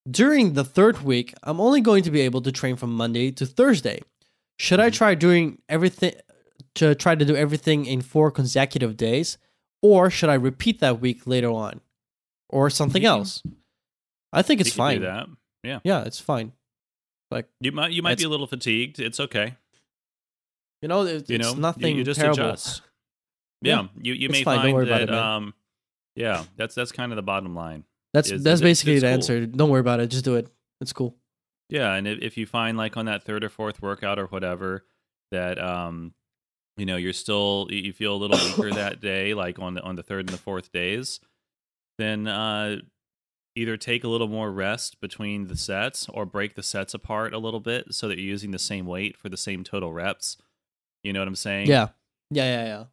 During 0.10 0.54
the 0.54 0.64
third 0.64 1.02
week, 1.04 1.34
I'm 1.44 1.60
only 1.60 1.82
going 1.82 2.04
to 2.04 2.12
be 2.12 2.22
able 2.22 2.42
to 2.42 2.52
train 2.52 2.76
from 2.76 2.94
Monday 2.94 3.32
to 3.32 3.46
Thursday. 3.46 4.02
Should 4.58 4.80
I 4.80 4.90
try 4.90 5.16
doing 5.16 5.60
everything 5.68 6.14
to 6.76 6.96
try 6.96 7.16
to 7.16 7.26
do 7.26 7.36
everything 7.36 7.86
in 7.86 8.02
four 8.02 8.32
consecutive 8.32 8.96
days, 8.98 9.38
or 9.82 10.10
should 10.10 10.30
I 10.30 10.36
repeat 10.36 10.80
that 10.80 11.02
week 11.02 11.26
later 11.28 11.50
on, 11.50 11.82
or 12.50 12.70
something 12.70 13.02
You 13.02 13.10
else? 13.10 13.44
I 14.32 14.42
think 14.44 14.62
it's 14.62 14.70
You 14.70 14.76
fine. 14.76 15.02
that. 15.02 15.28
Yeah, 15.64 16.04
it's 16.06 16.20
fine. 16.20 16.54
Like 17.32 17.48
you 17.60 17.72
might 17.72 17.92
you 17.92 18.02
might 18.04 18.18
be 18.18 18.24
a 18.26 18.30
little 18.30 18.48
fatigued. 18.48 19.00
It's 19.00 19.20
okay. 19.20 19.56
You 20.82 20.88
know, 20.88 21.04
it- 21.06 21.30
You 21.30 21.36
it's 21.36 21.44
know, 21.46 21.54
you- 21.54 21.60
nothing 21.62 21.96
you 21.98 22.04
just 22.04 22.20
terrible. 22.20 22.46
adjust. 22.46 22.82
Yeah, 23.62 23.82
Yeah, 23.82 23.88
you 24.02 24.14
you 24.14 24.26
it's 24.30 24.32
may 24.40 24.44
fine, 24.44 24.56
don't 24.58 24.64
find 24.66 24.74
worry 24.76 24.88
about 24.88 24.98
that 25.00 25.10
it, 25.10 25.12
man. 25.12 25.20
um 25.24 25.54
yeah, 26.16 26.44
that's 26.58 26.76
that's 26.76 26.92
kind 26.92 27.12
of 27.12 27.16
the 27.16 27.22
bottom 27.22 27.56
line. 27.56 27.84
That's 28.14 28.32
is- 28.32 28.44
that's 28.44 28.56
is 28.56 28.62
it- 28.62 28.64
basically 28.64 28.94
it's 28.96 29.02
the 29.02 29.08
cool. 29.08 29.14
answer. 29.14 29.46
Don't 29.46 29.70
worry 29.70 29.80
about 29.82 30.00
it. 30.00 30.08
Just 30.08 30.26
do 30.26 30.36
it. 30.36 30.50
It's 30.82 30.94
cool. 30.94 31.16
Yeah, 31.70 31.94
and 31.94 32.06
if, 32.08 32.20
if 32.20 32.38
you 32.38 32.46
find 32.46 32.78
like 32.78 32.98
on 32.98 33.06
that 33.06 33.24
third 33.24 33.44
or 33.44 33.50
fourth 33.50 33.82
workout 33.82 34.20
or 34.20 34.26
whatever 34.26 34.86
that 35.32 35.58
um 35.62 36.14
you 36.78 36.86
know 36.86 36.98
you're 36.98 37.14
still 37.14 37.68
you 37.70 37.78
you 37.78 37.94
feel 37.94 38.14
a 38.16 38.18
little 38.18 38.38
weaker 38.58 38.72
that 38.76 39.00
day, 39.00 39.34
like 39.34 39.60
on 39.60 39.76
the 39.76 39.82
on 39.82 39.96
the 39.96 40.04
third 40.04 40.22
and 40.22 40.30
the 40.30 40.38
fourth 40.42 40.72
days, 40.72 41.20
then 41.98 42.28
uh 42.28 42.78
either 43.56 43.76
take 43.78 44.04
a 44.04 44.08
little 44.08 44.30
more 44.30 44.50
rest 44.52 45.00
between 45.02 45.48
the 45.48 45.58
sets 45.58 46.08
or 46.10 46.26
break 46.26 46.56
the 46.56 46.64
sets 46.64 46.94
apart 46.94 47.34
a 47.34 47.38
little 47.38 47.60
bit 47.60 47.94
so 47.94 48.08
that 48.08 48.18
you're 48.18 48.26
using 48.28 48.52
the 48.52 48.60
same 48.60 48.86
weight 48.86 49.18
for 49.18 49.28
the 49.28 49.36
same 49.38 49.62
total 49.64 49.92
reps. 49.92 50.38
You 51.04 51.12
know 51.12 51.20
what 51.20 51.28
I'm 51.28 51.36
saying? 51.36 51.68
Yeah, 51.68 51.90
yeah, 52.30 52.46
yeah, 52.46 52.66
yeah. 52.66 52.84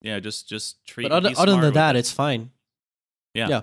Yeah, 0.00 0.20
just 0.20 0.48
just 0.48 0.84
treat 0.86 1.08
But 1.08 1.12
other 1.12 1.32
other 1.36 1.60
than 1.60 1.74
that, 1.74 1.96
it. 1.96 2.00
it's 2.00 2.12
fine. 2.12 2.50
Yeah. 3.34 3.48
yeah. 3.48 3.62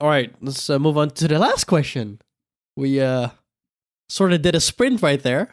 All 0.00 0.08
right, 0.08 0.34
let's 0.40 0.68
uh, 0.68 0.78
move 0.78 0.98
on 0.98 1.10
to 1.10 1.28
the 1.28 1.38
last 1.38 1.64
question. 1.64 2.20
We 2.76 3.00
uh 3.00 3.28
sort 4.08 4.32
of 4.32 4.42
did 4.42 4.54
a 4.54 4.60
sprint 4.60 5.02
right 5.02 5.22
there. 5.22 5.50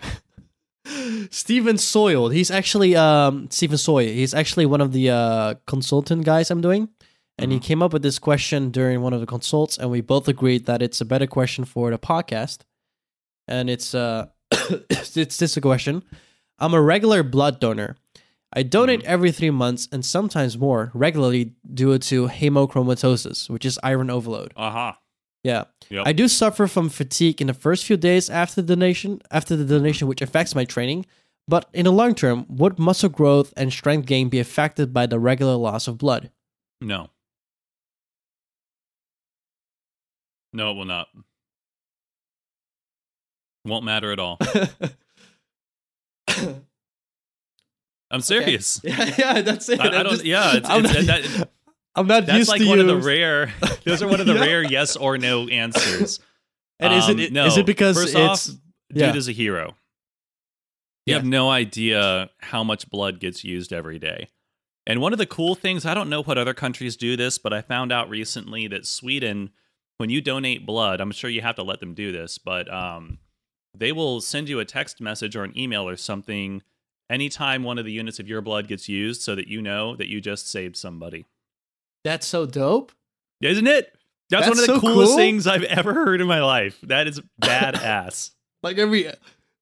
Stephen 1.29 1.77
Soil. 1.77 2.29
He's 2.29 2.49
actually 2.51 2.95
um 2.95 3.49
Stephen 3.51 3.77
Soy. 3.77 4.13
He's 4.13 4.33
actually 4.33 4.65
one 4.65 4.81
of 4.81 4.93
the 4.93 5.09
uh 5.09 5.55
consultant 5.67 6.25
guys 6.25 6.49
I'm 6.49 6.61
doing. 6.61 6.89
And 7.37 7.51
he 7.51 7.57
came 7.59 7.81
up 7.81 7.91
with 7.91 8.03
this 8.03 8.19
question 8.19 8.69
during 8.69 9.01
one 9.01 9.13
of 9.13 9.19
the 9.19 9.25
consults, 9.25 9.75
and 9.75 9.89
we 9.89 10.01
both 10.01 10.27
agreed 10.27 10.67
that 10.67 10.83
it's 10.83 11.01
a 11.01 11.05
better 11.05 11.25
question 11.25 11.65
for 11.65 11.89
the 11.89 11.97
podcast. 11.97 12.59
And 13.47 13.67
it's 13.67 13.95
uh 13.95 14.27
it's, 14.89 15.17
it's 15.17 15.37
this 15.37 15.57
a 15.57 15.61
question. 15.61 16.03
I'm 16.59 16.75
a 16.75 16.81
regular 16.81 17.23
blood 17.23 17.59
donor. 17.59 17.97
I 18.53 18.63
donate 18.63 19.03
every 19.03 19.31
three 19.31 19.49
months 19.49 19.87
and 19.91 20.03
sometimes 20.03 20.57
more 20.57 20.91
regularly 20.93 21.53
due 21.73 21.97
to 21.97 22.27
hemochromatosis, 22.27 23.49
which 23.49 23.63
is 23.65 23.79
iron 23.81 24.09
overload. 24.09 24.51
Uh-huh. 24.57 24.93
Yeah. 25.43 25.63
Yep. 25.89 26.03
I 26.05 26.11
do 26.11 26.27
suffer 26.27 26.67
from 26.67 26.89
fatigue 26.89 27.39
in 27.41 27.47
the 27.47 27.53
first 27.53 27.85
few 27.85 27.95
days 27.97 28.29
after 28.29 28.61
the 28.61 28.75
donation, 28.75 29.21
after 29.31 29.55
the 29.55 29.63
donation, 29.65 30.07
which 30.07 30.21
affects 30.21 30.53
my 30.53 30.65
training. 30.65 31.05
But 31.47 31.69
in 31.73 31.85
the 31.85 31.91
long 31.91 32.13
term, 32.13 32.45
would 32.49 32.77
muscle 32.77 33.09
growth 33.09 33.53
and 33.55 33.71
strength 33.71 34.05
gain 34.05 34.29
be 34.29 34.39
affected 34.39 34.93
by 34.93 35.05
the 35.05 35.19
regular 35.19 35.55
loss 35.55 35.87
of 35.87 35.97
blood? 35.97 36.29
No. 36.81 37.09
No, 40.53 40.71
it 40.71 40.73
will 40.75 40.85
not. 40.85 41.07
Won't 43.65 43.85
matter 43.85 44.11
at 44.11 44.19
all. 44.19 44.37
I'm 48.11 48.21
serious. 48.21 48.79
yeah, 48.83 49.15
yeah, 49.17 49.41
that's 49.41 49.69
it. 49.69 49.79
I, 49.79 49.85
I 49.87 49.89
don't. 50.03 50.09
just- 50.11 50.25
yeah, 50.25 50.57
it's, 50.57 50.69
I'm, 50.69 50.85
it's, 50.85 50.93
not, 51.07 51.21
that, 51.23 51.49
I'm 51.95 52.07
not 52.07 52.25
that's 52.25 52.47
like 52.49 52.61
one 52.65 52.79
of 52.79 52.87
the 52.87 52.97
rare. 52.97 53.53
Those 53.85 54.01
are 54.01 54.07
one 54.07 54.19
of 54.19 54.25
the 54.27 54.33
Yeah. 54.35 54.41
rare 54.41 54.63
yes 54.63 54.95
or 54.95 55.17
no 55.17 55.47
answers. 55.47 56.19
And 56.79 56.93
is 56.93 57.09
Um, 57.09 57.19
it 57.19 57.31
no. 57.31 57.45
is 57.45 57.57
it 57.57 57.65
because 57.65 57.95
First 57.95 58.15
it's 58.15 58.49
off, 58.49 58.55
yeah. 58.93 59.07
dude 59.07 59.15
is 59.17 59.27
a 59.27 59.31
hero. 59.33 59.75
You 61.05 61.11
Yeah. 61.11 61.15
have 61.17 61.25
no 61.25 61.49
idea 61.49 62.29
how 62.39 62.63
much 62.63 62.89
blood 62.89 63.19
gets 63.19 63.43
used 63.43 63.71
every 63.73 63.99
day. 63.99 64.29
And 64.87 64.99
one 64.99 65.13
of 65.13 65.19
the 65.19 65.25
cool 65.27 65.53
things, 65.55 65.85
I 65.85 65.93
don't 65.93 66.09
know 66.09 66.23
what 66.23 66.37
other 66.37 66.53
countries 66.53 66.95
do 66.97 67.15
this, 67.15 67.37
but 67.37 67.53
I 67.53 67.61
found 67.61 67.91
out 67.91 68.09
recently 68.09 68.67
that 68.67 68.85
Sweden, 68.87 69.51
when 69.97 70.09
you 70.09 70.21
donate 70.21 70.65
blood, 70.65 70.99
I'm 71.01 71.11
sure 71.11 71.29
you 71.29 71.41
have 71.41 71.55
to 71.57 71.63
let 71.63 71.79
them 71.81 71.93
do 71.93 72.11
this, 72.11 72.37
but 72.39 72.71
um, 72.73 73.19
they 73.77 73.91
will 73.91 74.21
send 74.21 74.49
you 74.49 74.59
a 74.59 74.65
text 74.65 74.99
message 74.99 75.35
or 75.35 75.43
an 75.43 75.55
email 75.57 75.87
or 75.87 75.95
something 75.97 76.63
anytime 77.11 77.63
one 77.63 77.77
of 77.77 77.85
the 77.85 77.91
units 77.91 78.19
of 78.19 78.27
your 78.27 78.41
blood 78.41 78.67
gets 78.67 78.87
used 78.89 79.21
so 79.21 79.35
that 79.35 79.47
you 79.47 79.61
know 79.61 79.95
that 79.95 80.07
you 80.07 80.21
just 80.21 80.49
saved 80.49 80.77
somebody. 80.77 81.25
that's 82.03 82.25
so 82.25 82.45
dope. 82.45 82.91
Isn't 83.41 83.67
it? 83.67 83.95
That's, 84.29 84.43
one 84.47 84.51
of 84.51 84.57
the 84.57 84.65
so 84.65 84.79
coolest 84.79 85.09
cool. 85.09 85.17
things 85.17 85.45
I've 85.47 85.63
ever 85.63 85.93
heard 85.93 86.21
in 86.21 86.27
my 86.27 86.41
life. 86.41 86.79
That 86.83 87.07
is 87.07 87.19
badass. 87.41 88.31
Like 88.63 88.77
every 88.77 89.11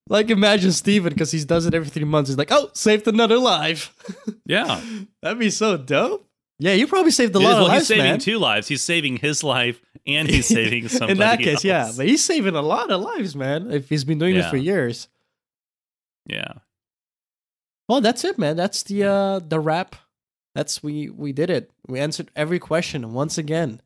like 0.07 0.29
imagine 0.29 0.71
Steven 0.71 1.11
because 1.13 1.31
he 1.31 1.43
does 1.43 1.65
it 1.65 1.73
every 1.73 1.89
three 1.89 2.03
months. 2.03 2.29
He's 2.29 2.37
like, 2.37 2.51
oh, 2.51 2.69
saved 2.73 3.07
another 3.07 3.37
life. 3.39 3.95
yeah. 4.45 4.81
That'd 5.21 5.39
be 5.39 5.49
so 5.49 5.77
dope. 5.77 6.27
Yeah, 6.59 6.73
you 6.73 6.87
probably 6.87 7.11
saved 7.11 7.33
a 7.35 7.39
It 7.39 7.41
is- 7.41 7.47
lot 7.47 7.53
well, 7.53 7.61
of 7.63 7.67
lives. 7.69 7.87
he's 7.87 7.97
saving 7.97 8.03
man. 8.11 8.19
two 8.19 8.37
lives. 8.37 8.67
He's 8.67 8.81
saving 8.83 9.17
his 9.17 9.43
life 9.43 9.81
and 10.05 10.27
he's 10.29 10.45
saving 10.57 10.89
somebody 10.89 11.11
In 11.13 11.17
that 11.19 11.39
case, 11.39 11.63
yeah, 11.63 11.91
but 11.95 12.05
he's 12.05 12.23
saving 12.23 12.55
a 12.55 12.61
lot 12.61 12.91
of 12.91 13.01
lives, 13.01 13.35
man. 13.35 13.71
If 13.71 13.87
he's 13.89 14.03
been 14.03 14.19
doing 14.19 14.35
this 14.35 14.43
Yeah. 14.45 14.49
for 14.49 14.57
years. 14.57 15.07
Yeah. 16.25 16.53
Well, 17.89 18.01
that's 18.01 18.23
it, 18.23 18.37
man. 18.37 18.55
That's 18.55 18.83
the 18.83 19.03
uh 19.03 19.39
the 19.39 19.59
wrap. 19.59 19.95
That's 20.55 20.81
we 20.83 21.09
we 21.09 21.33
did 21.33 21.49
it. 21.49 21.71
We 21.87 21.99
answered 21.99 22.29
every 22.35 22.59
question 22.59 23.13
once 23.13 23.37
again. 23.37 23.81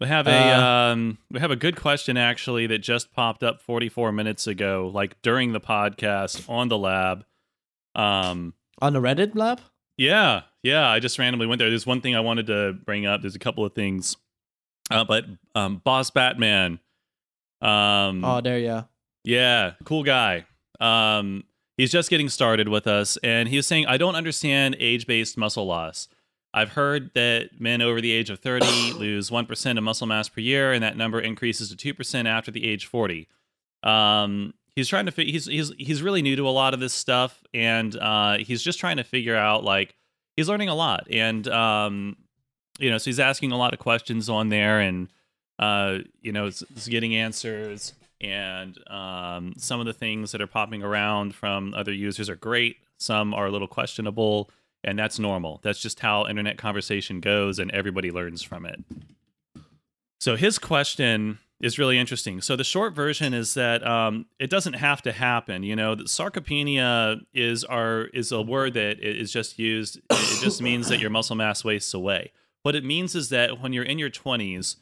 We 0.00 0.08
have 0.08 0.26
a 0.26 0.50
Uh, 0.52 0.60
um 0.60 1.18
we 1.30 1.38
have 1.40 1.52
a 1.52 1.56
good 1.56 1.76
question 1.76 2.16
actually 2.16 2.66
that 2.66 2.78
just 2.80 3.12
popped 3.12 3.42
up 3.44 3.60
44 3.62 4.10
minutes 4.12 4.46
ago, 4.48 4.90
like 4.92 5.20
during 5.22 5.52
the 5.52 5.60
podcast 5.60 6.48
on 6.50 6.68
the 6.68 6.76
lab. 6.76 7.24
Um 7.94 8.54
On 8.82 8.92
the 8.92 9.00
Reddit 9.00 9.36
lab? 9.36 9.60
yeah, 9.96 10.42
yeah, 10.64 10.88
I 10.90 10.98
just 10.98 11.16
randomly 11.20 11.46
went 11.46 11.60
there. 11.60 11.70
There's 11.70 11.86
one 11.86 12.00
thing 12.00 12.16
I 12.16 12.20
wanted 12.20 12.48
to 12.48 12.72
bring 12.84 13.06
up. 13.06 13.20
There's 13.20 13.36
a 13.36 13.38
couple 13.38 13.64
of 13.64 13.74
things. 13.74 14.16
Uh, 14.90 15.04
but 15.04 15.24
um 15.54 15.76
Boss 15.84 16.10
Batman 16.10 16.80
um 17.62 18.24
Oh, 18.24 18.40
there, 18.40 18.58
yeah. 18.58 18.82
Yeah, 19.22 19.74
cool 19.84 20.02
guy. 20.02 20.44
Um, 20.80 21.44
he's 21.76 21.92
just 21.92 22.10
getting 22.10 22.28
started 22.28 22.68
with 22.68 22.86
us, 22.86 23.16
and 23.18 23.48
he 23.48 23.56
was 23.56 23.66
saying, 23.66 23.86
I 23.86 23.96
don't 23.96 24.16
understand 24.16 24.76
age 24.78 25.06
based 25.06 25.36
muscle 25.36 25.66
loss. 25.66 26.08
I've 26.52 26.70
heard 26.70 27.10
that 27.14 27.58
men 27.58 27.82
over 27.82 28.00
the 28.00 28.12
age 28.12 28.30
of 28.30 28.38
30 28.38 28.92
lose 28.96 29.30
1% 29.30 29.78
of 29.78 29.84
muscle 29.84 30.06
mass 30.06 30.28
per 30.28 30.40
year, 30.40 30.72
and 30.72 30.82
that 30.82 30.96
number 30.96 31.20
increases 31.20 31.74
to 31.74 31.94
2% 31.94 32.26
after 32.26 32.50
the 32.50 32.66
age 32.66 32.86
40. 32.86 33.28
Um, 33.82 34.54
he's 34.76 34.88
trying 34.88 35.06
to, 35.06 35.12
fi- 35.12 35.30
he's, 35.30 35.46
he's, 35.46 35.72
he's 35.78 36.02
really 36.02 36.22
new 36.22 36.36
to 36.36 36.48
a 36.48 36.50
lot 36.50 36.72
of 36.74 36.80
this 36.80 36.94
stuff, 36.94 37.42
and 37.52 37.96
uh, 37.96 38.38
he's 38.38 38.62
just 38.62 38.78
trying 38.78 38.98
to 38.98 39.04
figure 39.04 39.36
out, 39.36 39.64
like, 39.64 39.96
he's 40.36 40.48
learning 40.48 40.68
a 40.68 40.74
lot. 40.74 41.06
And, 41.10 41.46
um, 41.48 42.16
you 42.78 42.90
know, 42.90 42.98
so 42.98 43.06
he's 43.06 43.20
asking 43.20 43.52
a 43.52 43.58
lot 43.58 43.72
of 43.72 43.80
questions 43.80 44.28
on 44.28 44.48
there, 44.48 44.78
and, 44.78 45.08
uh, 45.58 45.98
you 46.20 46.32
know, 46.32 46.46
it's, 46.46 46.62
it's 46.70 46.86
getting 46.86 47.16
answers 47.16 47.94
and 48.24 48.78
um, 48.90 49.54
some 49.56 49.80
of 49.80 49.86
the 49.86 49.92
things 49.92 50.32
that 50.32 50.40
are 50.40 50.46
popping 50.46 50.82
around 50.82 51.34
from 51.34 51.74
other 51.74 51.92
users 51.92 52.30
are 52.30 52.36
great. 52.36 52.78
Some 52.98 53.34
are 53.34 53.46
a 53.46 53.50
little 53.50 53.68
questionable, 53.68 54.50
and 54.82 54.98
that's 54.98 55.18
normal. 55.18 55.60
That's 55.62 55.80
just 55.80 56.00
how 56.00 56.26
internet 56.26 56.56
conversation 56.56 57.20
goes, 57.20 57.58
and 57.58 57.70
everybody 57.72 58.10
learns 58.10 58.42
from 58.42 58.66
it. 58.66 58.82
So 60.20 60.36
his 60.36 60.58
question 60.58 61.38
is 61.60 61.78
really 61.78 61.98
interesting. 61.98 62.40
So 62.40 62.56
the 62.56 62.64
short 62.64 62.94
version 62.94 63.34
is 63.34 63.54
that 63.54 63.86
um, 63.86 64.26
it 64.38 64.50
doesn't 64.50 64.74
have 64.74 65.02
to 65.02 65.12
happen. 65.12 65.62
You 65.62 65.76
know, 65.76 65.96
sarcopenia 65.96 67.20
is 67.32 67.64
our 67.64 68.04
is 68.14 68.32
a 68.32 68.42
word 68.42 68.74
that 68.74 69.00
is 69.00 69.32
just 69.32 69.58
used. 69.58 69.98
It 70.10 70.42
just 70.42 70.62
means 70.62 70.88
that 70.88 70.98
your 70.98 71.10
muscle 71.10 71.36
mass 71.36 71.64
wastes 71.64 71.94
away. 71.94 72.32
What 72.62 72.74
it 72.74 72.84
means 72.84 73.14
is 73.14 73.28
that 73.28 73.60
when 73.60 73.72
you're 73.72 73.84
in 73.84 73.98
your 73.98 74.10
20s, 74.10 74.76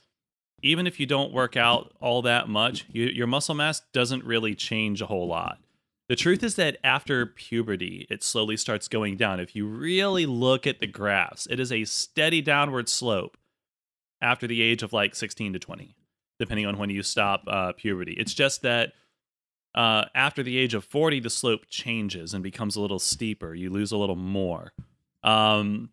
even 0.63 0.87
if 0.87 0.99
you 1.01 1.07
don't 1.07 1.33
work 1.33 1.57
out 1.57 1.93
all 2.01 2.23
that 2.23 2.49
much, 2.49 2.87
you, 2.91 3.05
your 3.07 3.27
muscle 3.27 3.55
mass 3.55 3.83
doesn't 3.93 4.25
really 4.25 4.55
change 4.55 5.03
a 5.03 5.07
whole 5.07 5.27
lot. 5.27 5.59
The 6.09 6.17
truth 6.17 6.43
is 6.43 6.57
that 6.57 6.79
after 6.85 7.27
puberty, 7.27 8.07
it 8.11 8.23
slowly 8.23 8.57
starts 8.57 8.89
going 8.89 9.17
down. 9.17 9.41
If 9.41 9.57
you 9.57 9.67
really 9.67 10.27
look 10.27 10.67
at 10.67 10.81
the 10.81 10.87
graphs, 10.87 11.47
it 11.47 11.59
is 11.59 11.73
a 11.73 11.85
steady 11.85 12.43
downward 12.43 12.89
slope 12.89 13.37
after 14.21 14.47
the 14.47 14.63
age 14.63 14.83
of 14.83 14.93
like 14.93 15.15
16 15.15 15.55
to 15.55 15.59
20, 15.59 15.97
depending 16.39 16.67
on 16.67 16.79
when 16.79 16.91
you 16.91 17.03
stop 17.03 17.45
uh, 17.47 17.73
puberty. 17.73 18.13
It's 18.13 18.35
just 18.35 18.63
that 18.63 18.93
uh, 19.75 20.05
after 20.15 20.43
the 20.43 20.59
age 20.59 20.75
of 20.75 20.85
40, 20.85 21.21
the 21.21 21.31
slope 21.31 21.63
changes 21.69 22.35
and 22.35 22.43
becomes 22.43 22.77
a 22.77 22.81
little 22.81 22.99
steeper. 22.99 23.55
You 23.55 23.71
lose 23.71 23.93
a 23.93 23.97
little 23.97 24.17
more. 24.17 24.73
Um, 25.23 25.91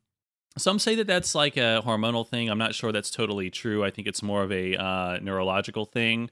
some 0.58 0.80
say 0.80 0.96
that 0.96 1.08
that's 1.08 1.36
like 1.36 1.58
a 1.58 1.82
hormonal 1.86 2.28
thing. 2.28 2.50
I'm 2.50 2.58
not 2.58 2.76
sure 2.76 2.92
that's 2.92 3.12
totally 3.12 3.50
true. 3.50 3.84
I 3.84 3.92
think 3.92 4.08
it's 4.08 4.24
more 4.24 4.44
of 4.44 4.52
a 4.52 4.76
uh, 4.76 5.20
neurological 5.22 5.86
thing. 5.86 6.30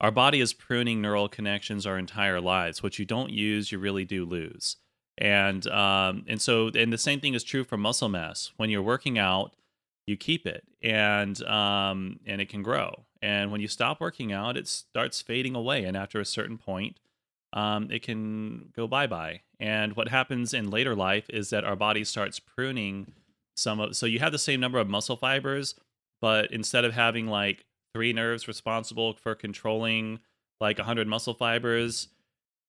Our 0.00 0.10
body 0.10 0.40
is 0.40 0.52
pruning 0.52 1.00
neural 1.00 1.28
connections 1.28 1.86
our 1.86 1.98
entire 1.98 2.40
lives. 2.40 2.82
What 2.82 2.98
you 2.98 3.04
don't 3.04 3.30
use, 3.30 3.72
you 3.72 3.78
really 3.78 4.04
do 4.04 4.24
lose. 4.24 4.76
And 5.16 5.66
um, 5.66 6.24
and 6.28 6.40
so 6.40 6.70
and 6.74 6.92
the 6.92 6.98
same 6.98 7.18
thing 7.18 7.34
is 7.34 7.42
true 7.42 7.64
for 7.64 7.76
muscle 7.76 8.08
mass. 8.08 8.52
When 8.56 8.70
you're 8.70 8.82
working 8.82 9.18
out, 9.18 9.56
you 10.06 10.16
keep 10.16 10.46
it, 10.46 10.62
and 10.80 11.42
um, 11.42 12.20
and 12.24 12.40
it 12.40 12.48
can 12.48 12.62
grow. 12.62 13.06
And 13.20 13.50
when 13.50 13.60
you 13.60 13.66
stop 13.66 14.00
working 14.00 14.32
out, 14.32 14.56
it 14.56 14.68
starts 14.68 15.20
fading 15.20 15.56
away. 15.56 15.84
And 15.84 15.96
after 15.96 16.20
a 16.20 16.24
certain 16.24 16.56
point, 16.56 17.00
um, 17.52 17.90
it 17.90 18.02
can 18.02 18.70
go 18.76 18.86
bye 18.86 19.08
bye. 19.08 19.40
And 19.58 19.96
what 19.96 20.08
happens 20.08 20.54
in 20.54 20.70
later 20.70 20.94
life 20.94 21.26
is 21.30 21.50
that 21.50 21.64
our 21.64 21.74
body 21.74 22.04
starts 22.04 22.38
pruning 22.38 23.12
some 23.58 23.80
of. 23.80 23.96
So 23.96 24.06
you 24.06 24.18
have 24.20 24.32
the 24.32 24.38
same 24.38 24.60
number 24.60 24.78
of 24.78 24.88
muscle 24.88 25.16
fibers, 25.16 25.74
but 26.20 26.50
instead 26.52 26.84
of 26.84 26.94
having 26.94 27.26
like 27.26 27.64
three 27.94 28.12
nerves 28.12 28.48
responsible 28.48 29.14
for 29.14 29.34
controlling 29.34 30.20
like 30.60 30.78
100 30.78 31.06
muscle 31.06 31.34
fibers, 31.34 32.08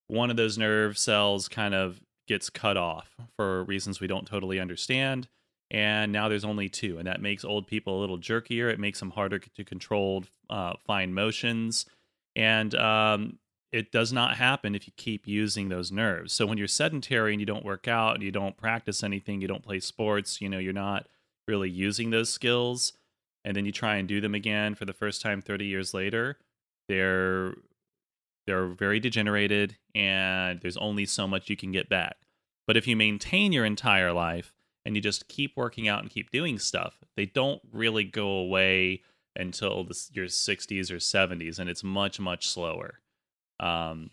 one 0.08 0.30
of 0.30 0.38
those 0.38 0.58
nerve 0.58 0.98
cells 0.98 1.48
kind 1.48 1.74
of 1.74 2.02
gets 2.28 2.50
cut 2.50 2.78
off 2.78 3.16
for 3.36 3.64
reasons 3.64 4.00
we 4.00 4.08
don't 4.08 4.28
totally 4.28 4.60
understand. 4.60 5.28
And 5.72 6.12
now 6.12 6.30
there's 6.30 6.46
only 6.46 6.68
two, 6.68 6.98
and 6.98 7.08
that 7.08 7.22
makes 7.22 7.46
old 7.46 7.68
people 7.68 8.00
a 8.00 8.02
little 8.02 8.18
jerkier. 8.18 8.72
It 8.72 8.80
makes 8.80 9.00
them 9.00 9.12
harder 9.12 9.38
to 9.40 9.64
control 9.64 10.24
uh, 10.50 10.74
fine 10.86 11.14
motions. 11.14 11.86
And 12.36 12.74
um, 12.74 13.38
it 13.72 13.92
does 13.92 14.12
not 14.12 14.38
happen 14.38 14.74
if 14.74 14.88
you 14.88 14.94
keep 14.96 15.28
using 15.28 15.70
those 15.70 15.92
nerves. 15.92 16.34
So 16.34 16.46
when 16.46 16.58
you're 16.58 16.68
sedentary 16.68 17.34
and 17.34 17.40
you 17.40 17.46
don't 17.46 17.66
work 17.66 17.88
out 17.88 18.16
and 18.16 18.24
you 18.24 18.32
don't 18.32 18.58
practice 18.58 19.04
anything, 19.04 19.42
you 19.42 19.48
don't 19.48 19.64
play 19.64 19.80
sports, 19.80 20.42
you 20.42 20.50
know, 20.50 20.58
you're 20.58 20.74
not 20.74 21.08
really 21.48 21.70
using 21.70 22.10
those 22.10 22.30
skills, 22.30 22.94
and 23.46 23.56
then 23.56 23.66
you 23.66 23.72
try 23.72 23.96
and 23.96 24.08
do 24.08 24.22
them 24.22 24.36
again 24.36 24.76
for 24.76 24.86
the 24.86 24.94
first 24.94 25.22
time 25.22 25.42
30 25.42 25.66
years 25.66 25.94
later, 25.94 26.38
they're 26.88 27.54
they're 28.48 28.68
very 28.68 29.00
degenerated 29.00 29.78
and 29.94 30.60
there's 30.62 30.78
only 30.78 31.06
so 31.06 31.28
much 31.28 31.52
you 31.52 31.56
can 31.56 31.72
get 31.72 31.88
back. 31.88 32.18
But 32.66 32.78
if 32.78 32.88
you 32.88 32.96
maintain 32.96 33.52
your 33.52 33.66
entire 33.66 34.12
life 34.12 34.54
and 34.86 34.96
you 34.96 35.02
just 35.02 35.28
keep 35.28 35.56
working 35.56 35.88
out 35.88 36.02
and 36.02 36.10
keep 36.10 36.32
doing 36.32 36.58
stuff, 36.58 36.98
they 37.16 37.28
don't 37.28 37.62
really 37.72 38.04
go 38.04 38.28
away 38.28 39.04
until 39.36 39.84
the, 39.84 39.96
your 40.14 40.26
60s 40.26 40.90
or 40.90 40.96
70s, 40.96 41.60
and 41.60 41.70
it's 41.70 41.84
much 41.84 42.20
much 42.20 42.48
slower. 42.48 43.00
Um, 43.60 44.12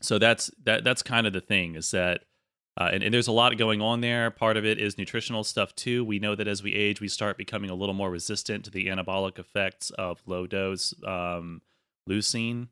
so 0.00 0.18
that's 0.18 0.50
that 0.64 0.84
that's 0.84 1.02
kind 1.02 1.26
of 1.26 1.32
the 1.32 1.40
thing 1.40 1.74
is 1.74 1.90
that. 1.90 2.24
Uh, 2.80 2.88
and, 2.92 3.02
and 3.02 3.12
there's 3.12 3.26
a 3.26 3.32
lot 3.32 3.58
going 3.58 3.82
on 3.82 4.00
there. 4.00 4.30
Part 4.30 4.56
of 4.56 4.64
it 4.64 4.78
is 4.78 4.96
nutritional 4.96 5.44
stuff 5.44 5.74
too. 5.74 6.02
We 6.04 6.18
know 6.18 6.34
that 6.36 6.46
as 6.46 6.62
we 6.62 6.72
age, 6.72 7.00
we 7.00 7.08
start 7.08 7.36
becoming 7.36 7.68
a 7.68 7.74
little 7.74 7.96
more 7.96 8.10
resistant 8.10 8.64
to 8.64 8.70
the 8.70 8.86
anabolic 8.86 9.38
effects 9.38 9.90
of 9.90 10.22
low 10.24 10.46
dose 10.46 10.94
um, 11.04 11.60
leucine, 12.08 12.68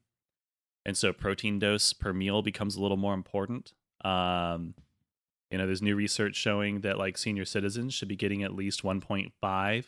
and 0.86 0.97
so 0.97 1.12
protein 1.12 1.59
dose 1.59 1.93
per 1.93 2.14
meal 2.14 2.43
becomes 2.43 2.76
a 2.76 2.80
little 2.80 2.97
more 2.97 3.12
important. 3.12 3.74
Um, 4.05 4.74
you 5.51 5.59
know, 5.59 5.66
there's 5.66 5.82
new 5.82 5.97
research 5.97 6.36
showing 6.36 6.80
that 6.80 6.98
like 6.98 7.16
senior 7.16 7.44
citizens 7.44 7.94
should 7.94 8.09
be 8.09 8.16
getting 8.16 8.43
at 8.43 8.55
least 8.55 8.82
1.5 8.82 9.85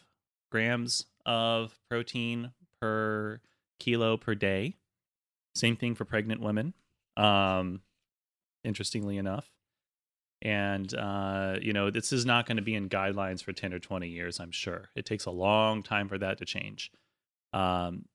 grams 0.50 1.06
of 1.26 1.78
protein 1.88 2.52
per 2.80 3.40
kilo 3.78 4.16
per 4.16 4.34
day. 4.34 4.76
Same 5.54 5.76
thing 5.76 5.94
for 5.94 6.04
pregnant 6.04 6.40
women. 6.40 6.74
Um, 7.16 7.80
interestingly 8.64 9.16
enough. 9.16 9.50
And, 10.42 10.92
uh, 10.94 11.56
you 11.60 11.72
know, 11.72 11.90
this 11.90 12.12
is 12.12 12.24
not 12.24 12.46
going 12.46 12.56
to 12.56 12.62
be 12.62 12.74
in 12.74 12.88
guidelines 12.88 13.42
for 13.42 13.52
10 13.52 13.74
or 13.74 13.78
20 13.78 14.08
years, 14.08 14.40
I'm 14.40 14.52
sure. 14.52 14.88
It 14.94 15.04
takes 15.04 15.26
a 15.26 15.30
long 15.30 15.82
time 15.82 16.08
for 16.08 16.16
that 16.18 16.38
to 16.38 16.44
change. 16.46 16.90
Um, 17.52 18.06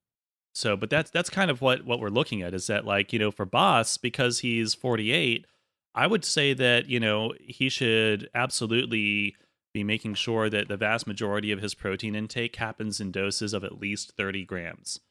so, 0.55 0.77
but 0.77 0.89
that's 0.89 1.11
that's 1.11 1.29
kind 1.29 1.51
of 1.51 1.61
what 1.61 1.85
what 1.85 1.99
we're 1.99 2.07
looking 2.07 2.41
at 2.41 2.53
is 2.53 2.67
that 2.67 2.85
like 2.85 3.11
you 3.11 3.19
know 3.19 3.29
for 3.29 3.45
Boss 3.45 3.97
because 3.97 4.39
he's 4.39 4.73
48, 4.73 5.45
I 5.93 6.07
would 6.07 6.23
say 6.23 6.53
that 6.53 6.87
you 6.87 6.97
know 6.97 7.33
he 7.41 7.67
should 7.67 8.29
absolutely 8.33 9.35
be 9.73 9.83
making 9.83 10.13
sure 10.13 10.49
that 10.49 10.69
the 10.69 10.77
vast 10.77 11.07
majority 11.07 11.51
of 11.51 11.61
his 11.61 11.73
protein 11.75 12.15
intake 12.15 12.55
happens 12.55 13.01
in 13.01 13.11
doses 13.11 13.53
of 13.53 13.65
at 13.65 13.81
least 13.81 14.13
30 14.15 14.45
grams, 14.45 15.01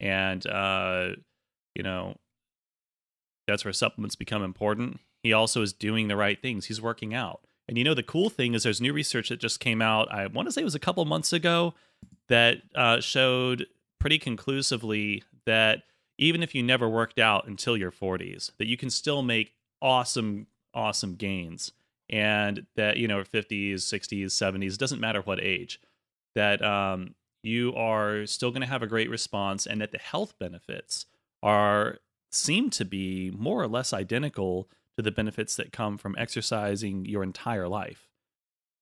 and 0.00 0.46
uh, 0.46 1.10
you 1.74 1.82
know 1.82 2.16
that's 3.46 3.64
where 3.64 3.72
supplements 3.72 4.16
become 4.16 4.42
important. 4.42 5.00
He 5.22 5.32
also 5.32 5.62
is 5.62 5.72
doing 5.72 6.08
the 6.08 6.16
right 6.16 6.40
things. 6.40 6.66
He's 6.66 6.80
working 6.80 7.14
out. 7.14 7.40
And 7.68 7.78
you 7.78 7.84
know, 7.84 7.94
the 7.94 8.02
cool 8.02 8.30
thing 8.30 8.54
is 8.54 8.62
there's 8.62 8.80
new 8.80 8.92
research 8.92 9.30
that 9.30 9.40
just 9.40 9.60
came 9.60 9.80
out. 9.80 10.12
I 10.12 10.26
want 10.26 10.48
to 10.48 10.52
say 10.52 10.60
it 10.60 10.64
was 10.64 10.74
a 10.74 10.80
couple 10.80 11.04
months 11.04 11.32
ago 11.32 11.74
that 12.28 12.58
uh, 12.74 13.00
showed 13.00 13.66
pretty 13.98 14.18
conclusively 14.18 15.22
that 15.46 15.82
even 16.18 16.42
if 16.42 16.54
you 16.54 16.62
never 16.62 16.88
worked 16.88 17.18
out 17.18 17.46
until 17.46 17.76
your 17.76 17.90
40s, 17.90 18.52
that 18.58 18.66
you 18.66 18.76
can 18.76 18.90
still 18.90 19.22
make 19.22 19.54
awesome, 19.80 20.46
awesome 20.74 21.14
gains. 21.14 21.72
And 22.10 22.66
that, 22.76 22.98
you 22.98 23.08
know, 23.08 23.22
50s, 23.22 23.76
60s, 23.76 24.26
70s, 24.26 24.76
doesn't 24.76 25.00
matter 25.00 25.22
what 25.22 25.42
age, 25.42 25.80
that 26.34 26.62
um, 26.62 27.14
you 27.42 27.74
are 27.74 28.26
still 28.26 28.50
going 28.50 28.60
to 28.60 28.68
have 28.68 28.82
a 28.82 28.86
great 28.86 29.08
response 29.08 29.66
and 29.66 29.80
that 29.80 29.90
the 29.90 29.98
health 29.98 30.34
benefits 30.38 31.06
are 31.44 31.98
seem 32.32 32.70
to 32.70 32.84
be 32.84 33.30
more 33.36 33.62
or 33.62 33.68
less 33.68 33.92
identical 33.92 34.68
to 34.96 35.02
the 35.02 35.12
benefits 35.12 35.54
that 35.56 35.72
come 35.72 35.98
from 35.98 36.16
exercising 36.18 37.04
your 37.04 37.22
entire 37.22 37.68
life. 37.68 38.08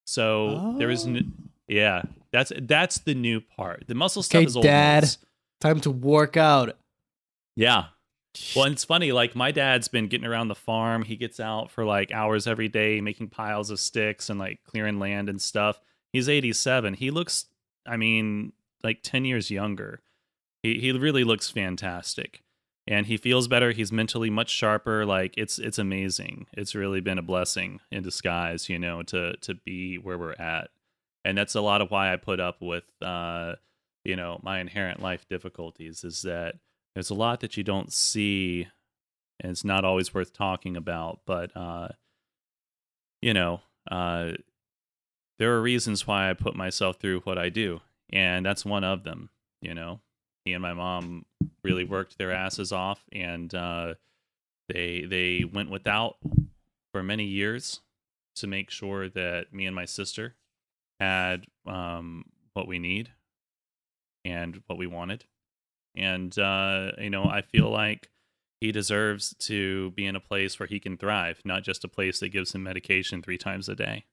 So 0.06 0.60
oh. 0.60 0.78
there 0.78 0.90
is, 0.90 1.06
n- 1.06 1.32
oh. 1.36 1.50
yeah, 1.68 2.02
that's 2.32 2.52
that's 2.62 3.00
the 3.00 3.14
new 3.14 3.40
part. 3.40 3.84
The 3.88 3.94
muscle 3.94 4.22
stuff 4.22 4.38
okay, 4.38 4.46
is 4.46 4.56
old. 4.56 4.64
Dad, 4.64 5.02
news. 5.02 5.18
time 5.60 5.80
to 5.80 5.90
work 5.90 6.36
out. 6.36 6.76
Yeah. 7.56 7.86
Well, 8.56 8.64
it's 8.64 8.84
funny. 8.84 9.12
Like 9.12 9.36
my 9.36 9.50
dad's 9.50 9.88
been 9.88 10.06
getting 10.06 10.26
around 10.26 10.48
the 10.48 10.54
farm. 10.54 11.02
He 11.02 11.16
gets 11.16 11.38
out 11.38 11.70
for 11.70 11.84
like 11.84 12.12
hours 12.12 12.46
every 12.46 12.68
day, 12.68 13.00
making 13.00 13.28
piles 13.28 13.70
of 13.70 13.78
sticks 13.78 14.30
and 14.30 14.38
like 14.38 14.60
clearing 14.64 14.98
land 14.98 15.28
and 15.28 15.40
stuff. 15.40 15.80
He's 16.12 16.28
87. 16.28 16.94
He 16.94 17.10
looks, 17.10 17.46
I 17.86 17.96
mean, 17.98 18.52
like 18.82 19.02
10 19.02 19.26
years 19.26 19.50
younger. 19.50 20.00
He 20.62 20.78
he 20.78 20.92
really 20.92 21.24
looks 21.24 21.50
fantastic 21.50 22.42
and 22.86 23.06
he 23.06 23.16
feels 23.16 23.48
better. 23.48 23.72
He's 23.72 23.92
mentally 23.92 24.30
much 24.30 24.50
sharper. 24.50 25.06
Like 25.06 25.34
it's 25.36 25.58
it's 25.58 25.78
amazing. 25.78 26.46
It's 26.52 26.74
really 26.74 27.00
been 27.00 27.18
a 27.18 27.22
blessing 27.22 27.80
in 27.90 28.02
disguise 28.02 28.68
you 28.68 28.78
know 28.78 29.02
to 29.04 29.36
to 29.38 29.54
be 29.54 29.96
where 29.96 30.18
we're 30.18 30.32
at. 30.32 30.70
And 31.24 31.38
that's 31.38 31.54
a 31.54 31.60
lot 31.60 31.80
of 31.80 31.90
why 31.90 32.12
i 32.12 32.16
put 32.16 32.40
up 32.40 32.60
with 32.60 32.84
uh 33.00 33.54
you 34.04 34.16
know 34.16 34.40
my 34.42 34.58
inherent 34.60 35.00
life 35.00 35.26
difficulties 35.28 36.02
is 36.04 36.22
that 36.22 36.56
there's 36.94 37.10
a 37.10 37.14
lot 37.14 37.40
that 37.40 37.56
you 37.56 37.62
don't 37.62 37.92
see 37.92 38.66
and 39.40 39.52
it's 39.52 39.64
not 39.64 39.84
always 39.84 40.12
worth 40.12 40.32
talking 40.32 40.76
about. 40.76 41.20
But 41.26 41.56
uh 41.56 41.88
you 43.20 43.32
know 43.32 43.60
uh 43.90 44.32
there 45.38 45.54
are 45.54 45.62
reasons 45.62 46.06
why 46.06 46.28
i 46.28 46.34
put 46.34 46.54
myself 46.54 46.96
through 47.00 47.20
what 47.20 47.38
i 47.38 47.48
do 47.48 47.80
and 48.12 48.44
that's 48.44 48.64
one 48.64 48.84
of 48.84 49.04
them 49.04 49.30
you 49.60 49.74
know 49.74 50.00
he 50.44 50.52
and 50.52 50.62
my 50.62 50.72
mom 50.72 51.24
really 51.62 51.84
worked 51.84 52.18
their 52.18 52.32
asses 52.32 52.72
off, 52.72 53.04
and 53.12 53.54
uh, 53.54 53.94
they 54.68 55.02
they 55.02 55.44
went 55.44 55.70
without 55.70 56.16
for 56.92 57.02
many 57.02 57.24
years 57.24 57.80
to 58.36 58.46
make 58.46 58.70
sure 58.70 59.08
that 59.08 59.52
me 59.52 59.66
and 59.66 59.76
my 59.76 59.84
sister 59.84 60.34
had 61.00 61.46
um, 61.66 62.24
what 62.54 62.66
we 62.66 62.78
need 62.78 63.10
and 64.24 64.62
what 64.66 64.78
we 64.78 64.86
wanted. 64.86 65.24
And 65.94 66.36
uh, 66.38 66.92
you 66.98 67.10
know, 67.10 67.24
I 67.24 67.42
feel 67.42 67.70
like 67.70 68.10
he 68.60 68.72
deserves 68.72 69.34
to 69.40 69.90
be 69.90 70.06
in 70.06 70.16
a 70.16 70.20
place 70.20 70.58
where 70.58 70.68
he 70.68 70.78
can 70.78 70.96
thrive, 70.96 71.40
not 71.44 71.64
just 71.64 71.84
a 71.84 71.88
place 71.88 72.20
that 72.20 72.28
gives 72.28 72.54
him 72.54 72.62
medication 72.62 73.20
three 73.20 73.36
times 73.36 73.68
a 73.68 73.74
day, 73.74 74.04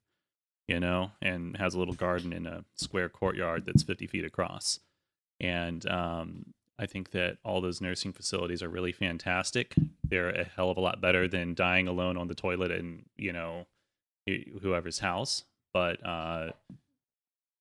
you 0.67 0.79
know, 0.79 1.11
and 1.21 1.57
has 1.57 1.75
a 1.75 1.79
little 1.79 1.93
garden 1.93 2.33
in 2.33 2.47
a 2.47 2.65
square 2.75 3.09
courtyard 3.09 3.65
that's 3.65 3.83
50 3.83 4.07
feet 4.07 4.25
across. 4.25 4.79
And 5.39 5.87
um, 5.89 6.45
I 6.77 6.85
think 6.85 7.11
that 7.11 7.37
all 7.43 7.61
those 7.61 7.81
nursing 7.81 8.13
facilities 8.13 8.63
are 8.63 8.69
really 8.69 8.91
fantastic. 8.91 9.75
They're 10.03 10.29
a 10.29 10.43
hell 10.43 10.69
of 10.69 10.77
a 10.77 10.81
lot 10.81 11.01
better 11.01 11.27
than 11.27 11.53
dying 11.53 11.87
alone 11.87 12.17
on 12.17 12.27
the 12.27 12.35
toilet 12.35 12.71
in, 12.71 13.05
you 13.17 13.33
know, 13.33 13.67
whoever's 14.61 14.99
house. 14.99 15.43
But, 15.73 16.05
uh, 16.05 16.51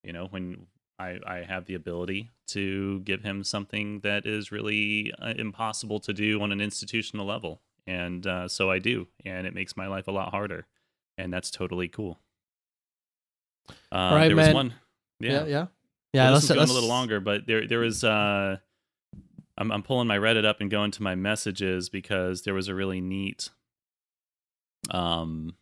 you 0.02 0.12
know, 0.12 0.26
when 0.30 0.66
I, 0.98 1.18
I 1.26 1.36
have 1.38 1.66
the 1.66 1.74
ability 1.74 2.30
to 2.48 3.00
give 3.00 3.22
him 3.22 3.44
something 3.44 4.00
that 4.00 4.26
is 4.26 4.50
really 4.50 5.12
uh, 5.20 5.34
impossible 5.36 6.00
to 6.00 6.12
do 6.12 6.40
on 6.40 6.52
an 6.52 6.60
institutional 6.60 7.26
level. 7.26 7.60
And 7.86 8.26
uh, 8.26 8.48
so 8.48 8.70
I 8.70 8.78
do. 8.78 9.06
And 9.24 9.46
it 9.46 9.54
makes 9.54 9.76
my 9.76 9.86
life 9.86 10.08
a 10.08 10.12
lot 10.12 10.30
harder. 10.30 10.66
And 11.16 11.32
that's 11.32 11.50
totally 11.50 11.88
cool. 11.88 12.18
Uh, 13.92 13.96
All 13.96 14.14
right, 14.14 14.28
there 14.28 14.36
man. 14.36 14.46
was 14.46 14.54
one. 14.54 14.74
Yeah, 15.20 15.30
yeah. 15.30 15.46
Yeah, 15.46 15.66
yeah 16.12 16.24
well, 16.24 16.34
let's, 16.34 16.50
let's... 16.50 16.70
a 16.70 16.74
little 16.74 16.88
longer, 16.88 17.20
but 17.20 17.46
there 17.46 17.66
there 17.66 17.80
was 17.80 18.04
uh 18.04 18.56
I'm 19.56 19.72
I'm 19.72 19.82
pulling 19.82 20.08
my 20.08 20.18
Reddit 20.18 20.44
up 20.44 20.60
and 20.60 20.70
going 20.70 20.90
to 20.92 21.02
my 21.02 21.14
messages 21.14 21.88
because 21.88 22.42
there 22.42 22.54
was 22.54 22.68
a 22.68 22.74
really 22.74 23.00
neat 23.00 23.50
um 24.90 25.54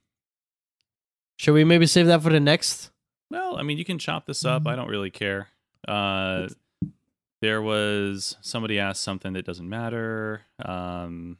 should 1.39 1.53
we 1.53 1.65
maybe 1.65 1.87
save 1.87 2.07
that 2.07 2.23
for 2.23 2.31
the 2.31 2.41
next? 2.41 2.91
Well, 3.31 3.57
I 3.57 3.63
mean, 3.63 3.79
you 3.79 3.85
can 3.85 3.99
chop 3.99 4.27
this 4.27 4.45
up. 4.45 4.63
Mm-hmm. 4.63 4.69
I 4.69 4.77
don't 4.77 4.89
really 4.89 5.11
care. 5.11 5.49
Uh, 5.87 6.49
there 7.43 7.61
was 7.61 8.37
somebody 8.41 8.79
asked 8.79 9.03
something 9.03 9.35
that 9.35 9.45
doesn't 9.45 9.69
matter. 9.69 10.43
Um, 10.65 11.39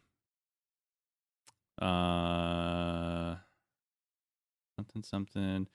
uh, 1.81 3.37
something, 4.79 5.03
something. 5.03 5.67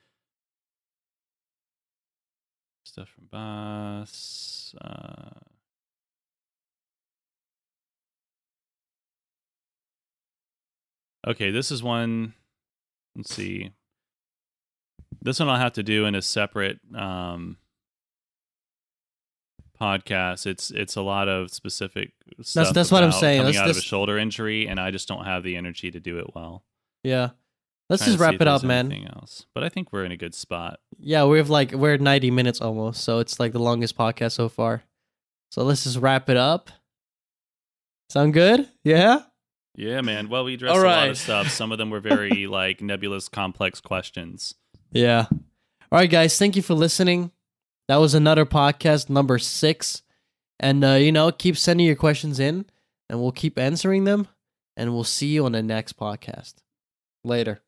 Stuff 2.92 3.08
from 3.08 3.24
Boss. 3.30 4.74
Uh, 4.78 5.30
okay, 11.26 11.50
this 11.50 11.70
is 11.70 11.82
one. 11.82 12.34
Let's 13.16 13.34
see. 13.34 13.70
This 15.22 15.40
one 15.40 15.48
I'll 15.48 15.56
have 15.56 15.72
to 15.72 15.82
do 15.82 16.04
in 16.04 16.14
a 16.14 16.20
separate 16.20 16.80
um, 16.94 17.56
podcast. 19.80 20.44
It's 20.44 20.70
it's 20.70 20.94
a 20.94 21.00
lot 21.00 21.28
of 21.28 21.50
specific 21.50 22.12
stuff. 22.42 22.64
That's 22.64 22.74
that's 22.74 22.90
what 22.90 23.02
I'm 23.02 23.12
saying. 23.12 23.38
Coming 23.38 23.54
let's, 23.54 23.58
out 23.58 23.70
of 23.70 23.78
a 23.78 23.80
shoulder 23.80 24.18
injury, 24.18 24.68
and 24.68 24.78
I 24.78 24.90
just 24.90 25.08
don't 25.08 25.24
have 25.24 25.42
the 25.42 25.56
energy 25.56 25.90
to 25.90 25.98
do 25.98 26.18
it 26.18 26.34
well. 26.34 26.62
Yeah, 27.02 27.30
Let's 27.92 28.06
just 28.06 28.18
wrap 28.18 28.40
it 28.40 28.48
up, 28.48 28.62
man. 28.62 28.90
Else. 29.14 29.44
But 29.54 29.64
I 29.64 29.68
think 29.68 29.92
we're 29.92 30.06
in 30.06 30.12
a 30.12 30.16
good 30.16 30.34
spot. 30.34 30.80
Yeah, 30.98 31.26
we've 31.26 31.50
like 31.50 31.72
we're 31.72 31.98
90 31.98 32.30
minutes 32.30 32.62
almost, 32.62 33.04
so 33.04 33.18
it's 33.18 33.38
like 33.38 33.52
the 33.52 33.58
longest 33.58 33.98
podcast 33.98 34.32
so 34.32 34.48
far. 34.48 34.82
So 35.50 35.62
let's 35.62 35.84
just 35.84 35.98
wrap 35.98 36.30
it 36.30 36.38
up. 36.38 36.70
Sound 38.08 38.32
good? 38.32 38.66
Yeah. 38.82 39.20
Yeah, 39.74 40.00
man. 40.00 40.30
Well, 40.30 40.44
we 40.44 40.54
addressed 40.54 40.74
a 40.74 40.82
lot 40.82 41.08
of 41.10 41.18
stuff. 41.18 41.50
Some 41.50 41.70
of 41.70 41.76
them 41.76 41.90
were 41.90 42.00
very 42.00 42.46
like 42.46 42.80
nebulous, 42.80 43.28
complex 43.28 43.78
questions. 43.78 44.54
Yeah. 44.90 45.26
All 45.30 45.98
right, 45.98 46.08
guys. 46.08 46.38
Thank 46.38 46.56
you 46.56 46.62
for 46.62 46.72
listening. 46.72 47.30
That 47.88 47.96
was 47.96 48.14
another 48.14 48.46
podcast 48.46 49.10
number 49.10 49.38
six, 49.38 50.00
and 50.58 50.82
uh, 50.82 50.92
you 50.92 51.12
know, 51.12 51.30
keep 51.30 51.58
sending 51.58 51.86
your 51.86 51.96
questions 51.96 52.40
in, 52.40 52.64
and 53.10 53.20
we'll 53.20 53.32
keep 53.32 53.58
answering 53.58 54.04
them, 54.04 54.28
and 54.78 54.94
we'll 54.94 55.04
see 55.04 55.26
you 55.26 55.44
on 55.44 55.52
the 55.52 55.62
next 55.62 55.98
podcast. 55.98 56.54
Later. 57.22 57.60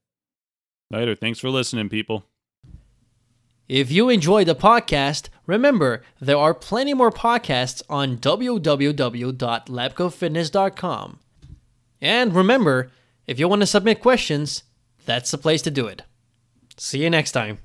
Later. 0.95 1.15
Thanks 1.15 1.39
for 1.39 1.51
listening, 1.51 1.89
people. 1.89 2.25
If 3.69 3.91
you 3.91 4.09
enjoyed 4.09 4.47
the 4.47 4.55
podcast, 4.55 5.29
Remember, 5.47 6.03
there 6.21 6.39
are 6.39 6.55
plenty 6.55 6.95
more 6.95 7.11
podcasts 7.11 7.83
on 7.89 8.19
www.labcofitness.com. 8.19 11.19
And 12.01 12.35
remember, 12.35 12.91
if 13.27 13.39
you 13.39 13.47
want 13.49 13.63
to 13.63 13.67
submit 13.67 14.01
questions, 14.01 14.65
that's 15.05 15.31
the 15.31 15.39
place 15.39 15.63
to 15.63 15.71
do 15.71 15.87
it. 15.87 16.03
See 16.77 17.03
you 17.03 17.09
next 17.11 17.33
time. 17.33 17.59